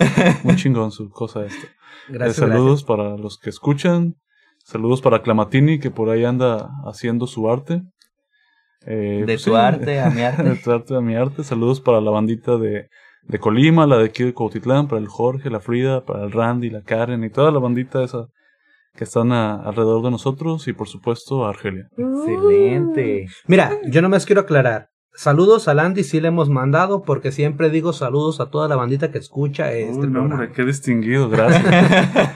Muy 0.45 0.57
chingón 0.57 0.93
su 0.93 1.11
cosa 1.11 1.45
esta. 1.45 1.67
Eh, 1.67 1.71
Gracias. 2.11 2.37
saludos 2.37 2.85
para 2.85 3.17
los 3.17 3.39
que 3.39 3.51
escuchan. 3.51 4.15
Saludos 4.71 5.01
para 5.01 5.23
Clamatini, 5.23 5.79
que 5.81 5.91
por 5.91 6.11
ahí 6.11 6.27
anda 6.27 6.69
haciendo 6.85 7.27
su 7.27 7.51
arte. 7.51 7.81
Eh, 8.85 9.21
De 9.21 9.25
pues 9.25 9.43
tu 9.45 9.51
sí, 9.53 9.57
arte 9.57 9.99
a 9.99 10.11
mi 10.11 10.17
de 10.21 10.25
arte. 10.27 10.57
tu 10.63 10.71
arte 10.71 10.95
a 10.95 11.01
mi 11.01 11.15
arte. 11.15 11.43
Saludos 11.43 11.81
para 11.81 12.03
la 12.03 12.11
bandita 12.11 12.59
de, 12.59 12.91
de 13.23 13.39
Colima, 13.39 13.87
la 13.87 13.97
de 13.97 14.05
aquí 14.05 14.25
de 14.25 14.35
Cuautitlán, 14.35 14.87
para 14.87 15.01
el 15.01 15.09
Jorge, 15.09 15.49
la 15.49 15.61
Frida, 15.61 16.05
para 16.05 16.23
el 16.25 16.33
Randy, 16.33 16.69
la 16.69 16.83
Karen 16.83 17.25
y 17.25 17.31
toda 17.31 17.51
la 17.51 17.61
bandita 17.61 18.03
esa 18.05 18.27
que 18.95 19.05
están 19.05 19.33
a- 19.33 19.55
alrededor 19.63 20.03
de 20.03 20.11
nosotros 20.11 20.69
y 20.69 20.75
por 20.75 20.87
supuesto 20.87 21.47
a 21.47 21.49
Argelia. 21.49 21.89
Excelente. 21.97 23.27
Mira, 23.47 23.73
yo 23.87 24.03
nomás 24.03 24.27
quiero 24.27 24.43
aclarar. 24.43 24.91
Saludos 25.23 25.67
a 25.67 25.75
Landy, 25.75 26.05
sí 26.05 26.21
le 26.21 26.29
hemos 26.29 26.49
mandado, 26.49 27.03
porque 27.03 27.33
siempre 27.33 27.71
digo 27.71 27.93
saludos 27.93 28.39
a 28.39 28.47
toda 28.51 28.69
la 28.69 28.77
bandita 28.77 29.11
que 29.11 29.19
escucha 29.19 29.73
este 29.73 29.93
Uy, 29.99 30.03
programa. 30.03 30.35
hombre, 30.37 30.53
qué 30.55 30.65
distinguido, 30.65 31.29
gracias. 31.31 31.65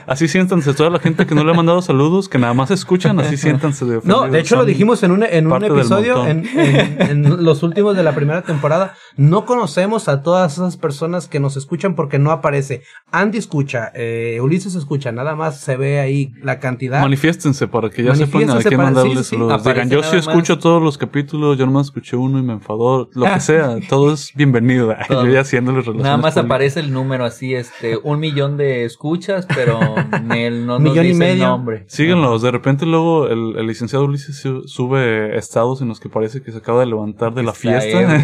así 0.05 0.27
siéntanse, 0.27 0.73
toda 0.73 0.89
la 0.89 0.99
gente 0.99 1.25
que 1.25 1.33
no 1.33 1.45
le 1.45 1.51
ha 1.51 1.53
mandado 1.53 1.81
saludos, 1.81 2.27
que 2.27 2.37
nada 2.39 2.53
más 2.53 2.71
escuchan, 2.71 3.17
así 3.21 3.37
siéntanse 3.37 3.85
de 3.85 4.01
No, 4.03 4.27
de 4.29 4.37
hecho 4.37 4.57
lo 4.57 4.65
dijimos 4.65 5.01
en 5.03 5.11
un, 5.11 5.23
en 5.23 5.49
un 5.49 5.63
episodio, 5.63 6.27
en, 6.27 6.39
montón. 6.43 6.59
en- 6.59 7.25
en 7.25 7.45
los 7.45 7.63
últimos 7.63 7.95
de 7.95 8.03
la 8.03 8.13
primera 8.13 8.41
temporada. 8.41 8.95
No 9.15 9.45
conocemos 9.45 10.09
a 10.09 10.21
todas 10.21 10.53
esas 10.53 10.75
personas 10.75 11.29
que 11.29 11.39
nos 11.39 11.55
escuchan 11.55 11.95
porque 11.95 12.19
no 12.19 12.31
aparece. 12.31 12.81
Andy 13.11 13.37
escucha, 13.37 13.91
eh, 13.95 14.39
Ulises 14.41 14.75
escucha, 14.75 15.13
nada 15.13 15.35
más 15.35 15.61
se 15.61 15.77
ve 15.77 16.01
ahí 16.01 16.33
la 16.41 16.59
cantidad. 16.59 16.99
Manifiéstense 17.01 17.67
para 17.69 17.89
que 17.89 18.03
ya 18.03 18.13
sepan 18.13 18.49
a 18.49 18.57
quién 18.59 18.77
mandarle 18.81 19.17
sí, 19.17 19.23
sí. 19.23 19.29
saludos. 19.35 19.61
Aparece 19.61 19.85
Digan, 19.85 19.89
yo 19.89 20.03
sí 20.03 20.17
escucho 20.17 20.59
todos 20.59 20.81
los 20.83 20.97
capítulos, 20.97 21.57
yo 21.57 21.65
nomás 21.65 21.85
escuché 21.87 22.17
uno 22.17 22.39
y 22.39 22.43
me 22.43 22.53
lo 22.77 23.25
que 23.33 23.39
sea, 23.39 23.77
todo 23.89 24.13
es 24.13 24.31
bienvenido. 24.35 24.93
Todo. 25.07 25.25
Yo 25.25 25.31
ya 25.33 25.41
haciéndole 25.41 25.77
relaciones 25.79 26.03
Nada 26.03 26.17
más 26.17 26.33
públicas. 26.33 26.45
aparece 26.45 26.79
el 26.79 26.91
número 26.93 27.25
así, 27.25 27.53
este, 27.55 27.97
un 28.01 28.19
millón 28.19 28.57
de 28.57 28.85
escuchas, 28.85 29.47
pero 29.53 29.79
él 30.35 30.65
no 30.65 30.79
nos 30.79 30.81
Millón 30.91 31.05
y 31.05 31.09
dice 31.09 31.23
el 31.31 31.35
medio. 31.37 31.47
nombre. 31.47 31.83
Síganlos, 31.87 32.41
de 32.41 32.51
repente 32.51 32.85
luego 32.85 33.27
el, 33.27 33.55
el 33.57 33.67
licenciado 33.67 34.05
Ulises 34.05 34.37
su- 34.37 34.67
sube 34.67 35.37
estados 35.37 35.81
en 35.81 35.87
los 35.89 35.99
que 35.99 36.09
parece 36.09 36.41
que 36.41 36.51
se 36.51 36.57
acaba 36.57 36.79
de 36.81 36.85
levantar 36.87 37.33
de 37.33 37.43
la 37.43 37.51
Está 37.51 37.61
fiesta. 37.61 38.23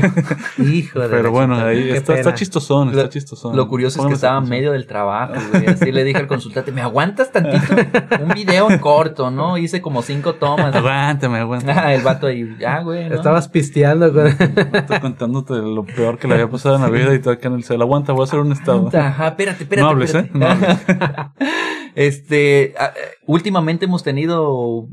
Hijo 0.58 1.00
de 1.00 1.10
Pero 1.10 1.32
bueno, 1.32 1.56
ahí 1.56 1.90
está, 1.90 2.16
está 2.16 2.34
chistosón, 2.34 2.90
está 2.90 3.04
Lo- 3.04 3.10
chistosón. 3.10 3.56
Lo 3.56 3.68
curioso 3.68 4.02
es 4.02 4.08
que 4.08 4.14
estaba 4.14 4.38
en 4.44 4.50
medio 4.50 4.72
del 4.72 4.88
trabajo, 4.88 5.34
güey. 5.52 5.68
Así 5.68 5.92
le 5.92 6.04
dije 6.04 6.18
al 6.20 6.28
consultante, 6.28 6.72
¿me 6.72 6.82
aguantas 6.82 7.32
tantito? 7.32 7.76
Un 8.22 8.30
video 8.34 8.70
en 8.70 8.80
corto, 8.80 9.32
¿no? 9.32 9.58
Hice 9.58 9.82
como 9.82 10.02
cinco 10.02 10.36
tomas. 10.36 10.76
Aguántame, 10.76 11.40
aguántame. 11.40 11.80
Ah, 11.80 11.94
el 11.94 12.02
vato 12.02 12.28
ahí, 12.28 12.56
ya, 12.60 12.82
güey. 12.82 13.10
¿no? 13.10 13.16
Estabas 13.16 13.48
pisteando 13.48 14.12
con... 14.14 14.29
Estoy 14.30 15.00
contándote 15.00 15.54
lo 15.56 15.84
peor 15.86 16.18
que 16.18 16.28
le 16.28 16.36
había 16.36 16.50
pasado 16.50 16.76
en 16.76 16.82
la 16.82 16.90
vida 16.90 17.14
y 17.14 17.20
todo 17.20 17.34
acá 17.34 17.48
en 17.48 17.56
el 17.56 17.64
cel. 17.64 17.82
Aguanta, 17.82 18.14
voy 18.14 18.22
a 18.22 18.24
hacer 18.26 18.40
un 18.40 18.52
estado. 18.52 18.90
Ajá, 18.94 19.28
espérate, 19.30 19.64
espérate. 19.64 19.84
No 19.84 19.90
hables, 19.90 20.14
espérate. 20.14 20.38
¿eh? 20.38 20.40
No 20.40 20.48
hables. 20.48 20.78
este, 21.96 22.64
eh, 22.72 22.76
últimamente 23.26 23.86
hemos 23.86 24.04
tenido 24.04 24.88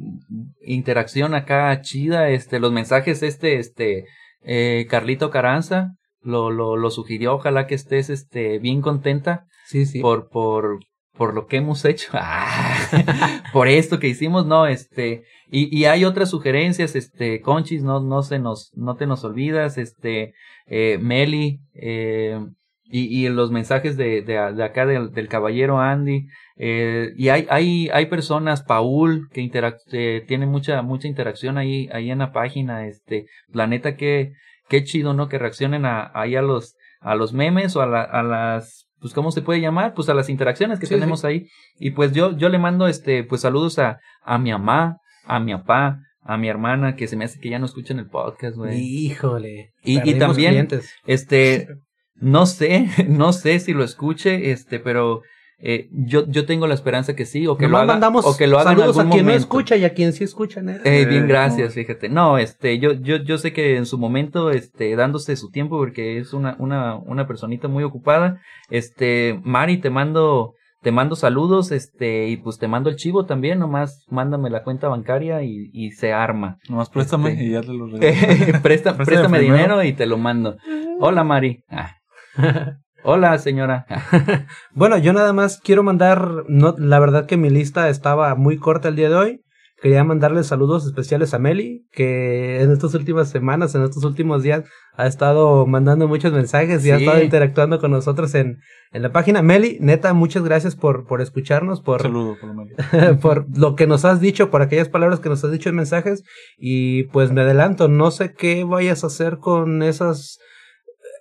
interacción 0.61 1.34
acá 1.34 1.80
chida, 1.80 2.30
este, 2.30 2.61
los 2.61 2.72
mensajes, 2.72 3.22
este, 3.22 3.59
este, 3.59 4.05
eh, 4.43 4.87
Carlito 4.89 5.30
Caranza 5.30 5.93
lo, 6.20 6.51
lo, 6.51 6.76
lo 6.76 6.91
sugirió, 6.91 7.34
ojalá 7.34 7.66
que 7.66 7.74
estés, 7.74 8.11
este, 8.11 8.59
bien 8.59 8.82
contenta 8.82 9.47
Sí, 9.66 9.87
sí. 9.87 10.01
por, 10.01 10.28
por, 10.28 10.80
por 11.16 11.34
lo 11.34 11.46
que 11.46 11.56
hemos 11.56 11.84
hecho, 11.84 12.10
Ah, 12.14 13.42
por 13.52 13.68
esto 13.68 13.98
que 13.98 14.08
hicimos, 14.08 14.46
no, 14.46 14.66
este, 14.66 15.24
y, 15.50 15.74
y 15.76 15.84
hay 15.86 16.04
otras 16.04 16.30
sugerencias, 16.30 16.96
este, 16.96 17.40
Conchis, 17.40 17.82
no, 17.82 18.00
no 18.00 18.22
se 18.22 18.38
nos, 18.38 18.72
no 18.74 18.96
te 18.96 19.06
nos 19.06 19.24
olvidas, 19.24 19.78
este, 19.78 20.34
eh, 20.66 20.98
Meli, 21.00 21.60
eh, 21.74 22.38
y, 22.84 23.26
y 23.26 23.28
los 23.28 23.50
mensajes 23.50 23.96
de, 23.96 24.22
de, 24.22 24.52
de 24.54 24.64
acá 24.64 24.86
del, 24.86 25.12
del 25.12 25.28
caballero 25.28 25.80
Andy, 25.80 26.26
eh, 26.56 27.12
y 27.16 27.28
hay, 27.28 27.46
hay, 27.50 27.88
hay 27.92 28.06
personas, 28.06 28.62
Paul, 28.62 29.28
que 29.32 29.40
interac 29.42 29.78
eh, 29.92 30.24
tiene 30.26 30.46
mucha, 30.46 30.80
mucha 30.82 31.08
interacción 31.08 31.58
ahí, 31.58 31.88
ahí 31.92 32.10
en 32.10 32.18
la 32.18 32.32
página, 32.32 32.86
este, 32.86 33.26
la 33.48 33.66
neta 33.66 33.96
que, 33.96 34.32
qué 34.68 34.84
chido, 34.84 35.12
¿no? 35.12 35.28
Que 35.28 35.38
reaccionen 35.38 35.84
a, 35.84 36.10
ahí 36.14 36.34
a 36.36 36.42
los, 36.42 36.76
a 37.00 37.14
los 37.14 37.32
memes 37.32 37.76
o 37.76 37.82
a, 37.82 37.86
la, 37.86 38.02
a 38.02 38.22
las, 38.22 38.86
pues, 39.01 39.12
¿cómo 39.14 39.30
se 39.30 39.42
puede 39.42 39.61
llamar? 39.61 39.94
Pues 39.94 40.09
a 40.09 40.14
las 40.14 40.28
interacciones 40.28 40.78
que 40.78 40.86
Sí, 40.86 40.94
tenemos 40.94 41.24
ahí. 41.24 41.47
Y 41.78 41.90
pues 41.92 42.12
yo, 42.12 42.36
yo 42.36 42.49
le 42.49 42.59
mando, 42.59 42.86
este, 42.86 43.24
pues 43.24 43.40
saludos 43.42 43.78
a, 43.78 43.99
a 44.24 44.38
mi 44.38 44.51
mamá, 44.53 44.99
a 45.24 45.38
mi 45.40 45.53
papá, 45.55 46.01
a 46.22 46.36
mi 46.36 46.49
hermana, 46.49 46.97
que 46.97 47.07
se 47.07 47.16
me 47.16 47.24
hace 47.24 47.38
que 47.38 47.51
ya 47.51 47.59
no 47.59 47.66
escuchan 47.66 47.99
el 47.99 48.09
podcast, 48.09 48.57
güey. 48.57 48.80
Híjole. 48.80 49.70
Y- 49.82 49.99
y 50.09 50.14
también- 50.18 50.51
clientes. 50.53 50.92
Este, 51.07 51.68
no 52.14 52.47
sé, 52.47 52.88
no 53.09 53.32
sé 53.32 53.59
si 53.61 53.72
lo 53.74 53.84
escuche, 53.84 54.51
este, 54.51 54.80
pero 54.80 55.22
eh, 55.59 55.88
yo, 55.90 56.26
yo 56.28 56.44
tengo 56.44 56.66
la 56.66 56.74
esperanza 56.74 57.16
que 57.16 57.24
sí, 57.24 57.46
o 57.46 57.57
que 57.57 57.64
lo 57.64 57.70
Nomás 57.70 57.82
haga, 57.84 57.92
mandamos 57.94 58.26
o 58.26 58.36
que 58.36 58.46
lo 58.46 58.59
haga 58.59 58.72
en 58.72 58.76
saludos 58.78 58.98
algún 58.98 59.12
a 59.12 59.14
quien 59.14 59.24
momento. 59.24 59.38
no 59.38 59.40
escucha 59.59 59.76
y 59.76 59.84
a 59.84 59.94
quien 59.94 60.12
sí 60.12 60.24
escucha. 60.24 60.61
¿no? 60.62 60.72
Eh, 60.72 61.07
bien, 61.07 61.24
Eh, 61.24 61.26
gracias, 61.26 61.74
fíjate. 61.74 62.09
No, 62.11 62.36
este, 62.38 62.78
yo, 62.78 62.92
yo, 62.92 63.16
yo 63.16 63.38
sé 63.38 63.52
que 63.52 63.76
en 63.76 63.86
su 63.86 63.96
momento, 63.98 64.50
este, 64.50 64.94
dándose 64.96 65.34
su 65.36 65.50
tiempo, 65.50 65.78
porque 65.78 66.18
es 66.18 66.32
una, 66.34 66.57
una, 66.59 66.96
una 66.96 67.26
personita 67.26 67.68
muy 67.68 67.84
ocupada. 67.84 68.40
Este, 68.70 69.40
Mari, 69.44 69.78
te 69.78 69.88
mando, 69.90 70.52
te 70.82 70.92
mando 70.92 71.16
saludos, 71.16 71.72
este, 71.72 72.28
y 72.28 72.36
pues 72.36 72.59
te 72.59 72.68
mando 72.68 72.90
el 72.90 72.96
chivo 72.96 73.24
también, 73.24 73.59
nomás 73.59 74.04
mándame 74.11 74.50
la 74.50 74.62
cuenta 74.62 74.88
bancaria 74.88 75.42
y, 75.42 75.70
y 75.72 75.92
se 75.92 76.12
arma. 76.12 76.59
Nomás 76.68 76.90
préstame 76.90 77.30
Este- 77.32 77.44
y 77.44 77.50
ya 77.52 77.62
te 77.62 77.72
lo 77.72 77.86
Préstame 78.62 79.04
préstame 79.04 79.40
dinero 79.40 79.82
y 79.82 79.94
te 79.94 80.04
lo 80.07 80.18
mando. 80.18 80.59
Hola, 81.00 81.24
Mari. 81.24 81.64
Ah. 81.70 81.96
Hola, 83.09 83.38
señora. 83.38 83.86
Bueno, 84.74 84.98
yo 84.98 85.12
nada 85.12 85.32
más 85.32 85.61
quiero 85.62 85.84
mandar, 85.84 86.42
no, 86.48 86.74
la 86.76 86.98
verdad 86.98 87.26
que 87.26 87.36
mi 87.36 87.50
lista 87.50 87.88
estaba 87.88 88.34
muy 88.34 88.57
corta 88.59 88.88
el 88.88 88.96
día 88.96 89.09
de 89.09 89.14
hoy. 89.14 89.40
Quería 89.80 90.02
mandarle 90.02 90.42
saludos 90.42 90.84
especiales 90.86 91.32
a 91.32 91.38
Meli, 91.38 91.86
que 91.92 92.61
en 92.62 92.72
estas 92.72 92.94
últimas 92.94 93.28
semanas, 93.28 93.76
en 93.76 93.84
estos 93.84 94.02
últimos 94.02 94.42
días, 94.42 94.64
ha 94.96 95.07
estado 95.07 95.66
mandando 95.66 96.09
muchos 96.09 96.32
mensajes 96.32 96.84
y 96.84 96.90
ha 96.90 96.96
estado 96.96 97.22
interactuando 97.22 97.78
con 97.78 97.92
nosotros 97.92 98.34
en, 98.34 98.59
en 98.90 99.02
la 99.02 99.12
página. 99.12 99.40
Meli, 99.40 99.78
neta, 99.80 100.12
muchas 100.12 100.42
gracias 100.42 100.74
por, 100.74 101.07
por 101.07 101.20
escucharnos, 101.20 101.82
por, 101.82 102.02
saludo, 102.02 102.36
por 102.40 103.18
por 103.20 103.46
lo 103.57 103.76
que 103.76 103.86
nos 103.86 104.04
has 104.04 104.20
dicho, 104.20 104.50
por 104.50 104.62
aquellas 104.62 104.88
palabras 104.88 105.20
que 105.20 105.28
nos 105.28 105.44
has 105.44 105.52
dicho 105.52 105.68
en 105.68 105.76
mensajes. 105.76 106.24
Y 106.59 107.04
pues 107.04 107.30
me 107.30 107.42
adelanto, 107.42 107.86
no 107.86 108.11
sé 108.11 108.34
qué 108.34 108.64
vayas 108.64 109.04
a 109.04 109.07
hacer 109.07 109.38
con 109.38 109.84
esas 109.84 110.40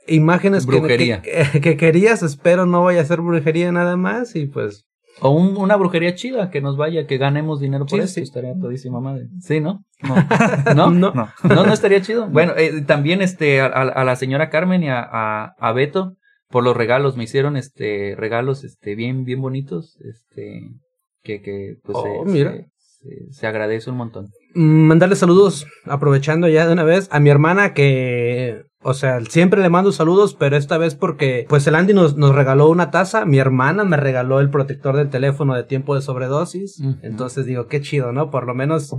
imágenes 0.08 0.66
que- 0.66 0.72
Brujería. 0.80 1.22
Que, 1.22 1.60
que 1.62 1.78
querías. 1.78 2.24
Espero 2.24 2.66
no 2.66 2.84
vaya 2.84 3.02
a 3.02 3.06
ser 3.06 3.22
brujería 3.22 3.72
nada 3.72 3.98
más. 3.98 4.36
Y 4.36 4.48
pues, 4.48 4.86
O 5.22 5.30
un- 5.32 5.56
una 5.58 5.76
brujería 5.78 6.14
chida 6.16 6.50
que 6.50 6.62
nos 6.62 6.76
vaya, 6.78 7.08
que 7.08 7.18
ganemos 7.18 7.60
dinero 7.60 7.86
por 7.86 8.00
Sí, 8.00 8.04
eso. 8.04 8.14
sí. 8.16 8.22
Estaría 8.22 8.54
todísima 8.60 9.00
madre. 9.00 9.28
Sí, 9.42 9.60
¿no? 9.62 9.84
No, 10.04 10.16
¿No? 10.76 10.92
no. 10.92 11.14
no. 11.14 11.30
No, 11.44 11.74
estaría 11.74 12.02
chido. 12.02 12.28
Bueno, 12.30 12.54
eh, 12.58 12.82
también 12.82 13.22
este 13.22 13.62
a, 13.62 14.04
la 14.04 14.16
señora 14.16 14.50
Carmen 14.50 14.84
y 14.84 14.90
a, 14.90 15.00
a, 15.02 15.54
a 15.58 15.72
Beto 15.74 16.16
por 16.50 16.64
los 16.64 16.76
regalos. 16.76 17.16
Me 17.18 17.24
hicieron 17.24 17.56
este 17.58 18.14
regalos 18.18 18.64
este 18.64 18.96
bien 18.96 19.24
bien 19.24 19.42
bonitos, 19.42 19.98
este 20.04 20.62
que 21.24 21.42
que 21.42 21.76
pues 21.84 21.98
Oh, 22.00 22.24
se, 22.26 22.32
mira. 22.32 22.52
se- 22.52 22.66
se- 22.78 23.32
se 23.34 23.48
agradece 23.48 23.90
un 23.90 23.98
montón. 23.98 24.28
Mm, 24.54 24.88
mandarle 24.88 25.16
saludos, 25.16 25.66
aprovechando 25.86 26.48
ya 26.48 26.68
de 26.68 26.74
una 26.74 26.84
vez, 26.84 27.08
a 27.12 27.20
mi 27.20 27.30
hermana 27.30 27.74
que, 27.74 28.64
o 28.88 28.94
sea, 28.94 29.20
siempre 29.22 29.64
le 29.64 29.70
mando 29.70 29.92
saludos, 29.92 30.36
pero 30.36 30.56
esta 30.58 30.78
vez 30.78 30.94
porque, 30.94 31.48
pues 31.50 31.66
el 31.66 31.74
Andy 31.74 31.96
nos, 31.96 32.18
nos 32.18 32.36
regaló 32.36 32.70
una 32.70 32.92
taza, 32.92 33.26
mi 33.26 33.40
hermana 33.40 33.84
me 33.84 33.98
regaló 33.98 34.40
el 34.40 34.52
protector 34.52 34.96
del 34.96 35.10
teléfono 35.10 35.56
de 35.56 35.64
tiempo 35.64 35.96
de 35.96 36.04
sobredosis, 36.04 36.80
entonces 37.02 37.48
digo, 37.48 37.66
qué 37.66 37.82
chido, 37.82 38.12
¿no? 38.12 38.30
Por 38.30 38.46
lo 38.46 38.54
menos, 38.54 38.96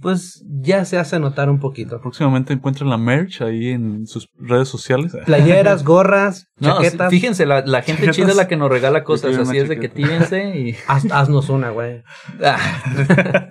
pues 0.00 0.44
ya 0.48 0.84
se 0.84 0.96
hace 0.98 1.18
notar 1.18 1.50
un 1.50 1.58
poquito. 1.58 2.00
Próximamente 2.00 2.52
encuentran 2.52 2.88
la 2.90 2.96
merch 2.98 3.42
ahí 3.42 3.68
en 3.70 4.06
sus 4.06 4.28
redes 4.38 4.68
sociales. 4.68 5.16
Playeras, 5.26 5.84
gorras, 5.84 6.46
No, 6.58 6.76
chaquetas, 6.82 7.10
fíjense, 7.10 7.46
la, 7.46 7.62
la 7.66 7.82
gente 7.82 8.02
Chaquetas. 8.02 8.16
chida 8.16 8.28
es 8.28 8.36
la 8.36 8.48
que 8.48 8.56
nos 8.56 8.70
regala 8.70 9.04
cosas, 9.04 9.36
así 9.36 9.58
es 9.58 9.68
de 9.68 9.78
que 9.80 9.88
tírense 9.88 10.56
y... 10.58 10.72
haz- 10.88 11.10
haznos 11.12 11.48
una, 11.48 11.70
güey. 11.70 12.02
Ah. 12.44 12.58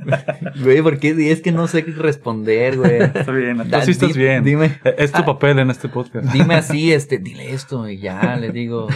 Güey, 0.63 0.81
porque 0.81 1.31
es 1.31 1.41
que 1.41 1.51
no 1.51 1.67
sé 1.67 1.83
qué 1.85 1.91
responder, 1.91 2.77
güey. 2.77 3.01
Está 3.01 3.31
bien, 3.31 3.57
Da- 3.69 3.79
así 3.79 3.91
estás 3.91 4.13
di- 4.13 4.19
bien. 4.19 4.43
Dime, 4.43 4.79
Es 4.97 5.11
tu 5.11 5.21
Ah. 5.21 5.25
papel 5.25 5.59
en 5.59 5.69
este 5.69 5.89
podcast. 5.89 6.25
dime 6.31 6.55
así, 6.55 6.91
este, 6.93 7.17
dile 7.19 7.51
esto 7.53 7.87
y 7.89 7.99
ya, 7.99 8.35
le 8.37 8.51
digo. 8.51 8.87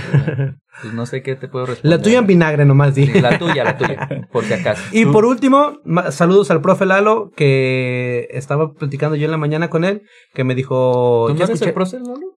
Pues 0.82 0.94
no 0.94 1.06
sé 1.06 1.22
qué 1.22 1.36
te 1.36 1.48
puedo 1.48 1.66
responder. 1.66 1.98
La 1.98 2.04
tuya 2.04 2.20
en 2.20 2.28
vinagre 2.28 2.66
nomás, 2.66 2.96
di. 2.96 3.08
Sí, 3.08 3.20
la 3.22 3.38
tuya, 3.38 3.64
la 3.64 3.78
tuya, 3.78 4.28
por 4.32 4.44
si 4.46 4.54
acaso. 4.54 4.82
Y 4.92 5.06
por 5.06 5.26
último, 5.26 5.80
saludos 6.12 6.50
al 6.52 6.62
profe 6.62 6.86
Lalo, 6.86 7.32
que 7.36 8.28
estaba 8.32 8.72
platicando 8.74 9.16
yo 9.16 9.26
en 9.26 9.32
la 9.32 9.38
mañana 9.38 9.70
con 9.70 9.84
él, 9.84 10.04
que 10.34 10.44
me 10.44 10.56
dijo... 10.56 11.26
¿Tú 11.28 11.34
no 11.34 11.40
"Ya 11.40 11.46
eres 11.46 11.60
escuché- 11.62 11.68
el 11.70 11.74
prócer, 11.74 12.02
Lalo? 12.02 12.38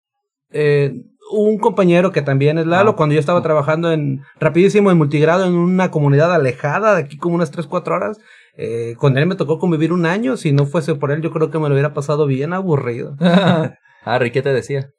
eh, 0.51 0.93
un 1.30 1.59
compañero 1.59 2.11
que 2.12 2.20
también 2.23 2.59
es 2.59 2.66
Lalo, 2.66 2.90
Ah. 2.90 2.97
cuando 2.97 3.15
yo 3.15 3.20
estaba 3.20 3.43
trabajando 3.43 3.90
en 3.93 4.23
rapidísimo 4.40 4.90
en 4.90 4.98
multigrado 4.98 5.47
en 5.47 5.55
una 5.55 5.90
comunidad 5.90 6.32
alejada 6.35 6.94
de 6.94 7.02
aquí 7.02 7.16
como 7.19 7.35
unas 7.36 7.51
3, 7.51 7.66
4 7.66 7.94
horas. 7.94 8.19
Eh, 8.56 8.97
con 8.98 9.16
él 9.16 9.24
me 9.27 9.35
tocó 9.35 9.59
convivir 9.59 9.93
un 9.94 10.05
año, 10.05 10.36
si 10.36 10.52
no 10.52 10.66
fuese 10.66 10.94
por 10.94 11.11
él 11.11 11.23
yo 11.23 11.31
creo 11.31 11.51
que 11.51 11.59
me 11.59 11.69
lo 11.69 11.74
hubiera 11.74 11.94
pasado 11.94 12.27
bien 12.27 12.52
aburrido. 12.52 13.16
ah, 13.20 14.19
Rick, 14.19 14.35
¿qué 14.35 14.43
te 14.43 14.52
decía? 14.52 14.90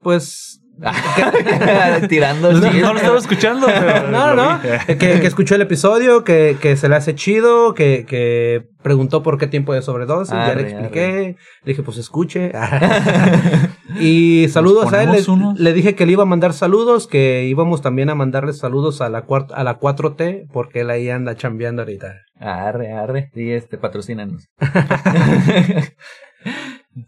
Pues 0.00 0.60
Tirando 2.08 2.52
No, 2.52 2.72
no 2.72 2.92
lo 2.92 2.98
estaba 2.98 3.18
escuchando. 3.18 3.66
pero 3.66 4.10
No, 4.10 4.34
no, 4.34 4.58
vi. 4.58 4.94
que, 4.96 5.20
que 5.20 5.26
escuchó 5.26 5.54
el 5.56 5.62
episodio, 5.62 6.24
que, 6.24 6.56
que 6.60 6.76
se 6.76 6.88
le 6.88 6.96
hace 6.96 7.14
chido, 7.14 7.74
que, 7.74 8.04
que 8.06 8.66
preguntó 8.82 9.22
por 9.22 9.38
qué 9.38 9.46
tiempo 9.46 9.74
de 9.74 9.82
sobredosis, 9.82 10.32
ya 10.32 10.46
le 10.46 10.50
Arre, 10.52 10.60
expliqué, 10.70 11.36
le 11.64 11.72
dije 11.72 11.82
pues 11.82 11.98
escuche. 11.98 12.52
y 14.00 14.46
saludos 14.50 14.92
a 14.92 15.02
él, 15.02 15.10
le, 15.56 15.72
dije 15.72 15.94
que 15.94 16.06
le 16.06 16.12
iba 16.12 16.22
a 16.22 16.26
mandar 16.26 16.52
saludos, 16.52 17.06
que 17.06 17.44
íbamos 17.44 17.82
también 17.82 18.08
a 18.10 18.14
mandarle 18.14 18.52
saludos 18.52 19.00
a 19.00 19.08
la, 19.08 19.26
cuart- 19.26 19.52
a 19.54 19.64
la 19.64 19.78
4T, 19.80 20.46
porque 20.52 20.80
él 20.80 20.90
ahí 20.90 21.10
anda 21.10 21.34
chambeando 21.36 21.82
ahorita. 21.82 22.14
Arre, 22.40 22.92
arre. 22.92 23.30
Sí, 23.34 23.50
este, 23.50 23.78
patrocínanos. 23.78 24.48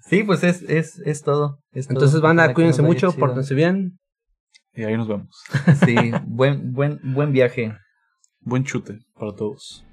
Sí, 0.03 0.23
pues 0.23 0.43
es, 0.45 0.63
es, 0.63 0.99
es 1.05 1.23
todo. 1.23 1.59
es 1.73 1.87
todo. 1.87 1.97
Entonces, 1.97 2.21
banda, 2.21 2.43
Ojalá 2.43 2.49
que 2.49 2.55
cuídense 2.55 2.83
mucho, 2.83 3.13
pórtense 3.13 3.55
bien. 3.55 3.99
Y 4.75 4.85
ahí 4.85 4.97
nos 4.97 5.09
vemos. 5.09 5.29
Sí, 5.85 5.97
buen, 6.27 6.73
buen, 6.73 7.01
buen 7.03 7.33
viaje. 7.33 7.75
Buen 8.41 8.65
chute 8.65 8.99
para 9.15 9.35
todos. 9.35 9.85